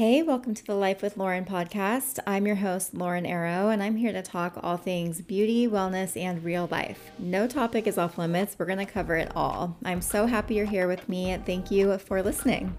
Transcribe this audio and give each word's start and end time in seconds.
Hey, 0.00 0.22
welcome 0.22 0.54
to 0.54 0.64
the 0.64 0.74
Life 0.74 1.02
with 1.02 1.18
Lauren 1.18 1.44
podcast. 1.44 2.20
I'm 2.26 2.46
your 2.46 2.56
host, 2.56 2.94
Lauren 2.94 3.26
Erro, 3.26 3.68
and 3.68 3.82
I'm 3.82 3.96
here 3.96 4.12
to 4.12 4.22
talk 4.22 4.58
all 4.62 4.78
things 4.78 5.20
beauty, 5.20 5.68
wellness, 5.68 6.16
and 6.16 6.42
real 6.42 6.68
life. 6.70 7.10
No 7.18 7.46
topic 7.46 7.86
is 7.86 7.98
off 7.98 8.16
limits. 8.16 8.56
We're 8.58 8.64
going 8.64 8.78
to 8.78 8.86
cover 8.86 9.14
it 9.16 9.30
all. 9.36 9.76
I'm 9.84 10.00
so 10.00 10.24
happy 10.24 10.54
you're 10.54 10.64
here 10.64 10.88
with 10.88 11.06
me. 11.06 11.36
Thank 11.44 11.70
you 11.70 11.98
for 11.98 12.22
listening. 12.22 12.78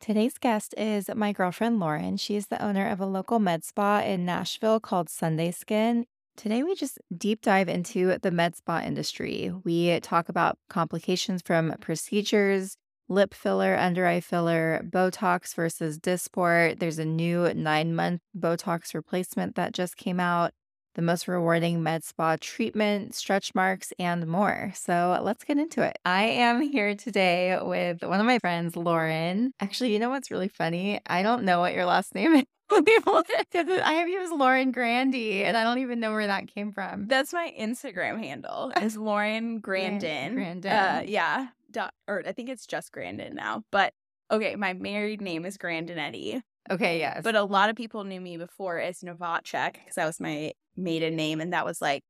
Today's 0.00 0.36
guest 0.36 0.74
is 0.76 1.08
my 1.14 1.30
girlfriend, 1.30 1.78
Lauren. 1.78 2.16
She 2.16 2.34
is 2.34 2.48
the 2.48 2.60
owner 2.60 2.88
of 2.88 2.98
a 2.98 3.06
local 3.06 3.38
med 3.38 3.62
spa 3.62 4.00
in 4.00 4.24
Nashville 4.24 4.80
called 4.80 5.08
Sunday 5.08 5.52
Skin. 5.52 6.06
Today, 6.36 6.64
we 6.64 6.74
just 6.74 6.98
deep 7.16 7.42
dive 7.42 7.68
into 7.68 8.18
the 8.18 8.32
med 8.32 8.56
spa 8.56 8.80
industry. 8.80 9.52
We 9.62 10.00
talk 10.00 10.28
about 10.28 10.58
complications 10.68 11.40
from 11.40 11.72
procedures, 11.80 12.76
lip 13.10 13.34
filler, 13.34 13.76
under 13.76 14.06
eye 14.06 14.20
filler, 14.20 14.82
Botox 14.88 15.54
versus 15.54 15.98
Dysport. 15.98 16.78
There's 16.78 16.98
a 16.98 17.04
new 17.04 17.52
nine 17.52 17.94
month 17.94 18.22
Botox 18.38 18.94
replacement 18.94 19.56
that 19.56 19.74
just 19.74 19.96
came 19.96 20.20
out, 20.20 20.52
the 20.94 21.02
most 21.02 21.28
rewarding 21.28 21.82
med 21.82 22.04
spa 22.04 22.36
treatment, 22.40 23.14
stretch 23.14 23.54
marks, 23.54 23.92
and 23.98 24.26
more. 24.26 24.72
So 24.74 25.20
let's 25.22 25.44
get 25.44 25.58
into 25.58 25.82
it. 25.82 25.98
I 26.04 26.22
am 26.24 26.60
here 26.60 26.94
today 26.94 27.58
with 27.60 28.02
one 28.02 28.20
of 28.20 28.26
my 28.26 28.38
friends, 28.38 28.76
Lauren. 28.76 29.52
Actually, 29.60 29.92
you 29.92 29.98
know 29.98 30.10
what's 30.10 30.30
really 30.30 30.48
funny? 30.48 31.00
I 31.06 31.22
don't 31.22 31.44
know 31.44 31.60
what 31.60 31.74
your 31.74 31.84
last 31.84 32.14
name 32.14 32.34
is. 32.34 32.44
I 32.72 33.94
have 33.98 34.08
you 34.08 34.20
as 34.20 34.30
Lauren 34.30 34.70
Grandy, 34.70 35.42
and 35.42 35.56
I 35.56 35.64
don't 35.64 35.78
even 35.78 35.98
know 35.98 36.12
where 36.12 36.28
that 36.28 36.46
came 36.46 36.70
from. 36.70 37.08
That's 37.08 37.32
my 37.32 37.52
Instagram 37.58 38.22
handle. 38.22 38.72
Is 38.80 38.96
Lauren 38.96 39.58
Grandin. 39.58 40.34
Grandin. 40.34 40.70
Uh, 40.70 41.02
yeah, 41.04 41.48
dot, 41.70 41.92
or 42.08 42.22
I 42.26 42.32
think 42.32 42.48
it's 42.48 42.66
just 42.66 42.92
Grandin 42.92 43.34
now. 43.34 43.62
But 43.70 43.92
okay, 44.30 44.56
my 44.56 44.72
married 44.74 45.20
name 45.20 45.44
is 45.44 45.56
Grandinetti. 45.58 46.40
Okay, 46.70 46.98
yes. 46.98 47.22
But 47.24 47.34
a 47.36 47.42
lot 47.42 47.70
of 47.70 47.76
people 47.76 48.04
knew 48.04 48.20
me 48.20 48.36
before 48.36 48.78
as 48.78 49.00
Novacek 49.00 49.72
because 49.74 49.94
that 49.96 50.06
was 50.06 50.20
my 50.20 50.52
maiden 50.76 51.16
name, 51.16 51.40
and 51.40 51.52
that 51.52 51.64
was 51.64 51.80
like 51.80 52.02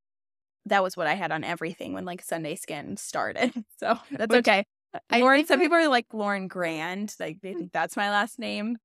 that 0.67 0.83
was 0.83 0.97
what 0.97 1.07
I 1.07 1.15
had 1.15 1.33
on 1.33 1.43
everything 1.45 1.95
when 1.95 2.05
like 2.05 2.23
Sunday 2.23 2.55
Skin 2.57 2.97
started. 2.97 3.53
So 3.79 3.99
that's 4.11 4.31
Which 4.31 4.47
okay. 4.49 4.65
I 5.09 5.21
Lauren. 5.21 5.47
Some 5.47 5.59
that- 5.59 5.65
people 5.65 5.79
are 5.79 5.89
like 5.89 6.07
Lauren 6.13 6.49
Grand, 6.49 7.15
like 7.21 7.39
they 7.43 7.55
think 7.55 7.73
that's 7.73 7.97
my 7.97 8.11
last 8.11 8.39
name, 8.39 8.77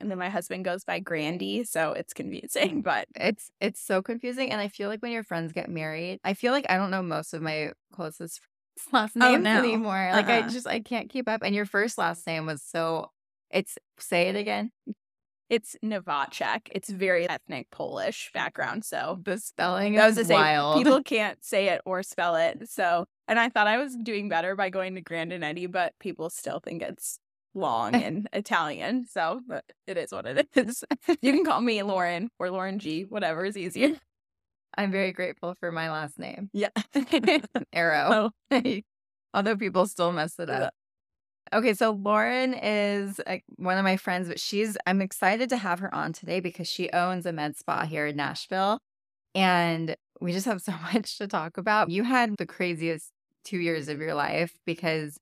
and 0.00 0.10
then 0.10 0.18
my 0.18 0.28
husband 0.30 0.64
goes 0.64 0.82
by 0.84 0.98
Grandy, 0.98 1.62
so 1.64 1.92
it's 1.92 2.12
confusing. 2.14 2.82
But 2.90 3.06
It's 3.14 3.50
it's 3.60 3.80
so 3.80 4.02
confusing, 4.02 4.50
and 4.50 4.60
I 4.60 4.68
feel 4.68 4.88
like 4.88 5.00
when 5.02 5.12
your 5.12 5.22
friends 5.22 5.52
get 5.52 5.68
married, 5.68 6.18
I 6.24 6.34
feel 6.34 6.52
like 6.52 6.66
I 6.68 6.76
don't 6.76 6.90
know 6.90 7.02
most 7.02 7.34
of 7.34 7.42
my 7.42 7.72
closest 7.92 8.40
last 8.92 9.16
Oh, 9.20 9.36
no. 9.36 9.58
anymore. 9.58 10.10
Like 10.12 10.28
I 10.28 10.40
Uh-uh. 10.40 10.48
just 10.48 10.66
I 10.66 10.80
can't 10.80 11.08
keep 11.08 11.28
up. 11.28 11.42
And 11.42 11.54
your 11.54 11.66
first 11.66 11.98
last 11.98 12.26
name 12.26 12.46
was 12.46 12.62
so. 12.62 13.10
It's 13.50 13.76
say 13.98 14.28
it 14.28 14.36
again. 14.36 14.70
it's 15.48 15.74
Novacek. 15.84 16.68
It's 16.70 16.88
very 16.88 17.28
ethnic 17.28 17.68
Polish 17.72 18.30
background, 18.32 18.84
so 18.84 19.18
The 19.24 19.38
spelling 19.38 19.98
I 19.98 20.06
was 20.06 20.16
is 20.16 20.26
to 20.26 20.28
say 20.28 20.34
wild. 20.34 20.76
people 20.78 21.02
can't 21.02 21.42
say 21.44 21.68
it 21.70 21.80
or 21.84 22.02
spell 22.04 22.36
it. 22.36 22.68
So, 22.70 23.06
and 23.26 23.38
I 23.40 23.48
thought 23.48 23.66
I 23.66 23.78
was 23.78 23.96
doing 23.96 24.28
better 24.28 24.54
by 24.54 24.70
going 24.70 24.94
to 24.94 25.02
Grandinetti, 25.02 25.70
but 25.70 25.92
people 25.98 26.30
still 26.30 26.60
think 26.60 26.82
it's 26.82 27.18
long 27.52 27.94
and 28.06 28.28
Italian. 28.32 29.06
So, 29.10 29.40
but 29.48 29.64
it 29.88 29.96
is 29.96 30.12
what 30.12 30.26
it 30.26 30.46
is. 30.54 30.84
you 31.20 31.32
can 31.32 31.44
call 31.44 31.60
me 31.60 31.82
Lauren 31.82 32.30
or 32.38 32.50
Lauren 32.50 32.78
G, 32.78 33.02
whatever 33.08 33.44
is 33.44 33.56
easier. 33.56 33.96
I'm 34.76 34.90
very 34.90 35.12
grateful 35.12 35.54
for 35.60 35.72
my 35.72 35.90
last 35.90 36.18
name, 36.18 36.50
Yeah. 36.52 36.68
Erro. 37.74 38.30
Oh. 38.50 38.80
Although 39.34 39.56
people 39.56 39.86
still 39.86 40.12
mess 40.12 40.38
it 40.38 40.50
up. 40.50 40.72
Okay, 41.52 41.74
so 41.74 41.90
Lauren 41.90 42.54
is 42.54 43.20
one 43.56 43.76
of 43.76 43.84
my 43.84 43.96
friends, 43.96 44.28
but 44.28 44.38
she's, 44.38 44.76
I'm 44.86 45.00
excited 45.00 45.48
to 45.50 45.56
have 45.56 45.80
her 45.80 45.92
on 45.92 46.12
today 46.12 46.40
because 46.40 46.68
she 46.68 46.90
owns 46.90 47.26
a 47.26 47.32
med 47.32 47.56
spa 47.56 47.84
here 47.86 48.06
in 48.06 48.16
Nashville. 48.16 48.78
And 49.34 49.96
we 50.20 50.32
just 50.32 50.46
have 50.46 50.60
so 50.60 50.72
much 50.92 51.18
to 51.18 51.26
talk 51.26 51.56
about. 51.56 51.90
You 51.90 52.04
had 52.04 52.36
the 52.36 52.46
craziest 52.46 53.10
two 53.44 53.58
years 53.58 53.88
of 53.88 53.98
your 54.00 54.14
life 54.14 54.52
because 54.66 55.18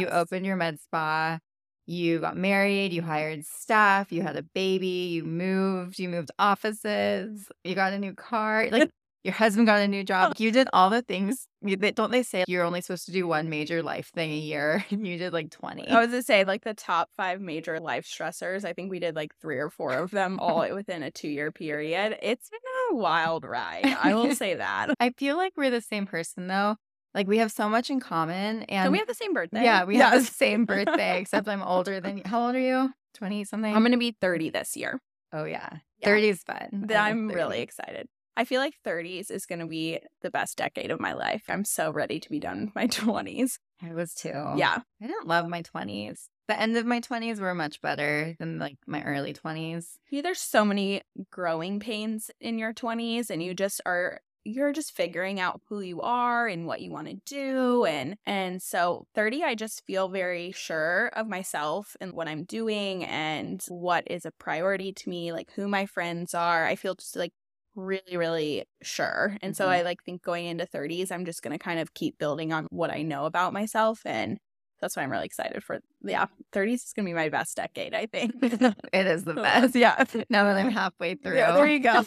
you 0.00 0.08
opened 0.08 0.46
your 0.46 0.56
med 0.56 0.80
spa, 0.80 1.38
you 1.86 2.18
got 2.18 2.36
married, 2.36 2.92
you 2.92 3.02
hired 3.02 3.44
staff, 3.44 4.12
you 4.12 4.22
had 4.22 4.36
a 4.36 4.42
baby, 4.42 4.86
you 4.86 5.24
moved, 5.24 5.98
you 5.98 6.08
moved 6.08 6.30
offices, 6.38 7.48
you 7.64 7.74
got 7.74 7.92
a 7.92 7.98
new 7.98 8.12
car. 8.12 8.68
Like, 8.70 8.90
your 9.26 9.34
husband 9.34 9.66
got 9.66 9.80
a 9.80 9.88
new 9.88 10.04
job. 10.04 10.32
Oh. 10.32 10.34
You 10.42 10.52
did 10.52 10.68
all 10.72 10.88
the 10.88 11.02
things. 11.02 11.48
You, 11.60 11.76
they, 11.76 11.90
don't 11.90 12.12
they 12.12 12.22
say 12.22 12.44
you're 12.46 12.62
only 12.62 12.80
supposed 12.80 13.06
to 13.06 13.12
do 13.12 13.26
one 13.26 13.48
major 13.50 13.82
life 13.82 14.10
thing 14.14 14.30
a 14.30 14.36
year? 14.36 14.84
And 14.90 15.06
you 15.06 15.18
did 15.18 15.32
like 15.32 15.50
20. 15.50 15.88
I 15.88 16.00
was 16.00 16.10
to 16.10 16.22
say, 16.22 16.44
like 16.44 16.62
the 16.62 16.74
top 16.74 17.10
five 17.16 17.40
major 17.40 17.80
life 17.80 18.06
stressors, 18.06 18.64
I 18.64 18.72
think 18.72 18.90
we 18.90 19.00
did 19.00 19.16
like 19.16 19.32
three 19.40 19.58
or 19.58 19.68
four 19.68 19.92
of 19.92 20.12
them 20.12 20.38
all 20.38 20.68
within 20.74 21.02
a 21.02 21.10
two 21.10 21.28
year 21.28 21.50
period. 21.50 22.16
It's 22.22 22.48
been 22.48 22.60
a 22.92 22.96
wild 22.96 23.44
ride. 23.44 23.84
I 23.84 24.14
will 24.14 24.34
say 24.34 24.54
that. 24.54 24.94
I 25.00 25.10
feel 25.10 25.36
like 25.36 25.54
we're 25.56 25.70
the 25.70 25.80
same 25.80 26.06
person 26.06 26.46
though. 26.46 26.76
Like 27.16 27.26
we 27.26 27.38
have 27.38 27.50
so 27.50 27.68
much 27.68 27.90
in 27.90 27.98
common. 27.98 28.62
And 28.64 28.86
So 28.86 28.90
we 28.92 28.98
have 28.98 29.08
the 29.08 29.14
same 29.14 29.32
birthday. 29.34 29.64
yeah, 29.64 29.82
we 29.84 29.96
have 29.96 30.12
the 30.20 30.24
same 30.24 30.64
birthday, 30.72 31.18
except 31.20 31.48
I'm 31.48 31.62
older 31.62 31.98
than 31.98 32.18
you. 32.18 32.22
How 32.26 32.46
old 32.46 32.54
are 32.54 32.60
you? 32.60 32.90
20 33.14 33.42
something? 33.44 33.74
I'm 33.74 33.80
going 33.82 33.92
to 33.92 33.98
be 33.98 34.14
30 34.20 34.50
this 34.50 34.76
year. 34.76 35.00
oh, 35.32 35.44
yeah. 35.44 35.70
Yeah. 36.00 36.08
30 36.08 36.28
is 36.28 36.42
fun. 36.42 36.56
I 36.56 36.68
Th- 36.68 36.90
love 36.90 37.06
I'm 37.06 37.28
30. 37.28 37.34
really 37.34 37.60
excited. 37.62 38.06
I 38.36 38.44
feel 38.44 38.60
like 38.60 38.74
30s 38.86 39.30
is 39.30 39.46
going 39.46 39.60
to 39.60 39.66
be 39.66 39.98
the 40.20 40.30
best 40.30 40.58
decade 40.58 40.90
of 40.90 41.00
my 41.00 41.14
life. 41.14 41.44
I'm 41.48 41.64
so 41.64 41.90
ready 41.90 42.20
to 42.20 42.28
be 42.28 42.38
done 42.38 42.66
with 42.66 42.74
my 42.74 42.86
20s. 42.88 43.52
I 43.82 43.94
was 43.94 44.12
too. 44.14 44.28
Yeah. 44.56 44.78
I 45.02 45.06
didn't 45.06 45.26
love 45.26 45.48
my 45.48 45.62
20s. 45.62 46.24
The 46.48 46.60
end 46.60 46.76
of 46.76 46.84
my 46.84 47.00
20s 47.00 47.40
were 47.40 47.54
much 47.54 47.80
better 47.80 48.36
than 48.38 48.58
like 48.58 48.76
my 48.86 49.02
early 49.02 49.32
20s. 49.32 49.86
Yeah, 50.10 50.20
There's 50.20 50.38
so 50.38 50.64
many 50.66 51.00
growing 51.30 51.80
pains 51.80 52.30
in 52.40 52.58
your 52.58 52.72
20s, 52.74 53.30
and 53.30 53.42
you 53.42 53.54
just 53.54 53.80
are. 53.86 54.20
You're 54.48 54.72
just 54.72 54.92
figuring 54.92 55.40
out 55.40 55.60
who 55.68 55.80
you 55.80 56.00
are 56.02 56.46
and 56.46 56.66
what 56.68 56.80
you 56.80 56.92
want 56.92 57.08
to 57.08 57.14
do 57.26 57.84
and 57.84 58.16
and 58.26 58.62
so 58.62 59.06
30 59.12 59.42
I 59.42 59.56
just 59.56 59.84
feel 59.86 60.08
very 60.08 60.52
sure 60.52 61.08
of 61.14 61.26
myself 61.26 61.96
and 62.00 62.12
what 62.12 62.28
I'm 62.28 62.44
doing 62.44 63.04
and 63.04 63.60
what 63.68 64.04
is 64.06 64.24
a 64.24 64.30
priority 64.32 64.92
to 64.92 65.08
me 65.10 65.32
like 65.32 65.50
who 65.52 65.66
my 65.66 65.84
friends 65.86 66.32
are 66.32 66.64
I 66.64 66.76
feel 66.76 66.94
just 66.94 67.16
like 67.16 67.32
really 67.74 68.16
really 68.16 68.64
sure 68.82 69.36
and 69.42 69.56
so 69.56 69.68
Mhm. 69.68 69.68
I 69.68 69.82
like 69.82 70.02
think 70.04 70.22
going 70.22 70.46
into 70.46 70.64
30s 70.64 71.10
I'm 71.10 71.24
just 71.24 71.42
going 71.42 71.52
to 71.58 71.62
kind 71.62 71.80
of 71.80 71.94
keep 71.94 72.16
building 72.18 72.52
on 72.52 72.66
what 72.70 72.90
I 72.90 73.02
know 73.02 73.26
about 73.26 73.52
myself 73.52 74.00
and 74.06 74.38
that's 74.80 74.96
why 74.96 75.02
I'm 75.02 75.10
really 75.10 75.26
excited 75.26 75.62
for 75.64 75.80
yeah 76.02 76.26
30s 76.52 76.74
is 76.74 76.92
going 76.94 77.04
to 77.06 77.10
be 77.10 77.14
my 77.14 77.28
best 77.28 77.56
decade 77.56 77.94
I 77.94 78.06
think 78.06 78.34
it 78.42 79.06
is 79.06 79.24
the 79.24 79.34
best. 79.46 79.74
yeah 79.74 80.04
Now 80.28 80.44
that 80.44 80.56
I'm 80.56 80.70
halfway 80.70 81.14
through. 81.14 81.36
Yeah, 81.36 81.52
there 81.52 81.66
you 81.66 81.80
go. 81.80 82.02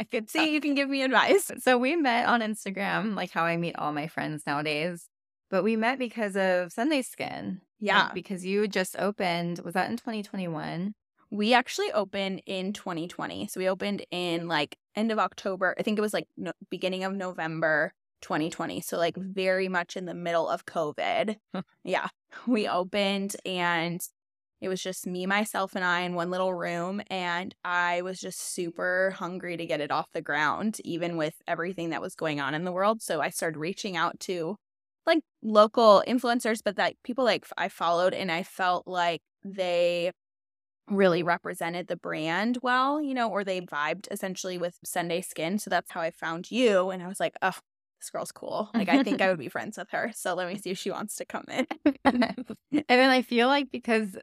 I 0.00 0.04
could 0.04 0.30
See, 0.30 0.52
you 0.54 0.60
can 0.60 0.74
give 0.74 0.88
me 0.88 1.02
advice. 1.02 1.50
So 1.58 1.76
we 1.76 1.96
met 1.96 2.26
on 2.28 2.40
Instagram, 2.40 3.16
like 3.16 3.30
how 3.32 3.44
I 3.44 3.56
meet 3.56 3.74
all 3.76 3.92
my 3.92 4.06
friends 4.06 4.44
nowadays. 4.46 5.08
But 5.50 5.64
we 5.64 5.74
met 5.76 5.98
because 5.98 6.36
of 6.36 6.72
Sunday 6.72 7.02
Skin. 7.02 7.60
Yeah. 7.80 8.04
Like, 8.04 8.14
because 8.14 8.44
you 8.44 8.68
just 8.68 8.96
opened, 8.98 9.60
was 9.64 9.74
that 9.74 9.90
in 9.90 9.96
2021? 9.96 10.94
We 11.30 11.52
actually 11.52 11.90
opened 11.92 12.42
in 12.46 12.72
2020. 12.72 13.48
So 13.48 13.58
we 13.60 13.68
opened 13.68 14.04
in 14.10 14.46
like 14.46 14.76
end 14.94 15.10
of 15.10 15.18
October. 15.18 15.74
I 15.78 15.82
think 15.82 15.98
it 15.98 16.02
was 16.02 16.14
like 16.14 16.28
no, 16.36 16.52
beginning 16.70 17.04
of 17.04 17.12
November 17.14 17.92
2020. 18.20 18.80
So 18.80 18.96
like 18.96 19.16
very 19.16 19.68
much 19.68 19.96
in 19.96 20.04
the 20.06 20.14
middle 20.14 20.48
of 20.48 20.66
COVID. 20.66 21.36
yeah. 21.84 22.08
We 22.46 22.68
opened 22.68 23.36
and 23.46 24.02
it 24.60 24.68
was 24.68 24.82
just 24.82 25.06
me, 25.06 25.24
myself, 25.24 25.74
and 25.76 25.84
I 25.84 26.00
in 26.00 26.14
one 26.14 26.30
little 26.30 26.52
room. 26.52 27.00
And 27.08 27.54
I 27.64 28.02
was 28.02 28.20
just 28.20 28.40
super 28.40 29.14
hungry 29.16 29.56
to 29.56 29.66
get 29.66 29.80
it 29.80 29.90
off 29.90 30.10
the 30.12 30.20
ground, 30.20 30.78
even 30.84 31.16
with 31.16 31.34
everything 31.46 31.90
that 31.90 32.02
was 32.02 32.14
going 32.14 32.40
on 32.40 32.54
in 32.54 32.64
the 32.64 32.72
world. 32.72 33.00
So 33.00 33.20
I 33.20 33.30
started 33.30 33.58
reaching 33.58 33.96
out 33.96 34.18
to 34.20 34.56
like 35.06 35.20
local 35.42 36.02
influencers, 36.06 36.60
but 36.64 36.76
like 36.76 36.96
people 37.04 37.24
like 37.24 37.46
I 37.56 37.68
followed 37.68 38.14
and 38.14 38.30
I 38.32 38.42
felt 38.42 38.86
like 38.86 39.22
they 39.44 40.12
really 40.90 41.22
represented 41.22 41.86
the 41.86 41.96
brand 41.96 42.58
well, 42.62 43.00
you 43.00 43.14
know, 43.14 43.30
or 43.30 43.44
they 43.44 43.60
vibed 43.60 44.08
essentially 44.10 44.58
with 44.58 44.78
Sunday 44.84 45.20
Skin. 45.20 45.58
So 45.58 45.70
that's 45.70 45.92
how 45.92 46.00
I 46.00 46.10
found 46.10 46.50
you. 46.50 46.90
And 46.90 47.02
I 47.02 47.08
was 47.08 47.20
like, 47.20 47.36
oh, 47.42 47.58
this 48.00 48.10
girl's 48.10 48.32
cool. 48.32 48.70
Like, 48.74 48.88
I 48.88 48.98
think 49.00 49.20
I 49.20 49.28
would 49.28 49.38
be 49.38 49.48
friends 49.48 49.76
with 49.78 49.90
her. 49.90 50.12
So 50.14 50.34
let 50.34 50.48
me 50.48 50.56
see 50.58 50.70
if 50.70 50.78
she 50.78 50.90
wants 50.90 51.16
to 51.16 51.24
come 51.24 51.44
in. 51.48 51.66
and 52.04 52.44
then 52.88 53.10
I 53.10 53.22
feel 53.22 53.48
like 53.48 53.70
because 53.70 54.16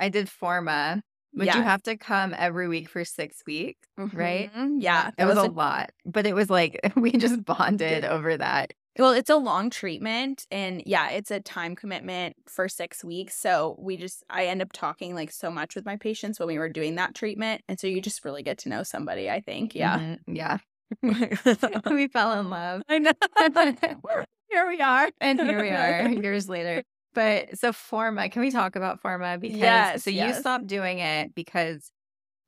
I 0.00 0.08
did 0.08 0.28
Forma, 0.28 1.02
but 1.34 1.54
you 1.54 1.62
have 1.62 1.82
to 1.84 1.96
come 1.96 2.34
every 2.36 2.68
week 2.68 2.88
for 2.88 3.04
six 3.04 3.42
weeks, 3.46 3.88
right? 4.12 4.50
Mhm. 4.54 4.82
Yeah. 4.82 5.10
It 5.18 5.24
was, 5.26 5.36
a 5.36 5.44
lot, 5.44 5.90
but 6.04 6.26
it 6.26 6.34
was 6.34 6.50
like 6.50 6.80
we 6.96 7.12
just 7.12 7.44
bonded 7.44 8.04
over 8.04 8.36
that. 8.36 8.72
Well, 8.98 9.12
it's 9.12 9.30
a 9.30 9.36
long 9.36 9.70
treatment 9.70 10.46
and 10.50 10.82
yeah, 10.84 11.10
it's 11.10 11.30
a 11.30 11.40
time 11.40 11.76
commitment 11.76 12.36
for 12.48 12.68
6 12.68 13.04
weeks. 13.04 13.34
So 13.36 13.76
we 13.78 13.96
just 13.96 14.24
I 14.28 14.46
end 14.46 14.62
up 14.62 14.72
talking 14.72 15.14
like 15.14 15.30
so 15.30 15.50
much 15.50 15.76
with 15.76 15.84
my 15.86 15.96
patients 15.96 16.38
when 16.40 16.48
we 16.48 16.58
were 16.58 16.68
doing 16.68 16.96
that 16.96 17.14
treatment. 17.14 17.62
And 17.68 17.78
so 17.78 17.86
you 17.86 18.00
just 18.00 18.24
really 18.24 18.42
get 18.42 18.58
to 18.58 18.68
know 18.68 18.82
somebody, 18.82 19.30
I 19.30 19.40
think. 19.40 19.74
Yeah. 19.74 20.00
Mhm. 20.00 20.18
Yeah. 20.26 20.58
we 21.90 22.08
fell 22.08 22.38
in 22.40 22.50
love. 22.50 22.82
I 22.88 22.98
know. 22.98 23.12
Here 24.50 24.68
we 24.68 24.80
are. 24.80 25.08
And 25.20 25.38
here 25.40 25.60
we 25.62 25.70
are 25.70 26.08
years 26.08 26.48
later. 26.48 26.82
But 27.14 27.56
so 27.58 27.72
Forma, 27.72 28.28
can 28.28 28.42
we 28.42 28.50
talk 28.50 28.74
about 28.76 29.00
Forma? 29.00 29.38
Because 29.38 29.58
Yes, 29.58 30.04
so 30.04 30.10
you 30.10 30.32
stopped 30.34 30.66
doing 30.66 30.98
it 30.98 31.34
because 31.34 31.90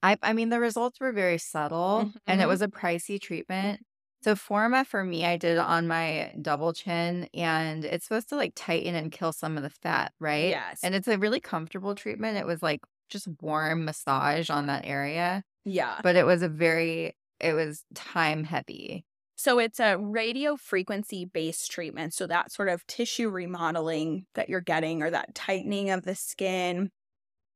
I 0.03 0.17
I 0.23 0.33
mean 0.33 0.49
the 0.51 0.59
results 0.61 0.99
were 1.01 1.13
very 1.13 1.39
subtle 1.39 2.13
and 2.27 2.41
it 2.41 2.45
Mhm. 2.45 2.49
was 2.49 2.63
a 2.63 2.69
pricey 2.69 3.21
treatment. 3.21 3.81
So 4.25 4.35
Forma 4.37 4.85
for 4.85 5.05
me, 5.05 5.25
I 5.25 5.37
did 5.37 5.53
it 5.53 5.59
on 5.59 5.87
my 5.89 6.33
double 6.41 6.73
chin 6.73 7.29
and 7.35 7.85
it's 7.85 8.07
supposed 8.07 8.29
to 8.31 8.37
like 8.37 8.53
tighten 8.57 8.95
and 8.97 9.13
kill 9.13 9.33
some 9.33 9.57
of 9.57 9.63
the 9.63 9.71
fat, 9.71 10.13
right? 10.21 10.51
Yes. 10.51 10.81
And 10.83 10.95
it's 10.97 11.09
a 11.09 11.19
really 11.19 11.41
comfortable 11.41 11.95
treatment. 11.95 12.37
It 12.39 12.47
was 12.47 12.63
like 12.63 12.81
just 13.11 13.29
warm 13.41 13.85
massage 13.85 14.51
on 14.51 14.67
that 14.67 14.87
area, 14.87 15.45
Yeah. 15.65 16.01
but 16.03 16.17
it 16.17 16.25
was 16.27 16.43
a 16.43 16.49
very 16.49 17.15
it 17.43 17.55
was 17.55 17.85
time 17.95 18.45
heavy. 18.45 19.05
So 19.37 19.59
it's 19.59 19.81
a 19.81 19.99
radio 19.99 20.57
frequency 20.57 21.25
based 21.25 21.71
treatment. 21.71 22.15
So 22.15 22.27
that 22.29 22.53
sort 22.53 22.69
of 22.69 22.87
tissue 22.87 23.29
remodeling 23.29 24.27
that 24.35 24.49
you're 24.49 24.61
getting 24.61 25.03
or 25.03 25.11
that 25.11 25.35
tightening 25.35 25.91
of 25.91 26.05
the 26.05 26.15
skin, 26.15 26.91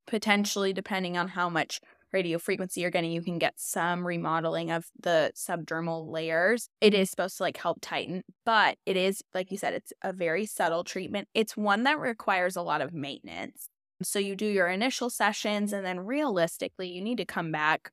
potentially 0.06 0.72
depending 0.72 1.16
on 1.16 1.28
how 1.28 1.48
much 1.48 1.80
radio 2.12 2.38
frequency 2.38 2.80
you're 2.80 2.90
getting, 2.90 3.12
you 3.12 3.22
can 3.22 3.38
get 3.38 3.54
some 3.56 4.06
remodeling 4.06 4.70
of 4.70 4.86
the 5.00 5.30
subdermal 5.36 6.10
layers. 6.10 6.68
It 6.80 6.94
is 6.94 7.10
supposed 7.10 7.36
to 7.36 7.42
like 7.42 7.56
help 7.56 7.78
tighten, 7.82 8.22
but 8.44 8.78
it 8.86 8.96
is, 8.96 9.22
like 9.34 9.50
you 9.50 9.58
said, 9.58 9.74
it's 9.74 9.92
a 10.02 10.12
very 10.12 10.46
subtle 10.46 10.82
treatment. 10.82 11.28
It's 11.34 11.56
one 11.56 11.84
that 11.84 12.00
requires 12.00 12.56
a 12.56 12.62
lot 12.62 12.80
of 12.80 12.92
maintenance. 12.92 13.68
So 14.02 14.18
you 14.18 14.36
do 14.36 14.46
your 14.46 14.68
initial 14.68 15.08
sessions, 15.08 15.72
and 15.72 15.84
then 15.84 16.00
realistically, 16.00 16.88
you 16.88 17.00
need 17.00 17.18
to 17.18 17.24
come 17.24 17.50
back 17.50 17.90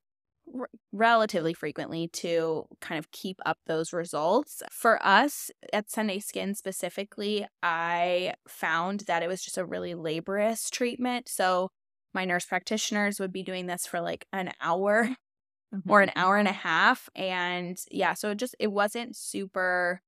r- 0.58 0.68
relatively 0.92 1.54
frequently 1.54 2.08
to 2.08 2.64
kind 2.80 2.98
of 2.98 3.10
keep 3.10 3.40
up 3.44 3.58
those 3.66 3.92
results. 3.92 4.62
For 4.70 5.04
us 5.04 5.50
at 5.72 5.90
Sunday 5.90 6.18
Skin 6.18 6.54
specifically, 6.54 7.46
I 7.62 8.34
found 8.48 9.00
that 9.00 9.22
it 9.22 9.28
was 9.28 9.42
just 9.42 9.58
a 9.58 9.64
really 9.64 9.94
laborious 9.94 10.70
treatment. 10.70 11.28
So 11.28 11.70
my 12.14 12.24
nurse 12.24 12.46
practitioners 12.46 13.18
would 13.18 13.32
be 13.32 13.42
doing 13.42 13.66
this 13.66 13.86
for 13.86 14.00
like 14.00 14.26
an 14.32 14.52
hour 14.60 15.16
or 15.88 16.00
an 16.00 16.08
mm-hmm. 16.08 16.18
hour 16.18 16.36
and 16.36 16.48
a 16.48 16.52
half 16.52 17.08
and 17.16 17.78
yeah 17.90 18.14
so 18.14 18.30
it 18.30 18.36
just 18.36 18.54
it 18.60 18.68
wasn't 18.68 19.16
super 19.16 20.00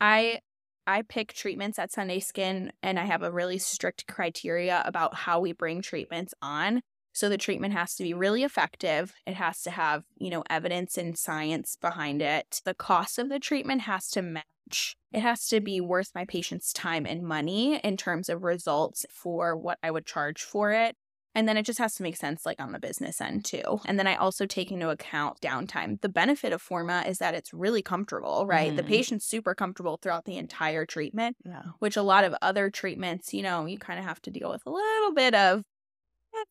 i 0.00 0.38
i 0.86 1.00
pick 1.02 1.32
treatments 1.32 1.78
at 1.78 1.90
sunday 1.90 2.20
skin 2.20 2.70
and 2.82 2.98
i 2.98 3.04
have 3.06 3.22
a 3.22 3.32
really 3.32 3.58
strict 3.58 4.06
criteria 4.06 4.82
about 4.84 5.14
how 5.14 5.40
we 5.40 5.52
bring 5.52 5.80
treatments 5.80 6.34
on 6.42 6.82
so 7.12 7.28
the 7.28 7.38
treatment 7.38 7.72
has 7.74 7.94
to 7.94 8.02
be 8.02 8.14
really 8.14 8.42
effective 8.42 9.14
it 9.26 9.34
has 9.34 9.62
to 9.62 9.70
have 9.70 10.04
you 10.16 10.30
know 10.30 10.42
evidence 10.50 10.96
and 10.98 11.16
science 11.18 11.76
behind 11.76 12.22
it 12.22 12.60
the 12.64 12.74
cost 12.74 13.18
of 13.18 13.28
the 13.28 13.38
treatment 13.40 13.82
has 13.82 14.08
to 14.08 14.22
match 14.22 14.96
it 15.12 15.20
has 15.20 15.46
to 15.48 15.60
be 15.60 15.80
worth 15.80 16.10
my 16.14 16.24
patient's 16.24 16.72
time 16.72 17.04
and 17.06 17.22
money 17.22 17.76
in 17.78 17.96
terms 17.96 18.28
of 18.28 18.42
results 18.42 19.04
for 19.10 19.56
what 19.56 19.78
i 19.82 19.90
would 19.90 20.06
charge 20.06 20.42
for 20.42 20.72
it 20.72 20.96
and 21.34 21.48
then 21.48 21.56
it 21.56 21.64
just 21.64 21.78
has 21.78 21.94
to 21.94 22.02
make 22.02 22.16
sense, 22.16 22.44
like 22.44 22.60
on 22.60 22.72
the 22.72 22.78
business 22.78 23.18
end 23.18 23.46
too. 23.46 23.80
And 23.86 23.98
then 23.98 24.06
I 24.06 24.16
also 24.16 24.44
take 24.44 24.70
into 24.70 24.90
account 24.90 25.40
downtime. 25.40 25.98
The 26.02 26.10
benefit 26.10 26.52
of 26.52 26.60
Forma 26.60 27.04
is 27.06 27.16
that 27.20 27.32
it's 27.34 27.54
really 27.54 27.80
comfortable, 27.80 28.46
right? 28.46 28.76
The 28.76 28.82
Mhm. 28.82 28.84
patient's 28.84 29.24
super 29.24 29.54
comfortable 29.54 29.96
throughout 29.96 30.26
the 30.26 30.36
entire 30.36 30.84
treatment, 30.84 31.38
Yeah. 31.44 31.72
which 31.78 31.96
a 31.96 32.02
lot 32.02 32.24
of 32.24 32.34
other 32.42 32.68
treatments, 32.68 33.32
you 33.32 33.42
know, 33.42 33.64
you 33.64 33.78
kind 33.78 33.98
of 33.98 34.04
have 34.04 34.20
to 34.22 34.30
deal 34.30 34.50
with 34.50 34.62
a 34.66 34.70
little 34.70 35.14
bit 35.14 35.34
of 35.34 35.64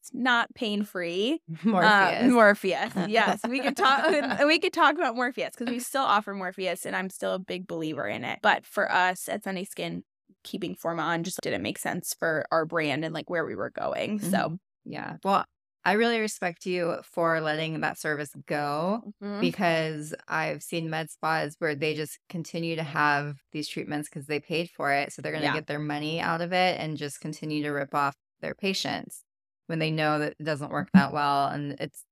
that's 0.02 0.14
not 0.14 0.54
pain 0.56 0.84
free. 0.84 1.42
Morpheus. 1.64 2.32
Morpheus. 2.32 2.94
Yes, 3.08 3.42
we 3.48 3.60
could 3.60 3.78
talk. 3.78 4.10
we 4.46 4.60
could 4.60 4.74
talk 4.74 4.96
about 4.96 5.16
Morpheus 5.16 5.52
because 5.58 5.72
we 5.72 5.80
still 5.80 6.02
offer 6.04 6.34
Morpheus, 6.34 6.86
and 6.86 6.96
I'm 6.96 7.10
still 7.10 7.34
a 7.34 7.40
big 7.40 7.68
believer 7.68 8.08
in 8.08 8.24
it. 8.24 8.40
But 8.42 8.66
for 8.66 8.92
us 8.92 9.30
at 9.30 9.44
Sunday 9.44 9.64
Skin, 9.64 10.04
keeping 10.44 10.76
Forma 10.76 11.04
on 11.04 11.24
just 11.24 11.40
didn't 11.42 11.62
make 11.62 11.78
sense 11.78 12.16
for 12.18 12.46
our 12.52 12.66
brand 12.66 13.06
and 13.06 13.14
like 13.14 13.30
where 13.30 13.46
we 13.46 13.56
were 13.56 13.70
going. 13.70 14.20
So 14.20 14.58
Yeah. 14.86 15.18
Well, 15.24 15.46
I 15.84 15.94
really 15.94 16.20
respect 16.20 16.66
you 16.66 16.98
for 17.04 17.40
letting 17.42 17.80
that 17.82 18.00
service 18.00 18.32
go 18.48 19.14
Mhm. 19.22 19.42
because 19.42 20.14
I've 20.28 20.62
seen 20.64 20.90
med 20.90 21.10
spas 21.12 21.56
where 21.60 21.76
they 21.76 21.94
just 21.96 22.18
continue 22.30 22.76
to 22.76 22.84
have 22.84 23.36
these 23.52 23.68
treatments 23.68 24.08
because 24.10 24.26
they 24.28 24.40
paid 24.40 24.70
for 24.70 24.92
it. 24.92 25.12
So 25.12 25.22
they're 25.22 25.32
going 25.32 25.42
to 25.44 25.48
Yeah. 25.48 25.54
get 25.54 25.68
their 25.68 25.80
money 25.80 26.20
out 26.20 26.42
of 26.42 26.54
it 26.54 26.80
and 26.80 26.98
just 26.98 27.20
continue 27.20 27.62
to 27.64 27.70
rip 27.72 27.94
off 27.96 28.16
their 28.42 28.56
patients 28.56 29.24
when 29.72 29.80
they 29.80 29.90
know 29.90 30.20
that 30.20 30.36
it 30.38 30.44
doesn't 30.44 30.70
work 30.70 30.90
that 30.94 31.14
well. 31.14 31.48
And 31.48 31.78
it's 31.80 32.04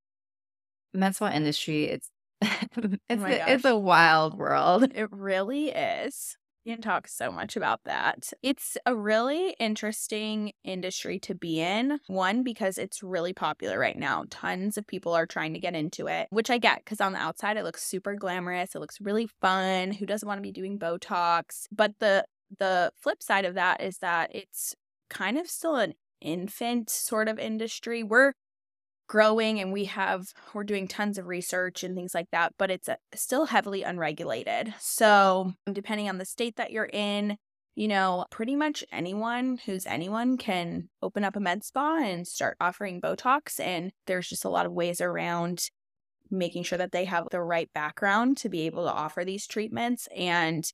spa 1.11 1.29
industry, 1.29 1.83
it's 1.83 2.09
oh 2.41 2.47
it's, 3.09 3.21
my 3.21 3.33
a, 3.33 3.53
it's 3.53 3.65
a 3.65 3.77
wild 3.77 4.37
world. 4.37 4.89
It 4.95 5.09
really 5.11 5.69
is. 5.69 6.37
You 6.63 6.75
can 6.75 6.81
talk 6.81 7.07
so 7.07 7.31
much 7.31 7.57
about 7.57 7.81
that. 7.83 8.31
It's 8.41 8.77
a 8.85 8.95
really 8.95 9.55
interesting 9.59 10.53
industry 10.63 11.19
to 11.19 11.35
be 11.35 11.59
in. 11.59 11.99
One, 12.07 12.43
because 12.43 12.77
it's 12.77 13.03
really 13.03 13.33
popular 13.33 13.77
right 13.77 13.97
now. 13.97 14.23
Tons 14.29 14.77
of 14.77 14.87
people 14.87 15.13
are 15.13 15.25
trying 15.25 15.53
to 15.53 15.59
get 15.59 15.75
into 15.75 16.07
it, 16.07 16.27
which 16.29 16.49
I 16.49 16.59
get 16.59 16.79
because 16.85 17.01
on 17.01 17.11
the 17.11 17.19
outside 17.19 17.57
it 17.57 17.63
looks 17.63 17.83
super 17.83 18.15
glamorous. 18.15 18.73
It 18.73 18.79
looks 18.79 19.01
really 19.01 19.27
fun. 19.41 19.91
Who 19.91 20.05
doesn't 20.05 20.27
want 20.27 20.37
to 20.37 20.43
be 20.43 20.51
doing 20.53 20.79
Botox? 20.79 21.65
But 21.71 21.95
the 21.99 22.25
the 22.57 22.93
flip 22.95 23.21
side 23.21 23.45
of 23.45 23.55
that 23.55 23.81
is 23.81 23.97
that 23.97 24.33
it's 24.33 24.75
kind 25.09 25.37
of 25.37 25.47
still 25.47 25.75
an 25.75 25.93
infant 26.21 26.89
sort 26.89 27.27
of 27.27 27.39
industry. 27.39 28.03
We're 28.03 28.33
growing 29.09 29.59
and 29.59 29.73
we 29.73 29.85
have 29.85 30.27
we're 30.53 30.63
doing 30.63 30.87
tons 30.87 31.17
of 31.17 31.25
research 31.25 31.83
and 31.83 31.95
things 31.95 32.13
like 32.13 32.27
that 32.31 32.53
but 32.59 32.69
it's 32.69 32.87
uh 32.87 32.95
still 33.15 33.47
heavily 33.47 33.81
unregulated 33.81 34.71
so 34.79 35.51
depending 35.73 36.07
on 36.07 36.19
the 36.19 36.25
state 36.25 36.55
that 36.57 36.71
you're 36.71 36.91
in 36.93 37.35
you 37.73 37.87
know 37.87 38.23
pretty 38.29 38.55
much 38.55 38.85
anyone 38.91 39.57
who's 39.65 39.87
anyone 39.87 40.37
can 40.37 40.89
open 41.01 41.23
up 41.23 41.35
a 41.35 41.39
med 41.39 41.63
spa 41.63 41.97
and 41.97 42.27
start 42.27 42.55
offering 42.61 43.01
botox 43.01 43.59
and 43.59 43.91
there's 44.05 44.29
just 44.29 44.45
a 44.45 44.49
lot 44.49 44.67
of 44.67 44.73
ways 44.73 45.01
around 45.01 45.69
making 46.29 46.61
sure 46.61 46.77
that 46.77 46.91
they 46.91 47.05
have 47.05 47.25
the 47.31 47.41
right 47.41 47.71
background 47.73 48.37
to 48.37 48.47
be 48.47 48.67
able 48.67 48.85
to 48.85 48.93
offer 48.93 49.25
these 49.25 49.47
treatments 49.47 50.07
and 50.15 50.71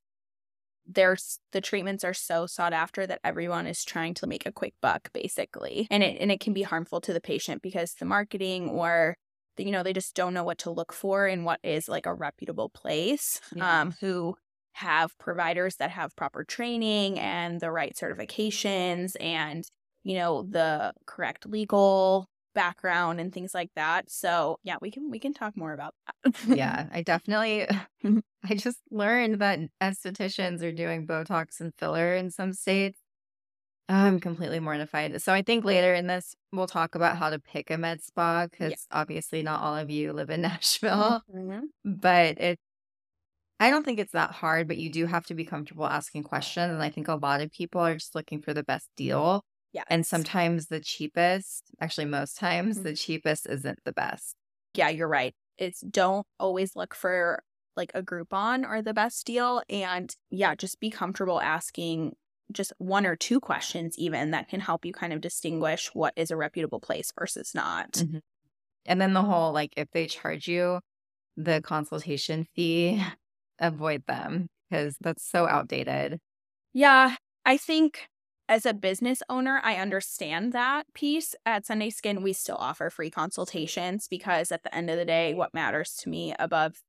there's 0.88 1.40
the 1.52 1.62
treatments 1.62 2.04
are 2.04 2.14
so 2.14 2.46
sought 2.46 2.74
after 2.74 3.08
that 3.08 3.20
everyone 3.24 3.66
is 3.68 3.84
trying 3.84 4.14
to 4.14 4.28
make 4.28 4.46
a 4.46 4.52
quick 4.52 4.74
buck 4.82 5.12
basically 5.14 5.88
and 5.90 6.04
it 6.04 6.18
and 6.22 6.32
it 6.32 6.40
can 6.40 6.54
be 6.54 6.62
harmful 6.64 7.02
to 7.02 7.14
the 7.14 7.22
patient 7.22 7.62
because 7.62 7.96
the 7.96 8.06
marketing 8.06 8.70
or 8.70 9.16
the, 9.58 9.64
you 9.66 9.72
know 9.72 9.84
they 9.84 9.94
just 9.94 10.16
don't 10.16 10.34
know 10.34 10.44
what 10.44 10.58
to 10.60 10.70
look 10.72 10.94
for 10.94 11.28
in 11.28 11.44
what 11.44 11.60
is 11.64 11.88
like 11.90 12.06
a 12.06 12.14
reputable 12.14 12.70
place 12.70 13.42
Yeah. 13.52 13.82
um 13.82 13.96
who 14.00 14.36
have 14.74 15.18
providers 15.18 15.78
that 15.78 15.92
have 15.92 16.16
proper 16.16 16.44
training 16.44 17.18
and 17.20 17.60
the 17.62 17.72
right 17.72 17.96
certifications 17.96 19.16
and 19.20 19.64
you 20.04 20.16
know 20.16 20.44
the 20.44 20.94
correct 21.08 21.46
legal 21.48 22.28
background 22.56 23.22
and 23.22 23.34
things 23.34 23.54
like 23.56 23.72
that 23.76 24.10
so 24.12 24.60
yeah 24.64 24.78
we 24.82 24.92
can 24.92 25.12
we 25.12 25.20
can 25.20 25.34
talk 25.36 25.58
more 25.58 25.74
about 25.74 25.96
that 26.08 26.34
yeah, 26.48 26.88
I 26.92 27.02
definitely. 27.02 27.68
I 28.44 28.54
just 28.56 28.80
learned 28.92 29.40
that 29.42 29.60
estheticians 29.82 30.62
are 30.62 30.72
doing 30.72 31.08
Botox 31.08 31.60
and 31.60 31.74
filler 31.78 32.16
in 32.16 32.30
some 32.30 32.54
states. 32.54 33.00
I'm 33.90 34.20
completely 34.20 34.60
mortified. 34.62 35.22
So 35.22 35.34
I 35.34 35.44
think 35.44 35.66
later 35.66 35.94
in 35.94 36.08
this, 36.08 36.36
we'll 36.54 36.68
talk 36.68 36.96
about 36.96 37.18
how 37.18 37.30
to 37.32 37.40
pick 37.40 37.72
a 37.72 37.78
med 37.78 38.04
spa 38.04 38.48
because 38.48 38.88
obviously 38.92 39.44
not 39.44 39.62
all 39.62 39.78
of 39.78 39.90
you 39.92 40.14
live 40.14 40.30
in 40.32 40.42
Nashville, 40.44 41.24
Mhm. 41.28 41.70
but 41.86 42.40
it. 42.40 42.60
I 43.60 43.70
don't 43.70 43.84
think 43.86 44.00
it's 44.00 44.12
that 44.12 44.32
hard, 44.32 44.68
but 44.68 44.78
you 44.78 44.90
do 44.92 45.06
have 45.06 45.26
to 45.28 45.36
be 45.36 45.46
comfortable 45.46 45.86
asking 45.88 46.24
questions. 46.24 46.72
And 46.74 46.84
I 46.84 46.90
think 46.90 47.08
a 47.08 47.16
lot 47.16 47.42
of 47.42 47.52
people 47.52 47.80
are 47.82 47.94
just 47.96 48.16
looking 48.16 48.42
for 48.42 48.54
the 48.54 48.64
best 48.64 48.90
deal. 48.98 49.44
Yeah 49.76 49.84
And 49.88 50.06
sometimes 50.06 50.68
the 50.68 50.80
cheapest, 50.80 51.72
actually, 51.80 52.06
most 52.06 52.38
times, 52.38 52.80
Mhm. 52.80 52.84
the 52.84 52.96
cheapest 52.96 53.48
isn't 53.48 53.80
the 53.86 53.94
best. 53.94 54.36
yeah, 54.74 54.90
you're 54.90 55.08
right. 55.08 55.34
It's 55.58 55.82
don't 55.82 56.26
always 56.40 56.76
look 56.76 56.94
for 56.96 57.44
like 57.78 57.92
a 57.94 58.04
Groupon 58.04 58.68
or 58.68 58.82
the 58.82 58.94
best 58.94 59.26
deal. 59.26 59.62
And 59.70 60.14
yeah, 60.30 60.56
just 60.56 60.80
be 60.80 60.90
comfortable 60.90 61.42
asking 61.42 62.16
just 62.52 62.74
one 62.78 63.06
or 63.06 63.16
two 63.16 63.40
questions, 63.40 63.98
even 63.98 64.32
that 64.32 64.50
can 64.50 64.60
help 64.60 64.86
you 64.86 64.94
kind 64.94 65.14
of 65.14 65.22
distinguish 65.22 65.94
what 65.94 66.14
is 66.16 66.32
a 66.32 66.38
reputable 66.38 66.80
place 66.80 67.12
versus 67.18 67.54
not. 67.56 68.04
Mhm. 68.04 68.22
And 68.86 69.02
then 69.02 69.14
the 69.14 69.24
whole 69.24 69.54
like 69.54 69.74
if 69.78 69.90
they 69.92 70.08
charge 70.08 70.48
you 70.48 70.82
the 71.38 71.62
consultation 71.64 72.46
fee, 72.56 73.04
avoid 73.60 74.06
them 74.08 74.50
because 74.70 74.98
that's 75.02 75.26
so 75.26 75.48
outdated. 75.48 76.20
Yeah, 76.74 77.16
I 77.46 77.58
think 77.58 78.08
as 78.48 78.66
a 78.66 78.74
business 78.74 79.22
owner, 79.30 79.60
I 79.64 79.76
understand 79.78 80.54
that 80.54 80.86
piece. 80.94 81.36
At 81.46 81.66
Sunday 81.66 81.90
Skin, 81.90 82.22
we 82.22 82.34
still 82.34 82.58
offer 82.58 82.90
free 82.90 83.10
consultations 83.10 84.08
because 84.08 84.52
at 84.52 84.64
the 84.64 84.74
end 84.74 84.90
of 84.90 84.98
the 84.98 85.06
day, 85.06 85.34
what 85.34 85.54
matters 85.54 85.96
to 86.02 86.10
me 86.10 86.34
above 86.38 86.82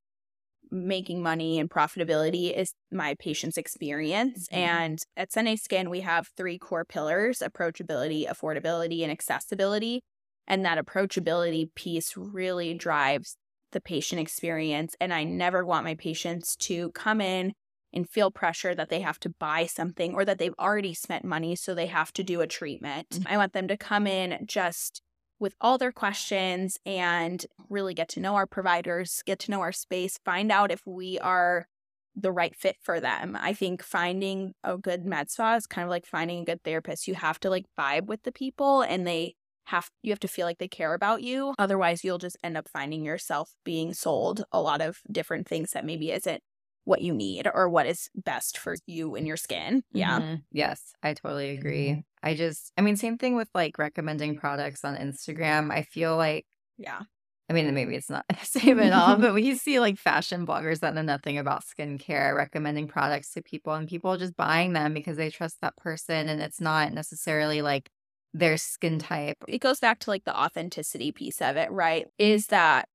making 0.70 1.22
money 1.22 1.58
and 1.60 1.70
profitability 1.70 2.52
is 2.56 2.74
my 2.90 3.14
patient's 3.20 3.56
experience. 3.56 4.48
Mhm. 4.50 4.52
And 4.52 4.98
at 5.16 5.32
Sunday 5.32 5.56
Skin, 5.56 5.90
we 5.90 6.00
have 6.00 6.28
three 6.36 6.58
core 6.58 6.84
pillars 6.84 7.38
approachability, 7.38 8.26
affordability, 8.28 9.02
and 9.02 9.12
accessibility. 9.12 10.02
And 10.48 10.64
that 10.64 10.84
approachability 10.84 11.74
piece 11.74 12.16
really 12.16 12.74
drives 12.74 13.36
the 13.72 13.80
patient 13.80 14.20
experience. 14.20 14.96
And 15.00 15.12
I 15.14 15.24
never 15.24 15.64
want 15.64 15.84
my 15.84 15.94
patients 15.94 16.56
to 16.58 16.90
come 16.92 17.20
in 17.20 17.52
and 17.96 18.08
feel 18.08 18.30
pressure 18.30 18.74
that 18.74 18.90
they 18.90 19.00
have 19.00 19.18
to 19.20 19.30
buy 19.40 19.66
something 19.66 20.14
or 20.14 20.24
that 20.24 20.38
they've 20.38 20.54
already 20.58 20.94
spent 20.94 21.24
money, 21.24 21.56
so 21.56 21.74
they 21.74 21.86
have 21.86 22.12
to 22.12 22.22
do 22.22 22.40
a 22.40 22.46
treatment. 22.46 23.08
Mm-hmm. 23.10 23.32
I 23.32 23.36
want 23.38 23.54
them 23.54 23.66
to 23.68 23.76
come 23.76 24.06
in 24.06 24.44
just 24.46 25.02
with 25.38 25.54
all 25.60 25.78
their 25.78 25.92
questions 25.92 26.78
and 26.86 27.44
really 27.68 27.94
get 27.94 28.08
to 28.10 28.20
know 28.20 28.36
our 28.36 28.46
providers, 28.46 29.22
get 29.26 29.38
to 29.40 29.50
know 29.50 29.60
our 29.60 29.72
space, 29.72 30.18
find 30.24 30.52
out 30.52 30.70
if 30.70 30.82
we 30.86 31.18
are 31.18 31.66
the 32.14 32.32
right 32.32 32.54
fit 32.54 32.76
for 32.80 33.00
them. 33.00 33.36
I 33.38 33.52
think 33.52 33.82
finding 33.82 34.54
a 34.64 34.78
good 34.78 35.04
med 35.04 35.30
spa 35.30 35.56
is 35.56 35.66
kind 35.66 35.84
of 35.84 35.90
like 35.90 36.06
finding 36.06 36.40
a 36.40 36.44
good 36.44 36.62
therapist. 36.62 37.08
You 37.08 37.14
have 37.14 37.38
to 37.40 37.50
like 37.50 37.66
vibe 37.78 38.06
with 38.06 38.22
the 38.22 38.32
people 38.32 38.80
and 38.82 39.06
they 39.06 39.34
have 39.66 39.90
you 40.02 40.12
have 40.12 40.20
to 40.20 40.28
feel 40.28 40.46
like 40.46 40.58
they 40.58 40.68
care 40.68 40.94
about 40.94 41.22
you. 41.22 41.52
Otherwise, 41.58 42.04
you'll 42.04 42.18
just 42.18 42.38
end 42.42 42.56
up 42.56 42.68
finding 42.68 43.04
yourself 43.04 43.50
being 43.64 43.92
sold 43.92 44.44
a 44.52 44.60
lot 44.60 44.80
of 44.80 45.00
different 45.10 45.46
things 45.46 45.72
that 45.72 45.84
maybe 45.84 46.10
isn't 46.12 46.40
what 46.86 47.02
you 47.02 47.12
need 47.12 47.48
or 47.52 47.68
what 47.68 47.84
is 47.84 48.08
best 48.14 48.56
for 48.56 48.76
you 48.86 49.16
and 49.16 49.26
your 49.26 49.36
skin. 49.36 49.82
Yeah. 49.92 50.20
Mm-hmm. 50.20 50.34
Yes, 50.52 50.94
I 51.02 51.14
totally 51.14 51.50
agree. 51.50 52.04
I 52.22 52.34
just, 52.34 52.72
I 52.78 52.80
mean, 52.80 52.96
same 52.96 53.18
thing 53.18 53.34
with 53.34 53.48
like 53.54 53.76
recommending 53.76 54.36
products 54.36 54.84
on 54.84 54.96
Instagram. 54.96 55.72
I 55.72 55.82
feel 55.82 56.16
like, 56.16 56.46
yeah. 56.78 57.00
I 57.48 57.52
mean, 57.52 57.72
maybe 57.74 57.96
it's 57.96 58.08
not 58.08 58.24
the 58.28 58.46
same 58.46 58.78
at 58.78 58.92
all, 58.92 59.16
but 59.16 59.34
we 59.34 59.54
see 59.56 59.80
like 59.80 59.98
fashion 59.98 60.46
bloggers 60.46 60.80
that 60.80 60.94
know 60.94 61.02
nothing 61.02 61.38
about 61.38 61.64
skincare 61.64 62.36
recommending 62.36 62.86
products 62.86 63.32
to 63.32 63.42
people 63.42 63.74
and 63.74 63.88
people 63.88 64.16
just 64.16 64.36
buying 64.36 64.72
them 64.72 64.94
because 64.94 65.16
they 65.16 65.30
trust 65.30 65.60
that 65.62 65.76
person 65.76 66.28
and 66.28 66.40
it's 66.40 66.60
not 66.60 66.92
necessarily 66.92 67.62
like 67.62 67.90
their 68.32 68.56
skin 68.56 69.00
type. 69.00 69.38
It 69.48 69.58
goes 69.58 69.80
back 69.80 69.98
to 70.00 70.10
like 70.10 70.24
the 70.24 70.38
authenticity 70.38 71.10
piece 71.10 71.42
of 71.42 71.56
it, 71.56 71.70
right? 71.72 72.06
Is 72.16 72.46
that 72.48 72.88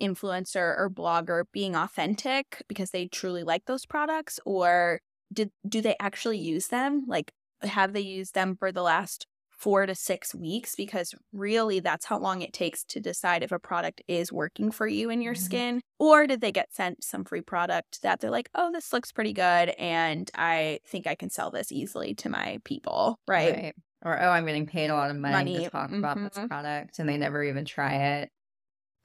influencer 0.00 0.76
or 0.78 0.90
blogger 0.90 1.44
being 1.52 1.76
authentic 1.76 2.62
because 2.68 2.90
they 2.90 3.06
truly 3.06 3.42
like 3.42 3.64
those 3.66 3.86
products 3.86 4.40
or 4.44 5.00
did 5.32 5.50
do 5.68 5.80
they 5.80 5.96
actually 6.00 6.38
use 6.38 6.68
them? 6.68 7.04
Like 7.06 7.32
have 7.62 7.92
they 7.92 8.00
used 8.00 8.34
them 8.34 8.56
for 8.56 8.72
the 8.72 8.82
last 8.82 9.26
4 9.50 9.86
to 9.86 9.94
6 9.94 10.34
weeks 10.36 10.76
because 10.76 11.14
really 11.32 11.80
that's 11.80 12.06
how 12.06 12.16
long 12.18 12.42
it 12.42 12.52
takes 12.52 12.84
to 12.84 13.00
decide 13.00 13.42
if 13.42 13.50
a 13.50 13.58
product 13.58 14.00
is 14.06 14.32
working 14.32 14.70
for 14.70 14.86
you 14.86 15.10
in 15.10 15.20
your 15.20 15.34
mm-hmm. 15.34 15.42
skin 15.42 15.80
or 15.98 16.28
did 16.28 16.40
they 16.40 16.52
get 16.52 16.72
sent 16.72 17.02
some 17.02 17.24
free 17.24 17.40
product 17.40 18.00
that 18.02 18.20
they're 18.20 18.30
like, 18.30 18.48
"Oh, 18.54 18.70
this 18.72 18.92
looks 18.92 19.10
pretty 19.10 19.32
good 19.32 19.70
and 19.70 20.30
I 20.36 20.78
think 20.86 21.08
I 21.08 21.16
can 21.16 21.28
sell 21.28 21.50
this 21.50 21.72
easily 21.72 22.14
to 22.16 22.28
my 22.28 22.58
people." 22.64 23.18
Right? 23.26 23.54
right. 23.54 23.74
Or 24.04 24.20
oh, 24.22 24.30
I'm 24.30 24.46
getting 24.46 24.66
paid 24.66 24.90
a 24.90 24.94
lot 24.94 25.10
of 25.10 25.16
money, 25.16 25.54
money. 25.54 25.64
to 25.64 25.70
talk 25.70 25.88
mm-hmm. 25.88 25.98
about 25.98 26.16
this 26.16 26.38
mm-hmm. 26.38 26.46
product 26.46 27.00
and 27.00 27.08
they 27.08 27.16
never 27.16 27.42
even 27.42 27.64
try 27.64 27.94
it. 27.94 28.30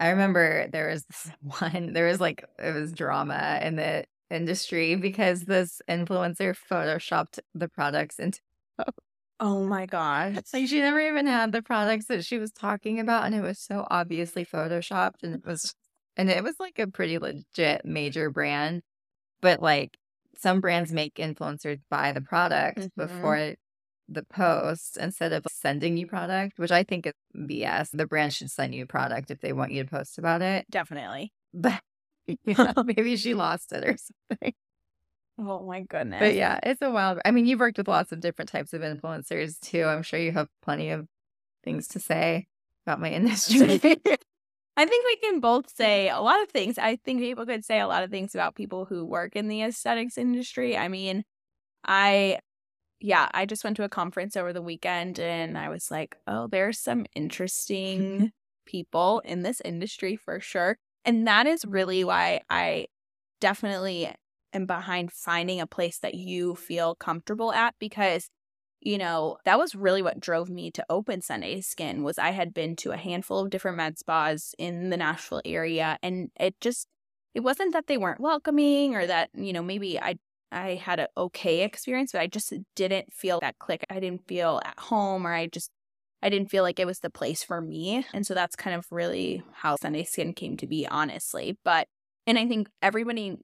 I 0.04 0.10
remember 0.10 0.68
there 0.68 0.90
was 0.90 1.06
this 1.06 1.32
one, 1.62 1.94
there 1.94 2.08
was 2.08 2.20
like, 2.20 2.44
it 2.60 2.74
was 2.74 2.92
drama 2.92 3.62
in 3.64 3.78
the 3.78 4.04
industry 4.30 4.96
because 4.96 5.44
this 5.44 5.82
influencer 5.90 6.56
photoshopped 6.70 7.40
the 7.56 7.70
products 7.70 8.20
into. 8.20 8.40
Oh 9.40 9.66
my 9.66 9.88
gosh. 9.88 10.38
Like 10.54 10.70
she 10.70 10.80
never 10.80 11.02
even 11.02 11.26
had 11.26 11.52
the 11.52 11.62
products 11.62 12.06
that 12.06 12.24
she 12.24 12.38
was 12.38 12.52
talking 12.52 13.00
about. 13.00 13.26
And 13.26 13.36
it 13.36 13.42
was 13.42 13.60
so 13.60 13.86
obviously 13.90 14.46
photoshopped. 14.46 15.24
And 15.24 15.36
it 15.36 15.46
was, 15.46 15.76
and 16.16 16.30
it 16.30 16.44
was 16.44 16.56
like 16.60 16.80
a 16.80 16.88
pretty 16.88 17.18
legit 17.18 17.84
major 17.84 18.30
brand. 18.30 18.84
But 19.42 19.62
like 19.62 19.98
some 20.38 20.62
brands 20.62 20.94
make 20.94 21.16
influencers 21.16 21.80
buy 21.90 22.14
the 22.14 22.22
product 22.22 22.80
mm-hmm. 22.80 23.02
before 23.02 23.56
the 24.14 24.24
post 24.24 24.98
instead 24.98 25.34
of 25.34 25.46
sending 25.50 25.98
you 25.98 26.08
product, 26.08 26.58
which 26.58 26.72
I 26.72 26.84
think 26.84 27.08
is 27.08 27.14
BS. 27.36 27.90
The 27.92 28.06
brand 28.06 28.34
should 28.34 28.52
send 28.52 28.74
you 28.74 28.86
product 28.86 29.32
if 29.32 29.42
they 29.42 29.54
want 29.54 29.72
you 29.72 29.84
to 29.84 29.90
post 29.90 30.18
about 30.18 30.42
it. 30.42 30.66
Definitely. 30.70 31.34
But 31.54 31.82
yeah, 32.46 32.74
maybe 32.86 33.16
she 33.18 33.34
lost 33.34 33.72
it 33.72 33.84
or 33.84 33.98
something. 33.98 34.54
Oh 35.40 35.66
my 35.66 35.82
goodness. 35.82 36.20
But 36.20 36.36
yeah, 36.36 36.60
it's 36.62 36.82
a 36.82 36.92
wild. 36.92 37.20
I 37.26 37.32
mean, 37.32 37.46
you've 37.46 37.60
worked 37.60 37.78
with 37.78 37.88
lots 37.88 38.12
of 38.12 38.20
different 38.20 38.50
types 38.50 38.74
of 38.74 38.82
influencers 38.82 39.60
too. 39.60 39.84
I'm 39.84 40.04
sure 40.04 40.20
you 40.20 40.32
have 40.32 40.48
plenty 40.62 40.92
of 40.92 41.08
things 41.64 41.88
to 41.90 42.00
say 42.00 42.48
about 42.86 43.00
my 43.00 43.10
industry. 43.10 43.80
I 44.76 44.86
think 44.86 45.06
we 45.06 45.16
can 45.18 45.40
both 45.40 45.70
say 45.70 46.10
a 46.10 46.20
lot 46.20 46.42
of 46.42 46.50
things. 46.50 46.78
I 46.78 46.98
think 46.98 47.20
people 47.20 47.46
could 47.46 47.64
say 47.64 47.80
a 47.80 47.88
lot 47.88 48.04
of 48.04 48.10
things 48.10 48.34
about 48.34 48.56
people 48.56 48.86
who 48.86 49.06
work 49.06 49.36
in 49.36 49.48
the 49.48 49.62
aesthetics 49.62 50.18
industry. 50.18 50.76
I 50.76 50.88
mean, 50.88 51.24
I 51.86 52.40
yeah, 53.04 53.28
I 53.34 53.46
just 53.46 53.66
went 53.66 53.76
to 53.78 53.84
a 53.84 53.90
conference 53.90 54.38
over 54.38 54.54
the 54.54 54.62
weekend 54.62 55.20
and 55.20 55.58
I 55.58 55.68
was 55.68 55.92
like, 55.92 56.16
oh, 56.26 56.48
there's 56.48 56.80
some 56.80 57.06
interesting 57.14 58.32
people 58.66 59.22
in 59.26 59.44
this 59.44 59.62
industry 59.66 60.16
for 60.16 60.40
sure. 60.40 60.78
And 61.04 61.28
that 61.28 61.46
is 61.46 61.66
really 61.66 62.06
why 62.06 62.40
I 62.50 62.88
definitely 63.42 64.10
am 64.54 64.66
behind 64.66 65.12
finding 65.12 65.60
a 65.60 65.68
place 65.68 66.00
that 66.00 66.14
you 66.14 66.56
feel 66.56 66.96
comfortable 66.96 67.52
at 67.52 67.76
because 67.78 68.30
you 68.80 68.98
know 68.98 69.38
that 69.44 69.58
was 69.58 69.76
really 69.76 70.02
what 70.02 70.20
drove 70.20 70.50
me 70.50 70.70
to 70.70 70.86
open 70.90 71.22
sunday 71.22 71.62
skin 71.62 72.04
was 72.04 72.20
i 72.20 72.32
had 72.32 72.54
been 72.54 72.76
to 72.76 72.92
a 72.92 72.98
handful 72.98 73.40
of 73.40 73.50
different 73.50 73.78
med 73.78 73.98
spas 73.98 74.54
in 74.58 74.90
the 74.90 74.98
nashville 74.98 75.42
area 75.46 75.98
and 76.04 76.30
it 76.38 76.54
just 76.60 76.88
it 77.34 77.40
wasn't 77.40 77.72
that 77.74 77.88
they 77.88 77.98
weren't 77.98 78.20
welcoming 78.20 78.94
or 78.94 79.06
that 79.08 79.30
you 79.34 79.54
know 79.54 79.64
maybe 79.64 80.00
i 80.00 80.16
I 80.54 80.76
had 80.76 81.00
an 81.00 81.08
okay 81.18 81.64
experience, 81.64 82.12
but 82.12 82.22
I 82.22 82.28
just 82.28 82.54
didn't 82.76 83.12
feel 83.14 83.40
that 83.42 83.60
click. 83.60 83.86
I 83.90 84.00
didn't 84.00 84.28
feel 84.28 84.62
at 84.64 84.80
home, 84.80 85.26
or 85.26 85.34
I 85.34 85.48
just 85.48 85.72
I 86.22 86.30
didn't 86.30 86.50
feel 86.50 86.64
like 86.64 86.80
it 86.80 86.88
was 86.88 87.00
the 87.00 87.10
place 87.10 87.44
for 87.44 87.60
me. 87.60 88.06
And 88.14 88.26
so 88.26 88.34
that's 88.34 88.56
kind 88.56 88.76
of 88.76 88.86
really 88.90 89.44
how 89.52 89.76
Sunday 89.76 90.04
Skin 90.06 90.34
came 90.34 90.56
to 90.58 90.68
be, 90.68 90.88
honestly. 90.88 91.58
But 91.66 91.88
and 92.26 92.38
I 92.38 92.48
think 92.48 92.70
everybody 92.82 93.38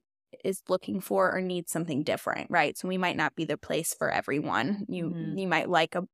is 0.44 0.62
looking 0.68 1.00
for 1.00 1.34
or 1.34 1.40
needs 1.40 1.70
something 1.70 2.02
different, 2.02 2.50
right? 2.50 2.78
So 2.78 2.88
we 2.88 2.96
might 2.96 3.16
not 3.16 3.34
be 3.34 3.44
the 3.44 3.58
place 3.58 3.94
for 3.94 4.10
everyone. 4.10 4.86
You 4.88 5.10
mm-hmm. 5.10 5.38
you 5.38 5.48
might 5.48 5.68
like 5.68 5.94
a 5.94 6.04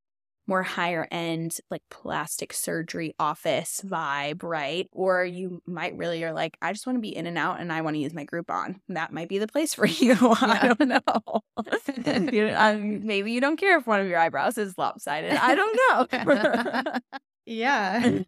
more 0.47 0.63
higher 0.63 1.07
end 1.11 1.57
like 1.69 1.83
plastic 1.89 2.53
surgery 2.53 3.13
office 3.19 3.81
vibe, 3.85 4.43
right? 4.43 4.87
Or 4.93 5.23
you 5.23 5.61
might 5.65 5.97
really 5.97 6.23
are 6.23 6.33
like, 6.33 6.57
I 6.61 6.71
just 6.71 6.87
want 6.87 6.97
to 6.97 7.01
be 7.01 7.15
in 7.15 7.27
and 7.27 7.37
out 7.37 7.59
and 7.59 7.71
I 7.71 7.81
want 7.81 7.95
to 7.95 7.99
use 7.99 8.13
my 8.13 8.25
Groupon. 8.25 8.79
That 8.89 9.11
might 9.11 9.29
be 9.29 9.37
the 9.37 9.47
place 9.47 9.73
for 9.73 9.85
you. 9.85 10.15
I 10.21 10.73
don't 10.77 10.89
know. 10.89 12.31
you, 12.31 12.53
um, 12.55 13.05
maybe 13.05 13.31
you 13.31 13.41
don't 13.41 13.57
care 13.57 13.77
if 13.77 13.85
one 13.85 13.99
of 13.99 14.07
your 14.07 14.19
eyebrows 14.19 14.57
is 14.57 14.77
lopsided. 14.77 15.33
I 15.33 15.55
don't 15.55 15.79
know. 16.13 16.99
yeah. 17.45 18.19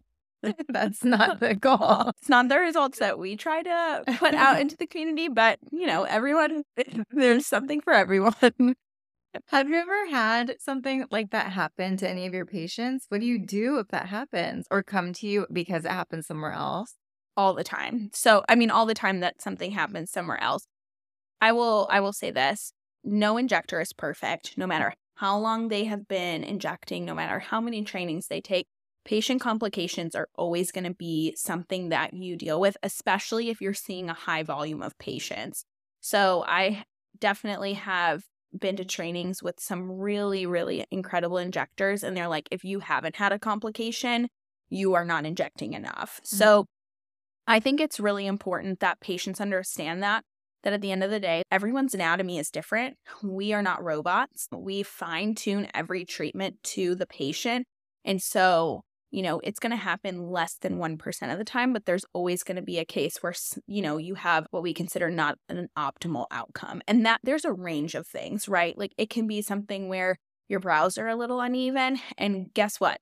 That's 0.68 1.04
not 1.04 1.40
the 1.40 1.54
goal. 1.54 2.12
It's 2.18 2.28
not 2.28 2.48
the 2.48 2.58
results 2.58 2.98
that 2.98 3.18
we 3.18 3.36
try 3.36 3.62
to 3.62 4.04
put 4.18 4.34
out 4.34 4.58
into 4.60 4.76
the 4.76 4.86
community, 4.86 5.28
but 5.28 5.58
you 5.70 5.86
know, 5.86 6.04
everyone, 6.04 6.64
there's 7.10 7.46
something 7.46 7.80
for 7.80 7.92
everyone. 7.92 8.74
Have 9.48 9.68
you 9.68 9.76
ever 9.76 10.08
had 10.08 10.56
something 10.58 11.04
like 11.10 11.30
that 11.30 11.52
happen 11.52 11.96
to 11.98 12.08
any 12.08 12.26
of 12.26 12.34
your 12.34 12.46
patients? 12.46 13.06
What 13.08 13.20
do 13.20 13.26
you 13.26 13.38
do 13.38 13.78
if 13.78 13.88
that 13.88 14.06
happens 14.06 14.66
or 14.70 14.82
come 14.82 15.12
to 15.14 15.26
you 15.26 15.46
because 15.52 15.84
it 15.84 15.90
happens 15.92 16.26
somewhere 16.26 16.52
else? 16.52 16.96
All 17.36 17.54
the 17.54 17.64
time. 17.64 18.10
So, 18.12 18.42
I 18.48 18.54
mean, 18.56 18.70
all 18.70 18.86
the 18.86 18.94
time 18.94 19.20
that 19.20 19.40
something 19.40 19.70
happens 19.70 20.10
somewhere 20.10 20.42
else. 20.42 20.66
I 21.40 21.52
will 21.52 21.86
I 21.90 22.00
will 22.00 22.12
say 22.12 22.30
this. 22.30 22.72
No 23.04 23.36
injector 23.36 23.80
is 23.80 23.92
perfect, 23.92 24.58
no 24.58 24.66
matter 24.66 24.94
how 25.14 25.38
long 25.38 25.68
they 25.68 25.84
have 25.84 26.08
been 26.08 26.42
injecting, 26.42 27.04
no 27.04 27.14
matter 27.14 27.38
how 27.38 27.60
many 27.60 27.84
trainings 27.84 28.26
they 28.26 28.40
take. 28.40 28.66
Patient 29.04 29.40
complications 29.40 30.14
are 30.14 30.28
always 30.34 30.70
going 30.72 30.84
to 30.84 30.94
be 30.94 31.34
something 31.36 31.88
that 31.88 32.12
you 32.12 32.36
deal 32.36 32.60
with, 32.60 32.76
especially 32.82 33.48
if 33.48 33.60
you're 33.60 33.72
seeing 33.74 34.10
a 34.10 34.14
high 34.14 34.42
volume 34.42 34.82
of 34.82 34.98
patients. 34.98 35.64
So, 36.00 36.44
I 36.46 36.84
definitely 37.18 37.74
have 37.74 38.24
been 38.58 38.76
to 38.76 38.84
trainings 38.84 39.42
with 39.42 39.60
some 39.60 39.90
really, 39.90 40.46
really 40.46 40.84
incredible 40.90 41.38
injectors, 41.38 42.02
and 42.02 42.16
they're 42.16 42.28
like, 42.28 42.48
if 42.50 42.64
you 42.64 42.80
haven't 42.80 43.16
had 43.16 43.32
a 43.32 43.38
complication, 43.38 44.28
you 44.68 44.94
are 44.94 45.04
not 45.04 45.26
injecting 45.26 45.72
enough. 45.72 46.20
Mm-hmm. 46.22 46.36
So 46.36 46.66
I 47.46 47.60
think 47.60 47.80
it's 47.80 48.00
really 48.00 48.26
important 48.26 48.80
that 48.80 49.00
patients 49.00 49.40
understand 49.40 50.02
that. 50.02 50.24
That 50.62 50.74
at 50.74 50.82
the 50.82 50.92
end 50.92 51.02
of 51.02 51.10
the 51.10 51.20
day, 51.20 51.42
everyone's 51.50 51.94
anatomy 51.94 52.38
is 52.38 52.50
different. 52.50 52.96
We 53.22 53.54
are 53.54 53.62
not 53.62 53.82
robots. 53.82 54.46
We 54.54 54.82
fine 54.82 55.34
tune 55.34 55.68
every 55.72 56.04
treatment 56.04 56.62
to 56.64 56.94
the 56.94 57.06
patient. 57.06 57.66
And 58.04 58.20
so 58.20 58.82
you 59.10 59.22
know, 59.22 59.40
it's 59.42 59.58
going 59.58 59.70
to 59.70 59.76
happen 59.76 60.30
less 60.30 60.54
than 60.54 60.78
1% 60.78 61.32
of 61.32 61.38
the 61.38 61.44
time, 61.44 61.72
but 61.72 61.84
there's 61.84 62.04
always 62.12 62.42
going 62.42 62.56
to 62.56 62.62
be 62.62 62.78
a 62.78 62.84
case 62.84 63.18
where, 63.22 63.34
you 63.66 63.82
know, 63.82 63.96
you 63.96 64.14
have 64.14 64.46
what 64.50 64.62
we 64.62 64.72
consider 64.72 65.10
not 65.10 65.36
an 65.48 65.68
optimal 65.76 66.26
outcome. 66.30 66.80
And 66.86 67.04
that 67.06 67.20
there's 67.24 67.44
a 67.44 67.52
range 67.52 67.94
of 67.94 68.06
things, 68.06 68.48
right? 68.48 68.76
Like 68.78 68.92
it 68.96 69.10
can 69.10 69.26
be 69.26 69.42
something 69.42 69.88
where 69.88 70.18
your 70.48 70.60
brows 70.60 70.96
are 70.98 71.08
a 71.08 71.16
little 71.16 71.40
uneven. 71.40 71.98
And 72.18 72.52
guess 72.54 72.78
what? 72.78 73.00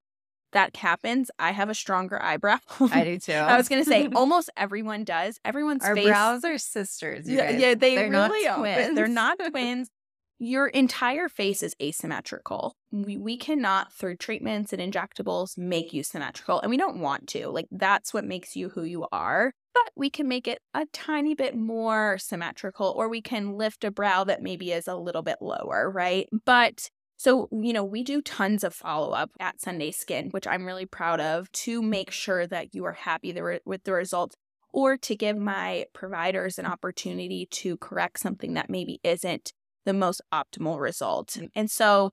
That 0.52 0.76
happens. 0.76 1.30
I 1.38 1.50
have 1.52 1.68
a 1.68 1.74
stronger 1.74 2.20
eyebrow. 2.22 2.58
I 2.80 3.04
do 3.04 3.18
too. 3.18 3.32
I 3.32 3.58
was 3.58 3.68
going 3.68 3.84
to 3.84 3.88
say 3.88 4.08
almost 4.14 4.48
everyone 4.56 5.04
does. 5.04 5.38
Everyone's 5.44 5.84
Our 5.84 5.94
face, 5.94 6.06
brows 6.06 6.42
are 6.44 6.56
sisters. 6.56 7.28
yeah, 7.28 7.50
yeah, 7.50 7.74
they 7.74 7.96
They're 7.96 8.10
really 8.10 8.48
are. 8.48 8.94
They're 8.94 9.08
not 9.08 9.38
twins. 9.50 9.90
Your 10.38 10.68
entire 10.68 11.28
face 11.28 11.62
is 11.62 11.74
asymmetrical. 11.82 12.74
We, 12.90 13.16
we 13.16 13.36
cannot, 13.36 13.92
through 13.92 14.16
treatments 14.16 14.72
and 14.72 14.80
injectables, 14.80 15.58
make 15.58 15.92
you 15.92 16.02
symmetrical, 16.02 16.60
and 16.60 16.70
we 16.70 16.76
don't 16.76 17.00
want 17.00 17.26
to. 17.28 17.48
Like, 17.48 17.66
that's 17.70 18.14
what 18.14 18.24
makes 18.24 18.56
you 18.56 18.68
who 18.70 18.82
you 18.82 19.06
are. 19.12 19.52
But 19.74 19.92
we 19.96 20.10
can 20.10 20.26
make 20.26 20.48
it 20.48 20.60
a 20.74 20.86
tiny 20.92 21.34
bit 21.34 21.56
more 21.56 22.18
symmetrical, 22.18 22.92
or 22.96 23.08
we 23.08 23.20
can 23.20 23.52
lift 23.52 23.84
a 23.84 23.90
brow 23.90 24.24
that 24.24 24.42
maybe 24.42 24.72
is 24.72 24.88
a 24.88 24.96
little 24.96 25.22
bit 25.22 25.38
lower, 25.40 25.90
right? 25.90 26.28
But 26.44 26.88
so, 27.16 27.48
you 27.50 27.72
know, 27.72 27.84
we 27.84 28.04
do 28.04 28.22
tons 28.22 28.62
of 28.62 28.74
follow 28.74 29.10
up 29.10 29.30
at 29.40 29.60
Sunday 29.60 29.90
Skin, 29.90 30.28
which 30.30 30.46
I'm 30.46 30.64
really 30.64 30.86
proud 30.86 31.20
of 31.20 31.50
to 31.52 31.82
make 31.82 32.12
sure 32.12 32.46
that 32.46 32.74
you 32.74 32.84
are 32.84 32.92
happy 32.92 33.36
with 33.64 33.82
the 33.82 33.92
results 33.92 34.36
or 34.72 34.96
to 34.98 35.16
give 35.16 35.36
my 35.36 35.86
providers 35.92 36.58
an 36.58 36.66
opportunity 36.66 37.46
to 37.50 37.76
correct 37.78 38.20
something 38.20 38.54
that 38.54 38.70
maybe 38.70 39.00
isn't 39.02 39.52
the 39.84 39.92
most 39.92 40.20
optimal 40.32 40.80
result. 40.80 41.28
Mm. 41.28 41.48
And 41.54 41.70
so, 41.70 42.10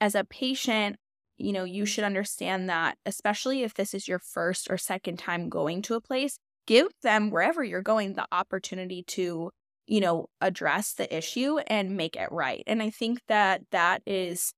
as 0.00 0.14
a 0.14 0.24
patient, 0.24 0.96
you 1.36 1.52
know, 1.52 1.64
you 1.64 1.86
should 1.86 2.04
understand 2.04 2.68
that, 2.68 2.96
especially 3.06 3.62
if 3.62 3.74
this 3.74 3.94
is 3.94 4.06
your 4.06 4.18
first 4.18 4.68
or 4.70 4.76
second 4.76 5.18
time 5.18 5.48
going 5.48 5.82
to 5.82 5.94
a 5.94 6.00
place, 6.00 6.38
give 6.66 6.88
them 7.02 7.30
wherever 7.30 7.64
you're 7.64 7.82
going 7.82 8.14
the 8.14 8.26
opportunity 8.30 9.02
to, 9.08 9.50
you 9.86 10.00
know, 10.00 10.26
address 10.40 10.92
the 10.94 11.14
issue 11.14 11.58
and 11.66 11.96
make 11.96 12.16
it 12.16 12.28
right. 12.30 12.62
And 12.66 12.82
I 12.82 12.90
think 12.90 13.20
that 13.28 13.62
that 13.70 14.02
is 14.06 14.52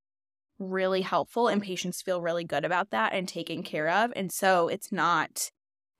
really 0.58 1.02
helpful 1.02 1.48
and 1.48 1.62
patients 1.62 2.02
feel 2.02 2.22
really 2.22 2.44
good 2.44 2.64
about 2.64 2.90
that 2.90 3.12
and 3.12 3.28
taken 3.28 3.62
care 3.62 3.88
of. 3.88 4.12
And 4.16 4.32
so 4.32 4.68
it's 4.68 4.90
not 4.90 5.50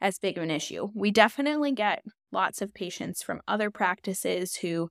as 0.00 0.18
big 0.18 0.36
of 0.36 0.44
an 0.44 0.50
issue. 0.50 0.88
We 0.94 1.10
definitely 1.10 1.72
get 1.72 2.02
lots 2.32 2.60
of 2.62 2.74
patients 2.74 3.22
from 3.22 3.40
other 3.46 3.70
practices 3.70 4.56
who 4.56 4.88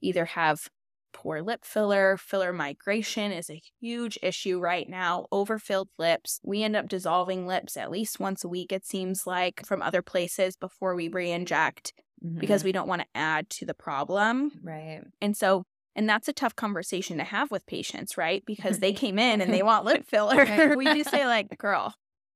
either 0.00 0.24
have 0.24 0.68
poor 1.12 1.42
lip 1.42 1.64
filler. 1.64 2.16
Filler 2.16 2.52
migration 2.52 3.32
is 3.32 3.50
a 3.50 3.62
huge 3.80 4.18
issue 4.22 4.58
right 4.58 4.88
now. 4.88 5.26
Overfilled 5.32 5.88
lips. 5.98 6.40
We 6.44 6.62
end 6.62 6.76
up 6.76 6.88
dissolving 6.88 7.46
lips 7.46 7.76
at 7.76 7.90
least 7.90 8.20
once 8.20 8.44
a 8.44 8.48
week, 8.48 8.72
it 8.72 8.86
seems 8.86 9.26
like, 9.26 9.64
from 9.66 9.82
other 9.82 10.02
places 10.02 10.56
before 10.56 10.94
we 10.94 11.08
re 11.08 11.30
inject 11.30 11.92
mm-hmm. 12.24 12.38
because 12.38 12.64
we 12.64 12.72
don't 12.72 12.88
want 12.88 13.02
to 13.02 13.08
add 13.14 13.50
to 13.50 13.66
the 13.66 13.74
problem. 13.74 14.52
Right. 14.62 15.02
And 15.20 15.36
so, 15.36 15.64
and 15.94 16.08
that's 16.08 16.28
a 16.28 16.32
tough 16.32 16.54
conversation 16.54 17.18
to 17.18 17.24
have 17.24 17.50
with 17.50 17.66
patients, 17.66 18.16
right? 18.16 18.42
Because 18.46 18.78
they 18.78 18.92
came 18.94 19.18
in 19.18 19.40
and 19.40 19.52
they 19.52 19.62
want 19.64 19.84
lip 19.84 20.06
filler. 20.08 20.76
we 20.76 20.92
do 20.92 21.04
say, 21.04 21.26
like, 21.26 21.58
girl, 21.58 21.94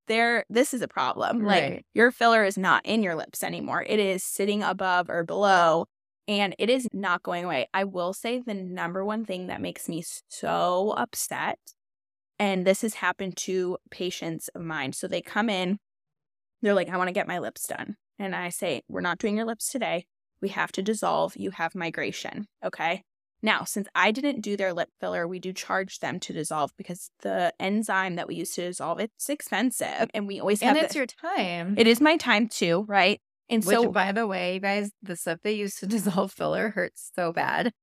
there 0.08 0.44
this 0.50 0.74
is 0.74 0.82
a 0.82 0.88
problem. 0.88 1.42
Right. 1.42 1.74
Like 1.74 1.86
your 1.94 2.10
filler 2.10 2.44
is 2.44 2.58
not 2.58 2.84
in 2.84 3.02
your 3.02 3.14
lips 3.14 3.42
anymore. 3.42 3.84
It 3.86 3.98
is 3.98 4.24
sitting 4.24 4.62
above 4.62 5.08
or 5.08 5.24
below 5.24 5.86
and 6.28 6.54
it 6.58 6.70
is 6.70 6.88
not 6.92 7.22
going 7.22 7.44
away. 7.44 7.68
I 7.74 7.84
will 7.84 8.12
say 8.12 8.40
the 8.40 8.54
number 8.54 9.04
one 9.04 9.24
thing 9.24 9.48
that 9.48 9.60
makes 9.60 9.88
me 9.88 10.04
so 10.28 10.94
upset, 10.96 11.58
and 12.38 12.66
this 12.66 12.82
has 12.82 12.94
happened 12.94 13.36
to 13.38 13.78
patients 13.90 14.48
of 14.54 14.62
mine. 14.62 14.92
So 14.92 15.08
they 15.08 15.22
come 15.22 15.48
in, 15.50 15.78
they're 16.60 16.74
like, 16.74 16.88
I 16.88 16.96
want 16.96 17.08
to 17.08 17.14
get 17.14 17.28
my 17.28 17.38
lips 17.38 17.66
done. 17.66 17.96
And 18.18 18.36
I 18.36 18.50
say, 18.50 18.82
We're 18.88 19.00
not 19.00 19.18
doing 19.18 19.36
your 19.36 19.46
lips 19.46 19.70
today. 19.70 20.06
We 20.40 20.50
have 20.50 20.72
to 20.72 20.82
dissolve. 20.82 21.36
You 21.36 21.50
have 21.52 21.74
migration. 21.74 22.46
Okay. 22.64 23.04
Now, 23.44 23.64
since 23.64 23.88
I 23.94 24.12
didn't 24.12 24.40
do 24.40 24.56
their 24.56 24.72
lip 24.72 24.88
filler, 25.00 25.26
we 25.26 25.40
do 25.40 25.52
charge 25.52 25.98
them 25.98 26.20
to 26.20 26.32
dissolve 26.32 26.70
because 26.76 27.10
the 27.22 27.52
enzyme 27.58 28.14
that 28.14 28.28
we 28.28 28.36
use 28.36 28.54
to 28.54 28.62
dissolve 28.62 29.00
it's 29.00 29.28
expensive, 29.28 30.08
and 30.14 30.28
we 30.28 30.38
always 30.38 30.62
have. 30.62 30.76
And 30.76 30.84
it's 30.84 30.94
the, 30.94 30.98
your 30.98 31.06
time. 31.06 31.74
It 31.76 31.88
is 31.88 32.00
my 32.00 32.16
time 32.16 32.48
too, 32.48 32.84
right? 32.86 33.20
And 33.52 33.62
Which, 33.62 33.76
so, 33.76 33.92
by 33.92 34.12
the 34.12 34.26
way, 34.26 34.58
guys, 34.58 34.90
the 35.02 35.14
stuff 35.14 35.40
they 35.42 35.52
use 35.52 35.76
to 35.76 35.86
dissolve 35.86 36.32
filler 36.32 36.70
hurts 36.70 37.10
so 37.14 37.32
bad. 37.32 37.72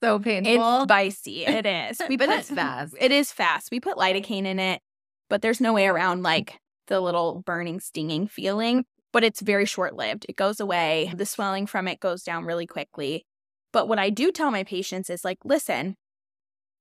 It's 0.00 0.06
so 0.06 0.20
painful. 0.20 0.52
It's 0.52 0.84
spicy. 0.84 1.44
It 1.44 1.66
is. 1.90 2.00
We 2.08 2.16
but 2.16 2.28
put, 2.28 2.38
it's 2.38 2.50
fast. 2.50 2.94
It 3.00 3.10
is 3.10 3.32
fast. 3.32 3.70
We 3.72 3.80
put 3.80 3.96
lidocaine 3.96 4.46
in 4.46 4.60
it, 4.60 4.80
but 5.28 5.42
there's 5.42 5.60
no 5.60 5.72
way 5.72 5.88
around 5.88 6.22
like 6.22 6.60
the 6.86 7.00
little 7.00 7.42
burning, 7.44 7.80
stinging 7.80 8.28
feeling. 8.28 8.84
But 9.12 9.24
it's 9.24 9.40
very 9.40 9.64
short 9.64 9.96
lived. 9.96 10.24
It 10.28 10.36
goes 10.36 10.60
away. 10.60 11.12
The 11.16 11.26
swelling 11.26 11.66
from 11.66 11.88
it 11.88 11.98
goes 11.98 12.22
down 12.22 12.44
really 12.44 12.66
quickly. 12.66 13.26
But 13.72 13.88
what 13.88 13.98
I 13.98 14.10
do 14.10 14.30
tell 14.30 14.52
my 14.52 14.62
patients 14.62 15.10
is 15.10 15.24
like, 15.24 15.38
listen, 15.44 15.96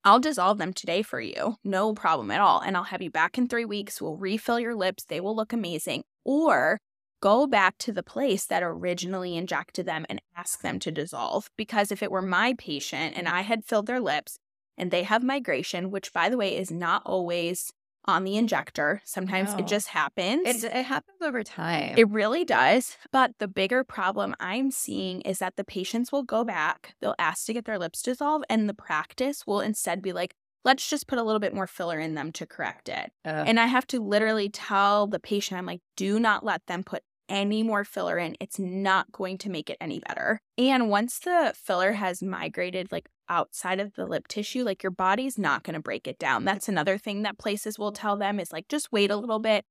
I'll 0.03 0.19
dissolve 0.19 0.59
them 0.59 0.73
today 0.73 1.01
for 1.01 1.19
you. 1.19 1.55
No 1.63 1.93
problem 1.95 2.29
at 2.29 2.39
all. 2.39 2.59
And 2.59 2.77
I'll 2.77 2.83
have 2.83 3.01
you 3.01 3.09
back 3.09 3.39
in 3.39 3.47
three 3.47 3.65
weeks. 3.65 3.99
We'll 3.99 4.15
refill 4.15 4.59
your 4.59 4.75
lips. 4.75 5.05
They 5.05 5.19
will 5.19 5.35
look 5.35 5.53
amazing. 5.53 6.03
Or 6.23 6.77
go 7.21 7.47
back 7.47 7.77
to 7.79 7.91
the 7.91 8.03
place 8.03 8.45
that 8.45 8.63
originally 8.63 9.35
injected 9.35 9.85
them 9.85 10.05
and 10.09 10.21
ask 10.35 10.61
them 10.61 10.79
to 10.79 10.91
dissolve. 10.91 11.49
Because 11.57 11.91
if 11.91 12.03
it 12.03 12.11
were 12.11 12.21
my 12.21 12.55
patient 12.57 13.15
and 13.17 13.27
I 13.27 13.41
had 13.41 13.65
filled 13.65 13.87
their 13.87 13.99
lips 13.99 14.39
and 14.77 14.91
they 14.91 15.03
have 15.03 15.23
migration, 15.23 15.91
which 15.91 16.13
by 16.13 16.29
the 16.29 16.37
way 16.37 16.55
is 16.55 16.71
not 16.71 17.01
always 17.05 17.71
on 18.05 18.23
the 18.23 18.37
injector, 18.37 19.01
sometimes 19.03 19.51
no. 19.51 19.59
it 19.59 19.67
just 19.67 19.89
happens. 19.89 20.63
It, 20.63 20.63
it 20.63 20.85
happens 20.85 21.17
over 21.21 21.43
time. 21.43 21.95
It 21.97 22.09
really 22.09 22.45
does. 22.45 22.95
But 23.11 23.31
the 23.39 23.49
bigger 23.49 23.83
problem 23.83 24.33
I'm 24.39 24.71
seeing 24.71 25.21
is 25.21 25.39
that 25.39 25.57
the 25.57 25.65
patients 25.65 26.11
will 26.11 26.23
go 26.23 26.45
back, 26.45 26.95
they'll 27.01 27.15
ask 27.19 27.45
to 27.47 27.53
get 27.53 27.65
their 27.65 27.79
lips 27.79 28.01
dissolved, 28.01 28.45
and 28.49 28.69
the 28.69 28.73
practice 28.73 29.45
will 29.45 29.59
instead 29.59 30.01
be 30.01 30.13
like, 30.13 30.35
let's 30.63 30.89
just 30.89 31.07
put 31.07 31.19
a 31.19 31.23
little 31.23 31.39
bit 31.39 31.53
more 31.53 31.67
filler 31.67 31.99
in 31.99 32.15
them 32.15 32.31
to 32.33 32.45
correct 32.45 32.89
it. 32.89 33.11
Uh, 33.25 33.43
and 33.47 33.59
I 33.59 33.67
have 33.67 33.87
to 33.87 33.99
literally 33.99 34.49
tell 34.49 35.07
the 35.07 35.19
patient, 35.19 35.57
I'm 35.57 35.65
like, 35.65 35.81
do 35.95 36.19
not 36.19 36.43
let 36.43 36.65
them 36.67 36.83
put 36.83 37.03
any 37.29 37.63
more 37.63 37.83
filler 37.83 38.17
in. 38.17 38.35
It's 38.39 38.59
not 38.59 39.11
going 39.11 39.37
to 39.39 39.49
make 39.49 39.69
it 39.69 39.77
any 39.81 39.99
better. 39.99 40.39
And 40.57 40.89
once 40.89 41.19
the 41.19 41.53
filler 41.55 41.93
has 41.93 42.23
migrated 42.23 42.91
like 42.91 43.09
outside 43.29 43.79
of 43.79 43.95
the 43.95 44.05
lip 44.05 44.27
tissue, 44.27 44.63
like 44.63 44.83
your 44.83 44.91
body's 44.91 45.37
not 45.37 45.63
going 45.63 45.73
to 45.73 45.81
break 45.81 46.07
it 46.07 46.19
down. 46.19 46.45
That's 46.45 46.69
another 46.69 46.97
thing 46.97 47.23
that 47.23 47.37
places 47.37 47.77
will 47.77 47.91
tell 47.91 48.17
them 48.17 48.39
is 48.39 48.53
like, 48.53 48.67
just 48.67 48.91
wait 48.91 49.11
a 49.11 49.17
little 49.17 49.39
bit. 49.39 49.65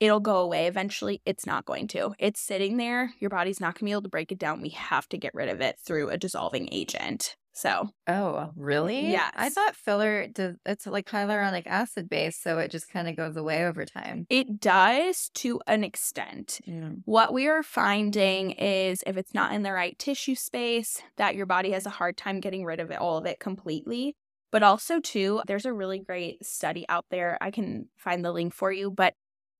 It'll 0.00 0.20
go 0.20 0.38
away 0.38 0.66
eventually. 0.66 1.20
It's 1.24 1.46
not 1.46 1.64
going 1.64 1.86
to. 1.88 2.14
It's 2.18 2.40
sitting 2.40 2.76
there. 2.76 3.12
Your 3.20 3.30
body's 3.30 3.60
not 3.60 3.74
going 3.74 3.80
to 3.80 3.84
be 3.84 3.92
able 3.92 4.02
to 4.02 4.08
break 4.08 4.32
it 4.32 4.38
down. 4.38 4.60
We 4.60 4.70
have 4.70 5.08
to 5.10 5.18
get 5.18 5.34
rid 5.34 5.48
of 5.48 5.60
it 5.60 5.76
through 5.78 6.08
a 6.08 6.18
dissolving 6.18 6.68
agent. 6.72 7.36
So, 7.54 7.90
oh, 8.06 8.50
really? 8.56 9.10
Yeah. 9.10 9.30
I 9.34 9.50
thought 9.50 9.76
filler 9.76 10.26
does 10.26 10.56
it's 10.64 10.86
like 10.86 11.06
hyaluronic 11.06 11.66
acid 11.66 12.08
based, 12.08 12.42
so 12.42 12.58
it 12.58 12.70
just 12.70 12.90
kind 12.90 13.08
of 13.08 13.16
goes 13.16 13.36
away 13.36 13.66
over 13.66 13.84
time. 13.84 14.26
It 14.30 14.58
does 14.58 15.30
to 15.34 15.60
an 15.66 15.84
extent. 15.84 16.60
Mm. 16.66 17.02
What 17.04 17.34
we 17.34 17.48
are 17.48 17.62
finding 17.62 18.52
is 18.52 19.04
if 19.06 19.18
it's 19.18 19.34
not 19.34 19.52
in 19.52 19.62
the 19.62 19.72
right 19.72 19.98
tissue 19.98 20.34
space, 20.34 21.02
that 21.16 21.34
your 21.34 21.46
body 21.46 21.72
has 21.72 21.84
a 21.84 21.90
hard 21.90 22.16
time 22.16 22.40
getting 22.40 22.64
rid 22.64 22.80
of 22.80 22.90
it, 22.90 22.98
all 22.98 23.18
of 23.18 23.26
it 23.26 23.38
completely. 23.38 24.16
But 24.50 24.62
also, 24.62 25.00
too, 25.00 25.42
there's 25.46 25.64
a 25.64 25.72
really 25.72 25.98
great 25.98 26.44
study 26.44 26.84
out 26.88 27.06
there. 27.10 27.38
I 27.40 27.50
can 27.50 27.88
find 27.96 28.24
the 28.24 28.32
link 28.32 28.54
for 28.54 28.70
you, 28.70 28.90
but 28.90 29.14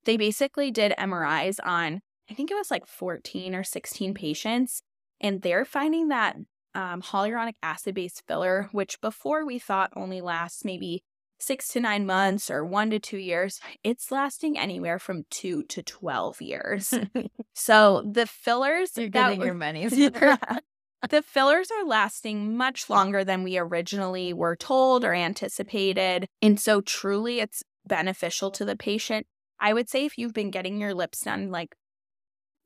they 0.04 0.16
basically 0.16 0.70
did 0.70 0.92
MRIs 0.98 1.58
on, 1.64 2.00
I 2.30 2.34
think 2.34 2.50
it 2.50 2.56
was 2.56 2.70
like 2.70 2.86
14 2.86 3.54
or 3.54 3.64
16 3.64 4.14
patients, 4.14 4.82
and 5.20 5.40
they're 5.40 5.64
finding 5.64 6.08
that 6.08 6.36
um, 6.74 7.02
hyaluronic 7.02 7.54
acid 7.62 7.94
based 7.94 8.22
filler, 8.26 8.68
which 8.72 9.00
before 9.00 9.44
we 9.44 9.58
thought 9.58 9.92
only 9.96 10.20
lasts 10.20 10.64
maybe 10.64 11.02
six 11.42 11.68
to 11.68 11.80
nine 11.80 12.06
months 12.06 12.50
or 12.50 12.64
one 12.64 12.90
to 12.90 12.98
two 12.98 13.18
years, 13.18 13.60
it's 13.82 14.10
lasting 14.10 14.58
anywhere 14.58 14.98
from 14.98 15.24
two 15.30 15.64
to 15.64 15.82
12 15.82 16.40
years. 16.40 16.94
so 17.54 18.08
the 18.10 18.26
fillers, 18.26 18.96
you're 18.96 19.08
getting 19.08 19.40
that, 19.40 19.44
your 19.44 19.54
money. 19.54 19.86
the 21.10 21.22
fillers 21.22 21.70
are 21.70 21.84
lasting 21.84 22.56
much 22.56 22.88
longer 22.88 23.24
than 23.24 23.42
we 23.42 23.58
originally 23.58 24.32
were 24.32 24.56
told 24.56 25.04
or 25.04 25.14
anticipated. 25.14 26.26
And 26.40 26.60
so 26.60 26.80
truly 26.80 27.40
it's 27.40 27.62
beneficial 27.86 28.50
to 28.52 28.64
the 28.64 28.76
patient. 28.76 29.26
I 29.58 29.72
would 29.72 29.88
say 29.88 30.04
if 30.04 30.16
you've 30.16 30.34
been 30.34 30.50
getting 30.50 30.80
your 30.80 30.94
lips 30.94 31.20
done 31.22 31.50
like 31.50 31.74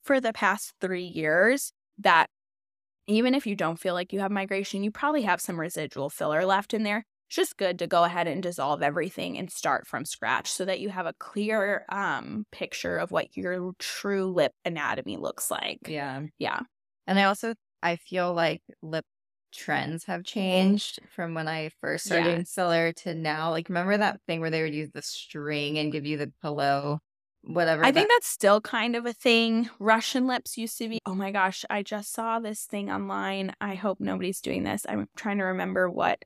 for 0.03 0.21
the 0.21 0.33
past 0.33 0.75
three 0.81 1.05
years, 1.05 1.73
that 1.99 2.29
even 3.07 3.35
if 3.35 3.47
you 3.47 3.55
don't 3.55 3.79
feel 3.79 3.95
like 3.95 4.12
you 4.12 4.21
have 4.21 4.31
migration, 4.31 4.83
you 4.83 4.90
probably 4.90 5.23
have 5.23 5.40
some 5.40 5.59
residual 5.59 6.11
filler 6.11 6.45
left 6.45 6.75
in 6.75 6.83
there. 6.83 7.05
It's 7.29 7.37
just 7.37 7.57
good 7.57 7.79
to 7.81 7.87
go 7.87 8.05
ahead 8.05 8.29
and 8.29 8.42
dissolve 8.42 8.83
everything 8.83 9.37
and 9.37 9.51
start 9.51 9.87
from 9.87 10.05
scratch 10.05 10.51
so 10.51 10.64
that 10.64 10.81
you 10.81 10.90
have 10.90 11.07
a 11.07 11.14
clear 11.19 11.85
um, 11.88 12.47
picture 12.53 12.97
of 12.99 13.11
what 13.11 13.37
your 13.37 13.73
true 13.79 14.27
lip 14.27 14.53
anatomy 14.64 15.16
looks 15.16 15.51
like. 15.51 15.81
Yeah. 15.87 16.23
Yeah. 16.38 16.61
And 17.07 17.19
I 17.19 17.25
also 17.25 17.55
I 17.83 17.97
feel 17.97 18.33
like 18.33 18.62
lip 18.83 19.05
trends 19.53 20.05
have 20.05 20.25
changed 20.25 21.01
from 21.14 21.35
when 21.35 21.49
I 21.49 21.71
first 21.81 22.07
started 22.07 22.38
yes. 22.38 22.53
filler 22.53 22.92
to 22.92 23.14
now. 23.14 23.51
Like 23.51 23.69
remember 23.69 23.97
that 23.97 24.21
thing 24.27 24.40
where 24.40 24.51
they 24.51 24.62
would 24.62 24.75
use 24.75 24.90
the 24.92 25.03
string 25.03 25.79
and 25.79 25.92
give 25.92 26.07
you 26.07 26.16
the 26.16 26.33
pillow 26.42 27.01
whatever. 27.47 27.85
I 27.85 27.91
that- 27.91 27.95
think 27.95 28.11
that's 28.11 28.29
still 28.29 28.61
kind 28.61 28.95
of 28.97 29.07
a 29.07 29.13
thing. 29.13 29.71
Russian 29.79 30.27
lips 30.27 30.59
used 30.59 30.79
to 30.79 30.89
be. 30.89 30.99
Oh 31.07 31.15
my 31.15 31.31
gosh, 31.31 31.65
I 31.71 31.83
just 31.83 32.13
saw 32.13 32.39
this 32.41 32.65
thing 32.65 32.91
online. 32.91 33.53
I 33.61 33.75
hope 33.75 33.99
nobody's 34.01 34.41
doing 34.41 34.65
this. 34.65 34.85
I'm 34.89 35.09
trying 35.17 35.39
to 35.39 35.45
remember 35.45 35.89
what 35.91 36.25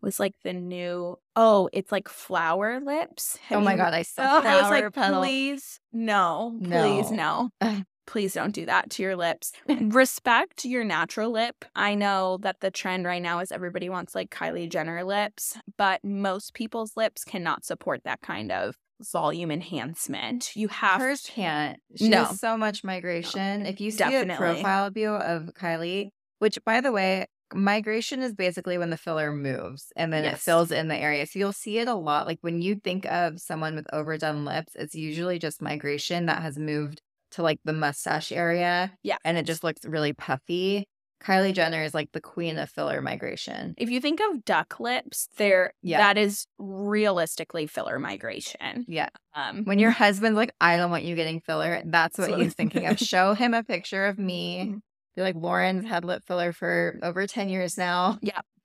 was 0.00 0.18
like 0.18 0.34
the 0.42 0.52
new 0.52 1.16
oh, 1.36 1.68
it's 1.72 1.92
like 1.92 2.08
flower 2.08 2.80
lips. 2.80 3.38
Oh 3.50 3.60
my 3.60 3.72
you- 3.72 3.78
god, 3.78 3.94
I 3.94 4.02
saw 4.14 4.22
Oh, 4.22 4.26
I 4.48 4.54
was 4.56 4.60
flower 4.68 4.70
like, 4.84 4.92
petal. 4.94 5.20
please, 5.20 5.80
no, 5.92 6.58
please, 6.64 7.10
no. 7.10 7.50
Ugh. 7.60 7.82
Please 8.04 8.34
don't 8.34 8.52
do 8.52 8.66
that 8.66 8.90
to 8.90 9.02
your 9.04 9.14
lips. 9.14 9.52
Respect 9.68 10.64
your 10.64 10.82
natural 10.82 11.30
lip. 11.30 11.64
I 11.76 11.94
know 11.94 12.36
that 12.42 12.56
the 12.58 12.70
trend 12.72 13.06
right 13.06 13.22
now 13.22 13.38
is 13.38 13.52
everybody 13.52 13.88
wants 13.88 14.12
like 14.12 14.28
Kylie 14.28 14.68
Jenner 14.68 15.04
lips, 15.04 15.56
but 15.78 16.02
most 16.02 16.52
people's 16.52 16.96
lips 16.96 17.22
cannot 17.24 17.64
support 17.64 18.02
that 18.04 18.20
kind 18.20 18.50
of 18.50 18.74
volume 19.10 19.50
enhancement. 19.50 20.54
You 20.54 20.68
have 20.68 21.00
Hers 21.00 21.22
to- 21.22 21.32
can't. 21.32 21.80
She 21.96 22.08
No. 22.08 22.24
has 22.24 22.38
so 22.40 22.56
much 22.56 22.84
migration. 22.84 23.66
If 23.66 23.80
you 23.80 23.90
see 23.90 23.98
Definitely. 23.98 24.34
a 24.34 24.36
profile 24.36 24.90
view 24.90 25.10
of 25.10 25.50
Kylie, 25.54 26.10
which 26.38 26.58
by 26.64 26.80
the 26.80 26.92
way, 26.92 27.26
migration 27.54 28.22
is 28.22 28.32
basically 28.34 28.78
when 28.78 28.90
the 28.90 28.96
filler 28.96 29.32
moves 29.32 29.92
and 29.96 30.12
then 30.12 30.24
it 30.24 30.38
fills 30.38 30.70
in 30.72 30.88
the 30.88 30.96
area. 30.96 31.26
So 31.26 31.38
you'll 31.38 31.52
see 31.52 31.78
it 31.78 31.88
a 31.88 31.94
lot. 31.94 32.26
Like 32.26 32.38
when 32.40 32.62
you 32.62 32.76
think 32.76 33.04
of 33.06 33.38
someone 33.40 33.74
with 33.74 33.86
overdone 33.92 34.44
lips, 34.44 34.72
it's 34.74 34.94
usually 34.94 35.38
just 35.38 35.60
migration 35.60 36.26
that 36.26 36.40
has 36.42 36.58
moved 36.58 37.02
to 37.32 37.42
like 37.42 37.58
the 37.64 37.72
mustache 37.74 38.32
area 38.32 38.92
Yeah. 39.02 39.16
and 39.24 39.36
it 39.38 39.44
just 39.46 39.62
looks 39.64 39.84
really 39.84 40.12
puffy. 40.14 40.86
Kylie 41.22 41.54
Jenner 41.54 41.82
is 41.82 41.94
like 41.94 42.10
the 42.12 42.20
queen 42.20 42.58
of 42.58 42.68
filler 42.70 43.00
migration. 43.00 43.74
If 43.78 43.90
you 43.90 44.00
think 44.00 44.20
of 44.20 44.44
duck 44.44 44.80
lips, 44.80 45.28
there 45.36 45.72
Yeah. 45.82 45.98
that 45.98 46.18
is 46.18 46.46
realistically 46.58 47.66
filler 47.66 47.98
migration. 47.98 48.84
Yeah. 48.88 49.08
Um 49.34 49.64
When 49.64 49.78
your 49.78 49.90
husband's 49.92 50.36
like, 50.36 50.52
I 50.60 50.76
don't 50.76 50.90
want 50.90 51.04
you 51.04 51.14
getting 51.16 51.40
filler, 51.40 51.82
that's 51.84 52.18
what 52.18 52.38
he's 52.38 52.54
thinking 52.54 52.86
of. 52.86 52.98
Show 53.14 53.34
him 53.34 53.54
a 53.54 53.62
picture 53.62 54.06
of 54.06 54.18
me. 54.18 54.66
Mhm. 54.74 54.80
Be 55.16 55.22
like, 55.22 55.34
Lauren's 55.36 55.84
had 55.86 56.04
lip 56.04 56.22
filler 56.26 56.52
for 56.52 56.98
over 57.02 57.26
10 57.26 57.48
years 57.50 57.76
now. 57.76 58.18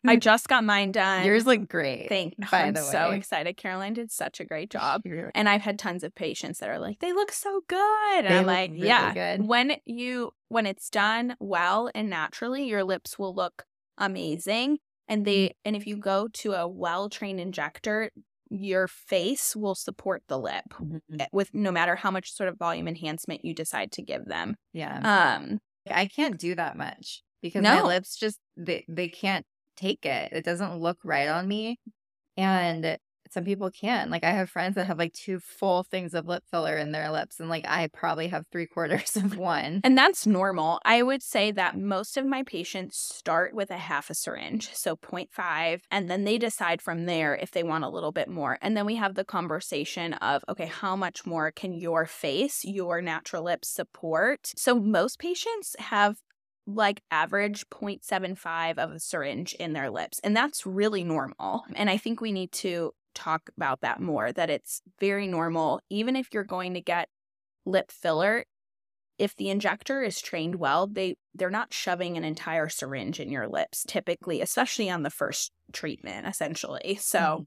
I 0.10 0.16
just 0.30 0.48
got 0.48 0.64
mine 0.64 0.92
done. 0.92 1.26
Yours 1.26 1.46
look 1.46 1.68
great. 1.68 2.10
Thank 2.10 2.36
by 2.52 2.64
I'm 2.64 2.76
so 2.76 3.12
excited. 3.12 3.58
Caroline 3.58 3.94
did 3.94 4.12
such 4.12 4.40
a 4.40 4.46
great 4.46 4.70
job. 4.70 5.02
You're- 5.06 5.32
And 5.36 5.48
I've 5.50 5.62
had 5.62 5.78
tons 5.80 6.04
of 6.04 6.14
patients 6.16 6.60
that 6.60 6.70
are 6.70 6.80
like, 6.80 7.00
they 7.00 7.14
look 7.14 7.32
so 7.32 7.62
good. 7.68 8.26
And 8.26 8.28
They 8.28 8.38
I'm 8.40 8.46
look 8.46 8.56
like, 8.56 8.72
really 8.72 8.88
yeah. 8.88 9.14
good. 9.14 9.48
When 9.48 9.78
you 9.86 10.32
when 10.50 10.66
it's 10.66 10.90
done 10.90 11.36
well 11.40 11.90
and 11.94 12.10
naturally, 12.10 12.66
your 12.68 12.84
lips 12.84 13.20
will 13.20 13.34
look 13.36 13.66
amazing. 13.98 14.78
And 15.08 15.26
they 15.26 15.56
and 15.66 15.76
if 15.76 15.88
you 15.88 15.98
go 15.98 16.28
to 16.34 16.54
a 16.54 16.68
well-trained 16.68 17.40
injector, 17.40 18.10
your 18.50 18.88
face 18.88 19.56
will 19.56 19.76
support 19.76 20.24
the 20.28 20.38
lip 20.40 20.64
Mhm. 20.82 21.00
eh, 21.20 21.26
with 21.34 21.54
no 21.54 21.72
matter 21.72 21.96
how 21.96 22.12
much 22.12 22.32
sort 22.34 22.50
of 22.50 22.58
volume 22.58 22.88
enhancement 22.88 23.44
you 23.44 23.54
decide 23.54 23.92
to 23.94 24.02
give 24.02 24.26
them. 24.26 24.56
Yeah. 24.74 25.36
Um 25.36 25.60
I 25.90 26.06
can't 26.08 26.38
do 26.38 26.56
that 26.56 26.76
much 26.78 27.24
because 27.42 27.64
my 27.64 27.82
lips 27.82 28.18
just, 28.18 28.40
they, 28.58 28.84
they 28.90 29.08
can't 29.08 29.46
take 29.78 30.06
it. 30.06 30.32
It 30.34 30.44
doesn't 30.44 30.80
look 30.80 30.98
right 31.04 31.28
on 31.30 31.48
me. 31.48 31.80
And 32.36 32.98
some 33.32 33.44
people 33.44 33.70
can. 33.72 34.10
Like 34.10 34.24
I 34.24 34.32
have 34.32 34.50
friends 34.50 34.76
that 34.76 34.88
have 34.88 34.98
like 34.98 35.14
two 35.14 35.40
full 35.40 35.84
things 35.84 36.14
of 36.14 36.28
lip 36.28 36.44
filler 36.50 36.78
in 36.78 36.92
their 36.92 37.12
lips. 37.12 37.40
And 37.40 37.50
like 37.50 37.66
I 37.68 37.88
probably 37.88 38.28
have 38.30 38.46
three 38.52 38.66
quarters 38.66 39.16
of 39.16 39.38
one. 39.38 39.82
And 39.84 39.98
that's 39.98 40.26
normal. 40.26 40.80
I 40.86 41.04
would 41.04 41.24
say 41.24 41.52
that 41.52 41.78
most 41.78 42.18
of 42.18 42.26
my 42.26 42.44
patients 42.44 42.98
start 42.98 43.54
with 43.54 43.72
a 43.72 43.78
half 43.78 44.10
a 44.10 44.14
syringe, 44.14 44.74
so 44.74 44.96
0.5, 44.96 45.82
and 45.92 46.10
then 46.10 46.24
they 46.24 46.38
decide 46.38 46.82
from 46.82 47.06
there 47.06 47.36
if 47.36 47.52
they 47.52 47.64
want 47.64 47.84
a 47.84 47.90
little 47.90 48.12
bit 48.12 48.30
more. 48.30 48.58
And 48.62 48.76
then 48.76 48.86
we 48.86 48.96
have 48.96 49.16
the 49.16 49.26
conversation 49.26 50.14
of, 50.16 50.44
okay, 50.50 50.68
how 50.68 50.96
much 50.96 51.26
more 51.26 51.52
can 51.52 51.74
your 51.74 52.06
face, 52.06 52.64
your 52.64 53.02
natural 53.02 53.44
lips 53.44 53.70
support? 53.70 54.52
So 54.56 54.80
most 54.80 55.20
patients 55.20 55.76
have 55.80 56.18
like 56.68 57.02
average 57.10 57.68
0.75 57.70 58.78
of 58.78 58.92
a 58.92 59.00
syringe 59.00 59.54
in 59.54 59.74
their 59.74 59.90
lips, 59.90 60.20
and 60.24 60.36
that's 60.36 60.66
really 60.66 61.04
normal. 61.04 61.64
And 61.76 61.90
I 61.90 61.98
think 61.98 62.22
we 62.22 62.32
need 62.32 62.52
to 62.54 62.94
talk 63.16 63.50
about 63.58 63.82
that 63.82 64.00
more 64.00 64.32
that 64.32 64.52
it's 64.52 64.80
very 65.00 65.26
normal 65.26 65.82
even 65.90 66.16
if 66.16 66.28
you're 66.32 66.44
going 66.44 66.76
to 66.76 66.82
get 66.82 67.10
lip 67.66 67.92
filler 67.92 68.46
if 69.18 69.36
the 69.36 69.50
injector 69.50 70.04
is 70.04 70.22
trained 70.22 70.56
well, 70.56 70.88
they 70.88 71.16
they're 71.34 71.50
not 71.50 71.74
shoving 71.74 72.18
an 72.18 72.24
entire 72.24 72.70
syringe 72.70 73.20
in 73.20 73.32
your 73.32 73.48
lips 73.48 73.84
typically, 73.88 74.42
especially 74.42 74.90
on 74.90 75.04
the 75.04 75.10
first 75.10 75.52
treatment 75.74 76.28
essentially. 76.28 76.98
So, 77.02 77.20
mm-hmm. 77.20 77.44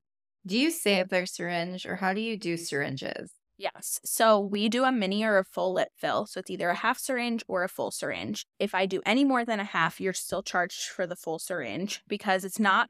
Do 0.46 0.58
you 0.58 0.70
save 0.70 1.10
their 1.10 1.26
syringe 1.26 1.84
or 1.84 1.96
how 1.96 2.14
do 2.14 2.20
you 2.22 2.38
do 2.38 2.56
syringes? 2.56 3.30
Yes. 3.60 4.00
So, 4.04 4.40
we 4.40 4.68
do 4.68 4.84
a 4.84 4.92
mini 4.92 5.24
or 5.24 5.38
a 5.38 5.44
full 5.44 5.74
lip 5.74 5.90
fill. 5.96 6.26
So, 6.26 6.40
it's 6.40 6.50
either 6.50 6.70
a 6.70 6.74
half 6.74 6.98
syringe 6.98 7.44
or 7.46 7.62
a 7.62 7.68
full 7.68 7.90
syringe. 7.90 8.46
If 8.58 8.74
I 8.74 8.86
do 8.86 9.02
any 9.06 9.24
more 9.24 9.44
than 9.44 9.60
a 9.60 9.64
half, 9.64 10.00
you're 10.00 10.12
still 10.12 10.42
charged 10.42 10.88
for 10.88 11.06
the 11.06 11.16
full 11.16 11.38
syringe 11.38 12.02
because 12.08 12.44
it's 12.44 12.58
not 12.58 12.88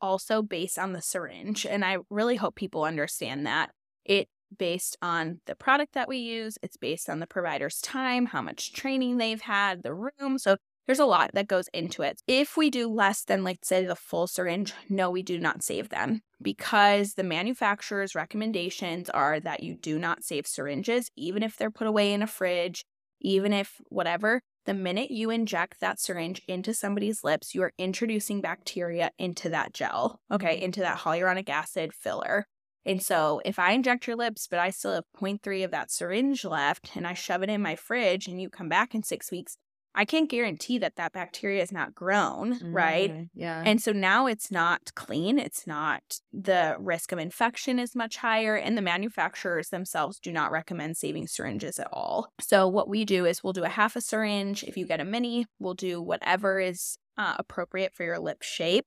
also 0.00 0.42
based 0.42 0.78
on 0.78 0.92
the 0.92 1.02
syringe. 1.02 1.66
And 1.66 1.84
I 1.84 1.98
really 2.10 2.36
hope 2.36 2.54
people 2.54 2.84
understand 2.84 3.46
that. 3.46 3.70
It 4.04 4.28
based 4.56 4.96
on 5.02 5.40
the 5.46 5.54
product 5.56 5.94
that 5.94 6.08
we 6.08 6.18
use, 6.18 6.58
it's 6.62 6.76
based 6.76 7.08
on 7.08 7.18
the 7.18 7.26
provider's 7.26 7.80
time, 7.80 8.26
how 8.26 8.42
much 8.42 8.72
training 8.72 9.16
they've 9.16 9.40
had, 9.40 9.82
the 9.82 9.94
room. 9.94 10.38
So 10.38 10.56
there's 10.86 10.98
a 10.98 11.06
lot 11.06 11.30
that 11.34 11.48
goes 11.48 11.68
into 11.72 12.02
it. 12.02 12.20
If 12.26 12.56
we 12.56 12.70
do 12.70 12.88
less 12.88 13.24
than, 13.24 13.44
like, 13.44 13.60
say, 13.62 13.84
the 13.84 13.96
full 13.96 14.26
syringe, 14.26 14.72
no, 14.88 15.10
we 15.10 15.22
do 15.22 15.38
not 15.38 15.62
save 15.62 15.88
them 15.88 16.22
because 16.42 17.14
the 17.14 17.24
manufacturer's 17.24 18.14
recommendations 18.14 19.08
are 19.10 19.40
that 19.40 19.62
you 19.62 19.74
do 19.74 19.98
not 19.98 20.24
save 20.24 20.46
syringes, 20.46 21.10
even 21.16 21.42
if 21.42 21.56
they're 21.56 21.70
put 21.70 21.86
away 21.86 22.12
in 22.12 22.22
a 22.22 22.26
fridge, 22.26 22.84
even 23.20 23.52
if 23.52 23.80
whatever. 23.88 24.42
The 24.66 24.74
minute 24.74 25.10
you 25.10 25.30
inject 25.30 25.80
that 25.80 26.00
syringe 26.00 26.40
into 26.48 26.72
somebody's 26.72 27.22
lips, 27.22 27.54
you 27.54 27.62
are 27.62 27.72
introducing 27.78 28.40
bacteria 28.40 29.10
into 29.18 29.50
that 29.50 29.74
gel, 29.74 30.20
okay, 30.30 30.60
into 30.60 30.80
that 30.80 30.98
hyaluronic 30.98 31.48
acid 31.50 31.92
filler. 31.92 32.46
And 32.86 33.02
so 33.02 33.40
if 33.44 33.58
I 33.58 33.72
inject 33.72 34.06
your 34.06 34.16
lips, 34.16 34.46
but 34.50 34.58
I 34.58 34.70
still 34.70 34.94
have 34.94 35.04
0.3 35.18 35.64
of 35.64 35.70
that 35.70 35.90
syringe 35.90 36.44
left 36.44 36.92
and 36.94 37.06
I 37.06 37.14
shove 37.14 37.42
it 37.42 37.50
in 37.50 37.62
my 37.62 37.76
fridge 37.76 38.26
and 38.26 38.40
you 38.40 38.50
come 38.50 38.68
back 38.68 38.94
in 38.94 39.02
six 39.02 39.30
weeks, 39.30 39.56
I 39.94 40.04
can't 40.04 40.28
guarantee 40.28 40.78
that 40.78 40.96
that 40.96 41.12
bacteria 41.12 41.62
is 41.62 41.70
not 41.70 41.94
grown, 41.94 42.58
right? 42.72 43.10
Mm, 43.12 43.28
Yeah. 43.34 43.62
And 43.64 43.80
so 43.80 43.92
now 43.92 44.26
it's 44.26 44.50
not 44.50 44.92
clean. 44.94 45.38
It's 45.38 45.66
not, 45.66 46.02
the 46.32 46.76
risk 46.78 47.12
of 47.12 47.18
infection 47.18 47.78
is 47.78 47.94
much 47.94 48.16
higher, 48.16 48.56
and 48.56 48.76
the 48.76 48.82
manufacturers 48.82 49.68
themselves 49.68 50.18
do 50.18 50.32
not 50.32 50.50
recommend 50.50 50.96
saving 50.96 51.28
syringes 51.28 51.78
at 51.78 51.88
all. 51.92 52.28
So, 52.40 52.66
what 52.66 52.88
we 52.88 53.04
do 53.04 53.24
is 53.24 53.44
we'll 53.44 53.52
do 53.52 53.64
a 53.64 53.68
half 53.68 53.94
a 53.96 54.00
syringe. 54.00 54.64
If 54.64 54.76
you 54.76 54.86
get 54.86 55.00
a 55.00 55.04
mini, 55.04 55.46
we'll 55.58 55.74
do 55.74 56.02
whatever 56.02 56.58
is 56.60 56.98
uh, 57.16 57.34
appropriate 57.38 57.94
for 57.94 58.02
your 58.04 58.18
lip 58.18 58.42
shape. 58.42 58.86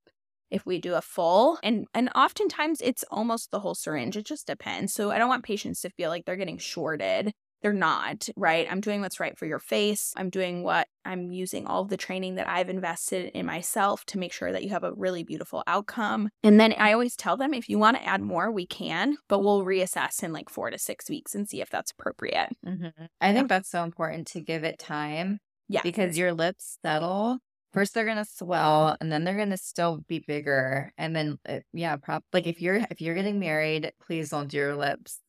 If 0.50 0.64
we 0.64 0.78
do 0.80 0.94
a 0.94 1.02
full, 1.02 1.58
and 1.62 1.86
and 1.92 2.08
oftentimes 2.14 2.80
it's 2.80 3.04
almost 3.10 3.50
the 3.50 3.60
whole 3.60 3.74
syringe. 3.74 4.16
It 4.16 4.24
just 4.24 4.46
depends. 4.46 4.94
So 4.94 5.10
I 5.10 5.18
don't 5.18 5.28
want 5.28 5.44
patients 5.44 5.82
to 5.82 5.90
feel 5.90 6.08
like 6.08 6.24
they're 6.24 6.36
getting 6.36 6.56
shorted 6.58 7.32
they're 7.62 7.72
not, 7.72 8.28
right? 8.36 8.66
I'm 8.70 8.80
doing 8.80 9.00
what's 9.00 9.20
right 9.20 9.36
for 9.38 9.46
your 9.46 9.58
face. 9.58 10.12
I'm 10.16 10.30
doing 10.30 10.62
what 10.62 10.88
I'm 11.04 11.32
using 11.32 11.66
all 11.66 11.82
of 11.82 11.88
the 11.88 11.96
training 11.96 12.36
that 12.36 12.48
I've 12.48 12.68
invested 12.68 13.30
in 13.34 13.46
myself 13.46 14.04
to 14.06 14.18
make 14.18 14.32
sure 14.32 14.52
that 14.52 14.62
you 14.62 14.70
have 14.70 14.84
a 14.84 14.92
really 14.94 15.24
beautiful 15.24 15.62
outcome. 15.66 16.28
And 16.42 16.60
then 16.60 16.72
I 16.74 16.92
always 16.92 17.16
tell 17.16 17.36
them 17.36 17.54
if 17.54 17.68
you 17.68 17.78
want 17.78 17.96
to 17.96 18.04
add 18.06 18.22
more, 18.22 18.50
we 18.52 18.66
can, 18.66 19.16
but 19.28 19.40
we'll 19.40 19.64
reassess 19.64 20.22
in 20.22 20.32
like 20.32 20.48
four 20.50 20.70
to 20.70 20.78
six 20.78 21.08
weeks 21.10 21.34
and 21.34 21.48
see 21.48 21.60
if 21.60 21.70
that's 21.70 21.90
appropriate. 21.90 22.50
Mhm. 22.64 23.08
I 23.20 23.32
think 23.32 23.48
that's 23.48 23.68
so 23.70 23.84
important 23.84 24.26
to 24.28 24.40
give 24.40 24.64
it 24.64 24.78
time 24.78 25.40
Yeah. 25.68 25.82
because 25.82 26.16
your 26.18 26.32
lips 26.32 26.78
settle. 26.84 27.38
First, 27.72 27.92
they're 27.94 28.06
gonna 28.06 28.24
swell, 28.24 28.96
and 29.00 29.12
then 29.12 29.24
they're 29.24 29.36
gonna 29.36 29.58
still 29.58 29.98
be 30.08 30.20
bigger. 30.20 30.90
And 30.96 31.14
then, 31.14 31.38
uh, 31.46 31.60
yeah, 31.72 31.96
prop 31.96 32.24
like 32.32 32.46
if 32.46 32.60
you're 32.62 32.76
if 32.90 33.00
you're 33.00 33.14
getting 33.14 33.38
married, 33.38 33.92
please 34.00 34.30
don't 34.30 34.48
do 34.48 34.56
your 34.56 34.76
lips 34.76 35.20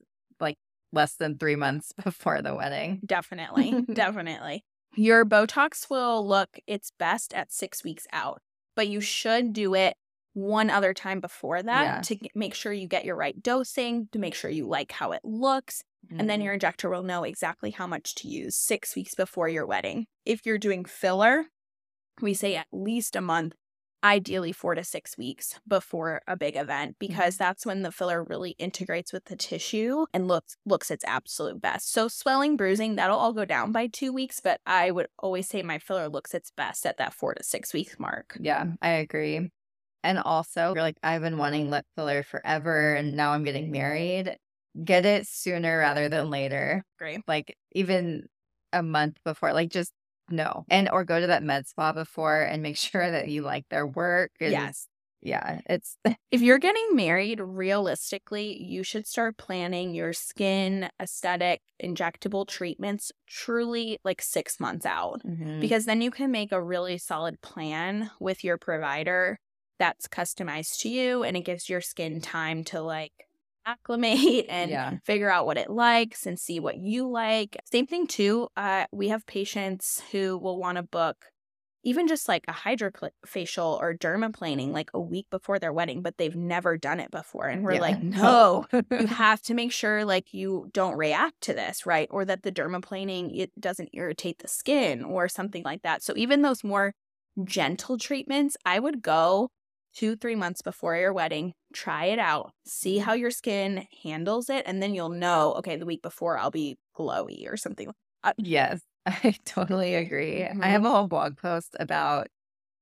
less 0.91 1.13
than 1.13 1.37
three 1.37 1.55
months 1.55 1.93
before 2.03 2.41
the 2.41 2.55
wedding. 2.55 3.01
Definitely. 3.05 3.85
definitely. 3.93 4.65
Your 4.95 5.25
Botox 5.25 5.89
will 5.89 6.27
look 6.27 6.59
its 6.65 6.91
best 6.97 7.33
at 7.33 7.51
six 7.51 7.83
weeks 7.83 8.07
out, 8.11 8.41
but 8.75 8.87
you 8.87 9.01
should 9.01 9.53
do 9.53 9.75
it 9.75 9.95
one 10.33 10.69
other 10.69 10.93
time 10.93 11.19
before 11.19 11.61
that 11.61 11.83
Yeah. 11.83 12.01
to 12.01 12.29
make 12.33 12.53
sure 12.53 12.71
you 12.71 12.87
get 12.87 13.05
your 13.05 13.15
right 13.15 13.41
dosing, 13.41 14.07
to 14.11 14.19
make 14.19 14.35
sure 14.35 14.49
you 14.49 14.67
like 14.67 14.91
how 14.91 15.11
it 15.11 15.21
looks. 15.23 15.83
And 16.17 16.29
then 16.29 16.41
your 16.41 16.51
mm-hmm. 16.51 16.55
injector 16.55 16.89
will 16.89 17.03
know 17.03 17.23
exactly 17.23 17.71
how 17.71 17.85
much 17.85 18.15
to 18.15 18.27
use 18.27 18.55
six 18.55 18.95
weeks 18.95 19.15
before 19.15 19.49
your 19.49 19.67
wedding. 19.67 20.07
If 20.25 20.45
you're 20.45 20.57
doing 20.57 20.85
filler, 20.85 21.45
we 22.21 22.33
say 22.33 22.55
at 22.55 22.67
least 22.71 23.15
a 23.15 23.21
month, 23.21 23.53
ideally 24.03 24.51
four 24.51 24.75
to 24.75 24.83
six 24.83 25.17
weeks 25.17 25.59
before 25.67 26.21
a 26.27 26.37
big 26.37 26.55
event, 26.55 26.95
because 26.99 27.35
mm-hmm. 27.35 27.43
that's 27.43 27.65
when 27.65 27.81
the 27.81 27.91
filler 27.91 28.23
really 28.23 28.51
integrates 28.51 29.11
with 29.11 29.25
the 29.25 29.35
tissue 29.35 30.05
and 30.13 30.27
looks 30.27 30.55
looks 30.65 30.91
its 30.91 31.03
absolute 31.05 31.61
best. 31.61 31.91
So 31.91 32.07
swelling, 32.07 32.57
bruising, 32.57 32.95
that'll 32.95 33.17
all 33.17 33.33
go 33.33 33.45
down 33.45 33.71
by 33.71 33.87
two 33.87 34.13
weeks, 34.13 34.39
but 34.39 34.61
I 34.65 34.91
would 34.91 35.07
always 35.19 35.47
say 35.47 35.61
my 35.61 35.79
filler 35.79 36.09
looks 36.09 36.33
its 36.33 36.51
best 36.51 36.85
at 36.85 36.97
that 36.97 37.13
four 37.13 37.33
to 37.33 37.43
six 37.43 37.73
week 37.73 37.99
mark. 37.99 38.37
Yeah, 38.39 38.65
I 38.81 38.89
agree. 38.89 39.49
And 40.03 40.17
also, 40.17 40.73
you're 40.73 40.81
like, 40.81 40.97
I've 41.03 41.21
been 41.21 41.37
wanting 41.37 41.69
lip 41.69 41.85
filler 41.95 42.23
forever, 42.23 42.93
and 42.93 43.15
now 43.15 43.31
I'm 43.31 43.43
getting 43.43 43.69
married. 43.69 44.37
Get 44.81 45.05
it 45.05 45.27
sooner 45.27 45.77
rather 45.77 46.07
than 46.07 46.29
later. 46.29 46.83
Great. 46.97 47.21
Like 47.27 47.57
even 47.73 48.27
a 48.71 48.83
month 48.83 49.17
before. 49.25 49.51
Like 49.51 49.69
just 49.69 49.91
no. 50.31 50.65
And 50.69 50.89
or 50.89 51.03
go 51.03 51.19
to 51.19 51.27
that 51.27 51.43
med 51.43 51.67
spa 51.67 51.93
before 51.93 52.41
and 52.41 52.61
make 52.63 52.77
sure 52.77 53.09
that 53.11 53.27
you 53.29 53.41
like 53.41 53.67
their 53.69 53.87
work. 53.87 54.31
And 54.39 54.73
Yes. 54.73 54.87
yeah, 55.21 55.61
it's 55.67 55.97
If 56.31 56.41
you're 56.41 56.59
getting 56.59 56.95
married, 56.95 57.39
realistically, 57.39 58.61
you 58.61 58.83
should 58.83 59.07
start 59.07 59.37
planning 59.37 59.95
your 59.95 60.13
skin, 60.13 60.89
aesthetic, 61.01 61.61
injectable 61.83 62.47
treatments 62.47 63.11
truly 63.25 63.97
like 64.03 64.21
six 64.21 64.59
months 64.59 64.85
out 64.85 65.21
Mhm. 65.23 65.59
because 65.59 65.85
then 65.85 66.01
you 66.01 66.11
can 66.11 66.29
make 66.31 66.51
a 66.51 66.61
really 66.63 66.97
solid 66.99 67.41
plan 67.41 68.11
with 68.19 68.43
your 68.43 68.57
provider 68.59 69.39
that's 69.79 70.07
customized 70.07 70.79
to 70.81 70.89
you 70.89 71.23
and 71.23 71.35
it 71.35 71.41
gives 71.45 71.67
your 71.67 71.81
skin 71.81 72.21
time 72.21 72.63
to 72.65 72.81
like 72.81 73.28
acclimate 73.65 74.45
and 74.49 74.79
Yeah. 74.79 74.99
figure 75.03 75.29
out 75.29 75.45
what 75.45 75.57
it 75.57 75.69
likes 75.69 76.25
and 76.25 76.39
see 76.39 76.59
what 76.59 76.77
you 76.77 77.07
like. 77.07 77.57
Same 77.65 77.87
thing 77.87 78.07
too. 78.07 78.49
Uh, 78.55 78.85
we 78.91 79.09
have 79.09 79.25
patients 79.25 80.01
who 80.11 80.37
will 80.37 80.57
want 80.59 80.77
to 80.77 80.83
book 80.83 81.25
even 81.83 82.07
just 82.07 82.27
like 82.27 82.43
a 82.47 82.51
hydrofacial 82.53 83.79
or 83.79 83.93
dermaplaning 83.95 84.71
like 84.71 84.89
a 84.93 84.99
week 84.99 85.27
before 85.29 85.59
their 85.59 85.71
wedding, 85.73 86.01
but 86.01 86.17
they've 86.17 86.35
never 86.35 86.77
done 86.77 86.99
it 86.99 87.09
before. 87.11 87.47
And 87.47 87.63
we're 87.63 87.77
Yeah. 87.77 87.79
like, 87.79 88.01
no, 88.01 88.65
you 88.97 89.07
have 89.07 89.41
to 89.43 89.53
make 89.53 89.71
sure 89.71 90.03
like 90.03 90.33
you 90.33 90.69
don't 90.73 90.97
react 90.97 91.39
to 91.41 91.53
this, 91.53 91.85
right? 91.85 92.07
Or 92.11 92.25
that 92.25 92.43
the 92.43 92.51
dermaplaning 92.51 93.31
it 93.37 93.51
doesn't 93.59 93.89
irritate 93.93 94.39
the 94.39 94.49
skin 94.49 95.03
or 95.05 95.29
something 95.29 95.63
like 95.63 95.83
that. 95.83 96.03
So 96.03 96.13
even 96.17 96.41
those 96.41 96.63
more 96.65 96.93
gentle 97.45 97.97
treatments, 97.97 98.57
I 98.65 98.79
would 98.79 99.01
go 99.01 99.49
two, 99.93 100.15
three 100.15 100.35
months 100.35 100.61
before 100.61 100.95
your 100.95 101.13
wedding, 101.13 101.53
try 101.73 102.05
it 102.05 102.19
out, 102.19 102.53
see 102.65 102.97
how 102.99 103.13
your 103.13 103.31
skin 103.31 103.87
handles 104.03 104.49
it, 104.49 104.63
and 104.67 104.81
then 104.83 104.93
you'll 104.93 105.09
know, 105.09 105.53
okay, 105.55 105.75
the 105.77 105.85
week 105.85 106.01
before 106.01 106.37
I'll 106.37 106.51
be 106.51 106.77
glowy 106.95 107.47
or 107.51 107.57
something. 107.57 107.91
Yes, 108.37 108.81
I 109.05 109.35
totally 109.45 109.95
agree. 109.95 110.43
Mhm. 110.43 110.61
I 110.61 110.69
have 110.69 110.85
a 110.85 110.89
whole 110.89 111.07
blog 111.07 111.37
post 111.37 111.75
about 111.79 112.27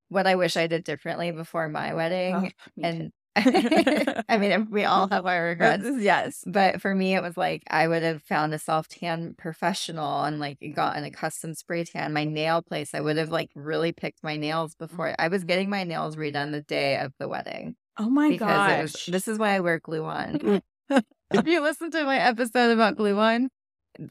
what 0.09 0.27
I 0.27 0.35
wish 0.35 0.57
I 0.57 0.67
did 0.67 0.85
differently 0.85 1.31
before 1.31 1.69
my 1.69 1.93
wedding. 1.95 2.51
Oh, 2.77 2.83
and 2.83 3.11
I 4.29 4.37
mean, 4.37 4.67
we 4.69 4.83
all 4.85 5.07
have 5.09 5.25
our 5.25 5.45
uh, 5.45 5.49
regrets. 5.49 5.85
yes. 5.99 6.43
But 6.45 6.81
for 6.81 6.93
me, 6.93 7.15
it 7.15 7.21
was 7.21 7.37
like 7.37 7.63
I 7.69 7.87
would 7.87 8.03
have 8.03 8.23
found 8.23 8.53
a 8.53 8.59
self 8.59 8.87
tan 8.87 9.35
professional 9.37 10.23
and 10.23 10.39
like 10.39 10.57
gotten 10.75 11.03
a 11.03 11.11
custom 11.11 11.53
spray 11.53 11.83
tan. 11.83 12.13
My 12.13 12.23
nail 12.23 12.61
place, 12.61 12.93
I 12.93 13.01
would 13.01 13.17
have 13.17 13.29
like 13.29 13.49
really 13.55 13.91
picked 13.91 14.23
my 14.23 14.37
nails 14.37 14.75
mm. 14.75 14.79
before 14.79 15.15
I 15.19 15.27
was 15.27 15.43
getting 15.43 15.69
my 15.69 15.83
nails 15.83 16.15
redone 16.15 16.51
the 16.51 16.61
day 16.61 16.97
of 16.97 17.13
the 17.19 17.27
wedding 17.27 17.75
Oh 17.97 18.09
my 18.09 18.35
gosh. 18.35 18.81
was. 18.81 19.05
This 19.07 19.27
is 19.27 19.39
why 19.39 19.55
I 19.55 19.59
wear 19.59 19.79
glue 19.79 20.05
on. 20.05 20.61
if 20.89 21.47
you 21.47 21.61
listen 21.61 21.89
to 21.91 22.03
my 22.03 22.17
episode 22.17 22.71
about 22.71 22.95
glue 22.95 23.17
on, 23.17 23.49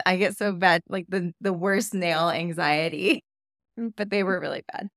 I 0.05 0.17
get 0.17 0.37
so 0.37 0.53
bad, 0.53 0.83
like 0.89 1.07
the 1.09 1.33
the 1.41 1.53
worst 1.53 1.95
nail 1.95 2.29
anxiety. 2.29 3.23
But 3.77 4.11
they 4.11 4.23
were 4.23 4.41
really 4.41 4.65
bad. 4.73 4.89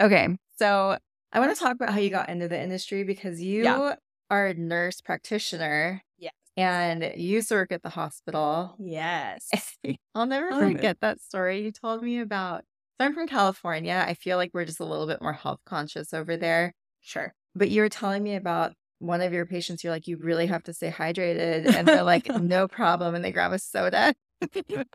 Okay, 0.00 0.28
so 0.56 0.98
I 1.34 1.40
want 1.40 1.54
to 1.54 1.60
talk 1.62 1.72
about 1.74 1.90
how 1.90 1.98
you 1.98 2.10
got 2.10 2.28
into 2.28 2.48
the 2.48 2.60
industry 2.60 3.04
because 3.04 3.42
you 3.42 3.64
Yeah. 3.64 3.96
are 4.30 4.46
a 4.46 4.54
nurse 4.54 5.00
practitioner. 5.00 6.02
Yes. 6.18 6.32
And 6.56 7.02
you 7.16 7.30
used 7.34 7.48
to 7.48 7.56
work 7.56 7.72
at 7.72 7.82
the 7.82 7.88
hospital. 7.90 8.76
yes. 8.78 9.48
I'll 10.14 10.26
never 10.26 10.48
Oh. 10.52 10.60
forget 10.60 10.98
that 11.00 11.20
story 11.20 11.62
you 11.62 11.72
told 11.72 12.02
me 12.02 12.20
about. 12.20 12.62
So 13.00 13.06
I'm 13.06 13.14
from 13.14 13.26
California. 13.26 14.04
I 14.06 14.14
feel 14.14 14.36
like 14.36 14.52
we're 14.54 14.64
just 14.64 14.78
a 14.78 14.84
little 14.84 15.08
bit 15.08 15.20
more 15.20 15.32
health 15.32 15.58
conscious 15.66 16.14
over 16.14 16.36
there. 16.36 16.72
Sure. 17.00 17.34
But 17.56 17.70
you 17.70 17.82
were 17.82 17.88
telling 17.88 18.22
me 18.22 18.36
about 18.36 18.72
one 19.00 19.20
of 19.20 19.32
your 19.32 19.46
patients. 19.46 19.82
You're 19.82 19.92
like, 19.92 20.06
you 20.06 20.16
really 20.16 20.46
have 20.46 20.62
to 20.64 20.72
stay 20.72 20.90
hydrated. 20.92 21.66
And 21.74 21.88
they're 21.88 22.04
like, 22.04 22.26
no 22.40 22.68
problem. 22.68 23.16
And 23.16 23.24
they 23.24 23.32
grab 23.32 23.52
a 23.52 23.58
soda. 23.58 24.14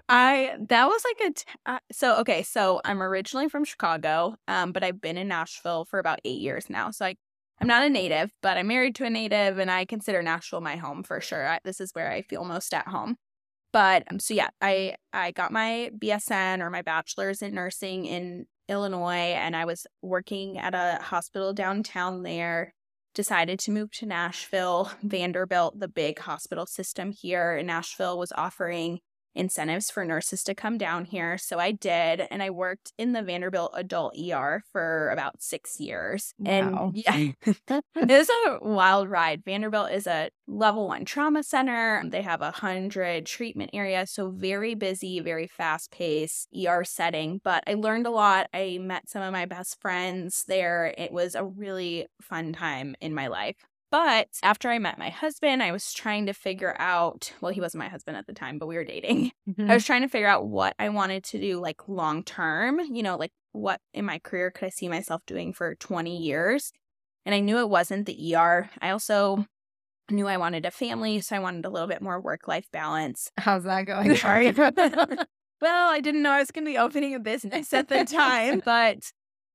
I 0.09 0.55
that 0.67 0.87
was 0.87 1.03
like 1.05 1.29
a 1.29 1.33
t- 1.33 1.45
uh, 1.65 1.79
so 1.91 2.19
okay. 2.19 2.43
So 2.43 2.81
I'm 2.85 3.01
originally 3.01 3.49
from 3.49 3.65
Chicago, 3.65 4.35
um, 4.47 4.71
but 4.71 4.83
I've 4.83 5.01
been 5.01 5.17
in 5.17 5.27
Nashville 5.27 5.85
for 5.85 5.99
about 5.99 6.19
eight 6.25 6.39
years 6.39 6.69
now. 6.69 6.91
So 6.91 7.05
I, 7.05 7.15
I'm 7.61 7.67
not 7.67 7.83
a 7.83 7.89
native, 7.89 8.31
but 8.41 8.57
I'm 8.57 8.67
married 8.67 8.95
to 8.95 9.05
a 9.05 9.09
native, 9.09 9.57
and 9.57 9.69
I 9.69 9.85
consider 9.85 10.21
Nashville 10.21 10.61
my 10.61 10.75
home 10.77 11.03
for 11.03 11.19
sure. 11.21 11.47
I, 11.47 11.59
this 11.63 11.81
is 11.81 11.91
where 11.93 12.11
I 12.11 12.21
feel 12.21 12.45
most 12.45 12.73
at 12.73 12.87
home. 12.87 13.17
But 13.71 14.03
um, 14.11 14.19
so 14.19 14.33
yeah, 14.33 14.49
I 14.61 14.95
I 15.13 15.31
got 15.31 15.51
my 15.51 15.91
BSN 15.97 16.61
or 16.61 16.69
my 16.69 16.81
bachelor's 16.81 17.41
in 17.41 17.53
nursing 17.53 18.05
in 18.05 18.45
Illinois, 18.67 19.33
and 19.35 19.55
I 19.55 19.65
was 19.65 19.85
working 20.01 20.57
at 20.57 20.73
a 20.73 20.99
hospital 21.01 21.53
downtown 21.53 22.23
there. 22.23 22.73
Decided 23.15 23.59
to 23.59 23.71
move 23.71 23.91
to 23.93 24.05
Nashville. 24.05 24.91
Vanderbilt, 25.03 25.79
the 25.79 25.87
big 25.87 26.19
hospital 26.19 26.65
system 26.65 27.11
here 27.11 27.57
in 27.57 27.65
Nashville, 27.65 28.17
was 28.17 28.31
offering 28.31 28.99
incentives 29.35 29.89
for 29.89 30.03
nurses 30.05 30.43
to 30.43 30.55
come 30.55 30.77
down 30.77 31.05
here. 31.05 31.37
So 31.37 31.59
I 31.59 31.71
did, 31.71 32.27
and 32.31 32.41
I 32.41 32.49
worked 32.49 32.93
in 32.97 33.13
the 33.13 33.21
Vanderbilt 33.21 33.71
adult 33.75 34.15
ER 34.17 34.63
for 34.71 35.09
about 35.09 35.41
six 35.41 35.79
years. 35.79 36.33
Wow. 36.37 36.91
And 36.91 36.97
yeah, 36.97 37.31
it 37.45 37.83
was 37.95 38.29
a 38.29 38.59
wild 38.61 39.09
ride. 39.09 39.43
Vanderbilt 39.45 39.91
is 39.91 40.07
a 40.07 40.29
level 40.47 40.87
one 40.87 41.05
trauma 41.05 41.43
center. 41.43 42.03
They 42.05 42.21
have 42.21 42.41
a 42.41 42.51
hundred 42.51 43.25
treatment 43.25 43.71
areas, 43.73 44.11
so 44.11 44.31
very 44.31 44.75
busy, 44.75 45.19
very 45.19 45.47
fast 45.47 45.91
paced 45.91 46.49
ER 46.55 46.83
setting. 46.83 47.41
But 47.43 47.63
I 47.67 47.75
learned 47.75 48.07
a 48.07 48.11
lot. 48.11 48.47
I 48.53 48.79
met 48.81 49.09
some 49.09 49.21
of 49.21 49.31
my 49.31 49.45
best 49.45 49.79
friends 49.81 50.43
there. 50.47 50.93
It 50.97 51.11
was 51.11 51.35
a 51.35 51.45
really 51.45 52.07
fun 52.21 52.53
time 52.53 52.95
in 53.01 53.13
my 53.13 53.27
life. 53.27 53.55
But 53.91 54.27
after 54.43 54.69
I 54.69 54.77
met 54.77 54.99
my 54.99 55.09
husband, 55.09 55.63
I 55.63 55.71
was 55.71 55.93
trying 55.93 56.27
to 56.27 56.33
figure 56.33 56.75
out, 56.77 57.33
well, 57.41 57.51
he 57.51 57.61
wasn't 57.61 57.79
my 57.79 57.89
husband 57.89 58.17
at 58.17 58.27
the 58.27 58.33
time, 58.33 58.59
but 58.59 58.67
we 58.67 58.75
were 58.75 58.83
dating. 58.83 59.31
I 59.59 59.73
was 59.73 59.85
trying 59.85 60.01
to 60.01 60.07
figure 60.07 60.27
out 60.27 60.47
what 60.47 60.75
I 60.77 60.89
wanted 60.89 61.23
to 61.25 61.39
do 61.39 61.59
like 61.59 61.87
long 61.87 62.23
term, 62.23 62.79
you 62.79 63.01
know, 63.01 63.17
like 63.17 63.31
what 63.51 63.81
in 63.93 64.05
my 64.05 64.19
career 64.19 64.51
could 64.51 64.67
I 64.67 64.69
see 64.69 64.87
myself 64.87 65.21
doing 65.25 65.53
for 65.53 65.75
20 65.75 66.17
years? 66.17 66.71
And 67.25 67.33
I 67.33 67.39
knew 67.39 67.57
it 67.57 67.69
wasn't 67.69 68.05
the 68.05 68.35
ER. 68.35 68.69
I 68.81 68.91
also 68.91 69.45
knew 70.11 70.27
I 70.27 70.37
wanted 70.37 70.65
a 70.65 70.71
family, 70.71 71.19
so 71.21 71.35
I 71.35 71.39
wanted 71.39 71.65
a 71.65 71.69
little 71.69 71.87
bit 71.87 72.01
more 72.01 72.19
work 72.21 72.47
life 72.47 72.67
balance. 72.71 73.31
How's 73.37 73.63
that 73.63 73.83
going? 73.83 74.15
Sorry. 74.17 74.47
About 74.47 74.75
that. 74.75 75.27
Well, 75.61 75.91
I 75.91 75.99
didn't 75.99 76.21
know 76.21 76.31
I 76.31 76.39
was 76.39 76.51
going 76.51 76.65
to 76.65 76.71
be 76.71 76.77
opening 76.77 77.15
a 77.15 77.19
business 77.19 77.73
at 77.73 77.89
the 77.89 78.05
time, 78.05 78.61
but 78.63 79.11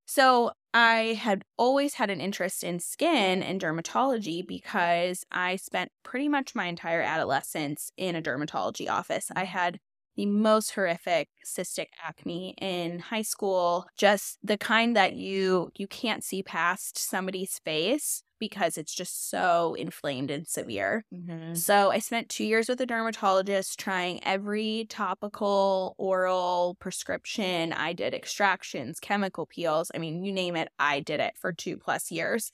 so 0.07 0.53
I 0.75 1.17
had 1.21 1.45
always 1.57 1.95
had 1.95 2.11
an 2.11 2.21
interest 2.21 2.65
in 2.65 2.81
skin 2.81 3.45
and 3.45 3.61
dermatology 3.61 4.45
because 4.45 5.25
I 5.31 5.55
spent 5.55 5.93
pretty 6.03 6.29
much 6.29 6.57
my 6.57 6.67
entire 6.67 7.01
adolescence 7.01 7.93
in 7.97 8.17
a 8.17 8.23
dermatology 8.23 8.91
office. 8.91 9.31
I 9.37 9.45
mm. 9.45 9.49
had 9.49 9.79
the 10.17 10.27
most 10.27 10.73
horrific 10.73 11.29
cystic 11.47 11.87
acne 12.03 12.57
in 12.61 12.99
high 12.99 13.23
school, 13.23 13.87
just 13.97 14.39
the 14.43 14.59
kind 14.59 14.97
that 14.97 15.15
you 15.15 15.71
you 15.77 15.87
can't 15.87 16.25
see 16.25 16.43
past 16.43 16.99
somebody's 16.99 17.61
face 17.61 18.24
because 18.49 18.77
it's 18.79 18.95
just 18.95 19.31
so 19.31 19.75
inflamed 19.75 20.31
and 20.31 20.47
severe. 20.49 21.05
Mhm. 21.13 21.65
So 21.65 21.91
I 21.91 21.99
spent 22.01 22.29
two 22.29 22.45
years 22.45 22.69
with 22.69 22.81
a 22.81 22.87
dermatologist 22.87 23.79
trying 23.79 24.23
every 24.25 24.87
topical, 24.89 25.95
oral, 25.99 26.77
prescription. 26.81 27.73
I 27.73 27.93
did 27.93 28.13
extractions, 28.15 29.01
chemical 29.01 29.47
peels. 29.47 29.91
I 29.95 29.99
mean, 29.99 30.25
you 30.25 30.33
name 30.33 30.57
it, 30.57 30.69
I 30.79 31.01
did 31.01 31.21
it 31.21 31.35
for 31.39 31.53
two 31.53 31.77
plus 31.79 32.11
years. 32.11 32.51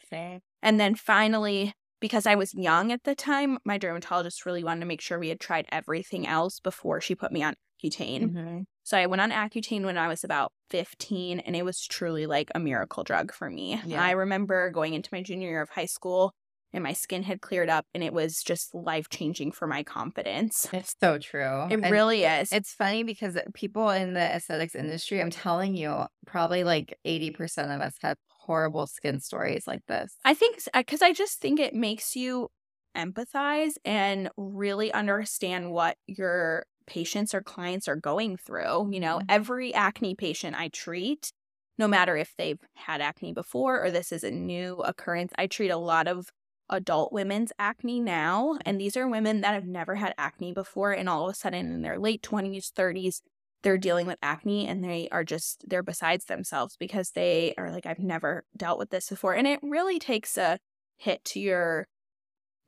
And 0.63 0.79
then 0.81 0.95
finally, 0.95 1.75
because 2.01 2.27
I 2.27 2.35
was 2.35 2.55
young 2.55 2.93
at 2.93 3.05
the 3.05 3.15
time, 3.15 3.59
my 3.65 3.79
dermatologist 3.79 4.47
really 4.47 4.65
wanted 4.65 4.81
to 4.81 4.87
make 4.87 5.01
sure 5.01 5.19
we 5.19 5.29
had 5.29 5.41
tried 5.41 5.67
everything 5.71 6.27
else 6.27 6.61
before 6.61 7.01
she 7.01 7.15
put 7.15 7.33
me 7.33 7.43
on 7.43 7.55
Accutane. 7.83 8.31
Mhm. 8.31 8.67
So 8.91 8.99
I 8.99 9.07
went 9.07 9.23
on 9.23 9.31
Accutane 9.31 9.85
when 9.85 9.97
I 9.97 10.09
was 10.09 10.25
about 10.25 10.51
15, 10.71 11.39
and 11.39 11.55
it 11.55 11.65
was 11.65 11.87
truly 11.87 12.27
like 12.27 12.51
a 12.57 12.59
miracle 12.59 13.05
drug 13.05 13.33
for 13.33 13.49
me. 13.49 13.81
Yeah. 13.87 14.03
I 14.03 14.11
remember 14.11 14.69
going 14.71 14.95
into 14.95 15.11
my 15.13 15.23
junior 15.23 15.49
year 15.49 15.63
of 15.63 15.71
high 15.71 15.87
school, 15.87 16.35
and 16.73 16.83
my 16.83 16.93
skin 16.93 17.23
had 17.23 17.41
cleared 17.41 17.69
up, 17.69 17.87
and 17.95 18.03
it 18.03 18.13
was 18.13 18.43
just 18.43 18.75
life 18.75 19.09
changing 19.09 19.53
for 19.53 19.69
my 19.69 19.85
confidence. 19.85 20.69
It's 20.73 20.97
so 21.01 21.19
true. 21.19 21.69
It 21.71 21.75
And 21.75 21.85
really 21.85 22.25
is. 22.25 22.53
It's 22.53 22.73
funny 22.73 23.05
because 23.05 23.39
people 23.55 23.91
in 23.91 24.15
the 24.15 24.23
aesthetics 24.23 24.75
industry, 24.75 25.21
I'm 25.21 25.31
telling 25.31 25.77
you, 25.77 26.07
probably 26.27 26.65
like 26.65 26.99
80% 27.07 27.73
of 27.73 27.81
us 27.81 27.95
have 28.01 28.17
horrible 28.27 28.89
skin 28.89 29.21
stories 29.21 29.69
like 29.69 29.87
this. 29.87 30.17
I 30.25 30.35
think 30.35 30.65
because 30.75 31.01
uh, 31.01 31.05
I 31.05 31.13
just 31.13 31.41
think 31.41 31.61
it 31.61 31.75
makes 31.75 32.17
you 32.17 32.49
empathize 32.97 33.75
and 33.85 34.31
really 34.37 34.93
understand 34.93 35.71
what 35.71 35.97
your 36.09 36.67
patients 36.91 37.35
or 37.35 37.43
clients 37.43 37.89
are 37.89 37.97
going 37.97 38.37
through. 38.37 38.91
You 38.93 39.01
know, 39.01 39.21
Mhm. 39.21 39.31
every 39.31 39.73
acne 39.75 40.15
patient 40.17 40.57
I 40.59 40.69
treat, 40.69 41.33
no 41.79 41.89
matter 41.89 42.17
if 42.17 42.35
they've 42.37 42.61
had 42.77 43.01
acne 43.01 43.33
before 43.33 43.83
or 43.85 43.91
this 43.91 44.13
is 44.13 44.25
a 44.25 44.31
new 44.31 44.77
occurrence, 44.79 45.33
I 45.39 45.47
treat 45.47 45.71
a 45.71 45.79
lot 45.79 46.09
of 46.09 46.29
adult 46.69 47.13
women's 47.13 47.53
acne 47.59 48.01
now. 48.01 48.59
And 48.67 48.81
these 48.81 48.97
are 48.97 49.09
women 49.09 49.41
that 49.43 49.55
have 49.55 49.67
never 49.67 49.97
had 49.97 50.15
acne 50.19 50.53
before. 50.53 50.93
And 50.93 51.09
all 51.09 51.29
of 51.29 51.33
a 51.33 51.37
sudden, 51.37 51.73
in 51.73 51.83
their 51.83 51.99
late 51.99 52.23
20s, 52.23 52.71
30s, 52.77 53.23
they're 53.63 53.79
dealing 53.79 54.07
with 54.07 54.19
acne 54.23 54.67
and 54.69 54.85
they 54.85 55.09
are 55.11 55.25
just, 55.25 55.65
they're 55.69 55.83
besides 55.83 56.27
themselves 56.27 56.77
because 56.79 57.13
they 57.13 57.55
are 57.59 57.71
like, 57.71 57.87
I've 57.87 57.99
never 57.99 58.45
dealt 58.57 58.79
with 58.79 58.91
this 58.91 59.09
before. 59.09 59.35
And 59.35 59.47
it 59.47 59.61
really 59.63 59.99
takes 59.99 60.37
a 60.39 60.59
hit 60.99 61.25
to 61.27 61.41
your 61.41 61.89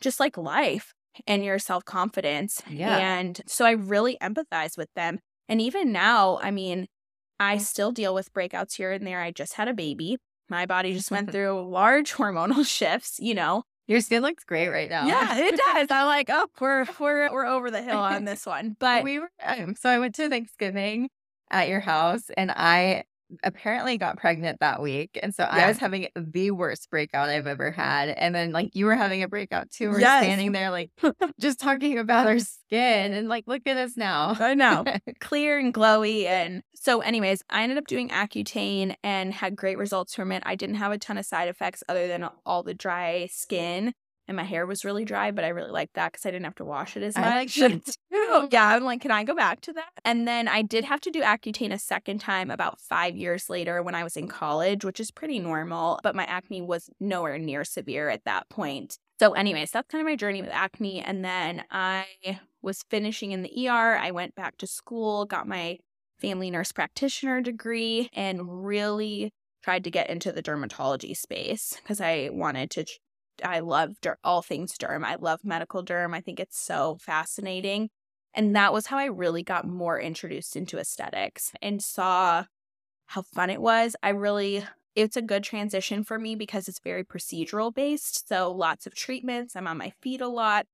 just 0.01 0.21
like 0.21 0.37
life 0.37 0.95
and 1.27 1.45
your 1.45 1.59
self 1.59 1.85
confidence. 1.85 2.63
Yeah. 2.69 2.97
And 2.97 3.41
so 3.47 3.65
I 3.65 3.73
really 3.73 4.17
empathize 4.23 4.77
with 4.77 4.89
them. 4.95 5.19
And 5.49 5.61
even 5.61 5.93
now, 5.93 6.39
I 6.43 6.51
mean, 6.51 6.87
I 7.41 7.59
still 7.59 7.93
deal 7.93 8.15
with 8.15 8.33
breakouts 8.33 8.77
here 8.77 8.93
and 8.93 9.07
there. 9.07 9.21
I 9.21 9.31
just 9.31 9.55
had 9.55 9.69
a 9.69 9.75
baby. 9.75 10.19
my 10.49 10.67
body 10.67 10.93
just 10.93 11.11
went 11.11 11.31
through 11.33 11.69
large 11.69 12.13
hormonal 12.15 12.67
shifts, 12.67 13.19
you 13.19 13.35
know. 13.35 13.65
Your 13.89 14.01
skin 14.01 14.23
looks 14.23 14.45
great 14.45 14.69
right 14.69 14.89
now. 14.89 15.07
Yeah, 15.07 15.37
it 15.39 15.57
does. 15.57 15.89
I'm 15.91 16.07
like, 16.07 16.29
oh, 16.31 16.47
we're 16.61 16.87
we're 17.01 17.33
we're 17.33 17.47
over 17.47 17.71
the 17.71 17.83
hill 17.83 17.99
on 17.99 18.25
this 18.25 18.47
one. 18.47 18.77
But 18.79 19.03
we 19.03 19.19
were 19.19 19.31
um, 19.43 19.75
so 19.75 19.91
I 19.91 19.99
went 19.99 20.15
to 20.17 20.29
Thanksgiving 20.29 21.09
at 21.51 21.69
your 21.69 21.81
house 21.81 22.31
and 22.37 22.51
I 22.53 23.05
apparently 23.43 23.99
got 23.99 24.17
pregnant 24.19 24.59
that 24.61 24.81
week. 24.83 25.19
And 25.23 25.35
so 25.35 25.45
I 25.45 25.67
was 25.69 25.79
having 25.79 26.09
the 26.17 26.51
worst 26.51 26.91
breakout 26.91 27.29
I've 27.29 27.47
ever 27.47 27.71
had. 27.71 28.09
And 28.11 28.35
then 28.35 28.53
like 28.53 28.75
you 28.75 28.87
were 28.87 28.95
having 28.95 29.23
a 29.23 29.29
breakout 29.29 29.71
too. 29.71 29.91
We're 29.91 30.01
Yes. 30.01 30.23
standing 30.25 30.53
there 30.53 30.71
like 30.71 30.91
just 31.41 31.59
talking 31.61 31.99
about 31.99 32.27
our 32.27 32.39
skin 32.39 33.13
and 33.13 33.29
like 33.29 33.45
look 33.47 33.63
at 33.67 33.77
us 33.77 33.97
now. 33.97 34.37
I 34.39 34.55
know. 34.55 34.85
clear 35.21 35.59
and 35.59 35.73
glowy. 35.73 36.25
And 36.25 36.63
so, 36.75 37.01
anyways, 37.01 37.43
I 37.51 37.63
ended 37.63 37.79
up 37.79 37.87
doing 37.87 38.09
Accutane 38.09 38.95
and 39.05 39.33
had 39.33 39.55
great 39.57 39.79
results 39.79 40.15
from 40.15 40.33
it. 40.33 40.43
I 40.47 40.55
didn't 40.57 40.77
have 40.77 40.93
a 40.93 40.99
ton 40.99 41.19
of 41.19 41.25
side 41.27 41.49
effects 41.49 41.83
other 41.89 42.09
than 42.09 42.29
all 42.45 42.63
the 42.63 42.75
dry 42.75 43.29
skin. 43.31 43.93
And 44.29 44.37
my 44.37 44.45
hair 44.45 44.67
was 44.67 44.85
really 44.85 45.05
dry, 45.05 45.31
but 45.33 45.45
I 45.45 45.49
really 45.49 45.71
liked 45.71 45.95
that 45.95 46.13
because 46.13 46.25
I 46.25 46.31
didn't 46.31 46.45
have 46.45 46.55
to 46.57 46.65
wash 46.65 46.97
it 46.97 47.03
as 47.03 47.17
I 47.17 47.21
much. 47.21 47.59
like 47.59 47.73
that 47.73 47.97
too. 48.13 48.49
yeah, 48.53 48.69
I'm 48.69 48.85
like, 48.85 49.01
can 49.01 49.11
I 49.11 49.25
go 49.25 49.35
back 49.35 49.61
to 49.63 49.73
that? 49.73 49.91
And 50.05 50.29
then 50.29 50.47
I 50.47 50.63
did 50.63 50.85
have 50.85 51.01
to 51.03 51.11
do 51.11 51.23
Accutane 51.23 51.73
a 51.73 51.79
second 51.79 52.21
time 52.21 52.51
about 52.51 52.81
five 52.81 53.17
years 53.17 53.51
later 53.51 53.83
when 53.83 53.95
I 53.95 54.05
was 54.05 54.17
in 54.17 54.29
college, 54.29 54.85
which 54.85 55.01
is 55.01 55.11
pretty 55.11 55.39
normal, 55.41 55.99
but 56.03 56.15
my 56.15 56.25
acne 56.25 56.63
was 56.63 56.89
nowhere 57.01 57.37
near 57.39 57.65
severe 57.65 58.09
at 58.09 58.25
that 58.25 58.49
point. 58.49 58.97
So, 59.19 59.33
anyways, 59.33 59.71
that's 59.71 59.89
kind 59.89 60.01
of 60.01 60.07
my 60.07 60.17
journey 60.17 60.41
with 60.41 60.51
acne. 60.53 61.01
And 61.01 61.25
then 61.25 61.65
I 61.71 62.07
was 62.63 62.83
finishing 62.91 63.33
in 63.33 63.43
the 63.43 63.69
ER. 63.69 63.97
I 63.97 64.11
went 64.13 64.35
back 64.35 64.57
to 64.59 64.67
school, 64.67 65.27
got 65.27 65.47
my 65.49 65.79
family 66.21 66.51
nurse 66.51 66.73
practitioner 66.73 67.41
degree, 67.41 68.09
and 68.13 68.65
really 68.65 69.33
tried 69.63 69.85
to 69.85 69.91
get 69.91 70.11
into 70.11 70.33
the 70.33 70.43
dermatology 70.43 71.17
space 71.17 71.77
because 71.83 72.01
I 72.01 72.31
wanted 72.33 72.71
to. 72.71 72.85
I 73.45 73.61
love 73.61 74.01
der- 74.01 74.19
all 74.25 74.43
things 74.43 74.77
derm. 74.79 75.05
I 75.05 75.17
love 75.17 75.41
medical 75.45 75.85
derm. 75.85 76.15
I 76.15 76.21
think 76.21 76.41
it's 76.41 76.59
so 76.59 76.97
fascinating. 77.01 77.91
And 78.35 78.57
that 78.57 78.73
was 78.73 78.87
how 78.87 78.99
I 78.99 79.07
really 79.07 79.43
got 79.43 79.67
more 79.67 80.01
introduced 80.01 80.57
into 80.57 80.79
aesthetics 80.79 81.53
and 81.61 81.83
saw 81.83 82.45
how 83.07 83.23
fun 83.23 83.51
it 83.51 83.61
was. 83.61 83.97
I 84.03 84.11
really, 84.11 84.65
it's 84.95 85.17
a 85.17 85.23
good 85.23 85.45
transition 85.45 86.05
for 86.05 86.19
me 86.19 86.35
because 86.35 86.69
it's 86.69 86.81
very 86.81 87.05
procedural 87.05 87.75
based. 87.75 88.29
So 88.29 88.53
lots 88.53 88.87
of 88.87 88.95
treatments. 88.95 89.57
I'm 89.57 89.67
on 89.67 89.79
my 89.79 89.93
feet 90.03 90.21
a 90.21 90.29
lot. 90.29 90.67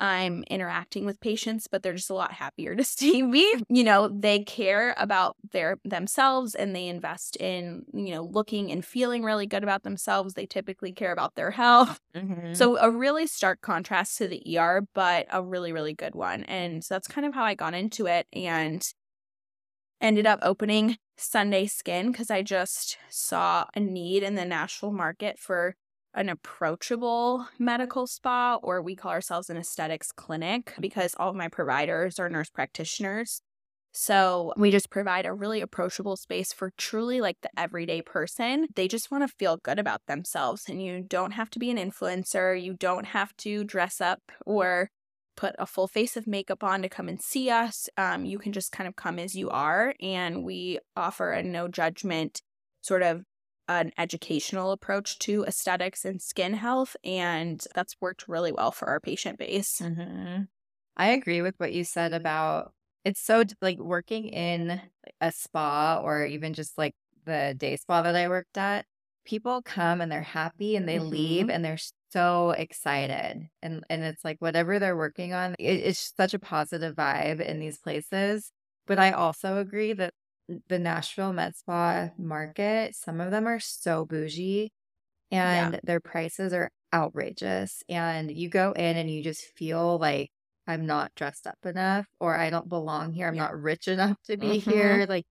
I'm 0.00 0.44
interacting 0.50 1.04
with 1.04 1.20
patients, 1.20 1.66
but 1.66 1.82
they're 1.82 1.94
just 1.94 2.10
a 2.10 2.14
lot 2.14 2.32
happier 2.32 2.74
to 2.76 2.84
see 2.84 3.22
me. 3.22 3.54
You 3.68 3.84
know, 3.84 4.08
they 4.08 4.40
care 4.44 4.94
about 4.96 5.36
their 5.52 5.78
themselves 5.84 6.54
and 6.54 6.74
they 6.74 6.86
invest 6.88 7.36
in, 7.36 7.84
you 7.92 8.14
know, 8.14 8.22
looking 8.24 8.70
and 8.70 8.84
feeling 8.84 9.22
really 9.24 9.46
good 9.46 9.62
about 9.62 9.82
themselves. 9.82 10.34
They 10.34 10.46
typically 10.46 10.92
care 10.92 11.12
about 11.12 11.34
their 11.34 11.50
health. 11.50 12.00
Mhm. 12.14 12.56
So 12.56 12.78
a 12.78 12.90
really 12.90 13.26
stark 13.26 13.60
contrast 13.60 14.18
to 14.18 14.28
the 14.28 14.42
ER, 14.44 14.82
but 14.94 15.26
a 15.30 15.42
really, 15.42 15.72
really 15.72 15.94
good 15.94 16.14
one. 16.14 16.44
And 16.44 16.84
so 16.84 16.94
that's 16.94 17.08
kind 17.08 17.26
of 17.26 17.34
how 17.34 17.44
I 17.44 17.54
got 17.54 17.74
into 17.74 18.06
it 18.06 18.26
and 18.32 18.82
ended 20.00 20.26
up 20.26 20.38
opening 20.42 20.96
Sunday 21.16 21.66
Skin 21.66 22.12
because 22.12 22.30
I 22.30 22.42
just 22.42 22.96
saw 23.08 23.66
a 23.74 23.80
need 23.80 24.22
in 24.22 24.34
the 24.34 24.44
Nashville 24.44 24.92
market 24.92 25.38
for 25.38 25.74
an 26.18 26.28
approachable 26.28 27.46
medical 27.60 28.06
spa, 28.08 28.56
or 28.56 28.82
we 28.82 28.96
call 28.96 29.12
ourselves 29.12 29.48
an 29.48 29.56
aesthetics 29.56 30.10
clinic 30.10 30.74
because 30.80 31.14
all 31.16 31.30
of 31.30 31.36
my 31.36 31.46
providers 31.46 32.18
are 32.18 32.28
nurse 32.28 32.50
practitioners. 32.50 33.40
So 33.92 34.52
we 34.56 34.72
just 34.72 34.90
provide 34.90 35.26
a 35.26 35.32
really 35.32 35.60
approachable 35.60 36.16
space 36.16 36.52
for 36.52 36.72
truly 36.76 37.20
like 37.20 37.38
the 37.40 37.50
everyday 37.56 38.02
person. 38.02 38.66
They 38.74 38.88
just 38.88 39.10
want 39.10 39.26
to 39.26 39.34
feel 39.38 39.58
good 39.58 39.78
about 39.78 40.02
themselves. 40.06 40.64
And 40.68 40.82
you 40.82 41.04
don't 41.08 41.32
have 41.32 41.50
to 41.50 41.58
be 41.58 41.70
an 41.70 41.78
influencer. 41.78 42.60
You 42.60 42.74
don't 42.74 43.06
have 43.06 43.36
to 43.38 43.62
dress 43.64 44.00
up 44.00 44.20
or 44.44 44.90
put 45.36 45.54
a 45.58 45.66
full 45.66 45.86
face 45.86 46.16
of 46.16 46.26
makeup 46.26 46.64
on 46.64 46.82
to 46.82 46.88
come 46.88 47.08
and 47.08 47.22
see 47.22 47.48
us. 47.48 47.88
Um, 47.96 48.24
you 48.24 48.38
can 48.38 48.52
just 48.52 48.72
kind 48.72 48.88
of 48.88 48.96
come 48.96 49.20
as 49.20 49.36
you 49.36 49.50
are. 49.50 49.94
And 50.02 50.44
we 50.44 50.80
offer 50.96 51.30
a 51.30 51.44
no 51.44 51.68
judgment 51.68 52.42
sort 52.82 53.02
of 53.02 53.22
an 53.68 53.92
educational 53.98 54.72
approach 54.72 55.18
to 55.20 55.44
aesthetics 55.44 56.04
and 56.04 56.20
skin 56.22 56.54
health. 56.54 56.96
And 57.04 57.64
that's 57.74 57.96
worked 58.00 58.28
really 58.28 58.52
well 58.52 58.72
for 58.72 58.88
our 58.88 59.00
patient 59.00 59.38
base. 59.38 59.82
Mhm. 59.82 60.48
I 60.96 61.10
agree 61.10 61.42
with 61.42 61.54
what 61.58 61.72
you 61.72 61.84
said 61.84 62.12
about 62.12 62.74
it's 63.04 63.20
so 63.20 63.44
like 63.62 63.78
working 63.78 64.28
in 64.28 64.80
a 65.20 65.32
spa 65.32 66.00
or 66.02 66.26
even 66.26 66.52
just 66.52 66.76
like 66.76 66.94
the 67.24 67.54
day 67.56 67.76
spa 67.76 68.02
that 68.02 68.16
I 68.16 68.28
worked 68.28 68.58
at. 68.58 68.86
People 69.24 69.62
come 69.62 70.00
and 70.00 70.10
they're 70.10 70.22
happy 70.22 70.74
and 70.76 70.88
they 70.88 70.98
leave 70.98 71.48
Mhm. 71.48 71.50
and 71.50 71.64
they're 71.64 71.78
so 72.10 72.50
excited. 72.50 73.48
And 73.62 73.84
and 73.88 74.02
it's 74.02 74.24
like 74.24 74.38
whatever 74.40 74.78
they're 74.78 74.96
working 74.96 75.32
on, 75.32 75.54
it, 75.58 75.64
it's 75.86 76.12
such 76.16 76.34
a 76.34 76.38
positive 76.38 76.96
vibe 76.96 77.40
in 77.40 77.60
these 77.60 77.78
places. 77.78 78.50
But 78.86 78.98
I 78.98 79.12
also 79.12 79.58
agree 79.58 79.92
that 79.94 80.14
the 80.68 80.78
Nashville 80.78 81.32
Med 81.32 81.56
Spa 81.56 82.10
market, 82.18 82.94
some 82.96 83.20
of 83.20 83.30
them 83.30 83.46
are 83.46 83.60
so 83.60 84.04
bougie 84.06 84.72
and 85.30 85.80
their 85.84 86.00
prices 86.00 86.52
are 86.54 86.70
outrageous. 86.94 87.82
And 87.88 88.30
you 88.36 88.48
go 88.50 88.72
in 88.72 88.96
and 88.96 89.10
you 89.10 89.22
just 89.22 89.44
feel 89.56 89.98
like 89.98 90.30
I'm 90.66 90.86
not 90.86 91.14
dressed 91.16 91.46
up 91.46 91.58
enough 91.66 92.06
or 92.20 92.36
I 92.36 92.50
don't 92.50 92.68
belong 92.68 93.12
here. 93.14 93.28
I'm 93.28 93.36
Yeah. 93.36 93.38
not 93.38 93.58
rich 93.60 93.88
enough 93.88 94.18
to 94.24 94.36
be 94.38 94.58
Mhm. 94.58 94.60
here. 94.60 95.06
Like, 95.08 95.26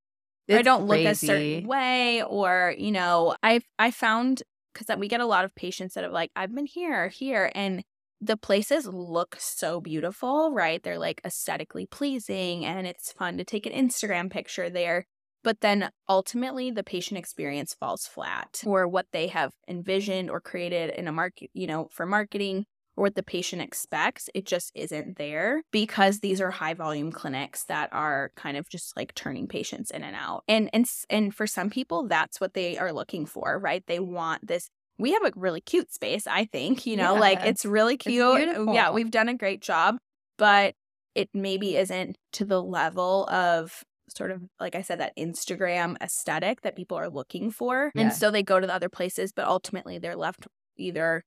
I 0.51 0.61
don't 0.63 0.87
look 0.87 1.05
a 1.05 1.15
certain 1.15 1.63
way, 1.63 2.23
or 2.23 2.75
you 2.77 2.91
know, 2.91 3.35
I 3.43 3.61
I 3.79 3.91
found 3.91 4.43
because 4.73 4.95
we 4.97 5.07
get 5.09 5.21
a 5.21 5.25
lot 5.25 5.45
of 5.45 5.55
patients 5.55 5.95
that 5.95 6.03
are 6.05 6.09
like 6.11 6.31
I've 6.35 6.53
been 6.55 6.65
here, 6.67 7.09
here, 7.09 7.51
and 7.55 7.83
the 8.19 8.37
places 8.37 8.87
look 8.87 9.35
so 9.39 9.79
beautiful, 9.79 10.51
right? 10.51 10.81
They're 10.81 10.99
like 10.99 11.21
aesthetically 11.25 11.85
pleasing, 11.85 12.65
and 12.65 12.87
it's 12.87 13.11
fun 13.11 13.37
to 13.37 13.43
take 13.43 13.65
an 13.65 13.73
Instagram 13.73 14.31
picture 14.31 14.69
there. 14.69 15.05
But 15.43 15.61
then 15.61 15.91
ultimately, 16.09 16.71
the 16.71 16.83
patient 16.83 17.17
experience 17.17 17.73
falls 17.73 18.07
flat, 18.07 18.61
or 18.65 18.87
what 18.87 19.07
they 19.11 19.27
have 19.27 19.53
envisioned 19.67 20.29
or 20.29 20.41
created 20.41 20.89
in 20.97 21.07
a 21.07 21.11
market, 21.11 21.49
you 21.53 21.67
know, 21.67 21.89
for 21.91 22.05
marketing 22.05 22.65
or 22.97 23.03
what 23.03 23.15
the 23.15 23.23
patient 23.23 23.61
expects, 23.61 24.27
it 24.33 24.45
just 24.45 24.71
isn't 24.75 25.17
there 25.17 25.61
because 25.71 26.19
these 26.19 26.41
are 26.41 26.51
high 26.51 26.73
volume 26.73 27.11
clinics 27.11 27.63
that 27.65 27.89
are 27.93 28.31
kind 28.35 28.57
of 28.57 28.67
just 28.67 28.97
like 28.97 29.13
turning 29.13 29.47
patients 29.47 29.91
in 29.91 30.03
and 30.03 30.15
out. 30.15 30.43
And 30.47 30.69
and 30.73 30.85
and 31.09 31.33
for 31.33 31.47
some 31.47 31.69
people 31.69 32.07
that's 32.07 32.41
what 32.41 32.55
they 32.55 32.77
are 32.77 32.91
looking 32.91 33.25
for, 33.25 33.59
right? 33.59 33.83
They 33.87 33.99
want 33.99 34.47
this 34.47 34.69
we 34.97 35.13
have 35.13 35.23
a 35.23 35.31
really 35.35 35.61
cute 35.61 35.93
space, 35.93 36.27
I 36.27 36.45
think, 36.45 36.85
you 36.85 36.97
know, 36.97 37.15
like 37.15 37.39
it's 37.43 37.65
really 37.65 37.97
cute. 37.97 38.49
Yeah, 38.73 38.91
we've 38.91 39.11
done 39.11 39.29
a 39.29 39.35
great 39.35 39.61
job, 39.61 39.97
but 40.37 40.75
it 41.15 41.29
maybe 41.33 41.77
isn't 41.77 42.17
to 42.33 42.45
the 42.45 42.61
level 42.61 43.27
of 43.29 43.83
sort 44.15 44.31
of 44.31 44.41
like 44.59 44.75
I 44.75 44.81
said 44.81 44.99
that 44.99 45.15
Instagram 45.17 45.95
aesthetic 46.01 46.61
that 46.61 46.75
people 46.75 46.97
are 46.97 47.09
looking 47.09 47.51
for. 47.51 47.91
Yeah. 47.93 48.03
And 48.03 48.13
so 48.13 48.31
they 48.31 48.43
go 48.43 48.59
to 48.59 48.67
the 48.67 48.73
other 48.73 48.89
places, 48.89 49.31
but 49.31 49.45
ultimately 49.45 49.97
they're 49.97 50.15
left 50.15 50.47
either 50.77 51.23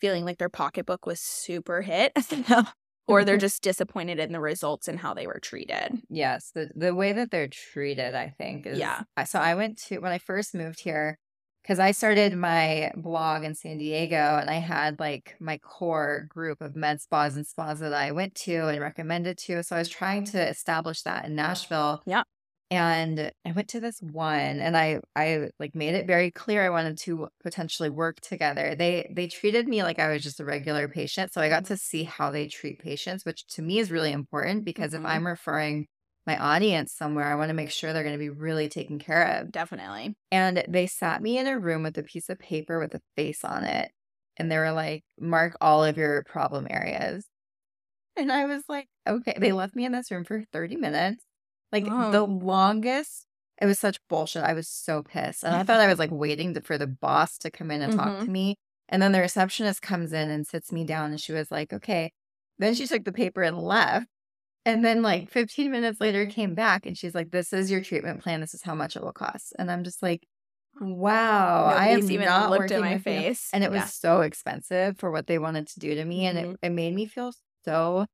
feeling 0.00 0.24
like 0.24 0.38
their 0.38 0.48
pocketbook 0.48 1.06
was 1.06 1.20
super 1.20 1.82
hit 1.82 2.12
or 3.06 3.24
they're 3.24 3.36
just 3.38 3.62
disappointed 3.62 4.18
in 4.18 4.32
the 4.32 4.40
results 4.40 4.88
and 4.88 4.98
how 4.98 5.14
they 5.14 5.26
were 5.26 5.40
treated. 5.40 6.00
Yes, 6.08 6.50
the 6.54 6.70
the 6.74 6.94
way 6.94 7.12
that 7.12 7.30
they're 7.30 7.48
treated, 7.48 8.14
I 8.14 8.34
think, 8.38 8.66
is 8.66 8.78
Yeah. 8.78 9.02
So 9.26 9.38
I 9.38 9.54
went 9.54 9.78
to 9.88 9.98
when 9.98 10.12
I 10.12 10.18
first 10.18 10.54
moved 10.54 10.80
here 10.80 11.18
because 11.62 11.78
I 11.78 11.92
started 11.92 12.34
my 12.36 12.92
blog 12.96 13.44
in 13.44 13.54
San 13.54 13.78
Diego, 13.78 14.16
and 14.38 14.50
I 14.50 14.54
had 14.54 14.98
like 15.00 15.36
my 15.40 15.58
core 15.58 16.26
group 16.28 16.60
of 16.60 16.74
med 16.76 17.00
spas 17.00 17.36
and 17.36 17.46
spas 17.46 17.80
that 17.80 17.92
I 17.94 18.12
went 18.12 18.34
to 18.36 18.68
and 18.68 18.80
recommended 18.80 19.38
to. 19.38 19.62
So 19.62 19.76
I 19.76 19.78
was 19.80 19.88
trying 19.88 20.24
to 20.26 20.48
establish 20.48 21.02
that 21.02 21.24
in 21.26 21.34
Nashville. 21.36 22.02
Yeah. 22.04 22.24
And 22.72 23.32
I 23.44 23.50
went 23.52 23.68
to 23.70 23.80
this 23.80 24.00
one, 24.00 24.60
and 24.60 24.76
I 24.76 25.00
I 25.16 25.50
like 25.58 25.74
made 25.74 25.94
it 25.96 26.06
very 26.06 26.30
clear 26.30 26.64
I 26.64 26.70
wanted 26.70 26.98
to 26.98 27.28
potentially 27.42 27.90
work 27.90 28.20
together. 28.20 28.76
They 28.76 29.12
they 29.14 29.26
treated 29.26 29.66
me 29.68 29.82
like 29.82 29.98
I 29.98 30.12
was 30.12 30.22
just 30.22 30.38
a 30.40 30.44
regular 30.44 30.86
patient, 30.88 31.32
so 31.32 31.40
I 31.40 31.48
got 31.48 31.64
to 31.66 31.76
see 31.76 32.04
how 32.04 32.30
they 32.30 32.46
treat 32.48 32.78
patients, 32.78 33.24
which 33.24 33.46
to 33.48 33.62
me 33.62 33.80
is 33.80 33.90
really 33.90 34.12
important 34.12 34.64
because 34.64 34.94
Mhm. 34.94 34.94
if 34.94 35.04
I'm 35.04 35.26
referring 35.26 35.88
my 36.26 36.36
audience 36.38 36.92
somewhere, 36.92 37.24
I 37.26 37.34
want 37.34 37.48
to 37.48 37.54
make 37.54 37.70
sure 37.70 37.92
they're 37.92 38.02
going 38.04 38.14
to 38.14 38.18
be 38.18 38.28
really 38.30 38.68
taken 38.68 38.98
care 38.98 39.40
of. 39.40 39.50
Definitely. 39.52 40.14
And 40.30 40.64
they 40.68 40.86
sat 40.86 41.22
me 41.22 41.38
in 41.38 41.46
a 41.46 41.58
room 41.58 41.82
with 41.82 41.98
a 41.98 42.02
piece 42.02 42.28
of 42.28 42.38
paper 42.38 42.78
with 42.78 42.94
a 42.94 43.00
face 43.16 43.44
on 43.44 43.64
it. 43.64 43.90
And 44.36 44.50
they 44.50 44.58
were 44.58 44.72
like, 44.72 45.04
mark 45.18 45.56
all 45.60 45.84
of 45.84 45.96
your 45.98 46.22
problem 46.24 46.66
areas. 46.70 47.26
And 48.16 48.30
I 48.32 48.44
was 48.46 48.64
like, 48.68 48.88
okay. 49.08 49.34
They 49.38 49.52
left 49.52 49.74
me 49.76 49.84
in 49.84 49.92
this 49.92 50.10
room 50.10 50.24
for 50.24 50.44
30 50.52 50.76
minutes. 50.76 51.24
Like 51.72 51.92
the 51.96 52.22
Oh. 52.22 52.26
longest. 52.26 53.26
It 53.60 53.66
was 53.66 53.78
such 53.78 53.98
bullshit. 54.08 54.42
I 54.42 54.54
was 54.54 54.68
so 54.68 55.02
pissed. 55.02 55.44
And 55.44 55.54
I 55.54 55.62
thought 55.64 55.80
I 55.80 55.86
was 55.86 55.98
like 55.98 56.10
waiting 56.10 56.54
to, 56.54 56.60
for 56.62 56.78
the 56.78 56.86
boss 56.86 57.38
to 57.38 57.50
come 57.50 57.70
in 57.70 57.82
and 57.82 57.92
talk 57.92 58.14
Mhm. 58.14 58.24
to 58.24 58.30
me. 58.30 58.56
And 58.88 59.00
then 59.02 59.12
the 59.12 59.20
receptionist 59.20 59.82
comes 59.82 60.12
in 60.12 60.30
and 60.30 60.46
sits 60.46 60.72
me 60.72 60.84
down 60.84 61.10
and 61.10 61.20
she 61.20 61.32
was 61.32 61.50
like, 61.50 61.72
okay. 61.72 62.12
Then 62.58 62.74
she 62.74 62.86
took 62.86 63.04
the 63.04 63.12
paper 63.12 63.42
and 63.42 63.58
left. 63.58 64.06
And 64.66 64.84
then 64.84 65.02
like 65.02 65.30
15 65.30 65.70
minutes 65.70 66.00
later 66.00 66.26
came 66.26 66.54
back 66.54 66.84
and 66.86 66.96
she's 66.96 67.14
like, 67.14 67.30
This 67.30 67.52
is 67.52 67.70
your 67.70 67.80
treatment 67.80 68.22
plan. 68.22 68.40
This 68.40 68.54
is 68.54 68.62
how 68.62 68.74
much 68.74 68.96
it 68.96 69.02
will 69.02 69.12
cost. 69.12 69.54
And 69.58 69.70
I'm 69.70 69.84
just 69.84 70.02
like, 70.02 70.26
Wow. 70.80 71.64
I 71.66 71.88
Nobody's 71.88 72.04
am 72.06 72.10
even 72.12 72.26
not 72.26 72.50
looked 72.50 72.70
at 72.72 72.80
my 72.80 72.94
with 72.94 73.06
you. 73.06 73.12
face. 73.12 73.48
And 73.52 73.64
it 73.64 73.70
was 73.70 73.92
so 73.94 74.20
expensive 74.20 74.98
for 74.98 75.10
what 75.10 75.26
they 75.26 75.38
wanted 75.38 75.66
to 75.68 75.80
do 75.80 75.94
to 75.94 76.04
me. 76.04 76.26
And 76.26 76.38
Mhm. 76.38 76.52
it, 76.54 76.58
it 76.62 76.70
made 76.70 76.94
me 76.94 77.06
feel 77.06 77.32
so 77.64 78.06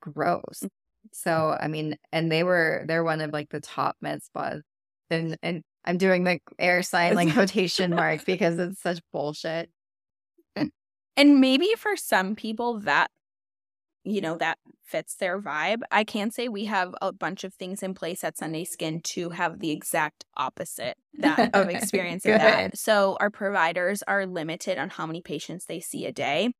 gross. 0.00 0.60
Mm. 0.62 0.68
So, 1.12 1.56
I 1.60 1.68
mean, 1.68 1.96
and 2.12 2.30
they 2.30 2.44
were, 2.44 2.84
they're 2.86 3.04
one 3.04 3.20
of 3.20 3.32
like 3.32 3.50
the 3.50 3.60
top 3.60 3.96
med 4.00 4.22
spas. 4.22 4.62
And, 5.10 5.36
and 5.42 5.62
I'm 5.84 5.98
doing 5.98 6.24
the 6.24 6.38
air 6.58 6.82
sign, 6.82 7.14
like 7.14 7.28
quotation 7.34 7.90
mark, 7.90 8.24
because 8.24 8.58
it's 8.58 8.80
such 8.80 9.00
bullshit. 9.12 9.70
And 11.16 11.40
maybe 11.40 11.68
for 11.76 11.94
some 11.96 12.34
people 12.34 12.80
that 12.80 13.10
you 14.04 14.20
know 14.20 14.36
that 14.38 14.58
fits 14.84 15.14
their 15.14 15.40
vibe. 15.40 15.82
I 15.90 16.04
can 16.04 16.30
say 16.30 16.48
we 16.48 16.66
have 16.66 16.94
a 17.00 17.12
bunch 17.12 17.44
of 17.44 17.54
things 17.54 17.82
in 17.82 17.94
place 17.94 18.24
at 18.24 18.36
Sunday 18.36 18.64
Skin 18.64 19.00
to 19.04 19.30
have 19.30 19.60
the 19.60 19.70
exact 19.70 20.24
opposite 20.36 20.96
that 21.18 21.50
of 21.54 21.68
experiencing 21.68 22.32
that. 22.32 22.76
So 22.76 23.16
our 23.20 23.30
providers 23.30 24.02
are 24.06 24.26
limited 24.26 24.78
on 24.78 24.90
how 24.90 25.06
many 25.06 25.22
patients 25.22 25.66
they 25.66 25.80
see 25.80 26.06
a 26.06 26.12
day 26.12 26.52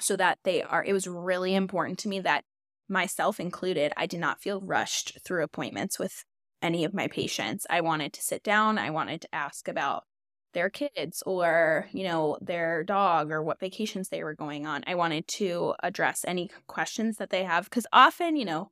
so 0.00 0.16
that 0.16 0.38
they 0.44 0.62
are 0.62 0.84
it 0.84 0.92
was 0.92 1.06
really 1.06 1.54
important 1.54 1.98
to 2.00 2.08
me 2.08 2.20
that 2.20 2.44
myself 2.88 3.40
included, 3.40 3.92
I 3.96 4.06
did 4.06 4.20
not 4.20 4.40
feel 4.40 4.60
rushed 4.60 5.18
through 5.24 5.42
appointments 5.42 5.98
with 5.98 6.24
any 6.60 6.84
of 6.84 6.94
my 6.94 7.08
patients. 7.08 7.66
I 7.68 7.80
wanted 7.80 8.12
to 8.12 8.22
sit 8.22 8.42
down, 8.42 8.78
I 8.78 8.90
wanted 8.90 9.22
to 9.22 9.34
ask 9.34 9.66
about 9.66 10.04
their 10.52 10.70
kids 10.70 11.22
or 11.26 11.88
you 11.92 12.04
know 12.04 12.38
their 12.40 12.82
dog 12.84 13.30
or 13.30 13.42
what 13.42 13.60
vacations 13.60 14.08
they 14.08 14.22
were 14.22 14.34
going 14.34 14.66
on 14.66 14.82
i 14.86 14.94
wanted 14.94 15.26
to 15.26 15.74
address 15.82 16.24
any 16.26 16.50
questions 16.66 17.16
that 17.16 17.30
they 17.30 17.44
have 17.44 17.64
because 17.64 17.86
often 17.92 18.36
you 18.36 18.44
know 18.44 18.70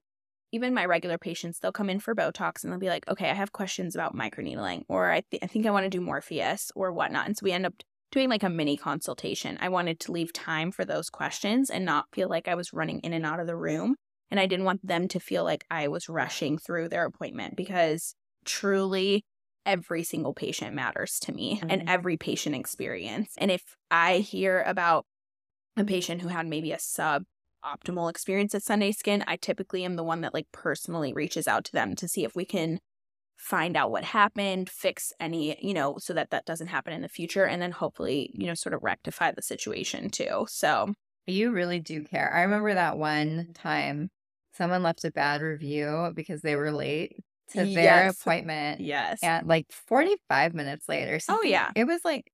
even 0.52 0.74
my 0.74 0.84
regular 0.84 1.18
patients 1.18 1.58
they'll 1.58 1.72
come 1.72 1.90
in 1.90 2.00
for 2.00 2.14
botox 2.14 2.62
and 2.62 2.72
they'll 2.72 2.80
be 2.80 2.88
like 2.88 3.08
okay 3.08 3.30
i 3.30 3.34
have 3.34 3.52
questions 3.52 3.94
about 3.94 4.16
microneedling 4.16 4.84
or 4.88 5.10
i, 5.10 5.22
th- 5.30 5.42
I 5.42 5.46
think 5.46 5.66
i 5.66 5.70
want 5.70 5.84
to 5.84 5.90
do 5.90 6.00
morpheus 6.00 6.70
or 6.74 6.92
whatnot. 6.92 7.26
And 7.26 7.36
so 7.36 7.44
we 7.44 7.52
end 7.52 7.66
up 7.66 7.74
doing 8.10 8.28
like 8.28 8.42
a 8.42 8.50
mini 8.50 8.76
consultation. 8.76 9.56
I 9.60 9.68
wanted 9.68 10.00
to 10.00 10.12
leave 10.12 10.32
time 10.32 10.72
for 10.72 10.84
those 10.84 11.10
questions 11.10 11.70
and 11.70 11.84
not 11.84 12.06
feel 12.12 12.28
like 12.28 12.48
i 12.48 12.54
was 12.54 12.72
running 12.72 13.00
in 13.00 13.12
and 13.12 13.24
out 13.24 13.40
of 13.40 13.46
the 13.46 13.56
room 13.56 13.96
and 14.30 14.40
i 14.40 14.46
didn't 14.46 14.64
want 14.64 14.86
them 14.86 15.08
to 15.08 15.20
feel 15.20 15.44
like 15.44 15.64
i 15.70 15.88
was 15.88 16.08
rushing 16.08 16.58
through 16.58 16.88
their 16.88 17.04
appointment 17.04 17.56
because 17.56 18.14
truly 18.44 19.22
every 19.66 20.02
single 20.02 20.34
patient 20.34 20.74
matters 20.74 21.18
to 21.20 21.32
me 21.32 21.62
and 21.68 21.82
Mhm. 21.82 21.88
every 21.88 22.16
patient 22.16 22.54
experience. 22.56 23.34
And 23.38 23.50
if 23.50 23.76
I 23.90 24.18
hear 24.18 24.62
about 24.62 25.06
a 25.76 25.84
patient 25.84 26.22
who 26.22 26.28
had 26.28 26.46
maybe 26.46 26.72
a 26.72 26.78
sub 26.78 27.24
optimal 27.64 28.10
experience 28.10 28.54
at 28.54 28.62
Sunday 28.62 28.92
Skin, 28.92 29.24
I 29.26 29.36
typically 29.36 29.84
am 29.84 29.96
the 29.96 30.04
one 30.04 30.22
that 30.22 30.34
like 30.34 30.48
personally 30.52 31.12
reaches 31.12 31.48
out 31.48 31.64
to 31.66 31.72
them 31.72 31.94
to 31.96 32.08
see 32.08 32.24
if 32.24 32.34
we 32.34 32.44
can 32.44 32.80
find 33.38 33.76
out 33.76 33.90
what 33.90 34.04
happened, 34.04 34.70
fix 34.70 35.12
any, 35.20 35.56
you 35.66 35.74
know, 35.74 35.96
so 35.98 36.14
that 36.14 36.30
that 36.30 36.46
doesn't 36.46 36.68
happen 36.68 36.92
in 36.94 37.02
the 37.02 37.08
future 37.10 37.46
and 37.46 37.62
then 37.62 37.72
hopefully, 37.72 38.30
you 38.34 38.46
know, 38.46 38.54
sort 38.54 38.74
of 38.74 38.82
rectify 38.82 39.32
the 39.32 39.42
situation 39.42 40.10
too. 40.10 40.46
So, 40.48 40.94
You 41.26 41.52
really 41.52 41.80
do 41.80 42.04
care. 42.04 42.32
I 42.32 42.42
remember 42.42 42.74
that 42.74 42.98
one 42.98 43.52
time 43.54 44.10
someone 44.52 44.82
left 44.82 45.04
a 45.04 45.10
bad 45.12 45.42
review 45.42 46.12
because 46.14 46.42
they 46.42 46.56
were 46.56 46.72
late 46.72 47.16
to 47.52 47.64
their 47.74 48.08
appointment 48.08 48.80
yes. 48.80 49.22
at 49.22 49.46
like 49.46 49.66
45 49.70 50.54
minutes 50.54 50.88
later. 50.88 51.18
Oh, 51.28 51.42
yeah. 51.42 51.70
It 51.74 51.84
was 51.84 52.00
like, 52.04 52.30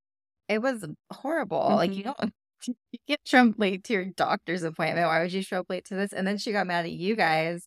it 0.48 0.60
was 0.62 0.84
horrible. 1.12 1.58
Like, 1.76 1.92
you 1.94 2.04
Mhm. 2.04 2.16
don't, 2.18 2.32
you 2.92 2.98
get 3.06 3.20
up 3.34 3.54
late 3.58 3.84
to 3.84 3.92
your 3.92 4.04
doctor's 4.06 4.62
appointment. 4.62 5.06
Why 5.06 5.22
would 5.22 5.32
you 5.32 5.42
show 5.42 5.60
up 5.60 5.66
late 5.70 5.84
to 5.86 5.94
this? 5.94 6.12
And 6.12 6.26
then 6.26 6.38
she 6.38 6.52
got 6.52 6.66
mad 6.66 6.84
at 6.84 6.92
you 6.92 7.16
guys. 7.16 7.66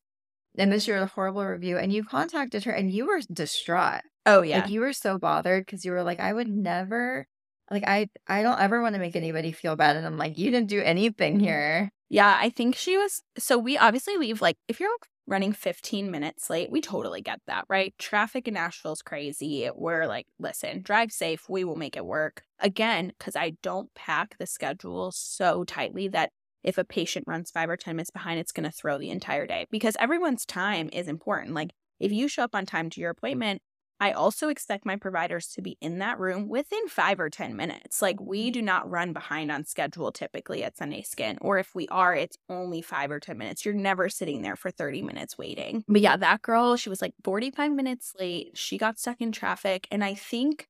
And 0.58 0.72
then 0.72 0.80
she 0.80 0.91
wrote 0.91 1.04
a 1.04 1.08
horrible 1.08 1.45
review 1.45 1.78
and 1.78 1.93
you 1.93 2.04
contacted 2.04 2.64
her 2.66 2.72
and 2.72 2.91
you 2.91 3.06
were 3.06 3.22
distraught. 3.32 4.02
Oh 4.26 4.41
yeah. 4.41 4.62
Like 4.62 4.70
you 4.70 4.82
were 4.82 4.93
so 4.93 5.18
bothered 5.18 5.66
because 5.66 5.86
you 5.86 5.91
were 5.91 6.04
like, 6.04 6.20
I 6.20 6.34
would 6.34 6.47
never, 6.50 7.28
like, 7.72 7.84
I, 7.88 8.10
I 8.28 8.41
don't 8.41 8.60
ever 8.60 8.82
want 8.82 8.95
to 8.95 9.00
make 9.00 9.16
anybody 9.16 9.52
feel 9.52 9.76
bad. 9.76 9.95
And 9.95 10.06
I'm 10.06 10.18
like, 10.18 10.38
you 10.38 10.52
didn't 10.52 10.70
do 10.70 10.82
anything 10.82 11.38
Mhm. 11.38 11.41
here. 11.41 11.89
Yeah, 12.10 12.36
I 12.41 12.50
think 12.50 12.76
she 12.76 12.97
was. 12.97 13.22
So 13.38 13.58
we 13.60 13.78
obviously 13.78 14.18
leave 14.18 14.41
like 14.41 14.58
if 14.68 14.80
you're 14.80 14.89
running 15.30 15.53
15 15.53 16.09
minutes 16.09 16.49
late, 16.49 16.71
we 16.71 16.82
totally 16.82 17.21
get 17.21 17.39
that, 17.45 17.65
right? 17.69 17.93
Traffic 17.99 18.47
in 18.47 18.55
Nashville's 18.55 19.03
crazy. 19.03 19.69
We're 19.73 20.07
like, 20.07 20.25
listen, 20.39 20.82
drive 20.82 21.11
safe. 21.11 21.47
We 21.47 21.63
will 21.63 21.75
make 21.75 21.95
it 21.95 22.05
work. 22.05 22.43
Again, 22.59 23.13
because 23.17 23.36
I 23.36 23.51
don't 23.61 23.93
pack 23.93 24.38
the 24.39 24.47
schedule 24.47 25.11
so 25.11 25.63
tightly 25.63 26.07
that 26.09 26.32
if 26.63 26.77
a 26.77 26.84
patient 26.84 27.25
runs 27.27 27.51
five 27.51 27.69
or 27.69 27.77
10 27.77 27.95
minutes 27.95 28.09
behind, 28.09 28.39
it's 28.39 28.51
going 28.51 28.69
to 28.69 28.75
throw 28.75 28.97
the 28.97 29.11
entire 29.11 29.45
day 29.45 29.67
because 29.69 29.95
everyone's 29.99 30.45
time 30.45 30.89
is 30.91 31.07
important. 31.07 31.53
Like 31.53 31.71
if 31.99 32.11
you 32.11 32.27
show 32.27 32.43
up 32.43 32.55
on 32.55 32.65
time 32.65 32.89
to 32.89 32.99
your 32.99 33.11
appointment, 33.11 33.61
I 34.00 34.12
also 34.12 34.50
expect 34.50 34.86
my 34.86 34.95
providers 34.95 35.47
to 35.50 35.62
be 35.62 35.78
in 35.82 36.00
that 36.00 36.20
room 36.20 36.47
within 36.47 36.88
five 36.88 37.20
or 37.20 37.30
10 37.30 37.56
minutes. 37.56 38.02
Like, 38.02 38.20
we 38.22 38.45
mm-hmm. 38.45 38.52
do 38.54 38.62
not 38.62 38.89
run 38.89 39.14
behind 39.14 39.52
on 39.52 39.66
schedule 39.66 40.12
typically 40.12 40.64
at 40.64 40.78
Sunday 40.78 41.02
Skin, 41.02 41.38
or 41.41 41.58
if 41.58 41.76
we 41.76 41.88
are, 41.89 42.16
it's 42.16 42.38
only 42.50 42.82
five 42.82 43.12
or 43.12 43.20
10 43.20 43.38
minutes. 43.38 43.66
You're 43.66 43.74
never 43.74 44.10
sitting 44.10 44.41
there 44.41 44.56
for 44.56 44.72
30 44.72 45.02
minutes 45.02 45.38
waiting. 45.38 45.84
But 45.88 46.02
yeah, 46.02 46.18
that 46.18 46.41
girl, 46.41 46.78
she 46.78 46.89
was 46.89 47.02
like 47.02 47.14
45 47.24 47.72
minutes 47.72 48.14
late. 48.18 48.58
She 48.58 48.78
got 48.78 49.00
stuck 49.00 49.20
in 49.20 49.32
traffic. 49.32 49.88
And 49.91 50.04
I 50.04 50.14
think 50.14 50.68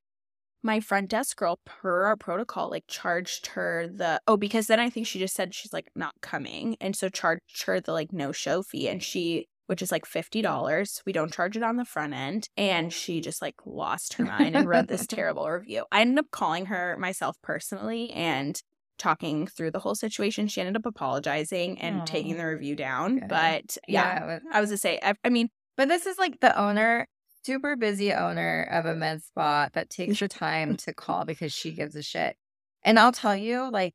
my 0.61 0.79
front 0.79 1.09
desk 1.09 1.37
girl, 1.37 1.59
per 1.65 2.03
our 2.03 2.17
protocol, 2.17 2.69
like 2.69 2.85
charged 2.87 3.47
her 3.47 3.87
the, 3.87 4.19
oh, 4.27 4.37
because 4.37 4.67
then 4.67 4.79
I 4.79 4.89
think 4.89 5.07
she 5.07 5.19
just 5.19 5.35
said 5.35 5.53
she's 5.53 5.71
like 5.71 5.89
not 5.95 6.13
coming. 6.21 6.75
And 6.81 6.95
so 6.95 7.09
charged 7.09 7.63
her 7.65 7.79
the 7.79 7.93
like 7.93 8.11
no 8.11 8.31
show 8.31 8.63
fee. 8.63 8.89
And 8.89 9.01
she, 9.01 9.47
which 9.69 9.83
is 9.83 9.91
like 9.91 10.05
$50. 10.05 11.01
We 11.05 11.13
don't 11.13 11.31
charge 11.31 11.55
it 11.55 11.61
on 11.61 11.75
the 11.77 11.85
front 11.85 12.13
end. 12.13 12.49
And 12.57 12.91
she 12.91 13.21
just 13.21 13.39
like 13.39 13.53
lost 13.67 14.15
her 14.15 14.25
mind 14.25 14.55
and 14.55 14.67
wrote 14.67 14.87
this 14.87 15.05
terrible 15.07 15.47
review. 15.47 15.85
I 15.91 16.01
ended 16.01 16.17
up 16.17 16.31
calling 16.31 16.65
her 16.65 16.97
myself 16.97 17.37
personally 17.43 18.09
and 18.09 18.59
talking 18.97 19.45
through 19.45 19.69
the 19.69 19.79
whole 19.79 19.93
situation. 19.93 20.47
She 20.47 20.59
ended 20.59 20.75
up 20.75 20.87
apologizing 20.87 21.79
and 21.79 22.01
Aw. 22.01 22.05
taking 22.05 22.35
the 22.37 22.47
review 22.47 22.75
down. 22.75 23.19
Good. 23.19 23.29
But 23.29 23.77
yeah, 23.87 24.25
was- 24.25 24.41
I 24.51 24.59
was 24.59 24.71
to 24.71 24.77
say, 24.77 24.99
I, 25.03 25.13
I 25.23 25.29
mean, 25.29 25.49
But 25.77 25.87
this 25.87 26.07
is 26.07 26.17
like 26.17 26.39
the 26.39 26.59
owner, 26.59 27.07
super 27.45 27.75
busy 27.75 28.11
owner 28.11 28.67
of 28.71 28.85
a 28.85 28.95
med 28.95 29.21
spa 29.21 29.69
that 29.73 29.91
takes 29.91 30.19
the 30.19 30.27
time 30.27 30.77
to 30.77 30.93
call 30.95 31.25
because 31.25 31.53
she 31.53 31.73
gives 31.73 31.95
a 31.95 32.01
shit. 32.01 32.37
And 32.83 32.97
I'll 32.97 33.11
tell 33.11 33.35
you, 33.35 33.69
like, 33.71 33.93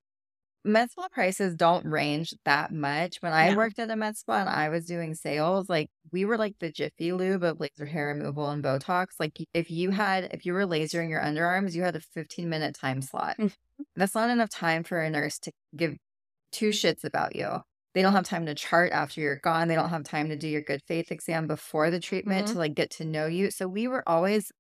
med 0.64 0.90
spa 0.90 1.08
prices 1.08 1.54
don't 1.54 1.84
range 1.86 2.34
that 2.44 2.72
much. 2.72 3.18
When 3.20 3.32
I 3.32 3.50
No. 3.50 3.54
worked 3.54 3.78
at 3.78 3.90
a 3.90 3.96
med 3.96 4.16
spa 4.16 4.40
and 4.40 4.48
I 4.48 4.68
was 4.70 4.86
doing 4.86 5.14
sales, 5.14 5.68
like, 5.68 5.90
we 6.12 6.24
were 6.24 6.38
like 6.38 6.56
the 6.60 6.70
Jiffy 6.72 7.12
Lube 7.12 7.42
of 7.44 7.60
laser 7.60 7.86
hair 7.86 8.08
removal 8.08 8.48
and 8.50 8.62
Botox. 8.64 9.08
Like, 9.20 9.38
if 9.52 9.70
you 9.70 9.90
had, 9.90 10.24
if 10.32 10.46
you 10.46 10.52
were 10.54 10.66
lasering 10.66 11.10
your 11.10 11.20
underarms, 11.22 11.74
you 11.74 11.82
had 11.82 11.96
a 11.96 12.00
15 12.00 12.48
minute 12.48 12.74
time 12.74 13.02
slot. 13.02 13.36
Mhm. 13.38 13.54
That's 13.96 14.14
not 14.14 14.30
enough 14.30 14.50
time 14.50 14.84
for 14.84 15.00
a 15.00 15.10
nurse 15.10 15.38
to 15.40 15.52
give 15.76 15.96
two 16.52 16.70
shits 16.70 17.04
about 17.04 17.36
you. 17.36 17.60
They 17.94 18.02
don't 18.02 18.12
have 18.12 18.24
time 18.24 18.46
to 18.46 18.54
chart 18.54 18.92
after 18.92 19.20
you're 19.20 19.36
gone. 19.40 19.68
They 19.68 19.74
don't 19.76 19.90
have 19.90 20.04
time 20.04 20.28
to 20.30 20.36
do 20.36 20.48
your 20.48 20.62
good 20.62 20.82
faith 20.86 21.12
exam 21.12 21.46
before 21.46 21.90
the 21.90 22.00
treatment 22.00 22.48
to 22.48 22.58
like 22.58 22.74
get 22.74 22.90
to 22.92 23.04
know 23.04 23.26
you. 23.26 23.50
So 23.50 23.68
we 23.68 23.88
were 23.88 24.08
always 24.08 24.52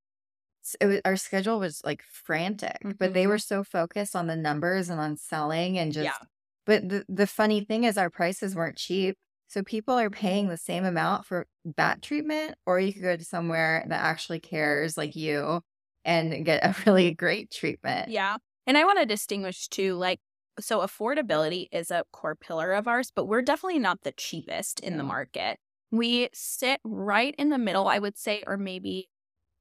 it 0.80 0.86
was, 0.86 1.00
our 1.04 1.16
schedule 1.16 1.58
was 1.58 1.80
like 1.84 2.02
frantic, 2.02 2.78
but 2.98 3.12
they 3.14 3.26
were 3.26 3.36
mm-hmm. 3.36 3.54
so 3.56 3.64
focused 3.64 4.16
on 4.16 4.26
the 4.26 4.36
numbers 4.36 4.88
and 4.88 5.00
on 5.00 5.16
selling 5.16 5.78
and 5.78 5.92
just 5.92 6.04
Yeah. 6.04 6.26
but 6.66 6.88
the 6.88 7.04
the 7.08 7.26
funny 7.26 7.64
thing 7.64 7.84
is 7.84 7.98
our 7.98 8.10
prices 8.10 8.54
weren't 8.54 8.76
cheap. 8.76 9.16
So 9.48 9.62
people 9.62 9.94
are 9.94 10.10
paying 10.10 10.48
the 10.48 10.56
same 10.56 10.84
amount 10.84 11.26
for 11.26 11.46
that 11.76 12.02
treatment 12.02 12.56
or 12.66 12.80
you 12.80 12.92
could 12.92 13.02
go 13.02 13.16
to 13.16 13.24
somewhere 13.24 13.84
that 13.88 14.02
actually 14.02 14.40
cares 14.40 14.96
like 14.96 15.14
you 15.16 15.60
and 16.04 16.44
get 16.44 16.64
a 16.64 16.74
really 16.86 17.12
great 17.14 17.50
treatment. 17.50 18.10
Yeah. 18.10 18.36
And 18.66 18.78
I 18.78 18.84
want 18.84 18.98
to 18.98 19.06
distinguish 19.06 19.68
too, 19.68 19.94
like, 19.94 20.20
so 20.60 20.80
affordability 20.80 21.66
is 21.72 21.90
a 21.90 22.04
core 22.12 22.36
pillar 22.36 22.72
of 22.72 22.88
ours, 22.88 23.10
but 23.14 23.26
we're 23.26 23.42
definitely 23.42 23.78
not 23.80 24.02
the 24.02 24.12
cheapest 24.12 24.80
in 24.80 24.96
the 24.96 25.02
market. 25.02 25.58
We 25.90 26.28
sit 26.32 26.80
right 26.84 27.34
in 27.38 27.50
the 27.50 27.58
middle, 27.58 27.88
I 27.88 27.98
would 27.98 28.16
say, 28.16 28.42
or 28.46 28.56
maybe 28.56 29.08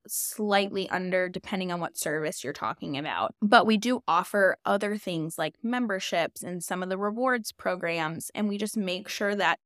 slightly 0.08 0.90
under, 0.90 1.30
depending 1.30 1.72
on 1.72 1.80
what 1.80 1.98
service 1.98 2.44
you're 2.44 2.54
talking 2.54 2.98
about. 2.98 3.34
But 3.42 3.66
we 3.66 3.78
do 3.78 4.02
offer 4.08 4.58
other 4.66 4.98
things 4.98 5.38
like 5.38 5.56
memberships 5.64 6.44
and 6.44 6.64
some 6.64 6.84
of 6.84 6.90
the 6.90 6.98
rewards 6.98 7.52
programs. 7.52 8.32
And 8.36 8.48
we 8.50 8.58
just 8.58 8.78
make 8.78 9.08
sure 9.10 9.36
that 9.36 9.60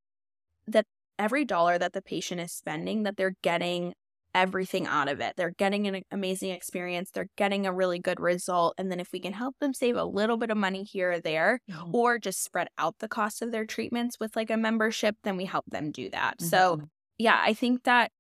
that 0.68 0.86
every 1.20 1.46
dollar 1.46 1.78
that 1.78 1.94
the 1.94 2.02
patient 2.02 2.42
is 2.42 2.54
spending, 2.54 3.04
that 3.04 3.18
they're 3.18 3.36
getting 3.42 3.94
everything 4.36 4.86
out 4.86 5.08
of 5.08 5.20
it. 5.20 5.34
They're 5.36 5.52
getting 5.58 5.88
an 5.88 6.04
amazing 6.12 6.52
experience. 6.52 7.10
They're 7.12 7.30
getting 7.38 7.66
a 7.66 7.74
really 7.74 7.98
good 7.98 8.20
result. 8.20 8.76
And 8.78 8.92
then 8.92 9.00
if 9.00 9.12
we 9.12 9.20
can 9.20 9.34
help 9.34 9.56
them 9.60 9.74
save 9.74 9.96
a 9.96 10.04
little 10.04 10.38
bit 10.38 10.52
of 10.52 10.58
money 10.58 10.84
here 10.84 11.14
or 11.14 11.20
there, 11.20 11.60
or 11.92 12.20
just 12.20 12.44
spread 12.44 12.68
out 12.78 13.00
the 13.00 13.08
cost 13.08 13.42
of 13.42 13.52
their 13.52 13.66
treatments 13.66 14.20
with 14.20 14.36
like 14.36 14.52
a 14.52 14.58
membership, 14.58 15.16
then 15.24 15.38
we 15.38 15.46
help 15.46 15.66
them 15.68 15.92
do 15.92 16.10
that. 16.12 16.42
So, 16.42 16.78
Mhm. 16.78 16.90
yeah, 17.18 17.42
I 17.44 17.54
think 17.54 17.84
that 17.84 18.12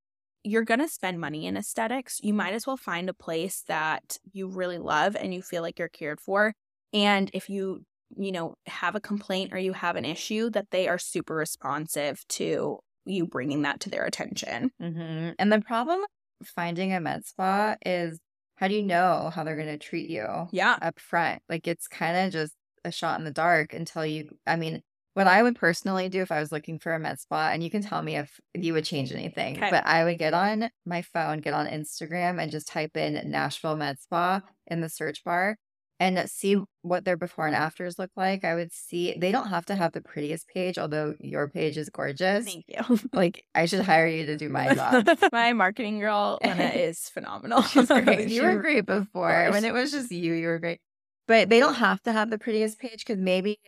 you're 0.47 0.63
going 0.63 0.79
to 0.79 0.87
spend 0.87 1.19
money 1.19 1.45
in 1.45 1.57
aesthetics. 1.57 2.19
You 2.21 2.33
might 2.33 2.53
as 2.53 2.65
well 2.67 2.77
find 2.77 3.09
a 3.09 3.13
place 3.13 3.63
that 3.67 4.17
you 4.33 4.47
really 4.47 4.77
love 4.77 5.15
and 5.15 5.33
you 5.33 5.41
feel 5.41 5.61
like 5.61 5.79
you're 5.79 5.89
cared 5.89 6.19
for. 6.21 6.53
And 6.93 7.29
if 7.33 7.49
you, 7.49 7.83
you 8.15 8.31
know, 8.31 8.55
have 8.65 8.95
a 8.95 9.01
complaint 9.01 9.53
or 9.53 9.57
you 9.57 9.73
have 9.73 9.95
an 9.95 10.05
issue, 10.05 10.49
that 10.51 10.71
they 10.71 10.87
are 10.87 10.97
super 10.97 11.35
responsive 11.35 12.25
to 12.29 12.79
you 13.05 13.27
bringing 13.27 13.61
that 13.63 13.79
to 13.81 13.89
their 13.89 14.05
attention. 14.05 14.71
hmm 14.79 15.31
And 15.39 15.51
the 15.51 15.61
problem 15.61 16.01
finding 16.43 16.93
a 16.93 16.99
med 16.99 17.25
spa 17.25 17.75
is 17.85 18.19
how 18.55 18.67
do 18.67 18.75
you 18.75 18.83
know 18.83 19.29
how 19.33 19.43
they're 19.43 19.55
going 19.55 19.67
to 19.67 19.77
treat 19.77 20.09
you 20.09 20.49
Yeah. 20.51 20.79
up 20.81 20.99
front? 20.99 21.41
Like 21.49 21.67
it's 21.67 21.87
kind 21.87 22.17
of 22.27 22.31
just 22.33 22.53
a 22.85 22.91
shot 22.91 23.19
in 23.19 23.25
the 23.25 23.31
dark 23.31 23.73
until 23.73 24.05
you, 24.05 24.37
I 24.45 24.55
mean, 24.55 24.83
what 25.17 25.25
I 25.25 25.41
would 25.41 25.55
personally 25.55 26.09
do 26.09 26.21
if 26.21 26.31
I 26.31 26.39
was 26.39 26.51
looking 26.51 26.77
for 26.77 26.93
a 26.93 26.99
med 26.99 27.19
spa, 27.19 27.49
and 27.51 27.63
you 27.63 27.71
can 27.71 27.81
tell 27.81 28.03
me 28.03 28.17
if 28.17 28.39
you 28.53 28.73
would 28.73 28.85
change 28.85 29.11
anything, 29.11 29.57
Okay. 29.57 29.71
but 29.71 29.83
I 29.83 30.03
would 30.03 30.19
get 30.19 30.35
on 30.35 30.69
my 30.85 31.01
phone, 31.01 31.39
get 31.39 31.55
on 31.55 31.65
Instagram, 31.65 32.39
and 32.39 32.51
just 32.51 32.67
type 32.67 32.95
in 32.95 33.19
Nashville 33.31 33.75
Med 33.75 33.99
Spa 33.99 34.41
in 34.67 34.81
the 34.81 34.89
search 34.89 35.23
bar 35.23 35.57
and 35.99 36.29
see 36.29 36.57
what 36.83 37.03
their 37.03 37.17
before 37.17 37.47
and 37.47 37.55
afters 37.55 37.97
look 37.97 38.11
like. 38.15 38.45
I 38.45 38.53
would 38.53 38.71
see 38.71 39.15
they 39.17 39.31
don't 39.31 39.47
have 39.47 39.65
to 39.65 39.75
have 39.75 39.93
the 39.93 40.01
prettiest 40.01 40.47
page, 40.49 40.77
although 40.77 41.15
your 41.19 41.47
page 41.47 41.77
is 41.77 41.89
gorgeous. 41.89 42.45
Thank 42.45 42.65
you. 42.67 42.99
Like 43.11 43.43
I 43.55 43.65
should 43.65 43.81
hire 43.81 44.05
you 44.05 44.27
to 44.27 44.37
do 44.37 44.49
my 44.49 44.75
job. 44.75 45.07
My 45.31 45.53
marketing 45.53 45.97
girl, 45.97 46.37
Lena, 46.43 46.63
is 46.75 47.09
phenomenal. 47.09 47.63
She's 47.63 47.87
great. 47.87 48.29
You 48.29 48.43
were 48.43 48.57
great 48.57 48.85
before. 48.85 49.47
When 49.49 49.65
it 49.65 49.73
was 49.73 49.91
just 49.91 50.11
you, 50.11 50.33
you 50.33 50.45
were 50.47 50.59
great. 50.59 50.79
But 51.27 51.49
they 51.49 51.59
don't 51.59 51.75
have 51.75 52.01
to 52.03 52.13
have 52.13 52.29
the 52.29 52.37
prettiest 52.37 52.79
page 52.79 53.05
because 53.05 53.17
maybe 53.17 53.59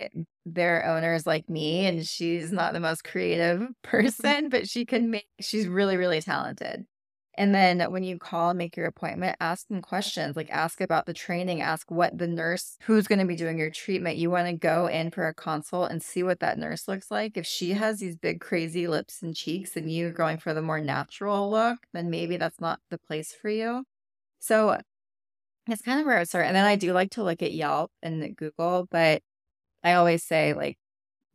their 0.46 0.86
owner 0.86 1.14
is 1.14 1.28
like 1.28 1.50
me 1.50 1.86
and 1.86 2.06
she's 2.08 2.54
not 2.54 2.74
the 2.74 2.80
most 2.80 3.04
creative 3.04 3.60
mm-hmm. 3.62 3.72
person, 3.84 4.50
but 4.50 4.68
she 4.68 4.86
can 4.86 5.12
make, 5.12 5.28
she's 5.42 5.68
really, 5.68 5.98
really 5.98 6.22
talented. 6.22 6.86
And 7.40 7.56
then 7.56 7.80
when 7.92 8.04
you 8.04 8.18
call 8.18 8.54
make 8.54 8.76
your 8.76 8.86
appointment, 8.86 9.38
ask 9.40 9.68
them 9.68 9.82
questions 9.82 10.36
like 10.36 10.50
ask 10.50 10.82
about 10.82 11.06
the 11.06 11.14
training, 11.14 11.62
ask 11.62 11.90
what 11.90 12.18
the 12.18 12.28
nurse 12.28 12.76
who's 12.84 13.08
going 13.08 13.20
to 13.20 13.26
be 13.26 13.38
doing 13.38 13.58
your 13.58 13.70
treatment. 13.70 14.18
You 14.18 14.30
want 14.30 14.48
to 14.48 14.54
go 14.54 14.88
in 14.88 15.10
for 15.10 15.26
a 15.26 15.34
consult 15.34 15.90
and 15.90 16.04
see 16.04 16.22
what 16.22 16.42
that 16.42 16.58
nurse 16.58 16.88
looks 16.90 17.10
like. 17.10 17.38
If 17.38 17.46
she 17.46 17.72
has 17.72 18.00
these 18.00 18.18
big, 18.18 18.42
crazy 18.42 18.88
lips 18.90 19.22
and 19.22 19.34
cheeks 19.34 19.78
and 19.78 19.90
you're 19.90 20.12
going 20.12 20.38
for 20.38 20.54
the 20.54 20.62
more 20.62 20.82
natural 20.82 21.50
look, 21.50 21.78
then 21.94 22.10
maybe 22.10 22.36
that's 22.36 22.60
not 22.60 22.80
the 22.90 22.98
place 22.98 23.34
for 23.34 23.50
you. 23.50 23.86
So 24.40 24.78
it's 25.72 25.82
kind 25.82 26.00
of 26.00 26.06
where 26.06 26.18
I 26.18 26.24
start. 26.24 26.46
And 26.46 26.56
then 26.56 26.66
I 26.66 26.76
do 26.76 26.94
like 26.94 27.12
to 27.12 27.24
look 27.24 27.42
at 27.42 27.54
Yelp 27.54 27.92
and 28.02 28.36
Google, 28.36 28.88
but 28.90 29.22
I 29.84 29.94
always 29.94 30.24
say 30.24 30.54
like 30.54 30.78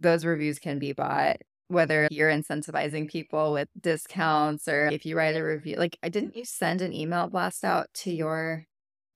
those 0.01 0.25
reviews 0.25 0.59
can 0.59 0.79
be 0.79 0.93
bought, 0.93 1.37
whether 1.69 2.09
you're 2.11 2.31
incentivizing 2.31 3.09
people 3.09 3.53
with 3.53 3.69
discounts 3.81 4.69
or 4.69 4.87
if 4.87 5.07
you 5.07 5.17
write 5.17 5.37
a 5.37 5.43
review. 5.43 5.77
Like, 5.77 5.99
I 6.03 6.09
didn't 6.09 6.37
you 6.37 6.45
send 6.45 6.83
an 6.83 6.93
email 6.93 7.29
blast 7.29 7.65
out 7.65 7.89
to 7.95 8.11
your 8.11 8.67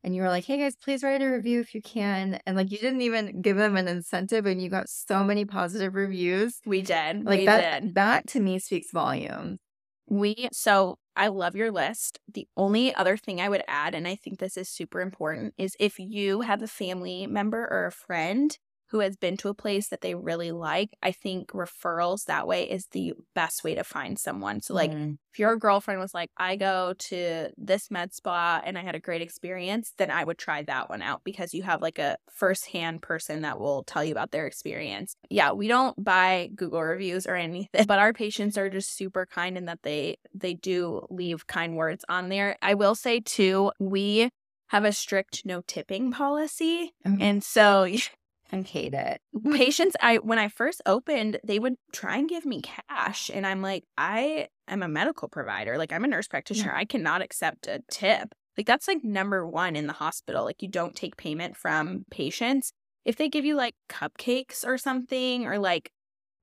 and 0.04 0.14
you 0.14 0.22
were 0.22 0.28
like, 0.28 0.44
hey 0.44 0.58
guys, 0.58 0.76
please 0.76 1.02
write 1.02 1.22
a 1.22 1.26
review 1.26 1.60
if 1.60 1.74
you 1.74 1.82
can. 1.82 2.40
And 2.46 2.56
like 2.56 2.70
you 2.70 2.78
didn't 2.78 3.02
even 3.02 3.42
give 3.42 3.56
them 3.56 3.76
an 3.76 3.88
incentive 3.88 4.46
and 4.46 4.62
you 4.62 4.70
got 4.70 4.88
so 4.88 5.24
many 5.24 5.44
positive 5.44 5.94
reviews. 5.94 6.60
We 6.64 6.82
did. 6.82 7.24
Like 7.24 7.40
we 7.40 7.46
that 7.46 7.82
did. 7.82 7.94
that 7.96 8.26
to 8.28 8.40
me 8.40 8.58
speaks 8.58 8.90
volumes. 8.92 9.58
We 10.08 10.48
so 10.52 10.98
I 11.16 11.28
love 11.28 11.54
your 11.56 11.70
list. 11.70 12.20
The 12.32 12.48
only 12.56 12.94
other 12.94 13.16
thing 13.16 13.40
I 13.40 13.48
would 13.48 13.62
add, 13.68 13.94
and 13.94 14.06
I 14.08 14.14
think 14.16 14.38
this 14.38 14.56
is 14.56 14.68
super 14.68 15.00
important, 15.00 15.54
is 15.58 15.76
if 15.80 15.98
you 15.98 16.40
have 16.42 16.62
a 16.62 16.66
family 16.68 17.26
member 17.26 17.66
or 17.70 17.86
a 17.86 17.92
friend 17.92 18.56
who 18.90 19.00
has 19.00 19.16
been 19.16 19.36
to 19.38 19.48
a 19.48 19.54
place 19.54 19.88
that 19.88 20.00
they 20.00 20.14
really 20.14 20.50
like, 20.52 20.90
I 21.02 21.12
think 21.12 21.50
referrals 21.50 22.24
that 22.24 22.46
way 22.46 22.68
is 22.68 22.86
the 22.92 23.14
best 23.34 23.64
way 23.64 23.74
to 23.74 23.84
find 23.84 24.18
someone. 24.18 24.60
So 24.60 24.74
like 24.74 24.94
Mhm. 24.94 25.18
if 25.32 25.38
your 25.38 25.56
girlfriend 25.56 26.00
was 26.00 26.14
like, 26.14 26.30
I 26.38 26.56
go 26.56 26.94
to 26.94 27.50
this 27.58 27.90
med 27.90 28.14
spa 28.14 28.62
and 28.64 28.78
I 28.78 28.82
had 28.82 28.94
a 28.94 29.00
great 29.00 29.20
experience, 29.20 29.92
then 29.98 30.10
I 30.10 30.24
would 30.24 30.38
try 30.38 30.62
that 30.62 30.88
one 30.88 31.02
out 31.02 31.22
because 31.22 31.52
you 31.52 31.62
have 31.64 31.82
like 31.82 31.98
a 31.98 32.16
firsthand 32.30 33.02
person 33.02 33.42
that 33.42 33.60
will 33.60 33.84
tell 33.84 34.02
you 34.02 34.12
about 34.12 34.30
their 34.30 34.46
experience. 34.46 35.14
Yeah, 35.28 35.52
we 35.52 35.68
don't 35.68 36.02
buy 36.02 36.50
Google 36.54 36.82
reviews 36.82 37.26
or 37.26 37.34
anything, 37.34 37.84
but 37.86 37.98
our 37.98 38.12
patients 38.14 38.56
are 38.56 38.70
just 38.70 38.96
super 38.96 39.26
kind 39.26 39.58
in 39.58 39.66
that 39.66 39.82
they 39.82 40.16
they 40.34 40.54
do 40.54 41.06
leave 41.10 41.46
kind 41.46 41.76
words 41.76 42.04
on 42.08 42.28
there. 42.30 42.56
I 42.62 42.74
will 42.74 42.94
say 42.94 43.20
too, 43.20 43.72
we 43.78 44.30
have 44.68 44.84
a 44.84 44.92
strict 44.92 45.42
no 45.44 45.62
tipping 45.66 46.10
policy. 46.12 46.92
Okay. 47.06 47.16
And 47.20 47.42
so 47.42 47.86
I 48.52 48.62
hate 48.62 48.94
it. 48.94 49.20
patients 49.52 49.96
i 50.00 50.16
when 50.16 50.38
i 50.38 50.48
first 50.48 50.80
opened 50.86 51.38
they 51.44 51.58
would 51.58 51.74
try 51.92 52.16
and 52.16 52.28
give 52.28 52.46
me 52.46 52.62
cash 52.62 53.30
and 53.32 53.46
i'm 53.46 53.62
like 53.62 53.84
i 53.96 54.48
am 54.68 54.82
a 54.82 54.88
medical 54.88 55.28
provider. 55.28 55.78
Like 55.78 55.92
i'm 55.92 56.04
a 56.04 56.08
nurse 56.08 56.28
practitioner. 56.28 56.72
I 56.74 56.84
cannot 56.84 57.22
accept 57.22 57.66
a 57.66 57.80
tip. 57.90 58.34
Like 58.56 58.66
that's 58.66 58.88
like 58.88 59.04
number 59.04 59.46
one 59.46 59.76
in 59.76 59.86
the 59.86 59.92
hospital. 59.92 60.44
Like 60.44 60.62
you 60.62 60.68
don't 60.68 60.96
take 60.96 61.16
payment 61.16 61.56
from 61.56 62.04
patients. 62.10 62.72
If 63.04 63.16
they 63.16 63.28
give 63.28 63.44
you 63.44 63.54
like 63.54 63.74
cupcakes 63.88 64.66
or 64.66 64.76
something 64.76 65.46
or 65.46 65.58
like 65.58 65.90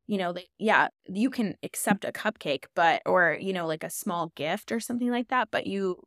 you 0.08 0.18
know 0.18 0.34
they 0.34 0.48
yeah 0.58 0.88
you 1.08 1.30
can 1.30 1.56
accept 1.64 2.06
a 2.06 2.12
cupcake 2.12 2.66
but 2.76 3.02
or 3.06 3.38
you 3.40 3.54
know 3.54 3.66
like 3.66 3.84
a 3.84 3.90
small 3.90 4.32
gift 4.36 4.72
or 4.72 4.80
something 4.80 5.10
like 5.10 5.30
that 5.30 5.50
but 5.52 5.66
you 5.66 5.98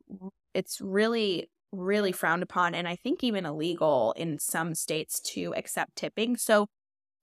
it's 0.53 0.79
really 0.79 1.49
really 1.71 2.11
frowned 2.11 2.43
upon 2.43 2.73
and 2.73 2.87
I 2.87 2.95
think 2.95 3.23
even 3.23 3.45
illegal 3.45 4.13
in 4.17 4.39
some 4.39 4.75
states 4.75 5.19
to 5.33 5.53
accept 5.55 5.95
tipping. 5.95 6.37
So 6.37 6.67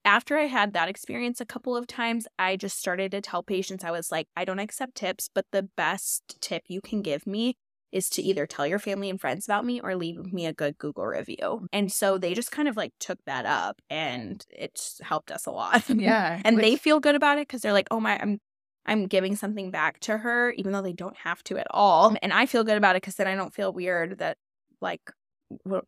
after 0.05 0.39
I 0.39 0.47
had 0.47 0.73
that 0.73 0.89
experience 0.89 1.41
a 1.41 1.45
couple 1.45 1.77
of 1.77 1.87
times, 1.87 2.29
I 2.39 2.57
just 2.57 2.79
started 2.79 3.11
to 3.11 3.21
tell 3.21 3.43
patients 3.43 3.83
I 3.83 3.91
was 3.91 4.13
like, 4.13 4.29
I 4.37 4.45
don't 4.45 4.61
accept 4.61 4.95
tips, 4.95 5.29
but 5.35 5.47
the 5.51 5.69
best 5.77 6.41
tip 6.41 6.63
you 6.69 6.81
can 6.81 7.03
give 7.03 7.27
me 7.27 7.57
is 7.93 8.09
to 8.11 8.23
either 8.23 8.47
tell 8.47 8.67
your 8.67 8.79
family 8.79 9.11
and 9.11 9.21
friends 9.21 9.47
about 9.47 9.65
me 9.65 9.81
or 9.81 9.97
leave 9.97 10.33
me 10.33 10.47
a 10.47 10.53
good 10.53 10.79
Google 10.79 11.07
review. 11.07 11.67
And 11.73 11.91
so 11.91 12.19
they 12.19 12.35
just 12.35 12.53
kind 12.53 12.69
of 12.69 12.77
like 12.77 12.93
took 13.01 13.19
that 13.27 13.47
up 13.47 13.81
and 13.91 14.45
it's 14.51 15.01
helped 15.03 15.31
us 15.31 15.47
a 15.47 15.51
lot. 15.51 15.89
Yeah. 15.89 16.41
and 16.45 16.59
they 16.59 16.77
feel 16.77 17.01
good 17.01 17.15
about 17.15 17.39
it 17.39 17.49
because 17.49 17.63
they're 17.63 17.73
like, 17.73 17.89
oh 17.91 18.01
my, 18.01 18.19
I'm 18.21 18.39
I'm 18.87 19.07
giving 19.07 19.37
something 19.37 19.71
back 19.71 20.01
to 20.01 20.19
her, 20.19 20.53
even 20.53 20.73
though 20.73 20.83
they 20.83 20.93
don't 20.93 21.17
have 21.17 21.43
to 21.45 21.59
at 21.59 21.67
all. 21.71 22.15
And 22.23 22.33
I 22.33 22.47
feel 22.47 22.65
good 22.65 22.77
about 22.79 22.97
it 22.97 23.03
because 23.03 23.17
then 23.17 23.27
I 23.27 23.35
don't 23.35 23.53
feel 23.53 23.73
weird 23.73 24.19
that 24.19 24.39
like 24.81 25.01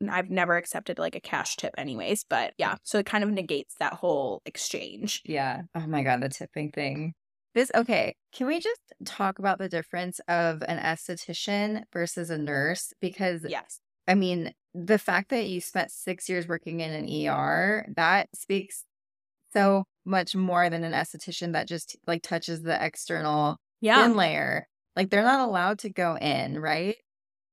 I've 0.09 0.31
never 0.31 0.57
accepted 0.57 0.99
like 0.99 1.15
a 1.17 1.21
cash 1.21 1.57
tip 1.57 1.75
anyways. 1.79 2.25
But 2.29 2.55
yeah, 2.59 2.77
so 2.83 2.99
it 2.99 3.07
kind 3.07 3.25
of 3.25 3.31
negates 3.31 3.75
that 3.81 3.95
whole 3.95 4.43
exchange. 4.47 5.23
Yeah. 5.25 5.63
Oh 5.75 5.87
my 5.87 6.03
God, 6.03 6.21
the 6.21 6.29
tipping 6.29 6.71
thing. 6.71 7.15
This, 7.55 7.71
okay. 7.75 8.15
Can 8.33 8.47
we 8.47 8.61
just 8.61 8.81
talk 9.05 9.39
about 9.39 9.59
the 9.59 9.69
difference 9.69 10.21
of 10.29 10.63
an 10.63 10.79
esthetician 10.79 11.83
versus 11.93 12.31
a 12.31 12.39
nurse? 12.39 12.93
Because, 13.01 13.45
Yes. 13.49 13.81
I 14.07 14.15
mean, 14.15 14.55
the 14.75 14.99
fact 14.99 15.31
that 15.31 15.49
you 15.49 15.61
spent 15.61 15.91
six 15.91 16.29
years 16.29 16.49
working 16.49 16.81
in 16.81 16.93
an 16.93 17.29
ER, 17.29 17.87
that 17.97 18.29
speaks 18.35 18.85
so 19.53 19.85
much 20.05 20.35
more 20.35 20.71
than 20.71 20.85
an 20.85 20.93
esthetician 20.93 21.53
that 21.53 21.69
just 21.69 21.97
like 22.07 22.23
touches 22.23 22.63
the 22.63 22.85
external 22.85 23.59
Yeah. 23.81 24.03
thin 24.03 24.17
layer. 24.17 24.67
Like 24.97 25.11
they're 25.11 25.23
not 25.23 25.49
allowed 25.49 25.79
to 25.81 25.91
go 25.91 26.17
in, 26.17 26.59
right? 26.59 26.97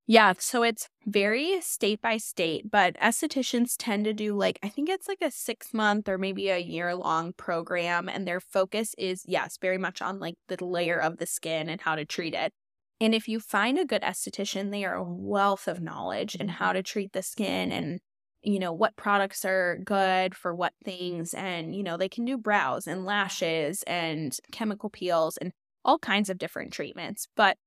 Yeah, 0.08 0.34
so 0.38 0.62
it's 0.62 0.88
very 1.08 1.60
state 1.62 2.00
by 2.00 2.18
state, 2.18 2.70
but 2.70 2.96
estheticians 2.98 3.74
tend 3.78 4.06
to 4.06 4.14
do 4.14 4.36
like, 4.36 4.60
I 4.62 4.70
think 4.70 4.88
it's 4.88 5.08
like 5.08 5.22
a 5.22 5.32
six 5.32 5.74
month 5.74 6.08
or 6.08 6.20
maybe 6.20 6.50
a 6.50 6.60
year 6.60 6.94
long 6.94 7.34
program. 7.34 8.08
And 8.08 8.28
their 8.28 8.40
focus 8.40 8.94
is, 9.00 9.24
yes, 9.26 9.58
very 9.60 9.80
much 9.80 10.04
on 10.04 10.20
like 10.20 10.36
the 10.48 10.64
layer 10.64 11.00
of 11.00 11.18
the 11.18 11.26
skin 11.26 11.70
and 11.70 11.82
how 11.82 11.96
to 11.96 12.06
treat 12.06 12.36
it. 12.36 12.54
And 13.02 13.16
if 13.16 13.28
you 13.28 13.40
find 13.40 13.80
a 13.80 13.86
good 13.86 14.04
esthetician, 14.04 14.72
they 14.72 14.86
are 14.86 14.96
a 14.96 15.04
wealth 15.04 15.68
of 15.68 15.82
knowledge 15.82 16.36
in 16.36 16.50
how 16.50 16.68
mm-hmm. 16.68 16.76
to 16.76 16.84
treat 16.84 17.14
the 17.14 17.24
skin 17.24 17.72
and, 17.72 18.00
you 18.46 18.60
know, 18.60 18.74
what 18.74 18.96
products 18.96 19.46
are 19.46 19.80
good 19.84 20.36
for 20.36 20.56
what 20.56 20.74
things. 20.84 21.34
And, 21.34 21.76
you 21.76 21.84
know, 21.84 21.98
they 21.98 22.10
can 22.10 22.26
do 22.26 22.38
brows 22.38 22.88
and 22.88 23.06
lashes 23.06 23.84
and 23.88 24.38
chemical 24.52 24.90
peels 24.90 25.38
and 25.38 25.52
all 25.84 26.00
kinds 26.00 26.30
of 26.30 26.38
different 26.38 26.74
treatments. 26.74 27.28
But 27.36 27.58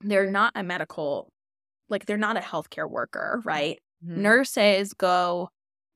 they're 0.00 0.30
not 0.30 0.52
a 0.54 0.62
medical 0.62 1.30
like 1.88 2.06
they're 2.06 2.16
not 2.16 2.36
a 2.36 2.40
healthcare 2.40 2.90
worker, 2.90 3.42
right? 3.44 3.78
Mhm. 4.04 4.16
Nurses 4.18 4.92
go 4.94 5.50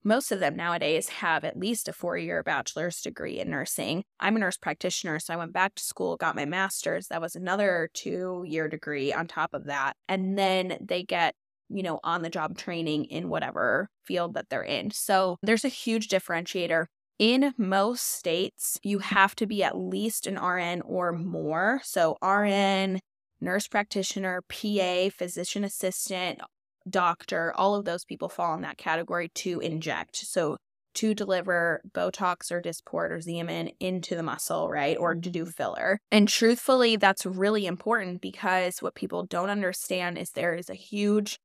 most 0.04 0.30
of 0.32 0.40
them 0.40 0.56
nowadays 0.56 1.08
have 1.08 1.44
at 1.44 1.58
least 1.58 1.88
a 1.88 1.92
four-year 1.92 2.42
bachelor's 2.42 3.00
degree 3.02 3.40
in 3.40 3.50
nursing. 3.50 4.04
I'm 4.20 4.36
a 4.36 4.38
nurse 4.38 4.56
practitioner, 4.56 5.18
so 5.18 5.34
I 5.34 5.36
went 5.36 5.52
back 5.52 5.74
to 5.74 5.82
school, 5.82 6.16
got 6.16 6.36
my 6.36 6.44
master's. 6.44 7.08
That 7.08 7.20
was 7.20 7.34
another 7.34 7.90
2-year 7.94 8.68
degree 8.68 9.12
on 9.12 9.26
top 9.26 9.54
of 9.54 9.64
that. 9.64 9.96
And 10.08 10.38
then 10.38 10.78
they 10.80 11.02
get 11.02 11.34
you 11.68 11.82
know, 11.82 12.00
on 12.04 12.22
the 12.22 12.30
job 12.30 12.56
training 12.56 13.04
in 13.06 13.28
whatever 13.28 13.88
field 14.04 14.34
that 14.34 14.48
they're 14.48 14.62
in. 14.62 14.90
So 14.90 15.36
there's 15.42 15.64
a 15.64 15.68
huge 15.68 16.08
differentiator. 16.08 16.86
In 17.18 17.52
most 17.58 18.04
states, 18.04 18.78
you 18.82 19.00
have 19.00 19.34
to 19.36 19.46
be 19.46 19.64
at 19.64 19.76
least 19.76 20.26
an 20.26 20.38
RN 20.38 20.82
or 20.82 21.12
more. 21.12 21.80
So, 21.82 22.16
RN, 22.22 23.00
nurse 23.40 23.66
practitioner, 23.66 24.42
PA, 24.48 25.10
physician 25.10 25.64
assistant, 25.64 26.40
doctor, 26.88 27.52
all 27.56 27.74
of 27.74 27.84
those 27.84 28.04
people 28.04 28.28
fall 28.28 28.54
in 28.54 28.62
that 28.62 28.78
category 28.78 29.30
to 29.34 29.58
inject. 29.58 30.16
So, 30.16 30.58
to 30.94 31.14
deliver 31.14 31.80
Botox 31.92 32.50
or 32.50 32.60
Dysport 32.60 33.10
or 33.10 33.18
Xeomin 33.18 33.72
into 33.78 34.16
the 34.16 34.22
muscle, 34.22 34.68
right? 34.68 34.96
Or 34.98 35.14
to 35.14 35.30
do 35.30 35.42
mm-hmm. 35.42 35.50
filler. 35.50 36.00
And 36.10 36.28
truthfully, 36.28 36.96
that's 36.96 37.26
really 37.26 37.66
important 37.66 38.20
because 38.20 38.80
what 38.82 38.94
people 38.94 39.24
don't 39.24 39.50
understand 39.50 40.18
is 40.18 40.30
there 40.30 40.54
is 40.54 40.68
a 40.68 40.74
huge 40.74 41.38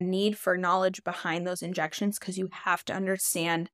need 0.00 0.36
for 0.36 0.56
knowledge 0.56 1.04
behind 1.04 1.46
those 1.46 1.62
injections 1.62 2.18
because 2.18 2.38
you 2.38 2.48
have 2.52 2.84
to 2.84 2.92
understand 2.94 3.70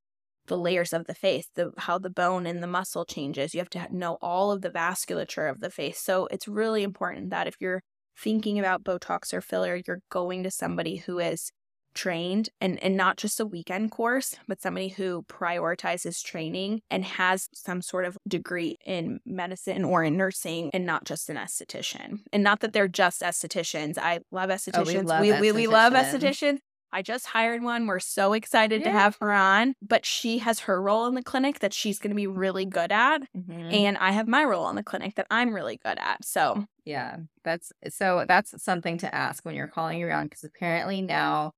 the 0.46 0.58
layers 0.58 0.92
of 0.92 1.06
the 1.06 1.14
face, 1.14 1.48
the 1.54 1.72
how 1.78 1.98
the 1.98 2.10
bone 2.10 2.46
and 2.46 2.62
the 2.62 2.66
muscle 2.66 3.04
changes. 3.04 3.54
You 3.54 3.60
have 3.60 3.70
to 3.70 3.86
know 3.90 4.18
all 4.20 4.50
of 4.50 4.62
the 4.62 4.70
vasculature 4.70 5.50
of 5.50 5.60
the 5.60 5.70
face. 5.70 6.00
So 6.00 6.26
it's 6.30 6.48
really 6.48 6.82
important 6.82 7.30
that 7.30 7.46
if 7.46 7.56
you're 7.60 7.82
thinking 8.18 8.58
about 8.58 8.84
Botox 8.84 9.32
or 9.32 9.40
filler, 9.40 9.80
you're 9.86 10.02
going 10.10 10.42
to 10.42 10.50
somebody 10.50 10.96
who 10.96 11.18
is 11.18 11.52
trained 11.94 12.48
and, 12.60 12.82
and 12.82 12.96
not 12.96 13.16
just 13.16 13.40
a 13.40 13.46
weekend 13.46 13.90
course, 13.90 14.36
but 14.46 14.60
somebody 14.60 14.88
who 14.88 15.24
prioritizes 15.28 16.22
training 16.22 16.80
and 16.90 17.04
has 17.04 17.48
some 17.52 17.82
sort 17.82 18.04
of 18.04 18.16
degree 18.26 18.76
in 18.84 19.20
medicine 19.24 19.84
or 19.84 20.04
in 20.04 20.16
nursing 20.16 20.70
and 20.72 20.86
not 20.86 21.04
just 21.04 21.28
an 21.28 21.36
esthetician. 21.36 22.20
And 22.32 22.42
not 22.42 22.60
that 22.60 22.72
they're 22.72 22.88
just 22.88 23.22
estheticians. 23.22 23.98
I 23.98 24.20
love 24.30 24.50
estheticians. 24.50 24.72
Oh, 24.76 24.84
we 24.84 25.00
love 25.00 25.20
we, 25.20 25.32
we, 25.40 25.52
we 25.52 25.66
love 25.66 25.92
estheticians. 25.92 26.58
I 26.92 27.02
just 27.02 27.26
hired 27.26 27.62
one. 27.62 27.86
We're 27.86 28.00
so 28.00 28.32
excited 28.32 28.82
to 28.82 28.90
have 28.90 29.16
her 29.20 29.30
on, 29.32 29.74
but 29.80 30.04
she 30.04 30.38
has 30.38 30.58
her 30.60 30.82
role 30.82 31.06
in 31.06 31.14
the 31.14 31.22
clinic 31.22 31.60
that 31.60 31.72
she's 31.72 32.00
going 32.00 32.10
to 32.10 32.16
be 32.16 32.26
really 32.26 32.64
good 32.64 32.90
at. 32.90 33.22
Mhm. 33.36 33.72
And 33.72 33.96
I 33.98 34.10
have 34.10 34.26
my 34.26 34.42
role 34.42 34.68
in 34.68 34.74
the 34.74 34.82
clinic 34.82 35.14
that 35.14 35.28
I'm 35.30 35.54
really 35.54 35.76
good 35.76 35.98
at. 36.00 36.24
So, 36.24 36.64
Yeah, 36.84 37.18
that's 37.44 37.72
so 37.90 38.24
that's 38.26 38.60
something 38.60 38.98
to 38.98 39.14
ask 39.14 39.44
when 39.44 39.54
you're 39.54 39.68
calling 39.68 40.02
around 40.02 40.30
because 40.30 40.42
apparently 40.42 41.00
now 41.00 41.52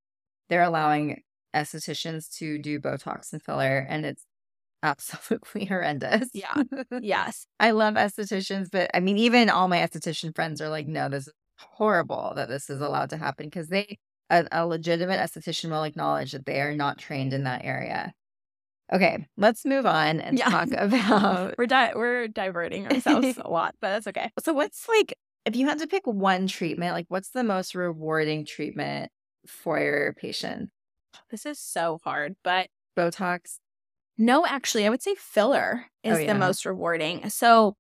they're 0.53 0.63
allowing 0.63 1.23
estheticians 1.57 2.31
to 2.37 2.59
do 2.59 2.79
Botox 2.79 3.33
and 3.33 3.43
filler, 3.43 3.87
and 3.89 4.05
it's 4.05 4.23
absolutely 4.83 5.65
horrendous. 5.67 6.29
Yeah. 6.35 6.63
yes. 7.01 7.47
I 7.59 7.71
love 7.71 7.95
estheticians, 7.95 8.69
but 8.71 8.91
I 8.93 9.01
mean, 9.01 9.17
even 9.17 9.49
all 9.49 9.67
my 9.67 9.79
esthetician 9.79 10.35
friends 10.35 10.61
are 10.61 10.69
like, 10.69 10.87
no, 10.87 11.09
this 11.09 11.27
is 11.29 11.33
horrible 11.59 12.35
that 12.37 12.51
this 12.51 12.69
is 12.69 12.83
allowed 12.83 13.09
to 13.11 13.17
happen 13.17 13.47
because 13.47 13.69
they, 13.69 13.97
a, 14.29 14.47
a 14.53 14.67
legitimate 14.67 15.19
esthetician 15.21 15.71
will 15.71 15.85
acknowledge 15.85 16.33
that 16.33 16.45
they 16.45 16.61
are 16.61 16.75
not 16.77 16.99
trained 16.99 17.33
in 17.33 17.45
that 17.45 17.65
area. 17.65 18.13
Okay, 18.93 19.27
let's 19.39 19.65
move 19.65 19.87
on 19.87 20.21
and 20.21 20.39
Yeah. 20.39 20.51
talk 20.51 20.69
about 20.73 21.55
We're 21.59 21.67
di- 21.67 21.95
we're 21.95 22.29
diverting 22.29 22.87
ourselves 22.93 23.39
a 23.39 23.49
lot, 23.49 23.75
but 23.81 23.89
that's 23.89 24.07
okay. 24.09 24.31
So 24.45 24.53
what's 24.53 24.87
like 24.87 25.15
if 25.47 25.57
you 25.57 25.67
had 25.67 25.79
to 25.79 25.87
pick 25.87 26.07
one 26.07 26.47
treatment, 26.47 26.93
like 26.93 27.07
what's 27.09 27.31
the 27.31 27.43
most 27.43 27.75
rewarding 27.75 28.45
treatment 28.45 29.11
for 29.47 29.79
your 29.81 30.15
patient? 30.15 30.71
This 31.31 31.47
is 31.47 31.59
so 31.59 31.99
hard, 32.05 32.37
but 32.43 32.69
Botox? 32.97 33.59
no, 34.19 34.47
actually, 34.47 34.87
I 34.87 34.91
would 34.91 35.03
say 35.03 35.15
filler 35.19 35.87
oh, 36.05 36.11
is 36.11 36.19
Oh, 36.19 36.21
yeah. 36.21 36.33
the 36.33 36.39
most 36.39 36.65
rewarding. 36.67 37.29
So, 37.31 37.75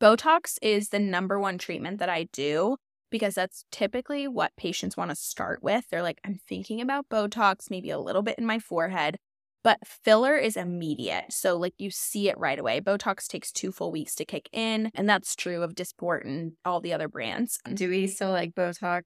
Botox 0.00 0.58
is 0.60 0.88
the 0.88 0.98
number 0.98 1.38
one 1.38 1.58
treatment 1.58 1.98
that 1.98 2.08
I 2.08 2.24
do 2.32 2.76
because 3.10 3.34
that's 3.34 3.64
typically 3.70 4.26
what 4.26 4.56
patients 4.56 4.96
want 4.96 5.10
to 5.10 5.14
start 5.16 5.62
with. 5.62 5.84
They're 5.90 6.02
like, 6.02 6.20
I'm 6.24 6.38
thinking 6.48 6.80
about 6.80 7.08
Botox, 7.08 7.70
maybe 7.70 7.90
a 7.90 7.98
little 7.98 8.22
bit 8.22 8.38
in 8.38 8.46
my 8.46 8.58
forehead, 8.58 9.18
but 9.62 9.78
filler 9.86 10.36
is 10.36 10.56
immediate. 10.56 11.26
So, 11.32 11.56
like, 11.56 11.74
you 11.78 11.90
see 11.90 12.28
it 12.28 12.38
right 12.38 12.58
away. 12.58 12.80
Botox 12.80 13.28
takes 13.28 13.52
two 13.52 13.70
full 13.70 13.92
weeks 13.92 14.14
to 14.16 14.24
kick 14.24 14.48
in, 14.52 14.90
and 14.94 15.08
that's 15.08 15.36
true 15.36 15.62
of 15.62 15.74
Dysport 15.74 16.24
and 16.24 16.52
all 16.64 16.80
the 16.80 16.92
other 16.92 17.06
brands. 17.08 17.58
Do 17.72 17.88
we 17.90 18.06
still 18.08 18.30
like 18.30 18.54
Botox 18.54 19.02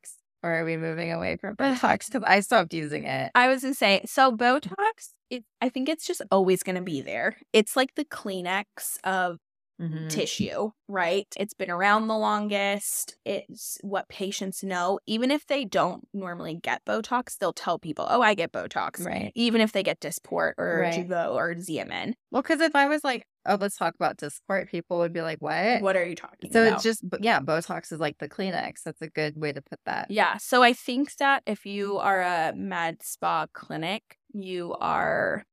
or 0.47 0.61
are 0.61 0.65
we 0.65 0.77
moving 0.77 1.13
away 1.13 1.37
from 1.37 1.57
Botox? 1.57 2.07
Because 2.07 2.23
I 2.25 2.39
stopped 2.39 2.73
using 2.73 3.05
it. 3.05 3.33
I 3.35 3.49
was 3.49 3.63
gonna 3.63 3.75
say, 3.75 4.03
so 4.07 4.31
Botox, 4.31 5.11
it, 5.29 5.45
I 5.61 5.69
think 5.69 5.89
it's 5.89 6.07
just 6.07 6.23
always 6.31 6.63
gonna 6.63 6.83
be 6.83 7.01
there. 7.01 7.37
It's 7.53 7.75
like 7.75 7.95
the 7.97 8.05
Kleenex 8.05 8.99
of 9.03 9.39
Mhm. 9.81 10.09
tissue, 10.09 10.71
right? 10.89 11.27
It's 11.37 11.53
been 11.53 11.71
around 11.71 12.09
the 12.09 12.17
longest. 12.17 13.17
It's 13.27 13.77
what 13.83 14.09
patients 14.09 14.63
know. 14.65 14.99
Even 15.07 15.31
if 15.31 15.47
they 15.47 15.67
don't 15.67 16.09
normally 16.15 16.55
get 16.55 16.85
Botox, 16.87 17.37
they'll 17.37 17.53
tell 17.53 17.79
people, 17.79 18.07
"Oh, 18.09 18.23
I 18.23 18.35
get 18.35 18.53
Botox." 18.53 19.05
Right. 19.05 19.33
Even 19.35 19.61
if 19.61 19.73
they 19.73 19.83
get 19.83 20.01
Dysport 20.01 20.55
or 20.57 20.81
Right. 20.81 20.95
Jeuveau 21.07 21.35
or 21.35 21.55
Xeomin. 21.55 22.15
Well, 22.31 22.41
because 22.43 22.61
if 22.63 22.75
I 22.75 22.87
was 22.89 23.05
like, 23.05 23.27
oh, 23.45 23.57
let's 23.61 23.77
talk 23.77 23.95
about 23.95 24.17
Dysport, 24.17 24.69
people 24.71 24.99
would 24.99 25.13
be 25.13 25.21
like, 25.23 25.39
what? 25.41 25.81
What 25.83 25.95
are 25.97 26.05
you 26.05 26.17
talking 26.17 26.51
about? 26.51 26.53
So 26.53 26.63
about? 26.67 26.75
it's 26.75 26.83
just, 26.83 27.05
yeah, 27.21 27.39
Botox 27.41 27.93
is 27.93 28.01
like 28.01 28.17
the 28.19 28.29
Kleenex. 28.29 28.83
That's 28.83 29.01
a 29.03 29.09
good 29.09 29.37
way 29.37 29.53
to 29.53 29.63
put 29.63 29.79
that. 29.87 30.11
Yeah. 30.11 30.37
So 30.39 30.63
I 30.63 30.73
think 30.73 31.15
that 31.17 31.43
if 31.47 31.65
you 31.67 31.99
are 31.99 32.23
a 32.23 32.53
med 32.57 33.03
spa 33.03 33.47
clinic, 33.53 34.03
you 34.33 34.75
are 34.81 35.45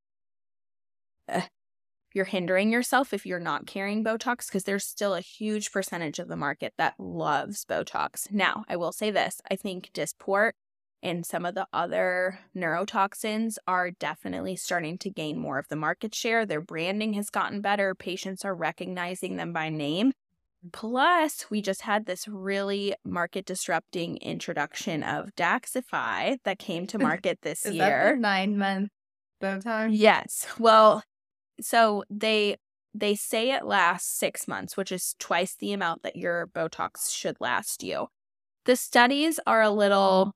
uh, 1.27 1.41
you're 2.13 2.25
hindering 2.25 2.71
yourself 2.71 3.13
if 3.13 3.25
you're 3.25 3.39
not 3.39 3.65
carrying 3.65 4.03
Botox 4.03 4.47
because 4.47 4.63
there's 4.63 4.85
still 4.85 5.13
a 5.15 5.21
huge 5.21 5.71
percentage 5.71 6.19
of 6.19 6.27
the 6.27 6.35
market 6.35 6.73
that 6.77 6.93
loves 6.99 7.65
Botox. 7.65 8.31
Now, 8.31 8.63
I 8.69 8.75
will 8.75 8.91
say 8.91 9.11
this: 9.11 9.41
I 9.49 9.55
think 9.55 9.91
Dysport 9.93 10.51
and 11.01 11.25
some 11.25 11.45
of 11.45 11.53
the 11.53 11.67
other 11.73 12.39
neurotoxins 12.55 13.57
are 13.67 13.91
definitely 13.91 14.55
starting 14.55 14.97
to 14.99 15.09
gain 15.09 15.37
more 15.37 15.59
of 15.59 15.67
the 15.67 15.75
market 15.75 16.15
share. 16.15 16.45
Their 16.45 16.61
branding 16.61 17.13
has 17.13 17.29
gotten 17.29 17.61
better. 17.61 17.93
Patients 17.93 18.45
are 18.45 18.55
recognizing 18.55 19.35
them 19.35 19.51
by 19.51 19.69
name. 19.69 20.13
Plus, 20.71 21.47
we 21.49 21.61
just 21.61 21.81
had 21.81 22.05
this 22.05 22.25
really 22.25 22.95
market 23.03 23.45
disrupting 23.45 24.15
introduction 24.17 25.03
of 25.03 25.35
Daxxify 25.35 26.37
that 26.45 26.57
came 26.57 26.87
to 26.87 26.97
market 26.99 27.39
this 27.41 27.65
year. 27.65 28.15
nine 28.17 28.57
month 28.57 28.89
Botox? 29.41 29.89
Yes. 29.91 30.47
Well, 30.57 31.03
so 31.61 32.03
they 32.09 32.57
they 32.93 33.15
say 33.15 33.51
it 33.51 33.65
lasts 33.65 34.09
6 34.19 34.47
months, 34.47 34.77
which 34.77 34.91
is 34.91 35.15
twice 35.19 35.55
the 35.55 35.73
amount 35.73 36.03
that 36.03 36.15
your 36.15 36.47
Botox 36.47 37.11
should 37.11 37.37
last 37.41 37.83
you. 37.83 38.07
The 38.65 38.75
studies 38.77 39.39
are 39.47 39.61
a 39.63 39.71
little 39.71 40.33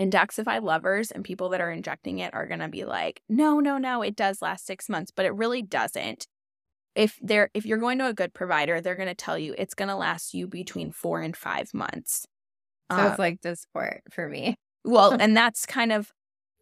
Daxxify 0.00 0.60
lovers 0.62 1.10
and 1.12 1.24
people 1.24 1.48
that 1.50 1.60
are 1.60 1.70
injecting 1.70 2.18
it 2.18 2.34
are 2.34 2.46
going 2.46 2.58
to 2.60 2.68
be 2.68 2.84
like, 2.84 3.22
"No, 3.28 3.60
no, 3.60 3.78
no, 3.78 4.02
it 4.02 4.16
does 4.16 4.42
last 4.42 4.66
6 4.66 4.88
months," 4.88 5.12
but 5.14 5.26
it 5.26 5.34
really 5.34 5.62
doesn't. 5.62 6.26
If 6.94 7.18
they're 7.22 7.50
if 7.54 7.66
you're 7.66 7.78
going 7.78 7.98
to 8.00 8.08
a 8.08 8.14
good 8.14 8.34
provider, 8.34 8.80
they're 8.80 8.96
going 8.96 9.08
to 9.08 9.14
tell 9.14 9.38
you 9.38 9.54
it's 9.58 9.74
going 9.74 9.88
to 9.90 9.96
last 9.96 10.34
you 10.34 10.48
between 10.48 10.92
4 10.92 11.20
and 11.22 11.36
5 11.36 11.74
months. 11.74 12.26
So 12.96 13.04
Uh, 13.04 13.06
it's 13.06 13.18
like 13.18 13.40
Dysport 13.40 14.00
for 14.12 14.28
me. 14.28 14.56
well, 14.84 15.16
and 15.20 15.36
that's 15.36 15.66
kind 15.66 15.92
of 15.92 16.12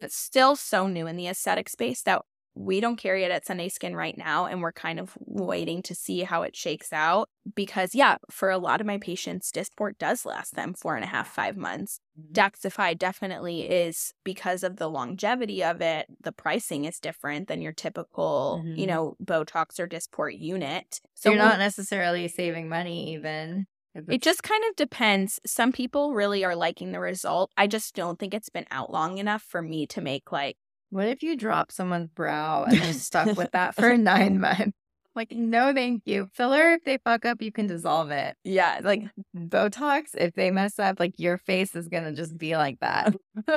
still 0.07 0.55
so 0.55 0.87
new 0.87 1.07
in 1.07 1.15
the 1.17 1.27
aesthetic 1.27 1.69
space 1.69 2.01
that 2.03 2.21
we 2.55 2.79
don't 2.81 2.97
carry 2.97 3.23
it 3.23 3.31
at 3.31 3.45
Sunday 3.45 3.69
Skin 3.69 3.95
right 3.95 4.17
now. 4.17 4.45
And 4.45 4.61
we're 4.61 4.71
kind 4.73 4.99
of 4.99 5.17
waiting 5.19 5.81
to 5.83 5.95
see 5.95 6.21
how 6.23 6.43
it 6.43 6.55
shakes 6.55 6.91
out. 6.91 7.29
Because, 7.55 7.95
yeah, 7.95 8.17
for 8.29 8.49
a 8.49 8.57
lot 8.57 8.81
of 8.81 8.87
my 8.87 8.97
patients, 8.97 9.51
Dysport 9.51 9.97
does 9.97 10.25
last 10.25 10.53
them 10.55 10.73
four 10.73 10.95
and 10.95 11.03
a 11.03 11.07
half, 11.07 11.27
five 11.27 11.57
months. 11.57 11.99
Mhm. 12.19 12.33
Daxxify 12.33 12.97
definitely 12.97 13.61
is 13.69 14.13
because 14.23 14.63
of 14.63 14.75
the 14.77 14.89
longevity 14.89 15.63
of 15.63 15.81
it. 15.81 16.07
The 16.21 16.31
pricing 16.33 16.85
is 16.85 16.99
different 16.99 17.47
than 17.47 17.61
your 17.61 17.71
typical, 17.73 18.61
you 18.65 18.85
Mhm. 18.85 18.87
know, 18.87 19.15
Botox 19.23 19.79
or 19.79 19.87
Dysport 19.87 20.39
unit. 20.39 20.99
So 21.15 21.29
you're 21.31 21.39
not 21.39 21.57
necessarily 21.57 22.27
saving 22.27 22.67
money 22.69 23.13
even. 23.13 23.67
it 24.07 24.21
just 24.21 24.41
kind 24.43 24.63
of 24.69 24.75
depends. 24.77 25.39
Some 25.45 25.73
people 25.73 26.13
really 26.13 26.45
are 26.45 26.55
liking 26.55 26.91
the 26.93 26.99
result. 27.01 27.51
I 27.57 27.67
just 27.67 27.93
don't 27.93 28.17
think 28.17 28.33
it's 28.33 28.47
been 28.49 28.67
out 28.71 28.89
long 28.91 29.17
enough 29.17 29.41
for 29.41 29.61
me 29.61 29.85
to 29.87 29.99
make 29.99 30.31
like, 30.31 30.57
What 30.91 31.07
if 31.07 31.23
you 31.23 31.35
drop 31.37 31.71
someone's 31.71 32.09
brow 32.09 32.65
and 32.65 32.77
they're 32.79 32.93
stuck 32.93 33.37
with 33.37 33.51
that 33.51 33.75
for 33.75 33.97
nine 33.97 34.39
months? 34.39 34.77
Like, 35.15 35.31
no, 35.31 35.73
thank 35.73 36.03
you. 36.05 36.29
Filler, 36.33 36.73
if 36.73 36.83
they 36.83 36.97
fuck 36.97 37.25
up, 37.25 37.41
you 37.41 37.51
can 37.51 37.67
dissolve 37.67 38.11
it. 38.11 38.35
yeah, 38.43 38.79
like 38.83 39.03
Botox, 39.35 40.09
if 40.17 40.33
they 40.35 40.51
mess 40.51 40.79
up, 40.79 40.99
like 40.99 41.13
your 41.17 41.37
face 41.37 41.75
is 41.75 41.87
gonna 41.87 42.13
just 42.13 42.37
be 42.37 42.55
like 42.55 42.79
that 42.81 43.13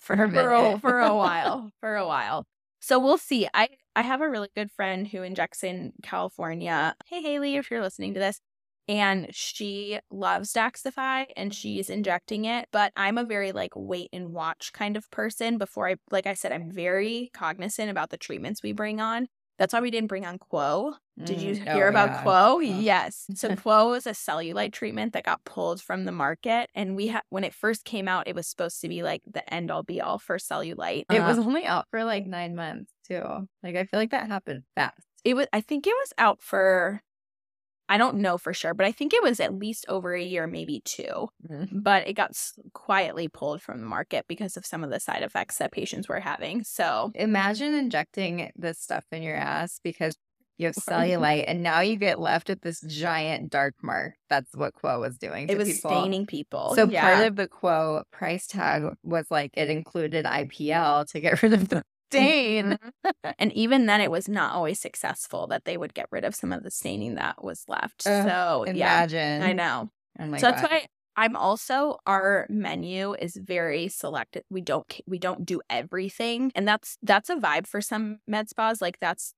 for 0.00 0.14
a 0.14 0.30
for 0.30 0.52
a, 0.52 0.78
for 0.78 1.00
a 1.00 1.14
while, 1.16 1.70
for 1.80 1.96
a 1.96 2.06
while. 2.06 2.44
So 2.80 2.98
we'll 2.98 3.18
see. 3.18 3.48
I 3.54 3.68
I 3.96 4.02
have 4.02 4.20
a 4.20 4.28
really 4.30 4.48
good 4.54 4.70
friend 4.70 5.06
who 5.08 5.22
injects 5.22 5.64
in 5.64 5.92
California. 6.02 6.94
Hey 7.06 7.22
Haley, 7.22 7.56
if 7.56 7.70
you're 7.70 7.82
listening 7.82 8.14
to 8.14 8.20
this, 8.20 8.40
and 8.88 9.28
she 9.34 9.98
loves 10.10 10.52
Daxxify 10.52 11.26
and 11.36 11.54
she's 11.54 11.88
injecting 11.90 12.44
it, 12.44 12.68
but 12.72 12.92
I'm 12.96 13.18
a 13.18 13.24
very 13.24 13.52
like 13.52 13.72
wait 13.74 14.08
and 14.12 14.30
watch 14.32 14.72
kind 14.72 14.96
of 14.96 15.10
person 15.10 15.58
before 15.58 15.88
I 15.88 15.96
like 16.10 16.26
I 16.26 16.34
said 16.34 16.52
I'm 16.52 16.70
very 16.70 17.30
cognizant 17.34 17.90
about 17.90 18.10
the 18.10 18.16
treatments 18.16 18.62
we 18.62 18.72
bring 18.72 19.00
on. 19.00 19.28
That's 19.58 19.74
why 19.74 19.80
we 19.80 19.90
didn't 19.90 20.08
bring 20.08 20.24
on 20.26 20.38
Qwo. 20.38 20.94
Did 21.22 21.40
you 21.40 21.54
Mm, 21.54 21.72
hear 21.74 21.86
oh, 21.86 21.90
about. 21.90 22.24
Qwo? 22.24 22.54
Oh. 22.54 22.58
Yes. 22.60 23.26
So 23.34 23.50
Qwo 23.54 23.90
was 23.90 24.06
a 24.06 24.12
cellulite 24.12 24.72
treatment 24.72 25.12
that 25.12 25.24
got 25.24 25.44
pulled 25.44 25.80
from 25.80 26.04
the 26.04 26.10
market, 26.10 26.68
and 26.74 26.96
we 26.96 27.08
had 27.08 27.22
when 27.28 27.44
it 27.44 27.54
first 27.54 27.84
came 27.84 28.08
out, 28.08 28.26
it 28.26 28.34
was 28.34 28.48
supposed 28.48 28.80
to 28.80 28.88
be 28.88 29.02
like 29.02 29.22
the 29.30 29.44
end 29.52 29.70
all 29.70 29.82
be 29.82 30.00
all 30.00 30.18
for 30.18 30.38
cellulite. 30.38 31.04
It 31.12 31.20
Uh, 31.20 31.28
was 31.28 31.38
only 31.38 31.64
out 31.66 31.86
for 31.90 32.02
like 32.02 32.26
nine 32.26 32.56
months 32.56 32.90
too. 33.06 33.46
Like 33.62 33.76
I 33.76 33.84
feel 33.84 34.00
like 34.00 34.10
that 34.10 34.26
happened 34.26 34.62
fast. 34.74 34.98
it 35.22 35.34
was. 35.34 35.46
I 35.52 35.60
think 35.60 35.86
it 35.86 35.94
was 36.00 36.12
out 36.18 36.42
for. 36.42 37.02
I 37.92 37.98
don't 37.98 38.16
know 38.16 38.38
for 38.38 38.54
sure, 38.54 38.72
but 38.72 38.86
I 38.86 38.92
think 38.92 39.12
it 39.12 39.22
was 39.22 39.38
at 39.38 39.52
least 39.52 39.84
over 39.86 40.14
a 40.14 40.22
year, 40.22 40.46
maybe 40.46 40.80
two. 40.82 41.28
Mm-hmm. 41.46 41.80
But 41.80 42.08
it 42.08 42.14
got 42.14 42.32
quietly 42.72 43.28
pulled 43.28 43.60
from 43.60 43.80
the 43.80 43.86
market 43.86 44.24
because 44.26 44.56
of 44.56 44.64
some 44.64 44.82
of 44.82 44.88
the 44.88 44.98
side 44.98 45.22
effects 45.22 45.58
that 45.58 45.72
patients 45.72 46.08
were 46.08 46.20
having. 46.20 46.64
So 46.64 47.12
Imagine 47.14 47.74
injecting 47.74 48.50
this 48.56 48.78
stuff 48.78 49.04
in 49.12 49.22
your 49.22 49.36
ass 49.36 49.78
because 49.84 50.16
you 50.56 50.68
have 50.68 50.74
cellulite 50.88 51.44
and 51.46 51.62
now 51.62 51.80
you 51.80 51.96
get 51.96 52.18
left 52.18 52.48
with 52.48 52.62
this 52.62 52.80
giant 52.80 53.50
dark 53.50 53.74
mark. 53.82 54.14
That's 54.30 54.48
what 54.54 54.72
Qwo 54.74 54.98
was 54.98 55.18
doing. 55.18 55.50
it 55.50 55.58
was 55.58 55.70
people. 55.70 55.90
staining 55.90 56.24
people. 56.24 56.74
So 56.74 56.88
Yeah. 56.88 57.02
part 57.14 57.26
of 57.26 57.36
the 57.36 57.46
Qwo 57.46 58.04
price 58.10 58.46
tag 58.46 58.84
was 59.02 59.26
like 59.30 59.50
it 59.52 59.68
included 59.68 60.24
IPL 60.24 61.06
to 61.10 61.20
get 61.20 61.42
rid 61.42 61.52
of 61.52 61.68
the 61.68 61.82
stain. 62.12 62.78
Mhm. 63.04 63.34
and 63.38 63.52
even 63.52 63.86
then, 63.86 64.00
it 64.00 64.10
was 64.10 64.28
not 64.28 64.52
always 64.54 64.80
successful 64.80 65.46
that 65.48 65.64
they 65.64 65.76
would 65.76 65.94
get 65.94 66.06
rid 66.10 66.24
of 66.24 66.34
some 66.34 66.52
of 66.52 66.62
the 66.62 66.70
staining 66.70 67.14
that 67.16 67.42
was 67.42 67.64
left. 67.68 68.06
Ugh, 68.06 68.24
so 68.28 68.64
yeah, 68.66 68.72
Imagine. 69.04 69.42
I 69.42 69.52
know. 69.52 69.90
Oh 70.20 70.36
so 70.36 70.50
that's 70.50 70.62
why 70.62 70.86
I'm 71.16 71.36
also 71.36 71.98
our 72.06 72.46
menu 72.48 73.14
is 73.14 73.36
very 73.36 73.88
selected. 73.88 74.44
We 74.50 74.60
don't 74.60 75.00
we 75.06 75.18
don't 75.18 75.44
do 75.44 75.60
everything, 75.68 76.52
and 76.54 76.66
that's 76.66 76.96
that's 77.02 77.30
a 77.30 77.36
vibe 77.36 77.66
for 77.66 77.80
some 77.80 78.18
med 78.26 78.48
spas. 78.48 78.80
Like 78.80 78.98
that's 79.00 79.34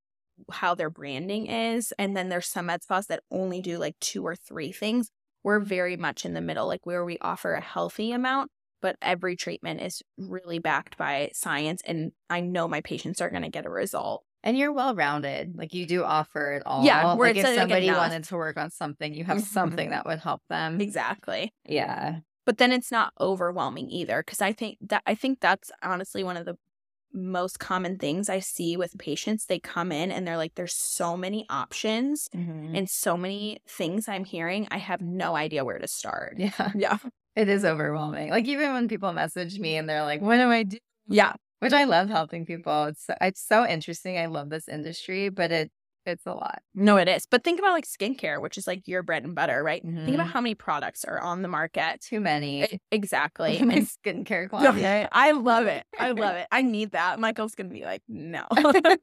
how 0.51 0.75
their 0.75 0.91
branding 0.91 1.47
is, 1.47 1.93
and 1.99 2.17
then 2.17 2.29
there's 2.29 2.47
some 2.47 2.67
med 2.67 2.83
spas 2.83 3.07
that 3.07 3.23
only 3.31 3.61
do 3.61 3.79
like 3.79 3.97
two 4.01 4.25
or 4.27 4.37
three 4.37 4.73
things. 4.73 5.11
We're 5.43 5.61
very 5.61 5.97
much 5.97 6.25
in 6.25 6.35
the 6.35 6.41
middle, 6.41 6.67
like 6.67 6.87
where 6.87 7.05
we 7.05 7.19
offer 7.21 7.55
a 7.55 7.61
healthy 7.61 8.13
amount, 8.13 8.51
but 8.85 8.97
every 9.01 9.35
treatment 9.35 9.81
is 9.81 10.03
really 10.19 10.59
backed 10.61 10.99
by 10.99 11.31
science, 11.33 11.81
and 11.87 12.13
I 12.29 12.41
know 12.41 12.69
my 12.69 12.83
patients 12.83 13.21
are 13.23 13.31
going 13.31 13.43
to 13.43 13.49
get 13.59 13.65
a 13.67 13.71
result. 13.71 14.25
And 14.43 14.59
you're 14.59 14.73
well 14.75 14.95
rounded. 14.95 15.57
Like 15.57 15.73
you 15.73 15.87
do 15.87 16.05
offer 16.05 16.53
it 16.57 16.63
all. 16.67 16.85
Yeah, 16.85 17.15
where 17.15 17.29
like 17.33 17.39
if 17.43 17.55
somebody 17.57 17.89
enough. 17.89 17.97
wanted 17.99 18.25
to 18.25 18.37
work 18.37 18.59
on 18.59 18.71
something, 18.71 19.15
you 19.15 19.25
have 19.25 19.41
something 19.41 19.89
Mhm. 19.89 19.93
that 19.93 20.05
would 20.07 20.19
help 20.21 20.43
them. 20.51 20.81
Exactly. 20.83 21.53
Yeah. 21.67 22.21
but 22.47 22.59
then 22.59 22.73
it's 22.73 22.93
not 22.93 23.15
overwhelming 23.19 23.89
either 23.91 24.23
because 24.23 24.43
i 24.43 24.53
think 24.53 24.77
that 24.91 25.03
i 25.07 25.15
think 25.15 25.41
that's 25.41 25.73
honestly 25.83 26.23
one 26.23 26.37
of 26.37 26.45
the 26.45 26.57
most 27.15 27.59
common 27.59 27.97
things 27.97 28.29
i 28.29 28.39
see 28.39 28.77
with 28.77 28.99
patients 28.99 29.47
they 29.47 29.59
come 29.59 29.91
in 29.93 30.11
and 30.13 30.27
they're 30.27 30.37
like 30.37 30.55
there's 30.57 30.75
so 30.75 31.17
many 31.17 31.47
options 31.49 32.29
Mhm. 32.35 32.77
and 32.77 32.91
so 32.91 33.17
many 33.17 33.61
things 33.67 34.09
i'm 34.09 34.27
hearing 34.27 34.69
i 34.71 34.77
have 34.77 35.01
no 35.01 35.35
idea 35.37 35.65
where 35.65 35.79
to 35.79 35.89
start 35.89 36.35
Yeah. 36.37 36.73
yeah 36.75 36.99
It 37.37 37.49
is 37.49 37.65
overwhelming. 37.65 38.31
Like 38.31 38.47
even 38.47 38.73
when 38.73 38.89
people 38.89 39.13
message 39.13 39.59
me 39.59 39.77
and 39.77 39.89
they're 39.89 40.03
like, 40.05 40.21
"What 40.21 40.37
do 40.37 40.51
I 40.51 40.63
do?" 40.65 40.79
yeah 41.09 41.35
Which 41.61 41.73
I 41.73 41.85
love 41.85 42.09
helping 42.09 42.47
people. 42.47 42.85
It's 42.87 43.05
so, 43.07 43.15
it's 43.21 43.41
so 43.47 43.67
interesting. 43.67 44.19
I 44.19 44.27
love 44.27 44.51
this 44.51 44.69
industry, 44.69 45.29
but 45.31 45.51
it 45.53 45.71
it's 46.07 46.27
a 46.27 46.33
lot. 46.33 46.61
no 46.75 46.97
it 46.97 47.09
is 47.09 47.27
but 47.27 47.43
think 47.45 47.59
about 47.59 47.73
like 47.73 47.87
skincare 47.87 48.41
which 48.41 48.57
is 48.59 48.67
like 48.67 48.87
your 48.87 49.03
bread 49.03 49.25
and 49.25 49.35
butter 49.35 49.63
right 49.63 49.83
think 49.83 50.15
about 50.15 50.27
Mhm. 50.27 50.31
how 50.31 50.41
many 50.41 50.55
products 50.55 51.05
are 51.05 51.19
on 51.21 51.43
the 51.43 51.49
market 51.49 52.01
Too 52.01 52.21
many. 52.21 52.81
Exactly 52.91 53.59
My 53.65 53.77
skincare 53.87 54.49
closet. 54.51 54.69
okay 54.71 55.09
i 55.13 55.33
love 55.33 55.67
it 55.67 55.85
i 55.99 56.11
love 56.11 56.37
it 56.43 56.47
i 56.53 56.63
need 56.63 56.93
that 56.93 57.19
michael's 57.21 57.55
gonna 57.55 57.69
be 57.71 57.85
like 57.85 58.03
no 58.09 58.45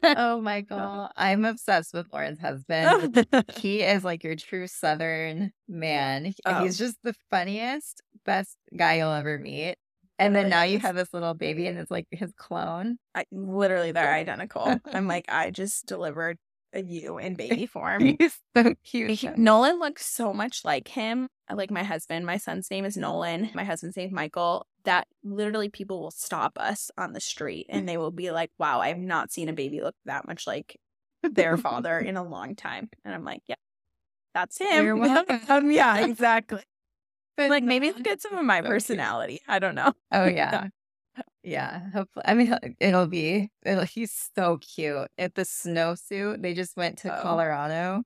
oh, 0.04 0.40
Michael, 0.42 1.10
I'm 1.16 1.46
obsessed 1.46 1.94
with 1.94 2.08
Lauren's 2.12 2.40
husband. 2.40 3.26
he 3.58 3.82
is 3.82 4.04
like 4.04 4.24
your 4.24 4.36
true 4.36 4.68
Southern 4.68 5.52
man. 5.68 6.34
Oh. 6.46 6.64
He's 6.64 6.78
just 6.78 6.98
the 7.04 7.14
funniest, 7.30 8.02
best 8.26 8.58
guy 8.76 8.98
you'll 8.98 9.12
ever 9.12 9.38
meet. 9.38 9.76
And 10.20 10.36
then 10.36 10.50
now 10.50 10.64
you 10.64 10.78
have 10.80 10.96
this 10.96 11.14
little 11.14 11.34
baby, 11.34 11.68
and 11.68 11.80
it's 11.80 11.90
like 11.92 12.08
his 12.12 12.32
clone. 12.38 12.98
I, 13.16 13.26
literally 13.32 13.92
they're 13.92 14.14
identical. 14.14 14.76
I'm 14.94 15.08
like, 15.08 15.26
I 15.30 15.50
just 15.52 15.86
delivered 15.88 16.38
you 16.80 17.18
in 17.18 17.36
baby 17.36 17.66
form. 17.66 18.16
He's 18.20 18.40
so 18.56 18.76
cute. 18.84 19.12
He- 19.12 19.30
Nolan 19.36 19.80
looks 19.80 20.06
so 20.06 20.34
much 20.34 20.64
like 20.64 20.88
him. 20.88 21.28
I 21.48 21.54
Like 21.54 21.72
my 21.72 21.84
husband, 21.84 22.26
my 22.26 22.38
son's 22.38 22.72
name 22.72 22.86
is 22.86 22.96
Nolan. 22.98 23.50
My 23.54 23.64
husband's 23.64 23.98
name 23.98 24.08
is 24.08 24.14
Michael. 24.14 24.66
That 24.86 25.08
literally 25.24 25.70
people 25.70 26.02
will 26.02 26.12
stop 26.12 26.54
us 26.58 26.90
on 26.98 27.14
the 27.14 27.20
street 27.20 27.68
and 27.70 27.88
they 27.88 27.98
will 27.98 28.12
be 28.12 28.32
like, 28.32 28.52
wow, 28.58 28.80
I 28.80 28.88
have 28.88 28.98
not 28.98 29.32
seen 29.32 29.50
a 29.50 29.54
baby 29.54 29.82
look 29.82 29.96
that 30.06 30.26
much 30.28 30.48
like 30.48 30.80
their 31.24 31.58
father 31.58 31.98
in 32.00 32.16
a 32.18 32.24
long 32.24 32.56
time. 32.56 32.90
And 33.06 33.14
I'm 33.14 33.24
like, 33.26 33.42
yeah, 33.48 33.56
that's 34.34 34.58
him. 34.58 34.84
You're 34.86 34.96
welcome. 34.98 35.42
um, 35.50 35.72
yeah, 35.72 36.06
exactly. 36.06 36.64
But 37.38 37.50
Like 37.50 37.64
maybe 37.64 37.92
look 37.92 38.08
at 38.08 38.22
some 38.22 38.36
of 38.38 38.46
my 38.46 38.62
personality. 38.62 39.42
I 39.48 39.60
don't 39.60 39.76
know. 39.76 39.94
Oh 40.12 40.26
yeah. 40.26 40.68
Yeah, 41.44 41.90
hopefully. 41.94 42.24
I 42.28 42.34
mean, 42.34 42.56
it'll 42.80 43.08
be. 43.08 43.50
It'll, 43.66 43.84
he's 43.84 44.30
so 44.36 44.58
cute. 44.58 45.08
At 45.18 45.36
the 45.36 45.44
snowsuit, 45.44 46.42
they 46.42 46.54
just 46.54 46.78
went 46.78 47.00
to 47.00 47.18
Oh. 47.18 47.22
Colorado, 47.22 48.04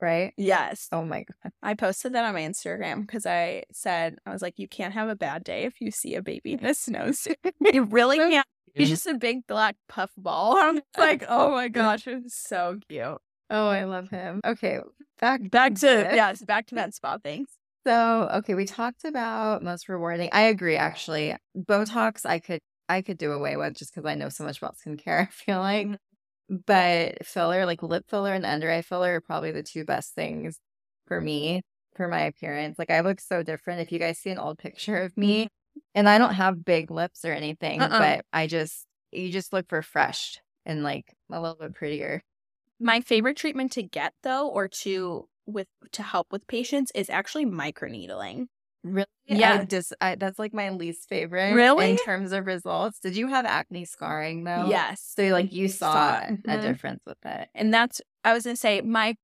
right? 0.00 0.32
Yes. 0.36 0.88
Oh 0.92 1.04
my 1.04 1.24
god. 1.24 1.52
I 1.62 1.74
posted 1.74 2.12
that 2.14 2.24
on 2.24 2.34
my 2.34 2.42
Instagram 2.42 3.02
because 3.02 3.26
I 3.26 3.64
said, 3.72 4.16
I 4.26 4.30
was 4.30 4.42
like, 4.42 4.58
you 4.58 4.68
can't 4.68 4.94
have 4.94 5.08
a 5.08 5.16
bad 5.16 5.44
day 5.44 5.64
if 5.64 5.80
you 5.80 5.90
see 5.90 6.14
a 6.14 6.22
baby 6.22 6.52
in 6.52 6.64
a 6.64 6.70
snowsuit. 6.70 7.34
you 7.72 7.84
really 7.84 8.18
can't. 8.30 8.46
He's 8.74 8.88
just 8.88 9.06
a 9.06 9.14
big 9.14 9.46
black 9.48 9.74
puff 9.88 10.10
ball. 10.16 10.56
I'm 10.58 10.80
like, 10.96 11.24
oh 11.28 11.50
my 11.52 11.68
gosh, 11.68 12.06
it's 12.06 12.36
so 12.36 12.78
cute. 12.88 13.18
Oh, 13.52 13.66
I 13.68 13.82
love 13.82 14.10
him. 14.10 14.40
Okay, 14.46 14.78
back 15.20 15.50
Back 15.50 15.74
to, 15.74 15.80
this. 15.80 16.14
yes, 16.14 16.44
back 16.44 16.66
to 16.68 16.76
that 16.76 16.94
spa 16.94 17.18
things. 17.18 17.48
So, 17.86 18.28
okay, 18.34 18.54
we 18.54 18.66
talked 18.66 19.04
about 19.04 19.62
most 19.62 19.88
rewarding. 19.88 20.28
I 20.32 20.42
agree 20.42 20.76
actually. 20.76 21.34
Botox 21.56 22.26
I 22.26 22.38
could 22.38 22.60
I 22.88 23.02
could 23.02 23.18
do 23.18 23.32
away 23.32 23.56
with 23.56 23.74
just 23.74 23.94
cuz 23.94 24.04
I 24.04 24.14
know 24.14 24.28
so 24.28 24.44
much 24.44 24.58
about 24.58 24.76
skincare, 24.76 25.22
I 25.28 25.30
feel 25.30 25.58
like. 25.60 25.86
Mm-hmm. 25.86 26.56
But 26.66 27.24
filler, 27.24 27.64
like 27.64 27.82
lip 27.82 28.04
filler 28.08 28.34
and 28.34 28.44
under 28.44 28.70
eye 28.70 28.82
filler 28.82 29.16
are 29.16 29.20
probably 29.20 29.52
the 29.52 29.62
two 29.62 29.84
best 29.84 30.14
things 30.14 30.58
for 31.06 31.20
me 31.20 31.62
for 31.96 32.08
my 32.08 32.22
appearance. 32.22 32.78
Like 32.78 32.90
I 32.90 33.00
look 33.00 33.20
so 33.20 33.42
different 33.42 33.80
if 33.80 33.92
you 33.92 33.98
guys 33.98 34.18
see 34.18 34.30
an 34.30 34.38
old 34.38 34.58
picture 34.58 34.96
of 34.96 35.16
me 35.16 35.44
mm-hmm. 35.44 35.78
and 35.94 36.08
I 36.08 36.18
don't 36.18 36.34
have 36.34 36.64
big 36.64 36.90
lips 36.90 37.24
or 37.24 37.32
anything, 37.32 37.80
Uh-uh. 37.80 37.98
but 37.98 38.24
I 38.32 38.46
just 38.46 38.86
you 39.12 39.30
just 39.30 39.52
look 39.52 39.70
refreshed 39.72 40.40
and 40.66 40.82
like 40.82 41.14
a 41.30 41.40
little 41.40 41.56
bit 41.56 41.74
prettier. 41.74 42.22
My 42.78 43.00
favorite 43.00 43.36
treatment 43.36 43.72
to 43.72 43.82
get 43.82 44.14
though, 44.22 44.48
or 44.48 44.68
to 44.68 45.28
with 45.46 45.68
to 45.92 46.02
help 46.02 46.28
with 46.32 46.46
patients 46.46 46.92
is 46.94 47.10
actually 47.10 47.46
microneedling. 47.46 48.46
Really? 48.82 49.06
Yeah. 49.26 49.58
I 49.60 49.64
just 49.64 49.92
I, 50.00 50.14
that's 50.16 50.38
like 50.38 50.54
my 50.54 50.70
least 50.70 51.08
favorite 51.08 51.54
Really? 51.54 51.90
in 51.92 51.96
terms 51.98 52.32
of 52.32 52.46
results. 52.46 52.98
Did 53.00 53.16
you 53.16 53.28
have 53.28 53.44
acne 53.44 53.84
scarring 53.84 54.44
though? 54.44 54.66
Yes. 54.68 55.12
So 55.16 55.24
like 55.28 55.52
you 55.52 55.68
saw, 55.68 55.92
Saw 55.92 56.18
a. 56.18 56.58
Mhm. 56.58 56.62
difference 56.62 57.02
with 57.06 57.18
it. 57.24 57.48
And 57.54 57.72
that's 57.72 58.00
I 58.24 58.32
was 58.32 58.44
gonna 58.44 58.56
say 58.56 58.80
my 58.80 59.16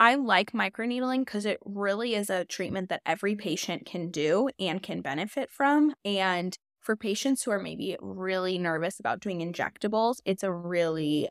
I 0.00 0.14
like 0.16 0.52
microneedling 0.52 1.20
because 1.20 1.44
it 1.46 1.58
really 1.64 2.14
is 2.14 2.30
a 2.30 2.44
treatment 2.46 2.88
that 2.88 3.02
every 3.06 3.36
patient 3.36 3.84
can 3.86 4.10
do 4.10 4.48
and 4.58 4.82
can 4.82 5.02
benefit 5.02 5.50
from. 5.50 5.94
And 6.04 6.56
for 6.80 6.96
patients 6.96 7.42
who 7.42 7.50
are 7.50 7.58
maybe 7.60 7.96
really 8.00 8.58
nervous 8.58 8.98
about 9.00 9.20
doing 9.20 9.40
injectables, 9.40 10.16
it's 10.24 10.42
a 10.42 10.52
really 10.52 11.28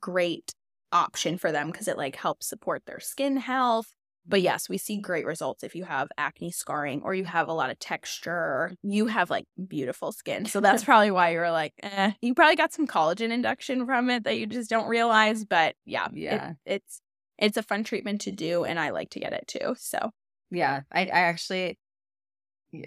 great 0.00 0.52
option 0.94 1.36
for 1.36 1.52
them 1.52 1.70
because 1.70 1.88
it 1.88 1.98
like 1.98 2.16
helps 2.16 2.46
support 2.48 2.84
their 2.86 3.00
skin 3.00 3.36
health. 3.36 3.92
But 4.26 4.40
yes, 4.40 4.70
we 4.70 4.78
see 4.78 4.96
great 4.98 5.26
results 5.26 5.62
if 5.62 5.74
you 5.74 5.84
have 5.84 6.08
acne 6.16 6.50
scarring 6.50 7.02
or 7.02 7.14
you 7.14 7.24
have 7.26 7.46
a 7.48 7.52
lot 7.52 7.68
of 7.68 7.78
texture 7.78 8.72
you 8.82 9.06
have 9.08 9.28
like 9.28 9.44
beautiful 9.68 10.12
skin. 10.12 10.46
So 10.46 10.60
that's 10.60 10.82
probably 10.88 11.10
why 11.10 11.32
you're 11.32 11.50
like, 11.50 11.74
eh. 11.82 12.12
You 12.22 12.32
probably 12.34 12.56
got 12.56 12.72
some 12.72 12.86
collagen 12.86 13.30
induction 13.30 13.84
from 13.84 14.08
it 14.08 14.24
that 14.24 14.38
you 14.38 14.46
just 14.46 14.70
don't 14.70 14.88
realize. 14.88 15.44
But 15.44 15.74
yeah, 15.84 16.06
it- 16.06 16.16
Yeah. 16.16 16.52
it's 16.64 17.02
it's 17.36 17.56
a 17.58 17.62
fun 17.62 17.84
treatment 17.84 18.22
to 18.22 18.30
do 18.32 18.64
and 18.64 18.78
I 18.80 18.90
like 18.90 19.10
to 19.10 19.20
get 19.20 19.34
it 19.34 19.46
too. 19.46 19.74
So 19.78 20.10
Yeah. 20.50 20.82
I, 20.90 21.00
I 21.02 21.06
actually 21.28 21.78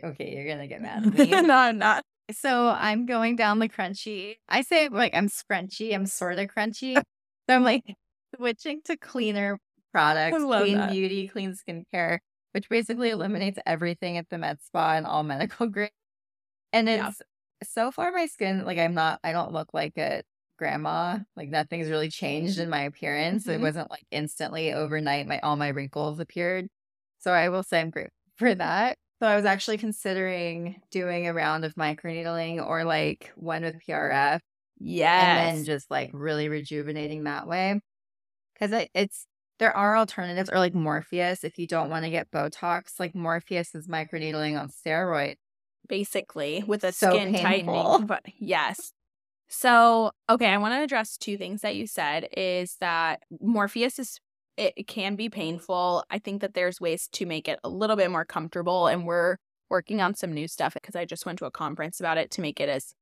okay, 0.04 0.34
you're 0.36 0.48
gonna 0.48 0.68
get 0.68 0.82
mad 0.82 1.06
at 1.06 1.14
me. 1.20 1.30
no, 1.42 1.56
I'm 1.56 1.78
not. 1.78 2.04
so 2.32 2.70
I'm 2.70 3.06
going 3.06 3.36
down 3.36 3.60
the 3.60 3.70
crunchy. 3.70 4.38
I 4.50 4.62
say 4.62 4.90
like 4.90 5.14
I'm 5.14 5.30
scrunchy, 5.30 5.94
I'm 5.94 6.06
sort 6.08 6.40
of 6.40 6.50
crunchy. 6.50 7.02
So 7.50 7.56
I'm 7.56 7.64
like 7.64 7.96
switching 8.36 8.82
to 8.84 8.98
cleaner 8.98 9.60
products, 9.92 10.46
clean 10.46 10.72
that. 10.72 10.88
beauty, 10.88 11.28
clean 11.28 11.54
skincare, 11.54 12.20
which 12.54 12.70
basically 12.70 13.10
eliminates 13.10 13.60
everything 13.66 14.18
at 14.18 14.30
the 14.30 14.38
med 14.38 14.62
spa 14.62 14.94
and 14.96 15.06
all 15.06 15.24
medical 15.24 15.68
grade. 15.68 15.92
And 16.74 16.90
Yeah. 16.92 17.12
it's 17.12 17.22
so 17.64 17.92
far 17.92 18.12
my 18.12 18.26
skin, 18.28 18.66
like 18.66 18.78
I'm 18.78 18.94
not 18.94 19.20
I 19.24 19.32
don't 19.32 19.54
look 19.54 19.74
like 19.74 19.98
a 19.98 20.24
grandma. 20.58 21.20
Like 21.36 21.50
nothing's 21.50 21.90
really 21.90 22.10
changed 22.10 22.60
in 22.60 22.70
my 22.70 22.82
appearance. 22.84 23.48
It 23.48 23.60
Mhm. 23.60 23.62
wasn't 23.62 23.92
like 23.92 24.06
instantly 24.12 24.74
overnight 24.74 25.28
my 25.28 25.40
all 25.42 25.56
my 25.58 25.70
wrinkles 25.70 26.20
appeared. 26.20 26.68
So 27.20 27.32
I 27.34 27.50
will 27.50 27.64
say 27.64 27.82
I'm 27.82 27.90
grateful 27.92 28.14
for 28.38 28.56
that. 28.56 28.98
So 29.22 29.28
I 29.28 29.36
was 29.36 29.46
actually 29.46 29.78
considering 29.80 30.82
doing 30.92 31.28
a 31.28 31.34
round 31.34 31.66
of 31.66 31.74
microneedling 31.76 32.66
or 32.66 32.84
like 32.84 33.32
one 33.36 33.64
with 33.64 33.80
PRF 33.80 34.42
Yes. 34.80 35.24
and 35.50 35.58
then 35.60 35.66
just 35.66 35.90
like 35.92 36.12
really 36.14 36.50
rejuvenating 36.50 37.24
that 37.26 37.48
way. 37.48 37.80
Because 38.60 38.88
it's 38.94 39.28
there 39.60 39.76
are 39.76 39.98
alternatives 39.98 40.50
or 40.52 40.60
like 40.60 40.76
Morpheus 40.76 41.44
if 41.44 41.58
you 41.58 41.68
don't 41.68 41.90
want 41.90 42.06
to 42.06 42.12
get 42.12 42.32
Botox. 42.32 43.00
Like 43.00 43.16
Morpheus 43.16 43.74
is 43.76 43.88
microneedling 43.88 44.60
on 44.60 44.70
steroids. 44.70 45.38
basically 45.88 46.64
with 46.68 46.84
a 46.84 46.92
So 46.92 47.12
skin 47.12 47.34
painful. 47.34 48.00
tightening. 48.00 48.08
But 48.08 48.24
yes. 48.40 48.92
So, 49.50 50.12
okay, 50.30 50.48
I 50.48 50.58
want 50.58 50.74
to 50.74 50.84
address 50.84 51.18
two 51.18 51.38
things 51.38 51.62
that 51.62 51.76
you 51.76 51.88
said 51.88 52.28
is 52.36 52.76
that 52.82 53.22
Morpheus 53.42 54.00
is 54.00 54.20
it, 54.58 54.74
it 54.76 54.88
can 54.88 55.16
be 55.16 55.30
painful. 55.30 56.04
I 56.10 56.20
think 56.20 56.42
that 56.42 56.54
there's 56.54 56.82
ways 56.82 57.08
to 57.14 57.26
make 57.26 57.48
it 57.48 57.60
a 57.64 57.70
little 57.70 57.96
bit 57.96 58.12
more 58.12 58.26
comfortable 58.26 58.88
and 58.88 59.06
we're 59.06 59.38
working 59.70 60.02
on 60.02 60.16
some 60.16 60.34
new 60.34 60.48
stuff 60.48 60.74
because 60.74 60.96
I 60.96 61.06
just 61.06 61.26
went 61.26 61.40
to 61.40 61.46
a 61.46 61.52
conference 61.52 62.00
about 62.00 62.18
it 62.18 62.32
to 62.32 62.42
make 62.42 62.60
it 62.60 62.70
as 62.70 62.94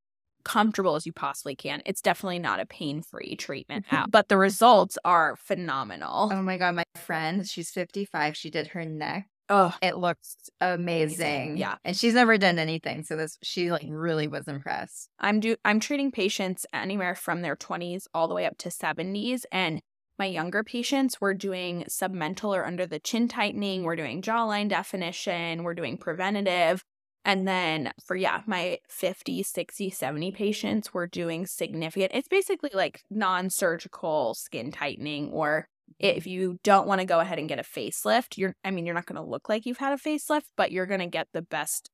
comfortable 0.46 0.96
as 0.96 1.06
you 1.06 1.12
possibly 1.12 1.56
can. 1.56 1.82
It's 1.86 2.02
definitely 2.02 2.39
not 2.39 2.62
a 2.62 2.66
pain-free 2.66 3.36
treatment, 3.36 3.86
mm-hmm. 3.88 3.96
out, 3.96 4.12
but 4.12 4.30
the 4.30 4.38
results 4.38 4.98
are 5.04 5.36
phenomenal. 5.36 6.30
Oh 6.32 6.41
my 6.41 6.58
god, 6.58 6.76
my 6.76 6.86
friend, 6.96 7.46
she's 7.46 7.72
55. 7.72 8.38
She 8.38 8.50
did 8.50 8.68
her 8.68 8.86
neck. 8.86 9.28
Oh, 9.50 9.76
It 9.82 9.98
looks 9.98 10.38
amazing. 10.60 11.58
Yeah. 11.58 11.76
And 11.84 11.96
she's 11.96 12.16
never 12.16 12.38
done 12.38 12.58
anything. 12.58 13.04
So 13.04 13.16
this 13.16 13.38
she 13.43 13.72
like 13.72 13.86
really 13.88 14.28
was 14.28 14.48
impressed. 14.48 15.10
I'm 15.20 15.39
do 15.39 15.56
I'm 15.64 15.80
treating 15.80 16.12
patients 16.12 16.66
anywhere 16.74 17.14
from 17.14 17.41
their 17.41 17.56
20s 17.56 18.06
all 18.14 18.28
the 18.28 18.34
way 18.34 18.46
up 18.46 18.58
to 18.60 18.70
70s 18.70 19.41
and 19.52 19.82
my 20.18 20.26
younger 20.26 20.64
patients, 20.64 21.20
we're 21.20 21.34
doing 21.34 21.84
submental 21.89 22.56
or 22.56 22.66
under 22.66 22.86
the 22.86 23.00
chin 23.00 23.28
tightening, 23.28 23.84
we're 23.84 23.98
doing 23.98 24.22
jawline 24.22 24.70
definition, 24.70 25.64
we're 25.64 25.74
doing 25.74 25.98
preventative. 25.98 26.84
And 27.26 27.47
then 27.47 27.91
for, 28.05 28.15
yeah, 28.15 28.41
my 28.45 28.78
50, 28.88 29.41
60, 29.41 29.89
70 29.89 30.32
patients, 30.32 30.93
we're 30.93 31.07
doing 31.07 31.47
significant, 31.47 32.11
it's 32.13 32.28
basically 32.28 32.69
like 32.73 33.01
non 33.09 33.49
surgical 33.49 34.36
skin 34.36 34.71
tightening. 34.71 35.32
Or 35.32 35.67
if 35.99 36.28
you 36.28 36.59
don't 36.63 36.88
want 36.88 37.01
to 37.01 37.05
go 37.05 37.19
ahead 37.19 37.39
and 37.39 37.49
get 37.49 37.59
a 37.59 37.63
facelift, 37.63 38.38
you're, 38.38 38.53
I 38.63 38.69
mean, 38.69 38.86
you're 38.86 38.93
not 38.93 39.07
going 39.07 39.21
to 39.21 39.28
look 39.28 39.49
like 39.49 39.65
you've 39.65 39.80
had 39.80 39.91
a 39.91 39.97
facelift, 40.01 40.45
but 40.55 40.71
you're 40.71 40.86
going 40.86 40.99
to 40.99 41.07
get 41.07 41.28
the 41.34 41.41
best 41.41 41.89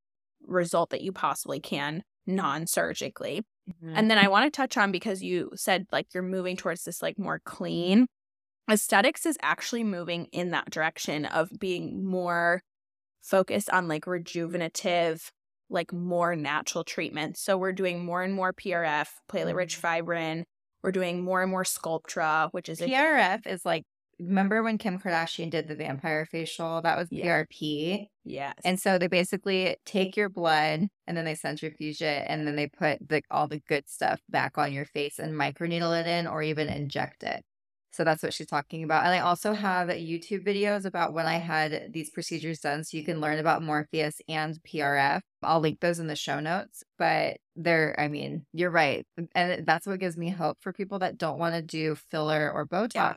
result 0.45 0.89
that 0.89 1.01
you 1.01 1.13
possibly 1.13 1.61
can 1.61 2.03
non 2.27 2.67
surgically. 2.67 3.43
Mm-hmm. 3.69 3.93
And 3.95 4.11
then 4.11 4.17
I 4.17 4.27
want 4.27 4.51
to 4.51 4.55
touch 4.55 4.75
on 4.75 4.91
because 4.91 5.23
you 5.23 5.51
said 5.55 5.86
like 5.93 6.07
you're 6.13 6.23
moving 6.23 6.57
towards 6.57 6.84
this 6.84 7.01
like 7.01 7.17
more 7.17 7.39
clean. 7.45 8.07
Aesthetics 8.69 9.25
is 9.25 9.38
actually 9.41 9.84
moving 9.84 10.25
in 10.25 10.51
that 10.51 10.69
direction 10.69 11.25
of 11.25 11.49
being 11.57 12.05
more 12.05 12.61
focused 13.22 13.69
on 13.69 13.88
like 13.88 14.05
rejuvenative, 14.05 15.32
like 15.69 15.93
more 15.93 16.36
natural 16.36 16.84
treatments. 16.84 17.41
So 17.41 17.57
we're 17.57 17.74
doing 17.74 18.03
more 18.03 18.24
and 18.24 18.34
more 18.34 18.53
PRF, 18.53 19.07
platelet 19.32 19.55
rich 19.55 19.82
mm-hmm. 19.82 19.88
fibrin. 19.88 20.43
We're 20.84 20.91
doing 20.91 21.24
more 21.24 21.41
and 21.41 21.51
more 21.51 21.63
Sculptra, 21.63 22.49
which 22.51 22.67
is 22.67 22.80
PRF 22.80 23.45
a- 23.45 23.49
is 23.49 23.65
like 23.65 23.84
remember 24.22 24.63
when 24.63 24.78
Kim 24.78 24.99
Kardashian 24.99 25.49
did 25.49 25.67
the 25.67 25.76
vampire 25.76 26.26
facial? 26.26 26.82
That 26.82 26.97
was 26.97 27.07
yeah. 27.11 27.43
PRP. 27.43 28.07
Yes. 28.24 28.53
And 28.63 28.80
so 28.80 28.97
they 28.97 29.07
basically 29.07 29.78
take 29.86 30.15
your 30.15 30.30
blood 30.30 30.88
and 31.07 31.17
then 31.17 31.26
they 31.26 31.36
centrifuge 31.36 32.01
it 32.01 32.26
and 32.28 32.45
then 32.45 32.55
they 32.55 32.67
put 32.67 33.07
the, 33.07 33.22
all 33.32 33.47
the 33.47 33.61
good 33.67 33.89
stuff 33.89 34.22
back 34.30 34.57
on 34.57 34.74
your 34.74 34.86
face 34.86 35.19
and 35.19 35.34
microneedle 35.34 35.99
it 35.99 36.07
in 36.07 36.28
or 36.28 36.43
even 36.43 36.69
inject 36.69 37.24
it. 37.24 37.43
So 37.92 38.04
that's 38.04 38.24
what 38.24 38.34
she's 38.34 38.48
talking 38.48 38.84
about. 38.84 39.06
And 39.06 39.14
I 39.14 39.20
also 39.20 39.54
have 39.54 39.89
YouTube 39.89 40.46
videos 40.46 40.86
about 40.86 41.14
when 41.14 41.26
I 41.26 41.38
had 41.38 41.92
these 41.92 42.10
procedures 42.10 42.60
done. 42.60 42.84
So 42.84 42.98
you 42.98 43.04
can 43.04 43.20
learn 43.20 43.39
about 43.39 43.64
Morpheus 43.64 44.22
and 44.28 44.58
PRF. 44.64 45.22
I'll 45.44 45.60
link 45.60 45.80
those 45.80 46.00
in 46.00 46.08
the 46.08 46.16
show 46.16 46.39
notes. 46.39 46.84
But 46.98 47.38
they're, 47.56 48.00
I 48.00 48.08
mean, 48.08 48.46
you're 48.54 48.72
right. 48.72 49.06
And 49.36 49.66
that's 49.66 49.86
what 49.86 50.00
gives 50.00 50.18
me 50.18 50.30
hope 50.30 50.58
for 50.62 50.72
people 50.72 51.00
that 51.00 51.18
don't 51.18 51.39
want 51.39 51.56
to 51.56 51.62
do 51.62 51.96
filler 51.96 52.52
or 52.52 52.66
Botox. 52.66 52.94
Yeah 52.96 53.16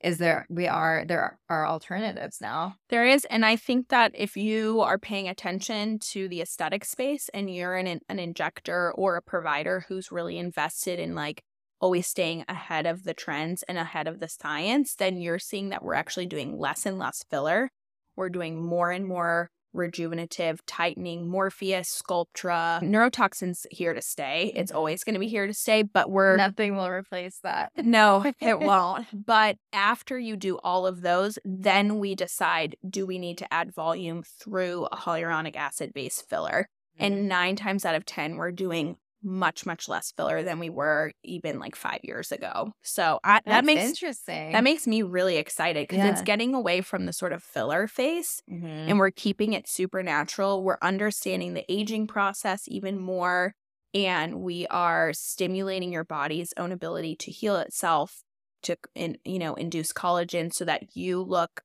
is 0.00 0.18
there 0.18 0.46
we 0.48 0.66
are 0.66 1.04
there 1.06 1.38
are 1.48 1.66
alternatives 1.66 2.40
now 2.40 2.74
there 2.88 3.06
is 3.06 3.24
and 3.26 3.44
i 3.44 3.54
think 3.54 3.88
that 3.88 4.10
if 4.14 4.36
you 4.36 4.80
are 4.80 4.98
paying 4.98 5.28
attention 5.28 5.98
to 5.98 6.28
the 6.28 6.40
aesthetic 6.40 6.84
space 6.84 7.28
and 7.34 7.54
you're 7.54 7.76
an, 7.76 8.00
an 8.08 8.18
injector 8.18 8.92
or 8.92 9.16
a 9.16 9.22
provider 9.22 9.84
who's 9.88 10.10
really 10.10 10.38
invested 10.38 10.98
in 10.98 11.14
like 11.14 11.42
always 11.80 12.06
staying 12.06 12.44
ahead 12.48 12.86
of 12.86 13.04
the 13.04 13.14
trends 13.14 13.62
and 13.64 13.78
ahead 13.78 14.06
of 14.06 14.20
the 14.20 14.28
science 14.28 14.94
then 14.94 15.20
you're 15.20 15.38
seeing 15.38 15.70
that 15.70 15.82
we're 15.82 15.94
actually 15.94 16.26
doing 16.26 16.58
less 16.58 16.86
and 16.86 16.98
less 16.98 17.24
filler 17.30 17.70
we're 18.16 18.28
doing 18.28 18.62
more 18.62 18.90
and 18.90 19.06
more 19.06 19.50
rejuvenative, 19.74 20.60
tightening, 20.66 21.28
Morpheus, 21.28 22.02
Sculptra. 22.02 22.82
Neurotoxins 22.82 23.66
here 23.70 23.94
to 23.94 24.02
stay. 24.02 24.52
It's 24.54 24.70
mm-hmm. 24.70 24.78
always 24.78 25.04
going 25.04 25.14
to 25.14 25.20
be 25.20 25.28
here 25.28 25.46
to 25.46 25.54
stay, 25.54 25.82
but 25.82 26.10
we're 26.10 26.36
nothing 26.36 26.76
will 26.76 26.88
replace 26.88 27.38
that. 27.42 27.72
No, 27.90 28.24
it 28.40 28.60
won't. 28.60 29.06
But 29.12 29.56
after 29.72 30.18
you 30.18 30.36
do 30.36 30.58
all 30.58 30.86
of 30.86 31.00
those, 31.00 31.38
then 31.44 31.98
we 31.98 32.14
decide 32.14 32.76
do 32.88 33.04
we 33.04 33.18
need 33.18 33.38
to 33.38 33.52
add 33.52 33.74
volume 33.74 34.22
through 34.22 34.86
a 34.92 34.96
hyaluronic 34.96 35.56
acid 35.56 35.92
based 35.92 36.28
filler? 36.28 36.68
And 36.98 37.14
mm-hmm. 37.14 37.28
nine 37.28 37.56
times 37.56 37.84
out 37.84 37.94
of 37.94 38.04
10, 38.04 38.36
we're 38.36 38.52
doing 38.52 38.96
much 39.22 39.66
much 39.66 39.88
less 39.88 40.12
filler 40.12 40.42
than 40.42 40.58
we 40.58 40.70
were 40.70 41.12
even 41.22 41.58
like 41.58 41.76
five 41.76 42.00
years 42.02 42.32
ago 42.32 42.72
so 42.82 43.20
I, 43.22 43.40
that 43.46 43.64
makes 43.64 43.82
interesting 43.82 44.52
that 44.52 44.64
makes 44.64 44.86
me 44.86 45.02
really 45.02 45.36
excited 45.36 45.86
because 45.86 46.04
yeah. 46.04 46.10
it's 46.10 46.22
getting 46.22 46.54
away 46.54 46.80
from 46.80 47.06
the 47.06 47.12
sort 47.12 47.32
of 47.32 47.42
filler 47.42 47.86
face 47.86 48.40
mm-hmm. 48.50 48.66
and 48.66 48.98
we're 48.98 49.10
keeping 49.10 49.52
it 49.52 49.68
supernatural 49.68 50.62
we're 50.62 50.78
understanding 50.80 51.54
the 51.54 51.70
aging 51.70 52.06
process 52.06 52.64
even 52.66 52.98
more 52.98 53.54
and 53.92 54.40
we 54.40 54.66
are 54.68 55.12
stimulating 55.12 55.92
your 55.92 56.04
body's 56.04 56.54
own 56.56 56.72
ability 56.72 57.16
to 57.16 57.30
heal 57.30 57.56
itself 57.56 58.22
to 58.62 58.76
in, 58.94 59.16
you 59.24 59.38
know 59.38 59.54
induce 59.54 59.92
collagen 59.92 60.52
so 60.52 60.64
that 60.64 60.96
you 60.96 61.22
look 61.22 61.62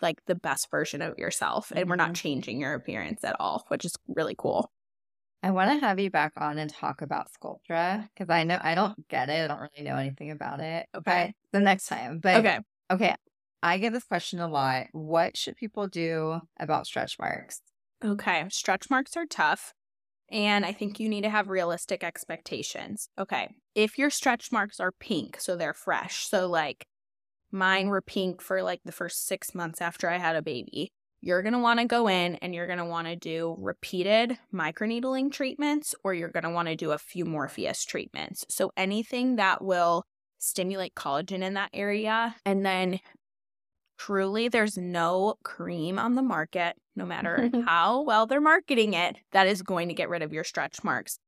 like 0.00 0.24
the 0.26 0.34
best 0.34 0.70
version 0.70 1.02
of 1.02 1.18
yourself 1.18 1.70
and 1.70 1.80
mm-hmm. 1.80 1.90
we're 1.90 1.96
not 1.96 2.08
mm-hmm. 2.08 2.14
changing 2.14 2.60
your 2.60 2.74
appearance 2.74 3.24
at 3.24 3.36
all 3.38 3.64
which 3.68 3.84
is 3.84 3.94
really 4.08 4.34
cool 4.36 4.70
I 5.44 5.50
want 5.50 5.70
to 5.70 5.86
have 5.86 6.00
you 6.00 6.10
back 6.10 6.32
on 6.38 6.56
and 6.56 6.70
talk 6.70 7.02
about 7.02 7.28
Sculptra 7.30 8.08
because 8.08 8.30
I 8.30 8.44
know 8.44 8.58
I 8.62 8.74
don't 8.74 9.06
get 9.08 9.28
it. 9.28 9.44
I 9.44 9.46
don't 9.46 9.60
really 9.60 9.86
know 9.86 9.98
anything 9.98 10.30
about 10.30 10.60
it. 10.60 10.86
Okay. 10.96 11.34
The 11.52 11.60
next 11.60 11.86
time. 11.86 12.18
But 12.18 12.36
okay. 12.36 12.60
Okay. 12.90 13.14
I 13.62 13.76
get 13.76 13.92
this 13.92 14.04
question 14.04 14.40
a 14.40 14.48
lot. 14.48 14.86
What 14.92 15.36
should 15.36 15.56
people 15.56 15.86
do 15.86 16.40
about 16.58 16.86
stretch 16.86 17.18
marks? 17.18 17.60
Okay. 18.02 18.46
Stretch 18.48 18.88
marks 18.88 19.18
are 19.18 19.26
tough. 19.26 19.74
And 20.30 20.64
I 20.64 20.72
think 20.72 20.98
you 20.98 21.10
need 21.10 21.24
to 21.24 21.30
have 21.30 21.50
realistic 21.50 22.02
expectations. 22.02 23.10
Okay. 23.18 23.50
If 23.74 23.98
your 23.98 24.08
stretch 24.08 24.50
marks 24.50 24.80
are 24.80 24.92
pink, 24.92 25.38
so 25.38 25.56
they're 25.56 25.74
fresh, 25.74 26.26
so 26.26 26.48
like 26.48 26.86
mine 27.52 27.88
were 27.88 28.00
pink 28.00 28.40
for 28.40 28.62
like 28.62 28.80
the 28.86 28.92
first 28.92 29.26
six 29.26 29.54
months 29.54 29.82
after 29.82 30.08
I 30.08 30.16
had 30.16 30.36
a 30.36 30.42
baby 30.42 30.90
you're 31.24 31.42
going 31.42 31.54
to 31.54 31.58
want 31.58 31.80
to 31.80 31.86
go 31.86 32.06
in 32.06 32.34
and 32.36 32.54
you're 32.54 32.66
going 32.66 32.78
to 32.78 32.84
want 32.84 33.06
to 33.06 33.16
do 33.16 33.56
repeated 33.58 34.38
microneedling 34.52 35.32
treatments 35.32 35.94
or 36.04 36.12
you're 36.12 36.28
going 36.28 36.44
to 36.44 36.50
want 36.50 36.68
to 36.68 36.76
do 36.76 36.92
a 36.92 36.98
few 36.98 37.24
Morpheus 37.24 37.84
treatments. 37.84 38.44
So 38.50 38.72
anything 38.76 39.36
that 39.36 39.64
will 39.64 40.04
stimulate 40.38 40.94
collagen 40.94 41.42
in 41.42 41.54
that 41.54 41.70
area. 41.72 42.36
And 42.44 42.64
then 42.64 43.00
truly, 43.98 44.48
there's 44.48 44.76
no 44.76 45.36
cream 45.42 45.98
on 45.98 46.14
the 46.14 46.22
market, 46.22 46.76
no 46.94 47.06
matter 47.06 47.50
how 47.66 48.02
well 48.02 48.26
they're 48.26 48.40
marketing 48.40 48.92
it, 48.92 49.16
that 49.32 49.46
is 49.46 49.62
going 49.62 49.88
to 49.88 49.94
get 49.94 50.10
rid 50.10 50.20
of 50.20 50.32
your 50.32 50.44
stretch 50.44 50.84
marks. 50.84 51.18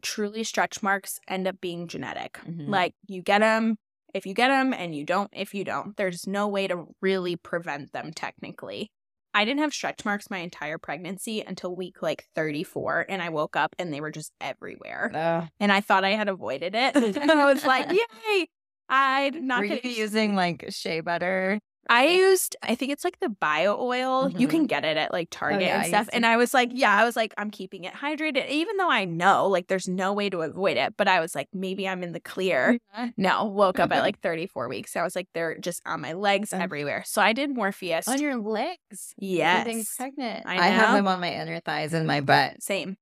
Truly, 0.00 0.44
stretch 0.44 0.80
marks 0.82 1.18
end 1.26 1.48
up 1.48 1.60
being 1.60 1.88
genetic. 1.88 2.38
Mm-hmm. 2.46 2.70
Like 2.70 2.94
you 3.08 3.20
get 3.20 3.40
them 3.40 3.76
if 4.14 4.26
you 4.26 4.34
get 4.34 4.48
them 4.48 4.72
and 4.72 4.94
you 4.94 5.04
don't 5.04 5.30
if 5.32 5.54
you 5.54 5.64
don't. 5.64 5.96
There's 5.96 6.26
no 6.26 6.46
way 6.46 6.68
to 6.68 6.86
really 7.00 7.34
prevent 7.34 7.92
them 7.92 8.12
technically. 8.14 8.90
I 9.32 9.44
didn't 9.44 9.60
have 9.60 9.72
stretch 9.72 10.04
marks 10.04 10.30
my 10.30 10.38
entire 10.38 10.78
pregnancy 10.78 11.40
until 11.40 11.74
week 11.74 12.02
like 12.02 12.26
34. 12.34 13.06
And 13.08 13.22
I 13.22 13.28
woke 13.28 13.56
up 13.56 13.76
and 13.78 13.92
they 13.92 14.00
were 14.00 14.10
just 14.10 14.32
everywhere. 14.40 15.10
Uh, 15.14 15.46
and 15.60 15.72
I 15.72 15.80
thought 15.80 16.04
I 16.04 16.10
had 16.10 16.28
avoided 16.28 16.74
it. 16.74 16.96
and 16.96 17.30
I 17.30 17.52
was 17.52 17.64
like, 17.64 17.90
yay. 18.28 18.48
I'd 18.88 19.40
not 19.40 19.60
Were 19.60 19.66
you 19.66 19.80
using 19.84 20.34
like 20.34 20.64
shea 20.70 21.00
butter 21.00 21.60
I 21.88 22.06
used, 22.06 22.56
I 22.62 22.74
think 22.74 22.92
it's 22.92 23.04
like 23.04 23.18
the 23.20 23.28
bio 23.28 23.76
oil. 23.80 24.28
Mm-hmm. 24.28 24.38
You 24.38 24.48
can 24.48 24.66
get 24.66 24.84
it 24.84 24.96
at 24.96 25.12
like 25.12 25.28
oh, 25.32 25.36
Target 25.36 25.62
oh, 25.62 25.64
yeah, 25.64 25.78
and 25.78 25.86
stuff. 25.86 26.08
And 26.12 26.24
I 26.24 26.36
was 26.36 26.54
like, 26.54 26.70
yeah, 26.72 26.94
I 26.94 27.04
was 27.04 27.16
like, 27.16 27.34
I'm 27.36 27.50
keeping 27.50 27.84
it 27.84 27.94
hydrated, 27.94 28.48
even 28.48 28.76
though 28.76 28.90
I 28.90 29.04
know 29.04 29.48
like 29.48 29.68
there's 29.68 29.88
no 29.88 30.12
way 30.12 30.30
to 30.30 30.42
avoid 30.42 30.76
it. 30.76 30.94
But 30.96 31.08
I 31.08 31.20
was 31.20 31.34
like, 31.34 31.48
maybe 31.52 31.88
I'm 31.88 32.02
in 32.02 32.12
the 32.12 32.20
clear. 32.20 32.78
Yeah. 32.94 33.10
No, 33.16 33.44
woke 33.44 33.78
up 33.78 33.92
at 33.92 34.00
like 34.02 34.20
34 34.20 34.68
weeks. 34.68 34.96
I 34.96 35.02
was 35.02 35.16
like, 35.16 35.28
they're 35.34 35.58
just 35.58 35.82
on 35.86 36.00
my 36.00 36.12
legs 36.12 36.52
everywhere. 36.52 37.02
So 37.06 37.22
I 37.22 37.32
did 37.32 37.54
Morpheus. 37.54 38.06
On 38.06 38.20
your 38.20 38.36
legs? 38.36 39.14
Yes. 39.18 39.96
Pregnant. 39.96 40.46
I, 40.46 40.58
I 40.58 40.66
have 40.68 40.94
them 40.94 41.08
on 41.08 41.20
my 41.20 41.32
inner 41.32 41.60
thighs 41.60 41.92
and 41.92 42.06
my 42.06 42.20
butt. 42.20 42.62
Same. 42.62 42.96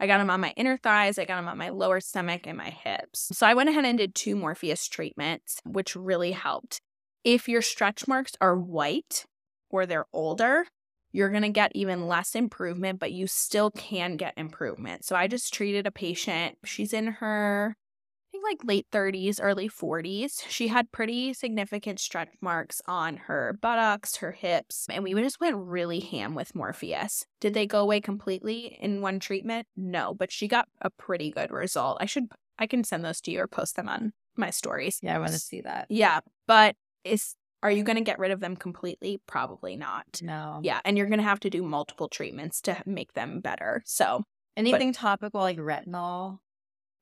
I 0.00 0.06
got 0.06 0.18
them 0.18 0.28
on 0.28 0.40
my 0.40 0.52
inner 0.56 0.76
thighs, 0.76 1.18
I 1.18 1.24
got 1.24 1.36
them 1.36 1.48
on 1.48 1.56
my 1.56 1.68
lower 1.68 2.00
stomach 2.00 2.42
and 2.46 2.58
my 2.58 2.70
hips. 2.70 3.30
So 3.32 3.46
I 3.46 3.54
went 3.54 3.68
ahead 3.68 3.84
and 3.84 3.96
did 3.96 4.14
two 4.14 4.34
Morpheus 4.34 4.88
treatments, 4.88 5.60
which 5.64 5.94
really 5.94 6.32
helped. 6.32 6.80
If 7.24 7.48
your 7.48 7.62
stretch 7.62 8.06
marks 8.06 8.32
are 8.40 8.56
white 8.56 9.24
or 9.70 9.86
they're 9.86 10.06
older, 10.12 10.66
you're 11.10 11.30
going 11.30 11.42
to 11.42 11.48
get 11.48 11.72
even 11.74 12.06
less 12.06 12.34
improvement, 12.34 13.00
but 13.00 13.12
you 13.12 13.26
still 13.26 13.70
can 13.70 14.16
get 14.16 14.34
improvement. 14.36 15.04
So 15.06 15.16
I 15.16 15.26
just 15.26 15.54
treated 15.54 15.86
a 15.86 15.90
patient. 15.90 16.58
She's 16.64 16.92
in 16.92 17.06
her, 17.06 17.76
I 17.76 18.28
think 18.32 18.44
like 18.44 18.64
late 18.64 18.86
30s, 18.92 19.38
early 19.40 19.70
40s. 19.70 20.42
She 20.48 20.68
had 20.68 20.92
pretty 20.92 21.32
significant 21.32 21.98
stretch 21.98 22.28
marks 22.42 22.82
on 22.86 23.16
her 23.16 23.56
buttocks, 23.62 24.16
her 24.16 24.32
hips, 24.32 24.86
and 24.90 25.02
we 25.02 25.14
just 25.14 25.40
went 25.40 25.56
really 25.56 26.00
ham 26.00 26.34
with 26.34 26.54
Morpheus. 26.54 27.24
Did 27.40 27.54
they 27.54 27.66
go 27.66 27.80
away 27.80 28.02
completely 28.02 28.76
in 28.80 29.00
one 29.00 29.18
treatment? 29.18 29.66
No, 29.76 30.12
but 30.12 30.30
she 30.30 30.46
got 30.46 30.68
a 30.82 30.90
pretty 30.90 31.30
good 31.30 31.50
result. 31.50 31.96
I 32.00 32.06
should, 32.06 32.26
I 32.58 32.66
can 32.66 32.84
send 32.84 33.02
those 33.02 33.22
to 33.22 33.30
you 33.30 33.40
or 33.40 33.46
post 33.46 33.76
them 33.76 33.88
on 33.88 34.12
my 34.36 34.50
stories. 34.50 34.98
Yeah, 35.00 35.16
I 35.16 35.20
want 35.20 35.32
to 35.32 35.38
see 35.38 35.60
that. 35.60 35.86
Yeah, 35.88 36.20
but 36.46 36.74
is 37.04 37.36
are 37.62 37.70
you 37.70 37.82
going 37.82 37.96
to 37.96 38.02
get 38.02 38.18
rid 38.18 38.30
of 38.30 38.40
them 38.40 38.56
completely? 38.56 39.22
Probably 39.26 39.74
not. 39.74 40.20
No. 40.20 40.60
Yeah, 40.62 40.80
and 40.84 40.98
you're 40.98 41.06
going 41.06 41.18
to 41.18 41.24
have 41.24 41.40
to 41.40 41.50
do 41.50 41.62
multiple 41.62 42.08
treatments 42.08 42.60
to 42.62 42.82
make 42.84 43.14
them 43.14 43.40
better. 43.40 43.82
So, 43.86 44.22
anything 44.54 44.90
but, 44.92 44.98
topical 44.98 45.40
like 45.40 45.56
retinol? 45.56 46.40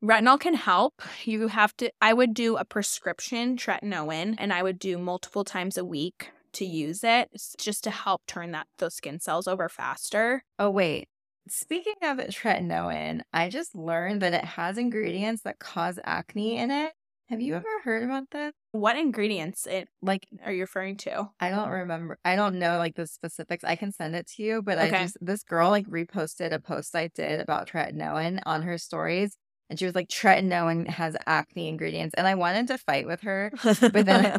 Retinol 0.02 0.38
can 0.38 0.54
help. 0.54 1.02
You 1.24 1.48
have 1.48 1.76
to 1.78 1.90
I 2.00 2.12
would 2.12 2.34
do 2.34 2.56
a 2.56 2.64
prescription 2.64 3.56
tretinoin 3.56 4.36
and 4.38 4.52
I 4.52 4.62
would 4.62 4.78
do 4.78 4.98
multiple 4.98 5.44
times 5.44 5.76
a 5.76 5.84
week 5.84 6.30
to 6.54 6.64
use 6.64 7.02
it 7.02 7.30
just 7.58 7.84
to 7.84 7.90
help 7.90 8.22
turn 8.26 8.52
that 8.52 8.66
those 8.78 8.94
skin 8.94 9.20
cells 9.20 9.46
over 9.46 9.68
faster. 9.68 10.44
Oh 10.58 10.70
wait. 10.70 11.08
Speaking 11.48 11.94
of 12.02 12.18
tretinoin, 12.18 13.22
I 13.32 13.48
just 13.48 13.74
learned 13.74 14.22
that 14.22 14.34
it 14.34 14.44
has 14.44 14.78
ingredients 14.78 15.42
that 15.42 15.58
cause 15.58 15.98
acne 16.04 16.56
in 16.56 16.70
it. 16.70 16.92
Have 17.28 17.40
you 17.40 17.54
ever 17.54 17.66
heard 17.84 18.02
about 18.02 18.30
this? 18.30 18.52
What 18.72 18.96
ingredients 18.96 19.66
it 19.66 19.88
Like, 20.02 20.26
are 20.44 20.52
you 20.52 20.62
referring 20.62 20.96
to? 20.98 21.30
I 21.40 21.48
don't 21.48 21.68
remember. 21.70 22.18
I 22.24 22.36
don't 22.36 22.58
know 22.58 22.78
like 22.78 22.94
the 22.94 23.06
specifics. 23.06 23.64
I 23.64 23.76
can 23.76 23.92
send 23.92 24.14
it 24.14 24.26
to 24.36 24.42
you, 24.42 24.62
but 24.62 24.78
I 24.78 24.90
just 24.90 25.16
this 25.20 25.42
girl 25.42 25.70
like 25.70 25.86
reposted 25.86 26.52
a 26.52 26.60
post 26.60 26.94
I 26.94 27.08
did 27.14 27.40
about 27.40 27.68
tretinoin 27.68 28.40
on 28.44 28.62
her 28.62 28.76
stories, 28.76 29.36
and 29.70 29.78
she 29.78 29.86
was 29.86 29.94
like, 29.94 30.08
"Tretinoin 30.08 30.88
has 30.88 31.16
acne 31.26 31.68
ingredients," 31.68 32.14
and 32.18 32.26
I 32.26 32.34
wanted 32.34 32.66
to 32.68 32.78
fight 32.78 33.06
with 33.06 33.22
her. 33.22 33.50
But 33.62 34.04
then 34.06 34.38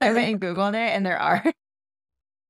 I 0.00 0.12
went 0.12 0.28
and 0.28 0.40
googled 0.40 0.74
it, 0.74 0.94
and 0.94 1.04
there 1.04 1.18
are. 1.18 1.42
And 1.44 1.54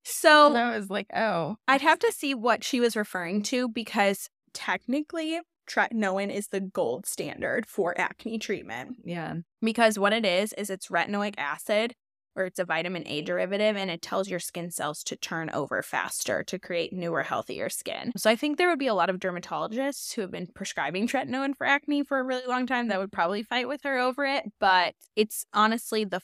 so 0.05 0.55
I 0.55 0.77
was 0.77 0.91
like, 0.91 1.07
"Oh, 1.15 1.57
I'd 1.67 1.81
have 1.81 1.99
to 2.01 2.13
see 2.13 2.35
what 2.35 2.65
she 2.65 2.81
was 2.81 2.97
referring 2.97 3.43
to 3.45 3.69
because 3.69 4.29
technically 4.53 5.41
tretinoin 5.69 6.33
is 6.35 6.49
the 6.49 6.61
gold 6.61 7.07
standard 7.07 7.67
for 7.67 7.99
acne 8.01 8.39
treatment. 8.39 8.97
yeah, 9.05 9.35
Because 9.63 9.99
what 9.99 10.13
it 10.13 10.25
is 10.25 10.53
is 10.55 10.71
it's 10.71 10.89
retinoic 10.89 11.35
acid 11.39 11.95
or 12.37 12.47
it's 12.47 12.59
a 12.59 12.65
vitamin 12.65 13.07
A 13.07 13.23
derivative 13.23 13.77
and 13.77 13.91
it 13.91 14.03
tells 14.03 14.29
your 14.29 14.41
skin 14.41 14.71
cells 14.73 15.05
to 15.05 15.15
turn 15.17 15.51
over 15.51 15.81
faster 15.83 16.43
to 16.45 16.59
create 16.59 16.93
newer 16.93 17.23
healthier 17.23 17.69
skin. 17.69 18.11
So 18.17 18.29
I 18.29 18.35
think 18.35 18.59
there 18.59 18.69
would 18.69 18.79
be 18.79 18.89
a 18.89 18.95
lot 18.95 19.09
of 19.09 19.21
dermatologists 19.21 20.13
who 20.15 20.23
have 20.23 20.33
been 20.33 20.49
prescribing 20.53 21.07
tretinoin 21.07 21.55
for 21.57 21.65
acne 21.67 22.03
for 22.03 22.19
a 22.19 22.25
really 22.25 22.47
long 22.49 22.67
time 22.67 22.89
that 22.89 22.99
would 22.99 23.13
probably 23.13 23.45
fight 23.45 23.69
with 23.69 23.83
her 23.85 23.99
over 23.99 24.25
it, 24.27 24.45
but 24.59 24.95
it's 25.15 25.47
honestly 25.55 26.05
the 26.05 26.21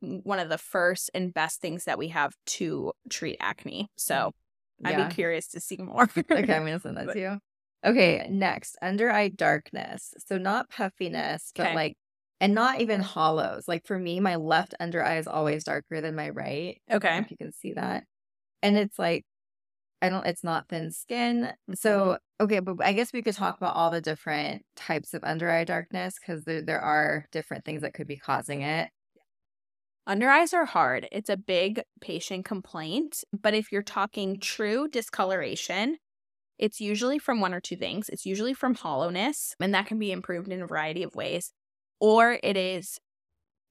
one 0.00 0.38
of 0.38 0.48
the 0.48 0.58
first 0.58 1.10
and 1.14 1.32
best 1.34 1.60
things 1.60 1.84
that 1.84 1.98
we 1.98 2.08
have 2.08 2.34
to 2.46 2.92
treat 3.10 3.36
acne. 3.40 3.88
So 3.96 4.32
mm. 4.84 4.88
I'd 4.88 5.08
be 5.08 5.14
curious 5.14 5.48
to 5.48 5.60
see 5.60 5.76
more. 5.78 6.04
okay, 6.04 6.54
I'm 6.54 6.64
gonna 6.64 6.80
send 6.80 6.96
that 6.96 7.06
But- 7.06 7.12
to 7.14 7.20
you. 7.20 7.38
Okay, 7.84 8.26
next, 8.30 8.76
under 8.82 9.10
eye 9.10 9.28
darkness. 9.28 10.12
So 10.18 10.36
not 10.38 10.68
puffiness, 10.68 11.52
but 11.56 11.72
Okay. 11.72 11.72
like, 11.72 11.96
and 12.40 12.54
not 12.54 12.80
even 12.80 13.00
hollows. 13.00 13.66
Like 13.68 13.86
for 13.86 13.98
me, 13.98 14.20
my 14.20 14.36
left 14.36 14.74
under 14.80 15.02
eye 15.02 15.16
is 15.18 15.26
always 15.26 15.64
darker 15.64 16.00
than 16.00 16.14
my 16.14 16.30
right. 16.30 16.80
Okay. 16.90 17.24
if 17.24 17.30
you 17.30 17.36
can 17.36 17.52
see 17.52 17.72
that. 17.74 18.04
And 18.62 18.76
it's 18.78 18.98
like, 18.98 19.24
I 20.02 20.10
don't, 20.10 20.26
it's 20.26 20.44
not 20.44 20.68
thin 20.68 20.92
skin. 20.92 21.54
So, 21.74 22.18
okay, 22.40 22.60
but 22.60 22.78
I 22.84 22.92
guess 22.94 23.12
we 23.12 23.22
could 23.22 23.34
talk 23.36 23.58
about 23.58 23.76
all 23.76 23.90
the 23.90 24.00
different 24.02 24.64
types 24.76 25.14
of 25.14 25.24
under 25.24 25.50
eye 25.50 25.64
darkness 25.64 26.18
because 26.20 26.44
there, 26.44 26.62
there 26.62 26.80
are 26.80 27.26
different 27.32 27.64
things 27.66 27.82
that 27.82 27.94
could 27.94 28.08
be 28.08 28.16
causing 28.18 28.62
it. 28.62 28.90
Under 30.06 30.28
eyes 30.28 30.52
are 30.52 30.64
hard. 30.64 31.08
It's 31.12 31.28
a 31.30 31.36
big 31.36 31.82
patient 32.00 32.44
complaint. 32.44 33.22
But 33.32 33.54
if 33.54 33.70
you're 33.70 33.82
talking 33.82 34.40
true 34.40 34.88
discoloration, 34.88 35.98
it's 36.60 36.80
usually 36.80 37.18
from 37.18 37.40
one 37.40 37.54
or 37.54 37.60
two 37.60 37.76
things. 37.76 38.10
It's 38.10 38.26
usually 38.26 38.52
from 38.52 38.74
hollowness, 38.74 39.56
and 39.58 39.74
that 39.74 39.86
can 39.86 39.98
be 39.98 40.12
improved 40.12 40.52
in 40.52 40.60
a 40.60 40.66
variety 40.66 41.02
of 41.02 41.14
ways, 41.16 41.52
or 41.98 42.38
it 42.42 42.56
is 42.56 42.98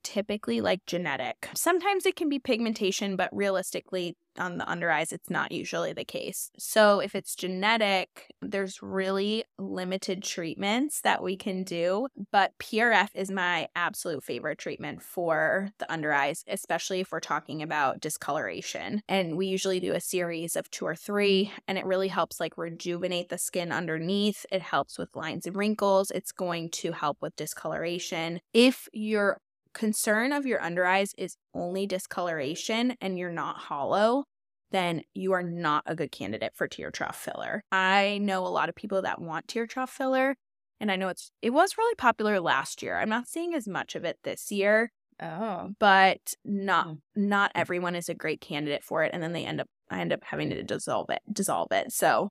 typically 0.04 0.62
like 0.62 0.86
genetic. 0.86 1.50
Sometimes 1.56 2.06
it 2.06 2.16
can 2.16 2.30
be 2.30 2.40
pigmentation, 2.40 3.16
but 3.16 3.30
realistically, 3.32 4.16
on 4.38 4.58
the 4.58 4.70
under 4.70 4.90
eyes, 4.90 5.12
it's 5.12 5.30
not 5.30 5.52
usually 5.52 5.94
the 5.94 6.06
case. 6.06 6.52
So 6.58 7.00
if 7.00 7.14
it's 7.16 7.36
genetic, 7.36 8.32
there's 8.42 8.82
really 8.82 9.44
limited 9.58 10.24
treatments 10.24 11.02
that 11.02 11.22
we 11.22 11.36
can 11.36 11.64
do. 11.64 12.08
But 12.32 12.54
PRF 12.60 13.10
is 13.14 13.30
my 13.30 13.68
absolute 13.76 14.24
favorite 14.24 14.58
treatment 14.58 15.02
for 15.02 15.70
the 15.80 15.92
under 15.92 16.14
eyes, 16.14 16.44
especially 16.48 17.02
if 17.02 17.12
we're 17.12 17.20
talking 17.20 17.62
about 17.62 18.00
discoloration. 18.00 19.02
And 19.08 19.38
we 19.38 19.48
usually 19.48 19.80
do 19.80 19.94
a 19.94 20.02
series 20.02 20.56
of 20.56 20.70
two 20.72 20.86
or 20.86 20.96
three, 20.96 21.52
and 21.68 21.78
it 21.78 21.86
really 21.86 22.08
helps 22.08 22.40
like 22.40 22.58
rejuvenate 22.58 23.30
the 23.30 23.38
skin 23.38 23.72
underneath. 23.72 24.46
It 24.52 24.62
helps 24.62 24.98
with 24.98 25.16
lines 25.16 25.46
and 25.46 25.56
wrinkles. 25.56 26.12
It's 26.12 26.32
going 26.32 26.70
to 26.72 26.92
help 26.92 27.18
with 27.22 27.36
discoloration. 27.36 28.40
If 28.54 28.88
you're 28.94 29.42
concern 29.80 30.34
of 30.34 30.46
your 30.46 30.62
under 30.62 30.86
eyes 30.86 31.14
is 31.18 31.38
only 31.56 31.88
discoloration 31.88 32.96
and 33.02 33.18
you're 33.20 33.32
not 33.32 33.58
hollow, 33.58 34.26
then 34.72 35.04
you 35.16 35.34
are 35.34 35.44
not 35.44 35.84
a 35.88 35.96
good 35.96 36.12
candidate 36.12 36.54
for 36.56 36.68
tear 36.68 36.92
trough 36.92 37.18
filler. 37.20 37.64
I 37.72 38.20
know 38.20 38.46
a 38.46 38.50
lot 38.50 38.70
of 38.70 38.76
people 38.76 39.02
that 39.04 39.22
want 39.22 39.48
tear 39.48 39.68
trough 39.68 39.92
filler, 39.92 40.36
and 40.80 40.92
I 40.92 40.96
know 40.98 41.10
it's 41.10 41.32
it 41.42 41.52
was 41.52 41.78
really 41.78 41.96
popular 41.96 42.40
last 42.42 42.84
year. 42.84 42.98
I'm 43.00 43.10
not 43.10 43.28
seeing 43.28 43.54
as 43.56 43.68
much 43.68 43.96
of 43.96 44.06
it 44.06 44.20
this 44.24 44.52
year, 44.52 44.92
Oh, 45.20 45.76
but 45.80 46.34
not 46.46 46.90
Mm. 46.90 47.02
not 47.16 47.52
everyone 47.56 47.96
is 47.96 48.10
a 48.10 48.16
great 48.16 48.42
candidate 48.42 48.84
for 48.84 49.04
it, 49.04 49.12
and 49.14 49.24
then 49.24 49.34
they 49.34 49.46
end 49.46 49.62
up 49.62 49.68
I 49.90 50.02
end 50.02 50.14
up 50.14 50.24
having 50.24 50.50
to 50.52 50.64
dissolve 50.64 51.10
it 51.10 51.22
dissolve 51.34 51.72
it. 51.72 51.92
So 51.92 52.30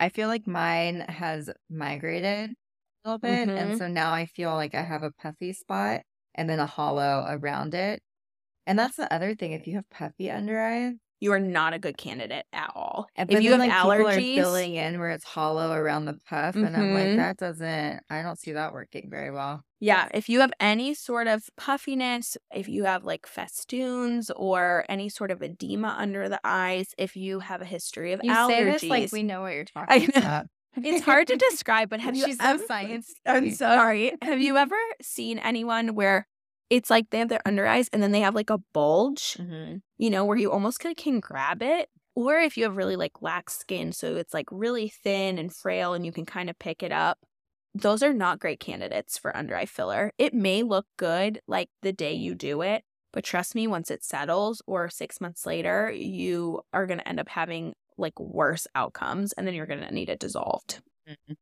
I 0.00 0.08
feel 0.08 0.28
like 0.28 0.46
mine 0.46 1.00
has 1.02 1.50
migrated 1.70 2.50
a 2.52 3.08
little 3.08 3.18
bit. 3.18 3.50
Mhm. 3.50 3.54
And 3.56 3.74
so 3.74 3.88
now 3.88 4.12
I 4.12 4.26
feel 4.26 4.52
like 4.54 4.74
I 4.74 4.82
have 4.82 5.02
a 5.02 5.12
puffy 5.12 5.52
spot 5.52 6.02
and 6.34 6.48
then 6.50 6.60
a 6.60 6.66
hollow 6.66 7.24
around 7.28 7.74
it. 7.74 8.02
And 8.66 8.78
that's 8.78 8.96
the 8.96 9.12
other 9.12 9.34
thing. 9.36 9.52
If 9.52 9.66
you 9.68 9.76
have 9.76 9.90
puffy 9.90 10.30
under 10.30 10.60
eyes, 10.60 10.94
you 11.20 11.32
are 11.32 11.40
not 11.40 11.72
a 11.74 11.78
good 11.78 11.96
candidate 11.96 12.46
at 12.52 12.70
all. 12.74 13.08
and 13.28 13.28
if 13.28 13.40
you 13.42 13.50
have 13.52 13.58
like, 13.58 13.76
people 13.76 14.06
are 14.06 14.22
allergies, 14.22 14.34
filling 14.34 14.74
in 14.74 14.98
where 14.98 15.10
it's 15.10 15.24
hollow 15.24 15.72
around 15.72 16.04
the 16.04 16.18
puff, 16.28 16.62
and 16.62 16.76
I'm 16.76 16.92
like, 16.92 17.14
Mhm. 17.14 17.16
that 17.16 17.36
doesn't. 17.38 18.02
I 18.10 18.22
don't 18.22 18.38
see 18.38 18.52
that 18.52 18.72
working 18.72 19.08
very 19.10 19.30
well. 19.30 19.64
Yeah, 19.80 20.08
if 20.14 20.28
you 20.28 20.40
have 20.40 20.52
any 20.60 20.94
sort 20.94 21.26
of 21.26 21.48
puffiness, 21.56 22.36
if 22.54 22.68
you 22.68 22.84
have 22.84 23.04
like 23.04 23.26
festoons 23.26 24.30
or 24.30 24.84
any 24.88 25.08
sort 25.08 25.30
of 25.30 25.42
edema 25.42 25.94
under 25.98 26.28
the 26.28 26.40
eyes, 26.44 26.94
if 26.96 27.16
you 27.16 27.40
have 27.40 27.60
a 27.60 27.64
history 27.66 28.12
of 28.12 28.20
You 28.20 28.34
allergies, 28.34 28.34
say 28.34 28.64
this 28.64 28.88
like 28.88 29.12
we 29.12 29.22
know 29.22 29.42
what 29.42 29.54
you're 29.54 29.64
talking 29.64 30.08
about. 30.16 30.46
It's 30.76 31.04
hard 31.04 31.26
to 31.28 31.36
describe, 31.50 31.88
but 31.90 32.00
have 32.00 32.16
you 32.16 32.24
She's 32.26 32.38
ever 32.40 32.62
science. 32.66 33.14
I'm 33.26 33.50
sorry. 33.52 34.12
Have 34.22 34.40
you 34.40 34.56
ever 34.56 34.76
seen 35.02 35.38
anyone 35.38 35.94
where 35.94 36.26
it's 36.70 36.90
like 36.90 37.10
they 37.10 37.18
have 37.18 37.28
their 37.28 37.42
under 37.46 37.66
eyes 37.66 37.88
and 37.92 38.02
then 38.02 38.12
they 38.12 38.20
have 38.20 38.34
like 38.34 38.50
a 38.50 38.58
bulge, 38.72 39.36
Mhm. 39.38 39.82
you 39.98 40.10
know, 40.10 40.24
where 40.24 40.36
you 40.36 40.50
almost 40.50 40.80
can, 40.80 40.94
can 40.94 41.20
grab 41.20 41.62
it? 41.62 41.88
Or 42.16 42.38
if 42.38 42.56
you 42.56 42.64
have 42.64 42.76
really 42.76 42.96
like 42.96 43.20
lax 43.22 43.58
skin, 43.58 43.92
so 43.92 44.16
it's 44.16 44.32
like 44.32 44.46
really 44.50 44.88
thin 44.88 45.36
and 45.38 45.52
frail 45.54 45.94
and 45.94 46.06
you 46.06 46.12
can 46.12 46.24
kind 46.24 46.48
of 46.48 46.58
pick 46.58 46.82
it 46.82 46.92
up, 46.92 47.18
those 47.74 48.02
are 48.02 48.12
not 48.14 48.38
great 48.38 48.60
candidates 48.60 49.18
for 49.18 49.36
under 49.36 49.56
eye 49.56 49.66
filler. 49.66 50.12
It 50.16 50.32
may 50.32 50.62
look 50.62 50.86
good 50.96 51.40
like 51.48 51.68
the 51.82 51.92
day 51.92 52.14
you 52.14 52.34
do 52.36 52.62
it, 52.62 52.84
but 53.12 53.24
trust 53.24 53.54
me, 53.54 53.66
once 53.66 53.90
it 53.90 54.04
settles 54.04 54.62
or 54.66 54.88
six 54.88 55.20
months 55.20 55.44
later, 55.44 55.90
you 55.90 56.62
are 56.72 56.86
going 56.86 56.98
to 57.00 57.08
end 57.08 57.18
up 57.20 57.28
having 57.28 57.74
like 57.96 58.18
worse 58.18 58.66
outcomes 58.74 59.32
and 59.32 59.46
then 59.46 59.54
you're 59.54 59.66
going 59.66 59.80
to 59.80 59.94
need 59.94 60.08
it 60.08 60.18
dissolved. 60.18 60.80
Mm-hmm. 61.08 61.34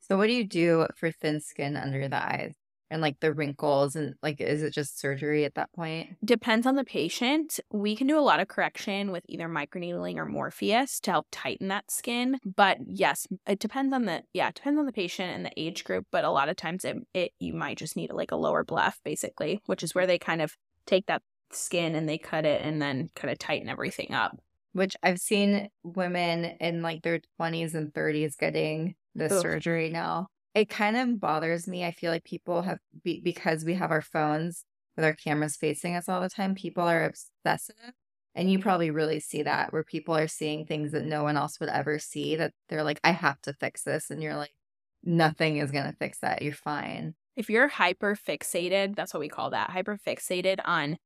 So, 0.00 0.16
what 0.16 0.26
do 0.26 0.32
you 0.32 0.44
do 0.44 0.86
for 0.96 1.10
thin 1.10 1.40
skin 1.40 1.76
under 1.76 2.08
the 2.08 2.22
eyes 2.22 2.54
and 2.90 3.02
like 3.02 3.18
the 3.20 3.32
wrinkles? 3.32 3.96
And 3.96 4.14
like, 4.22 4.40
is 4.40 4.62
it 4.62 4.72
just 4.72 5.00
surgery 5.00 5.44
at 5.44 5.54
that 5.54 5.72
point? 5.72 6.16
Depends 6.24 6.66
on 6.66 6.76
the 6.76 6.84
patient. 6.84 7.58
We 7.70 7.96
can 7.96 8.06
do 8.06 8.18
a 8.18 8.20
lot 8.20 8.40
of 8.40 8.48
correction 8.48 9.10
with 9.10 9.24
either 9.28 9.48
microneedling 9.48 10.16
or 10.16 10.26
Morpheus 10.26 11.00
to 11.00 11.10
help 11.10 11.26
tighten 11.30 11.68
that 11.68 11.90
skin. 11.90 12.38
But 12.44 12.78
yes, 12.86 13.26
it 13.46 13.58
depends 13.58 13.92
on 13.92 14.04
the 14.04 14.22
yeah, 14.32 14.48
it 14.48 14.54
depends 14.54 14.78
on 14.78 14.86
the 14.86 14.92
patient 14.92 15.34
and 15.34 15.44
the 15.44 15.52
age 15.56 15.84
group. 15.84 16.06
But 16.10 16.24
a 16.24 16.30
lot 16.30 16.48
of 16.48 16.56
times 16.56 16.84
it, 16.84 16.96
it 17.12 17.32
you 17.38 17.54
might 17.54 17.78
just 17.78 17.96
need 17.96 18.12
like 18.12 18.30
a 18.30 18.36
lower 18.36 18.64
bleph, 18.64 18.96
basically, 19.04 19.60
which 19.66 19.82
is 19.82 19.94
where 19.94 20.06
they 20.06 20.18
kind 20.18 20.42
of 20.42 20.56
take 20.86 21.06
that 21.06 21.22
skin 21.50 21.94
and 21.94 22.08
they 22.08 22.18
cut 22.18 22.44
it 22.44 22.62
and 22.62 22.80
then 22.80 23.10
kind 23.14 23.30
of 23.30 23.38
tighten 23.38 23.68
everything 23.68 24.12
up. 24.12 24.38
Which 24.72 24.96
I've 25.02 25.20
seen 25.20 25.68
women 25.82 26.44
in 26.60 26.82
like 26.82 27.02
their 27.02 27.20
20s 27.40 27.74
and 27.74 27.92
30s 27.92 28.36
getting 28.38 28.94
this 29.14 29.32
Ugh. 29.32 29.42
surgery 29.42 29.90
now. 29.90 30.28
It 30.54 30.68
kind 30.68 30.96
of 30.96 31.20
bothers 31.20 31.66
me. 31.66 31.84
I 31.84 31.92
feel 31.92 32.10
like 32.10 32.24
people 32.24 32.62
have, 32.62 32.78
be, 33.02 33.20
because 33.22 33.64
we 33.64 33.74
have 33.74 33.90
our 33.90 34.02
phones 34.02 34.64
with 34.96 35.04
our 35.04 35.14
cameras 35.14 35.56
facing 35.56 35.96
us 35.96 36.08
all 36.08 36.20
the 36.20 36.28
time, 36.28 36.54
people 36.54 36.84
are 36.84 37.04
obsessive. 37.04 37.92
And 38.34 38.50
you 38.50 38.58
probably 38.58 38.90
really 38.90 39.20
see 39.20 39.42
that 39.42 39.72
where 39.72 39.84
people 39.84 40.16
are 40.16 40.28
seeing 40.28 40.64
things 40.64 40.92
that 40.92 41.04
no 41.04 41.22
one 41.22 41.36
else 41.36 41.60
would 41.60 41.68
ever 41.68 41.98
see 41.98 42.36
that 42.36 42.52
they're 42.68 42.82
like, 42.82 43.00
I 43.04 43.10
have 43.10 43.40
to 43.42 43.52
fix 43.52 43.82
this. 43.82 44.10
And 44.10 44.22
you're 44.22 44.36
like, 44.36 44.54
nothing 45.02 45.58
is 45.58 45.70
going 45.70 45.84
to 45.84 45.96
fix 45.96 46.20
that. 46.20 46.42
You're 46.42 46.54
fine. 46.54 47.14
If 47.36 47.50
you're 47.50 47.68
hyper 47.68 48.16
fixated, 48.16 48.94
that's 48.96 49.12
what 49.12 49.20
we 49.20 49.28
call 49.28 49.50
that, 49.50 49.70
hyper 49.70 49.98
fixated 49.98 50.60
on 50.64 50.98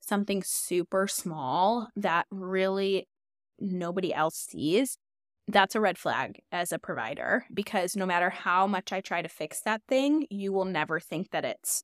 something 0.00 0.42
super 0.44 1.06
small 1.06 1.88
that 1.96 2.26
really 2.30 3.08
nobody 3.62 4.12
else 4.12 4.36
sees, 4.36 4.98
that's 5.48 5.74
a 5.74 5.80
red 5.80 5.98
flag 5.98 6.40
as 6.50 6.72
a 6.72 6.78
provider 6.78 7.44
because 7.52 7.96
no 7.96 8.06
matter 8.06 8.30
how 8.30 8.66
much 8.66 8.92
I 8.92 9.00
try 9.00 9.22
to 9.22 9.28
fix 9.28 9.60
that 9.62 9.82
thing, 9.88 10.26
you 10.30 10.52
will 10.52 10.64
never 10.64 11.00
think 11.00 11.30
that 11.30 11.44
it's 11.44 11.82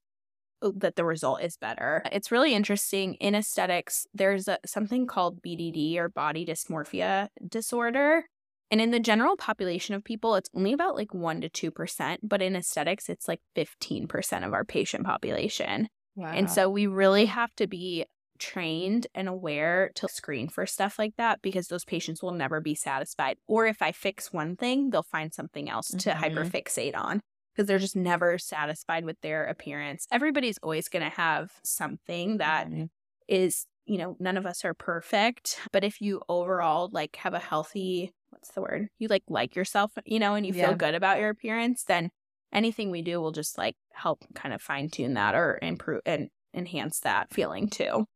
uh, 0.62 0.70
that 0.76 0.96
the 0.96 1.04
result 1.04 1.42
is 1.42 1.56
better. 1.56 2.02
It's 2.10 2.32
really 2.32 2.54
interesting 2.54 3.14
in 3.14 3.34
aesthetics. 3.34 4.06
There's 4.14 4.48
a, 4.48 4.58
something 4.66 5.06
called 5.06 5.42
BDD 5.42 5.96
or 5.96 6.08
body 6.08 6.44
dysmorphia 6.44 7.28
disorder. 7.46 8.24
And 8.70 8.80
in 8.80 8.90
the 8.90 9.00
general 9.00 9.36
population 9.36 9.94
of 9.94 10.04
people, 10.04 10.34
it's 10.34 10.50
only 10.54 10.72
about 10.72 10.94
like 10.94 11.08
1% 11.08 11.50
to 11.52 11.70
2%. 11.70 12.18
But 12.22 12.42
in 12.42 12.54
aesthetics, 12.54 13.08
it's 13.08 13.26
like 13.26 13.40
15% 13.56 14.46
of 14.46 14.52
our 14.52 14.64
patient 14.64 15.04
population. 15.04 15.88
Wow. 16.16 16.32
And 16.34 16.50
so 16.50 16.68
we 16.68 16.86
really 16.86 17.26
have 17.26 17.54
to 17.56 17.66
be 17.66 18.04
trained 18.38 19.06
and 19.14 19.28
aware 19.28 19.90
to 19.96 20.08
screen 20.08 20.48
for 20.48 20.66
stuff 20.66 20.98
like 20.98 21.16
that 21.16 21.42
because 21.42 21.68
those 21.68 21.84
patients 21.84 22.22
will 22.22 22.32
never 22.32 22.60
be 22.60 22.74
satisfied. 22.74 23.38
Or 23.46 23.66
if 23.66 23.82
I 23.82 23.92
fix 23.92 24.32
one 24.32 24.56
thing, 24.56 24.90
they'll 24.90 25.02
find 25.02 25.32
something 25.34 25.68
else 25.68 25.94
to 25.96 26.10
Mhm. 26.14 26.14
hyperfixate 26.14 26.94
on. 26.96 27.20
because 27.54 27.66
they're 27.66 27.78
just 27.80 27.96
never 27.96 28.38
satisfied 28.38 29.04
with 29.04 29.20
their 29.20 29.44
appearance. 29.46 30.06
Everybody's 30.12 30.58
always 30.62 30.88
going 30.88 31.02
to 31.02 31.10
have 31.16 31.50
something 31.64 32.38
that 32.38 32.68
Mhm. 32.68 32.88
is, 33.26 33.66
you 33.86 33.98
know, 33.98 34.16
none 34.20 34.36
of 34.36 34.46
us 34.46 34.64
are 34.64 34.74
perfect, 34.74 35.58
but 35.72 35.84
if 35.84 36.00
you 36.00 36.22
overall 36.28 36.88
like 36.92 37.16
have 37.16 37.34
a 37.34 37.38
healthy, 37.38 38.12
what's 38.30 38.52
the 38.52 38.62
word? 38.62 38.88
You 38.98 39.08
like 39.08 39.24
like 39.28 39.56
yourself, 39.56 39.92
you 40.04 40.18
know, 40.18 40.34
and 40.34 40.46
you 40.46 40.52
Yeah. 40.52 40.54
feel 40.54 40.74
good 40.74 40.94
about 40.94 41.18
your 41.18 41.30
appearance, 41.30 41.84
then 41.84 42.10
anything 42.52 42.90
we 42.90 43.02
do 43.02 43.20
will 43.20 43.32
just 43.32 43.58
like 43.58 43.76
help 43.92 44.24
kind 44.34 44.54
of 44.54 44.62
fine 44.62 44.88
tune 44.90 45.14
that 45.14 45.34
or 45.34 45.58
improve 45.62 46.02
and 46.06 46.30
enhance 46.54 47.00
that 47.00 47.32
feeling 47.32 47.68
too. 47.68 48.06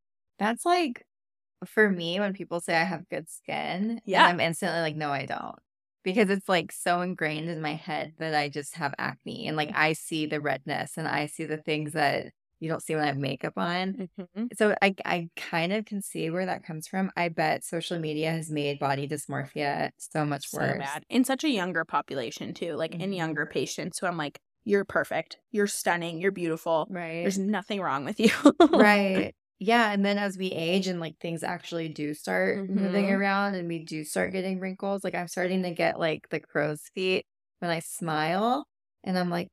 That's 0.42 0.64
like 0.66 1.06
for 1.66 1.90
me 1.90 2.20
when 2.20 2.34
people 2.34 2.60
say 2.60 2.76
I 2.76 2.84
have 2.84 3.08
good 3.08 3.28
skin, 3.30 4.02
Yeah. 4.04 4.26
I'm 4.26 4.40
instantly 4.40 4.80
like, 4.80 4.96
no, 4.96 5.10
I 5.12 5.26
don't. 5.26 5.58
Because 6.04 6.30
it's 6.30 6.48
like 6.48 6.72
so 6.72 7.00
ingrained 7.02 7.48
in 7.50 7.60
my 7.62 7.74
head 7.74 8.14
that 8.18 8.34
I 8.34 8.48
just 8.48 8.76
have 8.76 8.94
acne 8.98 9.48
and 9.48 9.56
like 9.56 9.70
I 9.74 9.94
see 9.94 10.26
the 10.26 10.40
redness 10.40 10.98
and 10.98 11.08
I 11.08 11.26
see 11.26 11.44
the 11.46 11.58
things 11.58 11.92
that 11.94 12.32
you 12.60 12.68
don't 12.70 12.82
see 12.82 12.94
when 12.94 13.04
I 13.04 13.08
have 13.08 13.18
makeup 13.18 13.54
on. 13.56 13.98
So 14.54 14.76
I 14.82 14.94
I 15.04 15.30
kind 15.36 15.72
of 15.72 15.84
can 15.86 16.02
see 16.02 16.30
where 16.30 16.46
that 16.46 16.64
comes 16.64 16.88
from. 16.88 17.10
I 17.16 17.28
bet 17.30 17.64
social 17.64 17.98
media 17.98 18.32
has 18.32 18.50
made 18.50 18.78
body 18.80 19.08
dysmorphia 19.08 19.90
so 19.98 20.24
much 20.26 20.52
So 20.52 20.74
worse. 20.74 20.74
bad. 20.74 21.04
In 21.08 21.24
such 21.24 21.44
a 21.44 21.48
younger 21.50 21.84
population 21.84 22.54
too, 22.54 22.74
like 22.74 22.96
in 22.96 23.12
Mhm. 23.12 23.12
younger 23.12 23.46
patients 23.46 23.98
who 23.98 24.06
I'm 24.06 24.16
like, 24.16 24.40
you're 24.64 24.84
perfect, 24.84 25.38
you're 25.50 25.66
stunning, 25.66 26.20
you're 26.20 26.32
beautiful. 26.32 26.88
Right. 26.88 27.22
There's 27.22 27.38
nothing 27.38 27.80
wrong 27.80 28.04
with 28.04 28.20
you. 28.20 28.30
right. 28.70 29.34
Yeah. 29.64 29.92
And 29.92 30.04
then 30.04 30.18
as 30.18 30.36
we 30.36 30.48
age 30.48 30.88
and 30.88 30.98
like 30.98 31.18
things 31.20 31.44
actually 31.44 31.88
do 31.88 32.14
start 32.14 32.68
moving 32.68 33.06
Mhm. 33.06 33.16
around 33.16 33.54
and 33.54 33.68
we 33.68 33.78
do 33.78 34.02
start 34.02 34.32
getting 34.32 34.58
wrinkles, 34.58 35.04
like 35.04 35.14
I'm 35.14 35.28
starting 35.28 35.62
to 35.62 35.70
get 35.70 36.00
like 36.00 36.28
the 36.30 36.40
crow's 36.40 36.82
feet 36.94 37.26
when 37.60 37.70
I 37.70 37.78
smile. 37.78 38.66
And 39.04 39.16
I'm 39.16 39.30
like, 39.30 39.48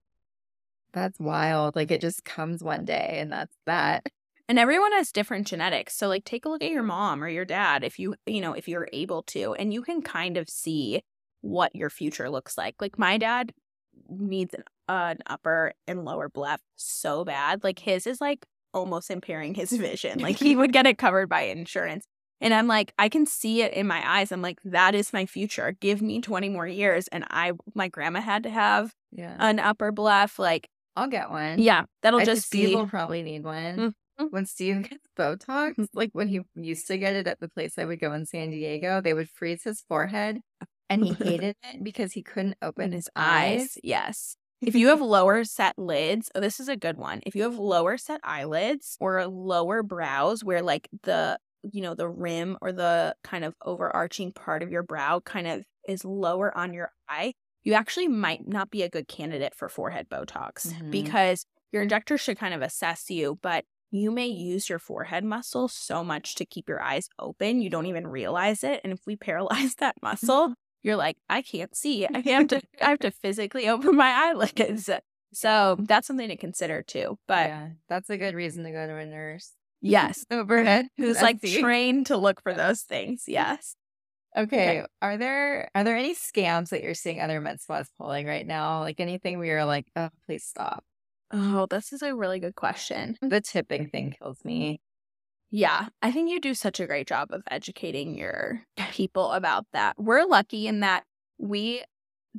that's 0.94 1.20
wild. 1.20 1.76
Like 1.76 1.92
it 1.92 2.02
just 2.02 2.26
comes 2.26 2.64
one 2.64 2.86
day 2.86 3.18
and 3.20 3.32
that's 3.32 3.56
that. 3.66 4.04
And 4.48 4.58
everyone 4.60 4.92
has 4.94 5.12
different 5.12 5.48
genetics. 5.48 5.96
So 5.96 6.08
like 6.08 6.26
take 6.26 6.46
a 6.46 6.50
look 6.50 6.64
at 6.64 6.72
your 6.72 6.84
mom 6.84 7.24
or 7.24 7.30
your 7.30 7.46
dad 7.46 7.84
if 7.84 8.00
you 8.00 8.16
you 8.26 8.42
know, 8.42 8.54
if 8.54 8.68
you're 8.68 8.90
able 8.94 9.24
to 9.24 9.54
and 9.56 9.74
you 9.74 9.82
can 9.84 10.02
kind 10.02 10.38
of 10.38 10.50
see 10.50 11.02
what 11.42 11.76
your 11.76 11.90
future 11.90 12.30
looks 12.30 12.58
like. 12.58 12.76
Like 12.82 12.98
my 13.00 13.18
dad 13.18 13.54
needs 14.10 14.54
an, 14.54 14.64
an 14.88 15.20
upper 15.28 15.74
and 15.88 16.06
lower 16.06 16.30
bleph 16.30 16.60
so 16.76 17.24
bad. 17.26 17.64
Like 17.64 17.80
his 17.80 18.08
is 18.08 18.22
like 18.22 18.46
almost 18.74 19.10
impairing 19.12 19.54
his 19.56 19.72
vision. 19.88 20.20
Like 20.20 20.38
he 20.38 20.56
would 20.58 20.74
get 20.74 20.86
it 20.86 20.98
covered 20.98 21.30
by 21.30 21.42
insurance. 21.42 22.06
And 22.42 22.54
I'm 22.54 22.68
like, 22.68 22.94
I 22.98 23.10
can 23.10 23.26
see 23.26 23.62
it 23.64 23.74
in 23.74 23.86
my 23.86 24.02
eyes. 24.10 24.32
I'm 24.32 24.42
like, 24.42 24.60
that 24.64 24.96
is 24.96 25.12
my 25.12 25.26
future. 25.26 25.76
Give 25.82 26.02
me 26.02 26.22
20 26.22 26.48
more 26.48 26.68
years. 26.68 27.08
And 27.10 27.26
I, 27.30 27.52
my 27.76 27.90
grandma 27.90 28.22
had 28.22 28.44
to 28.44 28.50
have 28.50 28.94
Yeah. 29.12 29.36
an 29.40 29.60
upper 29.60 29.92
bleph. 29.92 30.40
Like, 30.40 30.70
I'll 30.96 31.08
get 31.08 31.30
one. 31.30 31.60
yeah, 31.60 31.84
that'll 32.02 32.22
I 32.22 32.26
just 32.26 32.46
Steve 32.46 32.70
be. 32.70 32.76
will 32.76 32.88
probably 32.88 33.24
need 33.24 33.44
one. 33.44 33.94
Mhm. 34.20 34.32
When 34.32 34.46
Steve 34.46 34.84
gets 34.90 35.06
Botox, 35.18 35.88
like 35.94 36.12
when 36.14 36.28
he 36.30 36.42
used 36.56 36.88
to 36.88 36.98
get 36.98 37.14
it 37.16 37.28
at 37.28 37.40
the 37.42 37.48
place 37.50 37.78
I 37.78 37.84
would 37.86 38.00
go 38.00 38.14
in 38.14 38.26
San 38.26 38.52
Diego, 38.52 39.02
they 39.02 39.14
would 39.14 39.30
freeze 39.30 39.64
his 39.64 39.82
forehead 39.88 40.40
and 40.90 41.04
he 41.06 41.14
hated 41.14 41.56
it 41.64 41.84
because 41.84 42.14
he 42.14 42.24
couldn't 42.24 42.56
open 42.62 42.92
his 42.94 43.10
eyes. 43.16 43.78
Yes. 43.84 44.36
If 44.62 44.76
you 44.76 44.90
have 44.90 45.02
lower 45.02 45.44
set 45.46 45.78
lids, 45.78 46.30
oh, 46.36 46.42
this 46.42 46.60
is 46.60 46.68
a 46.68 46.76
good 46.76 46.98
one. 46.98 47.22
If 47.26 47.36
you 47.36 47.44
have 47.44 47.58
lower 47.58 47.98
set 47.98 48.20
eyelids 48.24 48.98
or 49.00 49.26
lower 49.28 49.84
brows 49.84 50.44
where 50.44 50.62
like 50.62 50.90
the, 51.04 51.40
you 51.72 51.82
know, 51.82 51.96
the 51.96 52.10
rim 52.10 52.58
or 52.62 52.72
the 52.74 53.16
kind 53.24 53.46
of 53.46 53.56
overarching 53.64 54.34
part 54.34 54.62
of 54.62 54.70
your 54.72 54.84
brow 54.84 55.22
kind 55.22 55.48
of 55.48 55.64
is 55.88 56.04
lower 56.04 56.56
on 56.58 56.74
your 56.74 56.92
eye, 57.08 57.34
you 57.64 57.74
actually 57.74 58.08
might 58.10 58.48
not 58.48 58.70
be 58.70 58.84
a 58.84 58.90
good 58.90 59.08
candidate 59.08 59.56
for 59.56 59.70
forehead 59.70 60.08
Botox 60.10 60.68
Mhm. 60.74 60.92
because 60.92 61.46
your 61.72 61.82
injector 61.82 62.18
should 62.18 62.38
kind 62.38 62.54
of 62.54 62.62
assess 62.62 63.10
you, 63.10 63.40
but 63.42 63.64
you 63.92 64.12
may 64.12 64.28
use 64.28 64.70
your 64.70 64.80
forehead 64.80 65.24
muscle 65.24 65.68
so 65.68 66.04
much 66.04 66.36
to 66.36 66.46
keep 66.46 66.68
your 66.68 66.82
eyes 66.82 67.10
open, 67.18 67.62
you 67.62 67.70
don't 67.70 67.86
even 67.88 68.08
realize 68.08 68.64
it. 68.64 68.82
And 68.84 68.92
if 68.94 69.00
we 69.08 69.16
paralyze 69.28 69.76
that 69.76 69.96
muscle, 70.02 70.54
you're 70.84 70.96
like, 70.96 71.18
I 71.30 71.42
can't 71.42 71.76
see. 71.76 72.06
I 72.08 72.20
have 72.20 72.48
to 72.48 72.62
I 72.82 72.90
have 72.92 73.00
to 73.00 73.12
physically 73.12 73.68
open 73.68 73.96
my 73.96 74.10
eyelids. 74.10 74.90
So 75.34 75.78
that's 75.80 76.08
something 76.08 76.30
to 76.30 76.38
consider 76.38 76.82
too. 76.82 77.18
But 77.28 77.48
yeah, 77.50 77.68
that's 77.88 78.10
a 78.10 78.18
good 78.18 78.34
reason 78.36 78.64
to 78.64 78.72
go 78.72 78.88
to 78.88 78.96
a 78.96 79.06
nurse. 79.06 79.52
yes, 79.82 80.26
Overhead. 80.32 80.88
who's 80.98 81.22
like 81.22 81.42
trained 81.42 82.08
to 82.08 82.18
look 82.18 82.42
for 82.42 82.54
those 82.54 82.82
things. 82.82 83.24
Yes. 83.28 83.76
Okay. 84.38 84.84
Are 85.02 85.18
there 85.18 85.70
are 85.76 85.84
there 85.84 85.98
any 85.98 86.14
scams 86.16 86.70
that 86.70 86.84
you're 86.84 86.94
seeing 86.94 87.20
other 87.20 87.42
med 87.42 87.60
spas 87.62 87.90
pulling 87.98 88.26
right 88.28 88.46
now? 88.46 88.80
Like 88.82 89.00
anything 89.00 89.38
where 89.38 89.48
you're 89.48 89.66
like, 89.66 89.88
oh, 89.96 90.10
please 90.26 90.44
stop. 90.44 90.84
Oh, 91.32 91.68
this 91.70 91.94
is 91.94 92.02
a 92.02 92.16
really 92.16 92.40
good 92.40 92.56
question. 92.56 93.16
The 93.22 93.42
tipping 93.42 93.90
thing 93.90 94.16
kills 94.20 94.40
me. 94.44 94.82
Yeah, 95.52 95.88
I 96.02 96.12
think 96.12 96.30
you 96.30 96.40
do 96.40 96.54
such 96.54 96.80
a 96.80 96.86
great 96.86 97.08
job 97.08 97.30
of 97.32 97.42
educating 97.50 98.16
your 98.16 98.64
people 98.92 99.32
about 99.32 99.66
that. 99.74 99.96
We're 99.98 100.26
lucky 100.26 100.68
in 100.68 100.82
that 100.82 101.06
we 101.38 101.84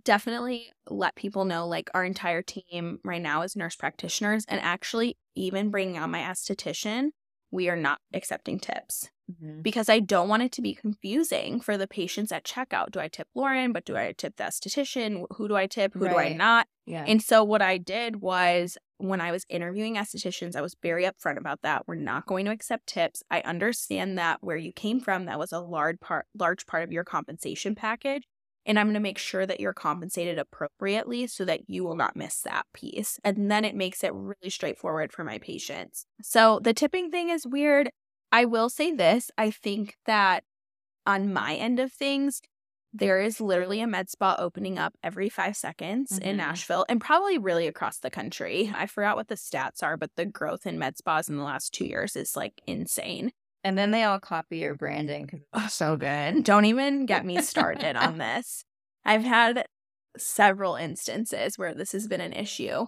definitely 0.05 0.71
let 0.89 1.17
people 1.17 1.45
know 1.45 1.67
like 1.67 1.91
our 1.95 2.05
entire 2.05 2.43
team 2.43 3.01
right 3.05 3.21
now 3.21 3.43
is 3.43 3.57
nurse 3.57 3.75
practitioners 3.75 4.45
and 4.49 4.61
actually 4.61 5.17
even 5.35 5.71
bringing 5.71 5.99
on 5.99 6.11
my 6.11 6.21
esthetician, 6.21 7.11
we 7.51 7.69
are 7.69 7.77
not 7.77 7.99
accepting 8.15 8.61
tips 8.61 9.11
mm-hmm. 9.31 9.63
because 9.63 9.89
I 9.89 9.99
don't 9.99 10.29
want 10.29 10.45
it 10.45 10.53
to 10.53 10.63
be 10.63 10.75
confusing 10.75 11.61
for 11.61 11.77
the 11.77 11.89
patients 11.89 12.31
at 12.31 12.45
checkout. 12.45 12.93
Do 12.93 13.01
I 13.01 13.09
tip 13.09 13.27
Lauren, 13.35 13.73
but 13.73 13.85
do 13.85 13.97
I 13.97 14.13
tip 14.17 14.37
the 14.37 14.45
esthetician? 14.45 15.25
Who 15.33 15.49
do 15.49 15.57
I 15.57 15.67
tip? 15.67 15.95
Who 15.95 16.09
do 16.09 16.17
I 16.17 16.33
not? 16.33 16.69
Yeah. 16.87 17.05
And 17.07 17.21
so 17.21 17.43
what 17.43 17.63
I 17.63 17.79
did 17.79 18.17
was 18.17 18.79
when 19.01 19.21
I 19.21 19.33
was 19.33 19.47
interviewing 19.49 19.97
estheticians, 19.97 20.55
I 20.55 20.61
was 20.61 20.77
very 20.83 21.05
upfront 21.05 21.39
about 21.39 21.63
that. 21.63 21.85
We're 21.87 21.95
not 21.95 22.27
going 22.27 22.45
to 22.45 22.51
accept 22.51 22.87
tips. 22.87 23.23
I 23.31 23.41
understand 23.41 24.19
that 24.19 24.39
where 24.43 24.57
you 24.57 24.73
came 24.73 25.01
from, 25.01 25.25
that 25.25 25.39
was 25.39 25.53
a 25.53 25.61
large 25.61 26.01
part 26.01 26.27
large 26.39 26.67
part 26.67 26.85
of 26.85 26.93
your 26.93 27.05
compensation 27.05 27.75
package. 27.75 28.25
And 28.67 28.79
I'm 28.79 28.87
going 28.87 28.95
to 28.95 29.01
make 29.01 29.19
sure 29.19 29.47
that 29.47 29.59
you're 29.59 29.73
compensated 29.73 30.39
appropriately 30.39 31.27
so 31.27 31.47
that 31.47 31.69
you 31.69 31.83
will 31.83 31.97
not 31.97 32.15
miss 32.15 32.43
that 32.43 32.67
piece. 32.75 33.19
And 33.25 33.51
then 33.51 33.65
it 33.65 33.75
makes 33.75 34.05
it 34.05 34.13
really 34.13 34.51
straightforward 34.51 35.13
for 35.13 35.25
my 35.25 35.39
patients. 35.39 36.05
So 36.23 36.61
the 36.63 36.75
tipping 36.75 37.11
thing 37.11 37.31
is 37.31 37.47
weird. 37.47 37.91
I 38.31 38.45
will 38.45 38.69
say 38.69 38.93
this 38.93 39.31
I 39.39 39.51
think 39.51 39.97
that 40.07 40.45
on 41.07 41.33
my 41.33 41.55
end 41.55 41.81
of 41.81 41.93
things, 41.93 42.43
there 42.93 43.21
is 43.21 43.41
literally 43.41 43.81
a 43.81 43.87
med 43.87 44.11
spa 44.11 44.37
opening 44.39 44.79
up 44.79 44.95
every 45.03 45.29
five 45.29 45.57
seconds 45.57 46.19
in 46.19 46.35
Mhm. 46.35 46.39
Nashville 46.39 46.85
and 46.89 47.01
probably 47.01 47.39
really 47.39 47.67
across 47.69 47.99
the 47.99 48.11
country. 48.11 48.73
I 48.75 48.87
forgot 48.87 49.17
what 49.17 49.29
the 49.29 49.37
stats 49.37 49.83
are, 49.83 49.97
but 49.97 50.11
the 50.17 50.27
growth 50.27 50.67
in 50.67 50.79
med 50.79 50.97
spas 50.99 51.29
in 51.29 51.37
the 51.37 51.45
last 51.45 51.73
two 51.73 51.85
years 51.87 52.17
is 52.17 52.37
like 52.37 52.61
insane. 52.67 53.33
and 53.63 53.77
then 53.77 53.91
they 53.91 54.03
all 54.05 54.19
copy 54.19 54.57
your 54.59 54.75
branding 54.75 55.27
because 55.27 55.41
it's 55.67 55.75
so 55.75 55.95
good. 55.95 56.45
Don't 56.45 56.65
even 56.65 57.05
get 57.05 57.27
me 57.27 57.43
started 57.43 57.95
on 57.95 58.17
this. 58.19 58.65
I've 59.05 59.23
had 59.25 59.67
several 60.17 60.77
instances 60.77 61.59
where 61.59 61.75
this 61.75 61.93
has 61.93 62.09
been 62.09 62.21
an 62.23 62.33
issue. 62.33 62.87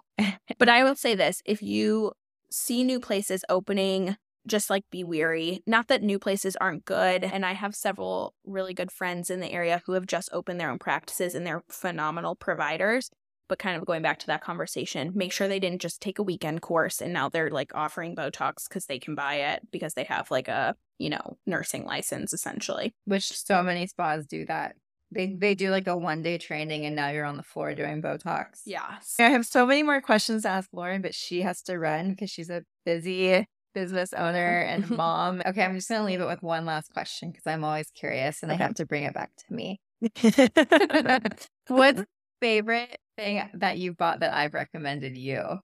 But 0.58 0.68
I 0.70 0.82
will 0.82 0.96
say 0.96 1.14
this 1.14 1.42
if 1.44 1.62
you 1.62 2.12
see 2.50 2.84
new 2.84 3.00
places 3.00 3.44
opening, 3.50 4.16
just 4.46 4.70
like 4.70 4.84
be 4.90 5.04
weary. 5.04 5.62
Not 5.66 5.88
that 5.88 6.02
new 6.02 6.18
places 6.18 6.56
aren't 6.56 6.84
good. 6.84 7.24
And 7.24 7.44
I 7.44 7.52
have 7.52 7.74
several 7.74 8.34
really 8.44 8.74
good 8.74 8.90
friends 8.90 9.30
in 9.30 9.40
the 9.40 9.52
area 9.52 9.82
who 9.86 9.92
have 9.92 10.06
just 10.06 10.28
opened 10.32 10.60
their 10.60 10.70
own 10.70 10.78
practices 10.78 11.34
and 11.34 11.46
they're 11.46 11.62
phenomenal 11.68 12.34
providers. 12.34 13.10
But 13.48 13.58
kind 13.58 13.76
of 13.76 13.84
going 13.84 14.02
back 14.02 14.18
to 14.20 14.26
that 14.28 14.40
conversation, 14.40 15.12
make 15.14 15.32
sure 15.32 15.46
they 15.46 15.60
didn't 15.60 15.82
just 15.82 16.00
take 16.00 16.18
a 16.18 16.22
weekend 16.22 16.62
course 16.62 17.00
and 17.00 17.12
now 17.12 17.28
they're 17.28 17.50
like 17.50 17.72
offering 17.74 18.16
Botox 18.16 18.68
because 18.68 18.86
they 18.86 18.98
can 18.98 19.14
buy 19.14 19.34
it 19.34 19.60
because 19.70 19.94
they 19.94 20.04
have 20.04 20.30
like 20.30 20.48
a, 20.48 20.74
you 20.98 21.10
know, 21.10 21.36
nursing 21.46 21.84
license 21.84 22.32
essentially. 22.32 22.94
Which 23.04 23.36
so 23.36 23.62
many 23.62 23.86
spas 23.86 24.26
do 24.26 24.46
that. 24.46 24.76
They 25.10 25.36
they 25.38 25.54
do 25.54 25.70
like 25.70 25.86
a 25.86 25.96
one 25.96 26.22
day 26.22 26.38
training 26.38 26.86
and 26.86 26.96
now 26.96 27.10
you're 27.10 27.26
on 27.26 27.36
the 27.36 27.42
floor 27.42 27.74
doing 27.74 28.00
Botox. 28.00 28.62
Yes. 28.64 29.16
I 29.18 29.24
have 29.24 29.44
so 29.44 29.66
many 29.66 29.82
more 29.82 30.00
questions 30.00 30.44
to 30.44 30.48
ask 30.48 30.70
Lauren, 30.72 31.02
but 31.02 31.14
she 31.14 31.42
has 31.42 31.60
to 31.62 31.78
run 31.78 32.10
because 32.10 32.30
she's 32.30 32.48
a 32.48 32.62
busy 32.86 33.46
business 33.74 34.12
owner 34.12 34.60
and 34.60 34.88
mom. 34.96 35.42
Okay, 35.46 35.62
I'm 35.64 35.74
just 35.74 35.88
gonna 35.88 36.04
leave 36.04 36.20
it 36.20 36.26
with 36.26 36.42
one 36.42 36.64
last 36.64 36.92
question 36.92 37.30
because 37.30 37.46
I'm 37.46 37.64
always 37.64 37.90
curious 37.94 38.42
and 38.42 38.50
I 38.52 38.56
have 38.56 38.74
to 38.74 38.86
bring 38.86 39.04
it 39.04 39.14
back 39.14 39.30
to 39.48 39.54
me. 39.54 39.80
What's 41.68 42.02
favorite 42.40 42.98
thing 43.16 43.48
that 43.54 43.78
you 43.78 43.92
bought 43.94 44.20
that 44.20 44.34
I've 44.34 44.54
recommended 44.54 45.16
you? 45.16 45.60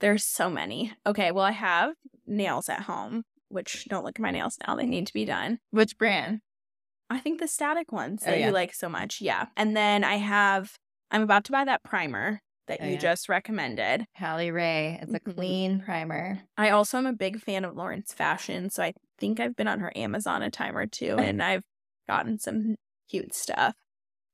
There's 0.00 0.24
so 0.24 0.48
many. 0.48 0.92
Okay, 1.06 1.32
well, 1.32 1.44
I 1.44 1.50
have 1.52 1.94
nails 2.26 2.68
at 2.68 2.82
home, 2.82 3.24
which 3.48 3.86
don't 3.88 4.04
look 4.04 4.18
at 4.18 4.22
my 4.22 4.30
nails 4.30 4.56
now. 4.66 4.76
They 4.76 4.86
need 4.86 5.06
to 5.08 5.12
be 5.12 5.24
done. 5.24 5.58
Which 5.70 5.98
brand? 5.98 6.40
I 7.10 7.18
think 7.20 7.40
the 7.40 7.48
static 7.48 7.90
ones 7.90 8.22
Oh, 8.26 8.30
that 8.30 8.38
yeah. 8.38 8.46
you 8.46 8.52
like 8.52 8.74
so 8.74 8.88
much. 8.88 9.20
Yeah. 9.20 9.46
And 9.56 9.76
then 9.76 10.04
I 10.04 10.16
have, 10.16 10.72
I'm 11.10 11.22
about 11.22 11.44
to 11.44 11.52
buy 11.52 11.64
that 11.64 11.82
primer 11.82 12.40
that 12.68 12.78
Oh, 12.80 12.86
you 12.86 12.92
yeah. 12.92 12.98
just 12.98 13.28
recommended. 13.28 14.06
Halle 14.12 14.50
Ray. 14.50 14.98
It's 15.02 15.12
a 15.12 15.20
Mhm. 15.20 15.34
clean 15.34 15.80
primer. 15.80 16.40
I 16.56 16.70
also 16.70 16.98
am 16.98 17.06
a 17.06 17.12
big 17.12 17.40
fan 17.40 17.64
of 17.64 17.76
Lauren's 17.76 18.12
Fashion. 18.14 18.70
So 18.70 18.82
I 18.82 18.92
think 19.18 19.40
I've 19.40 19.56
been 19.56 19.68
on 19.68 19.80
her 19.80 19.92
Amazon 19.96 20.42
a 20.42 20.50
time 20.50 20.76
or 20.76 20.86
two 20.86 21.16
and 21.36 21.42
I've 21.42 21.64
gotten 22.08 22.38
some 22.38 22.76
cute 23.10 23.34
stuff. 23.34 23.74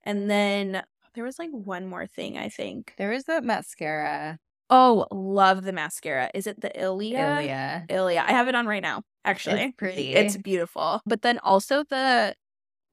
And 0.05 0.31
then 0.31 0.83
there 1.15 1.25
was 1.25 1.39
like 1.39 1.51
one 1.51 1.87
more 1.87 2.07
thing, 2.07 2.37
I 2.37 2.49
think. 2.49 2.95
There 2.99 3.13
is 3.13 3.25
that 3.25 3.45
mascara. 3.45 4.39
Oh, 4.71 5.07
love 5.11 5.63
the 5.65 5.73
mascara. 5.73 6.31
Is 6.35 6.47
it 6.47 6.61
the 6.61 6.71
Ilia? 6.79 7.19
Ilia. 7.41 7.87
Ilia. 7.89 8.25
I 8.27 8.33
have 8.33 8.49
it 8.49 8.55
on 8.55 8.67
right 8.67 8.83
now, 8.83 9.03
actually. 9.25 9.61
It's 9.61 9.77
pretty. 9.77 10.15
It's 10.15 10.37
beautiful. 10.37 11.01
But 11.07 11.23
then 11.23 11.39
also 11.41 11.85
the 11.85 12.35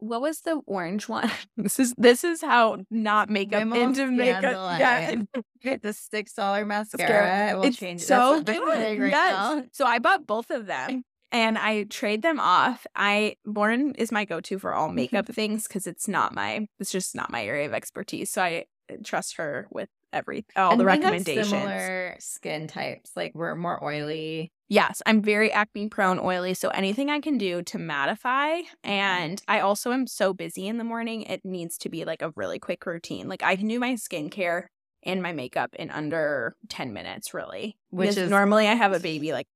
what 0.01 0.21
was 0.21 0.41
the 0.41 0.59
orange 0.65 1.07
one? 1.07 1.31
this 1.57 1.79
is 1.79 1.93
this 1.97 2.23
is 2.23 2.41
how 2.41 2.79
not 2.89 3.29
makeup 3.29 3.59
Rimmel 3.63 3.81
into 3.81 4.11
makeup. 4.11 4.43
Yeah. 4.43 5.11
Scandaleyes. 5.11 5.43
Get 5.61 5.81
the 5.81 5.93
six 5.93 6.33
dollar 6.33 6.65
mascara. 6.65 7.51
It 7.51 7.55
will 7.55 7.63
It's 7.63 7.77
change. 7.77 8.01
it. 8.01 8.05
so 8.05 8.41
That's 8.43 8.59
good. 8.59 8.67
right 8.67 8.97
yes. 9.11 9.65
So 9.73 9.85
I 9.85 9.99
bought 9.99 10.27
both 10.27 10.49
of 10.49 10.65
them 10.65 11.03
and 11.31 11.57
I 11.57 11.83
trade 11.83 12.21
them 12.23 12.39
off. 12.39 12.85
I 12.95 13.35
Lauren 13.45 13.95
is 13.95 14.11
my 14.11 14.25
go-to 14.25 14.59
for 14.59 14.73
all 14.73 14.89
makeup 14.89 15.27
things 15.27 15.67
because 15.67 15.87
it's 15.87 16.07
not 16.07 16.33
my 16.35 16.67
it's 16.79 16.91
just 16.91 17.15
not 17.15 17.31
my 17.31 17.45
area 17.45 17.67
of 17.67 17.73
expertise. 17.73 18.31
So 18.31 18.41
I 18.41 18.65
uh, 18.91 18.95
trust 19.03 19.37
her 19.37 19.67
with 19.71 19.89
every 20.11 20.45
all 20.57 20.71
And 20.71 20.79
the 20.79 20.85
recommendations. 20.85 21.49
similar 21.49 22.15
skin 22.19 22.67
types. 22.67 23.11
Like 23.15 23.33
we're 23.35 23.55
more 23.55 23.81
oily. 23.83 24.51
Yes, 24.71 25.01
I'm 25.05 25.21
very 25.21 25.51
acne 25.51 25.89
prone, 25.89 26.17
oily. 26.17 26.53
So 26.53 26.69
anything 26.69 27.09
I 27.09 27.19
can 27.19 27.37
do 27.37 27.61
to 27.61 27.77
mattify. 27.77 28.61
Mm-hmm. 28.61 28.89
And 28.89 29.41
I 29.45 29.59
also 29.59 29.91
am 29.91 30.07
so 30.07 30.33
busy 30.33 30.65
in 30.65 30.77
the 30.77 30.85
morning, 30.85 31.23
it 31.23 31.41
needs 31.43 31.77
to 31.79 31.89
be 31.89 32.05
like 32.05 32.21
a 32.21 32.31
really 32.37 32.57
quick 32.57 32.85
routine. 32.85 33.27
Like 33.27 33.43
I 33.43 33.57
can 33.57 33.67
do 33.67 33.81
my 33.81 33.95
skincare 33.95 34.67
and 35.03 35.21
my 35.21 35.33
makeup 35.33 35.75
in 35.75 35.91
under 35.91 36.55
10 36.69 36.93
minutes, 36.93 37.33
really. 37.33 37.75
Which 37.89 38.15
is- 38.15 38.29
normally 38.29 38.65
I 38.69 38.75
have 38.75 38.93
a 38.93 39.01
baby 39.01 39.33
like 39.33 39.47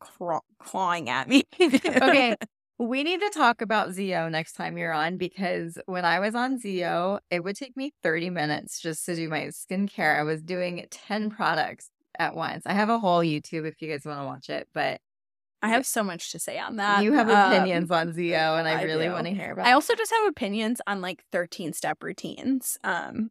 craw- 0.00 0.40
clawing 0.58 1.10
at 1.10 1.28
me. 1.28 1.42
Okay. 1.60 2.34
We 2.78 3.04
need 3.04 3.20
to 3.20 3.30
talk 3.30 3.62
about 3.62 3.92
ZO 3.92 4.28
next 4.28 4.54
time 4.54 4.76
you're 4.76 4.92
on 4.92 5.16
because 5.16 5.78
when 5.86 6.04
I 6.04 6.18
was 6.18 6.34
on 6.34 6.58
ZO, 6.58 7.20
it 7.30 7.44
would 7.44 7.54
take 7.54 7.76
me 7.76 7.92
30 8.02 8.30
minutes 8.30 8.80
just 8.80 9.06
to 9.06 9.14
do 9.14 9.28
my 9.28 9.50
skincare. 9.52 10.18
I 10.18 10.24
was 10.24 10.42
doing 10.42 10.84
10 10.90 11.30
products 11.30 11.90
at 12.18 12.34
once. 12.34 12.64
I 12.66 12.72
have 12.74 12.88
a 12.88 12.98
whole 12.98 13.20
YouTube 13.20 13.66
if 13.66 13.80
you 13.82 13.88
guys 13.90 14.04
want 14.04 14.20
to 14.20 14.24
watch 14.26 14.48
it, 14.50 14.68
but 14.74 15.00
I 15.62 15.68
have 15.68 15.86
so 15.86 16.02
much 16.02 16.32
to 16.32 16.38
say 16.38 16.58
on 16.58 16.76
that. 16.76 17.04
you 17.04 17.12
have 17.12 17.28
Um, 17.30 17.52
opinions 17.52 17.90
on 17.90 18.12
ZO 18.12 18.56
and 18.56 18.66
I, 18.66 18.80
I 18.80 18.82
really 18.82 19.08
want 19.08 19.26
to 19.26 19.32
hear 19.34 19.52
about 19.52 19.66
it. 19.66 19.70
I 19.70 19.72
also 19.72 19.94
just 19.94 20.10
have 20.12 20.26
opinions 20.28 20.80
on 20.86 21.00
like 21.00 21.22
13 21.32 21.72
step 21.72 22.02
routines. 22.02 22.76
Um, 22.82 23.30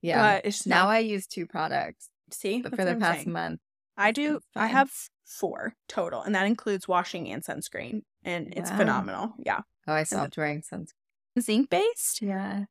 Yeah. 0.00 0.22
but 0.36 0.46
it's 0.46 0.66
now 0.66 0.84
not, 0.84 0.90
I 0.94 0.98
use 1.00 1.26
two 1.26 1.46
products 1.46 2.08
see 2.30 2.62
for 2.62 2.70
the 2.84 2.96
past 2.96 3.20
saying. 3.20 3.32
month. 3.32 3.60
I 3.96 4.12
do. 4.12 4.40
I 4.54 4.68
have 4.68 4.90
four 5.26 5.74
total, 5.88 6.22
and 6.22 6.34
that 6.34 6.46
includes 6.46 6.86
washing 6.88 7.28
and 7.30 7.42
sunscreen, 7.44 8.02
and 8.24 8.54
it's 8.56 8.70
Wow. 8.70 8.76
phenomenal. 8.76 9.34
Yeah, 9.38 9.60
Oh, 9.86 9.92
I 9.92 10.04
stopped 10.04 10.36
wearing 10.38 10.62
sunscreen. 10.62 10.92
zinc 11.40 11.68
based. 11.68 12.22
Yeah. 12.22 12.64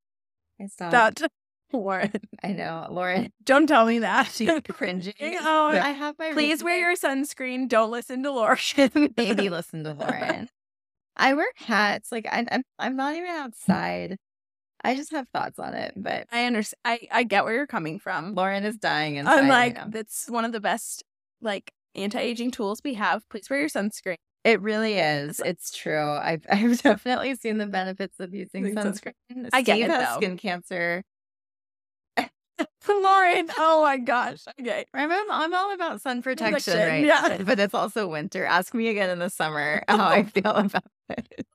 I 0.59 0.65
stopped. 0.67 0.91
That 1.19 1.31
Lauren, 1.73 2.11
I 2.43 2.53
know. 2.53 2.87
Lauren, 2.89 3.31
don't 3.43 3.67
tell 3.67 3.85
me 3.85 3.99
that. 3.99 4.27
she's 4.27 4.49
cringing. 4.69 5.13
Oh, 5.21 5.67
I 5.69 5.89
have 5.89 6.15
my 6.17 6.31
Please 6.33 6.63
wear 6.63 6.79
your 6.79 6.95
sunscreen. 6.95 7.67
Don't 7.67 7.91
listen 7.91 8.23
to 8.23 8.31
Lauren. 8.31 8.57
Maybe 9.17 9.49
listen 9.49 9.83
to 9.83 9.93
Lauren. 9.93 10.49
I 11.15 11.33
wear 11.33 11.47
hats. 11.55 12.11
Like 12.11 12.27
I, 12.31 12.45
I'm, 12.51 12.61
I'm 12.79 12.95
not 12.95 13.15
even 13.15 13.29
outside. 13.29 14.17
I 14.83 14.95
just 14.95 15.11
have 15.11 15.27
thoughts 15.33 15.59
on 15.59 15.73
it. 15.73 15.93
But 15.97 16.27
I 16.31 16.45
understand. 16.45 16.79
I 16.85 16.99
I 17.11 17.23
get 17.23 17.43
where 17.43 17.53
you're 17.53 17.67
coming 17.67 17.99
from. 17.99 18.35
Lauren 18.35 18.63
is 18.63 18.77
dying 18.77 19.15
inside. 19.17 19.39
I'm 19.39 19.47
like, 19.47 19.91
that's 19.91 20.29
one 20.29 20.45
of 20.45 20.51
the 20.51 20.59
best 20.61 21.03
like 21.41 21.71
anti 21.95 22.19
aging 22.19 22.51
tools 22.51 22.79
we 22.85 22.93
have. 22.93 23.27
Please 23.29 23.49
wear 23.49 23.59
your 23.59 23.69
sunscreen. 23.69 24.15
it 24.43 24.61
really 24.61 24.93
is. 24.99 25.41
It's 25.43 25.75
true. 25.75 26.11
I've, 26.11 26.45
I've 26.49 26.81
definitely 26.81 27.35
seen 27.35 27.57
the 27.57 27.65
benefits 27.65 28.19
of 28.19 28.33
using 28.33 28.65
Using 28.65 28.77
sunscreen. 28.77 29.13
sunscreen. 29.33 29.49
I 29.51 29.61
get 29.63 29.75
Steve 29.77 29.85
it, 29.85 29.91
has 29.91 30.07
though. 30.09 30.15
skin 30.17 30.37
cancer. 30.37 31.03
Lauren, 32.89 33.49
oh 33.57 33.83
my 33.83 33.97
gosh. 34.13 34.43
Okay. 34.59 34.85
I'm, 34.93 35.11
I'm 35.11 35.53
all 35.53 35.73
about 35.73 36.01
sun 36.01 36.21
protection, 36.21 36.73
Protection, 36.73 36.87
right? 36.87 37.05
yeah. 37.05 37.43
But 37.43 37.59
it's 37.59 37.73
also 37.73 38.07
winter. 38.07 38.45
Ask 38.45 38.73
me 38.73 38.87
again 38.89 39.09
in 39.09 39.19
the 39.19 39.29
summer 39.29 39.83
how 39.87 40.07
I 40.07 40.23
feel 40.23 40.51
about 40.51 40.83
it. 41.09 41.45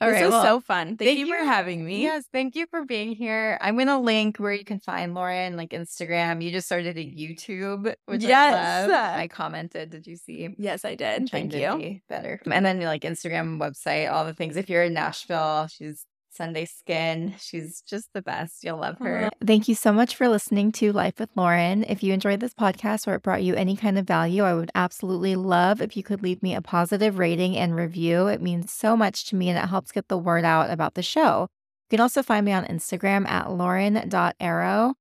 All 0.00 0.08
this 0.08 0.16
right. 0.20 0.24
was 0.26 0.32
well, 0.32 0.42
so 0.44 0.60
fun. 0.60 0.96
Thank, 0.96 1.00
thank 1.00 1.18
you 1.18 1.26
for 1.26 1.36
you. 1.36 1.44
having 1.44 1.84
me. 1.84 2.02
Yes, 2.02 2.24
thank 2.32 2.54
you 2.54 2.66
for 2.70 2.84
being 2.84 3.16
here. 3.16 3.58
I'm 3.60 3.76
gonna 3.76 4.00
link 4.00 4.38
where 4.38 4.52
you 4.52 4.64
can 4.64 4.78
find 4.78 5.12
Lauren, 5.12 5.56
like 5.56 5.70
Instagram. 5.70 6.40
You 6.40 6.52
just 6.52 6.66
started 6.66 6.96
a 6.96 7.04
YouTube, 7.04 7.92
which 8.06 8.22
Yes. 8.22 8.54
I 8.54 8.86
love. 8.86 9.18
I 9.18 9.26
commented. 9.26 9.90
Did 9.90 10.06
you 10.06 10.14
see? 10.16 10.50
Yes, 10.56 10.84
I 10.84 10.94
did. 10.94 11.28
Thank 11.30 11.52
you. 11.52 11.76
be 11.76 12.02
better. 12.08 12.40
And 12.48 12.64
then 12.64 12.80
like 12.82 13.02
Instagram, 13.02 13.58
website, 13.58 14.12
all 14.12 14.24
the 14.24 14.34
things. 14.34 14.56
If 14.56 14.70
you're 14.70 14.84
in 14.84 14.94
Nashville, 14.94 15.66
she's 15.66 16.06
Sunday 16.38 16.64
Skin. 16.64 17.34
She's 17.38 17.82
just 17.82 18.08
the 18.14 18.22
best. 18.22 18.62
You'll 18.62 18.78
love 18.78 18.98
her. 19.00 19.28
Thank 19.44 19.66
you 19.66 19.74
so 19.74 19.92
much 19.92 20.14
for 20.14 20.28
listening 20.28 20.70
to 20.72 20.92
Life 20.92 21.18
with 21.18 21.30
Lauren. 21.34 21.84
If 21.84 22.02
you 22.02 22.12
enjoyed 22.12 22.38
this 22.38 22.54
podcast 22.54 23.08
or 23.08 23.14
it 23.14 23.22
brought 23.22 23.42
you 23.42 23.54
any 23.54 23.76
kind 23.76 23.98
of 23.98 24.06
value, 24.06 24.44
I 24.44 24.54
would 24.54 24.70
absolutely 24.74 25.34
love 25.34 25.82
if 25.82 25.96
you 25.96 26.04
could 26.04 26.22
leave 26.22 26.42
me 26.42 26.54
a 26.54 26.62
positive 26.62 27.18
rating 27.18 27.56
and 27.56 27.74
review. 27.74 28.28
It 28.28 28.40
means 28.40 28.72
so 28.72 28.96
much 28.96 29.26
to 29.26 29.36
me 29.36 29.48
and 29.50 29.58
it 29.58 29.68
helps 29.68 29.90
get 29.90 30.06
the 30.06 30.16
word 30.16 30.44
out 30.44 30.70
about 30.70 30.94
the 30.94 31.02
show. 31.02 31.48
You 31.90 31.96
can 31.96 32.00
also 32.00 32.22
find 32.22 32.46
me 32.46 32.52
on 32.52 32.64
Instagram 32.66 33.28
at 33.28 33.50
lauren.erro. 33.50 34.94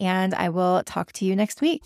And 0.00 0.34
I 0.34 0.48
will 0.48 0.82
talk 0.84 1.12
to 1.14 1.24
you 1.24 1.34
next 1.34 1.60
week. 1.60 1.82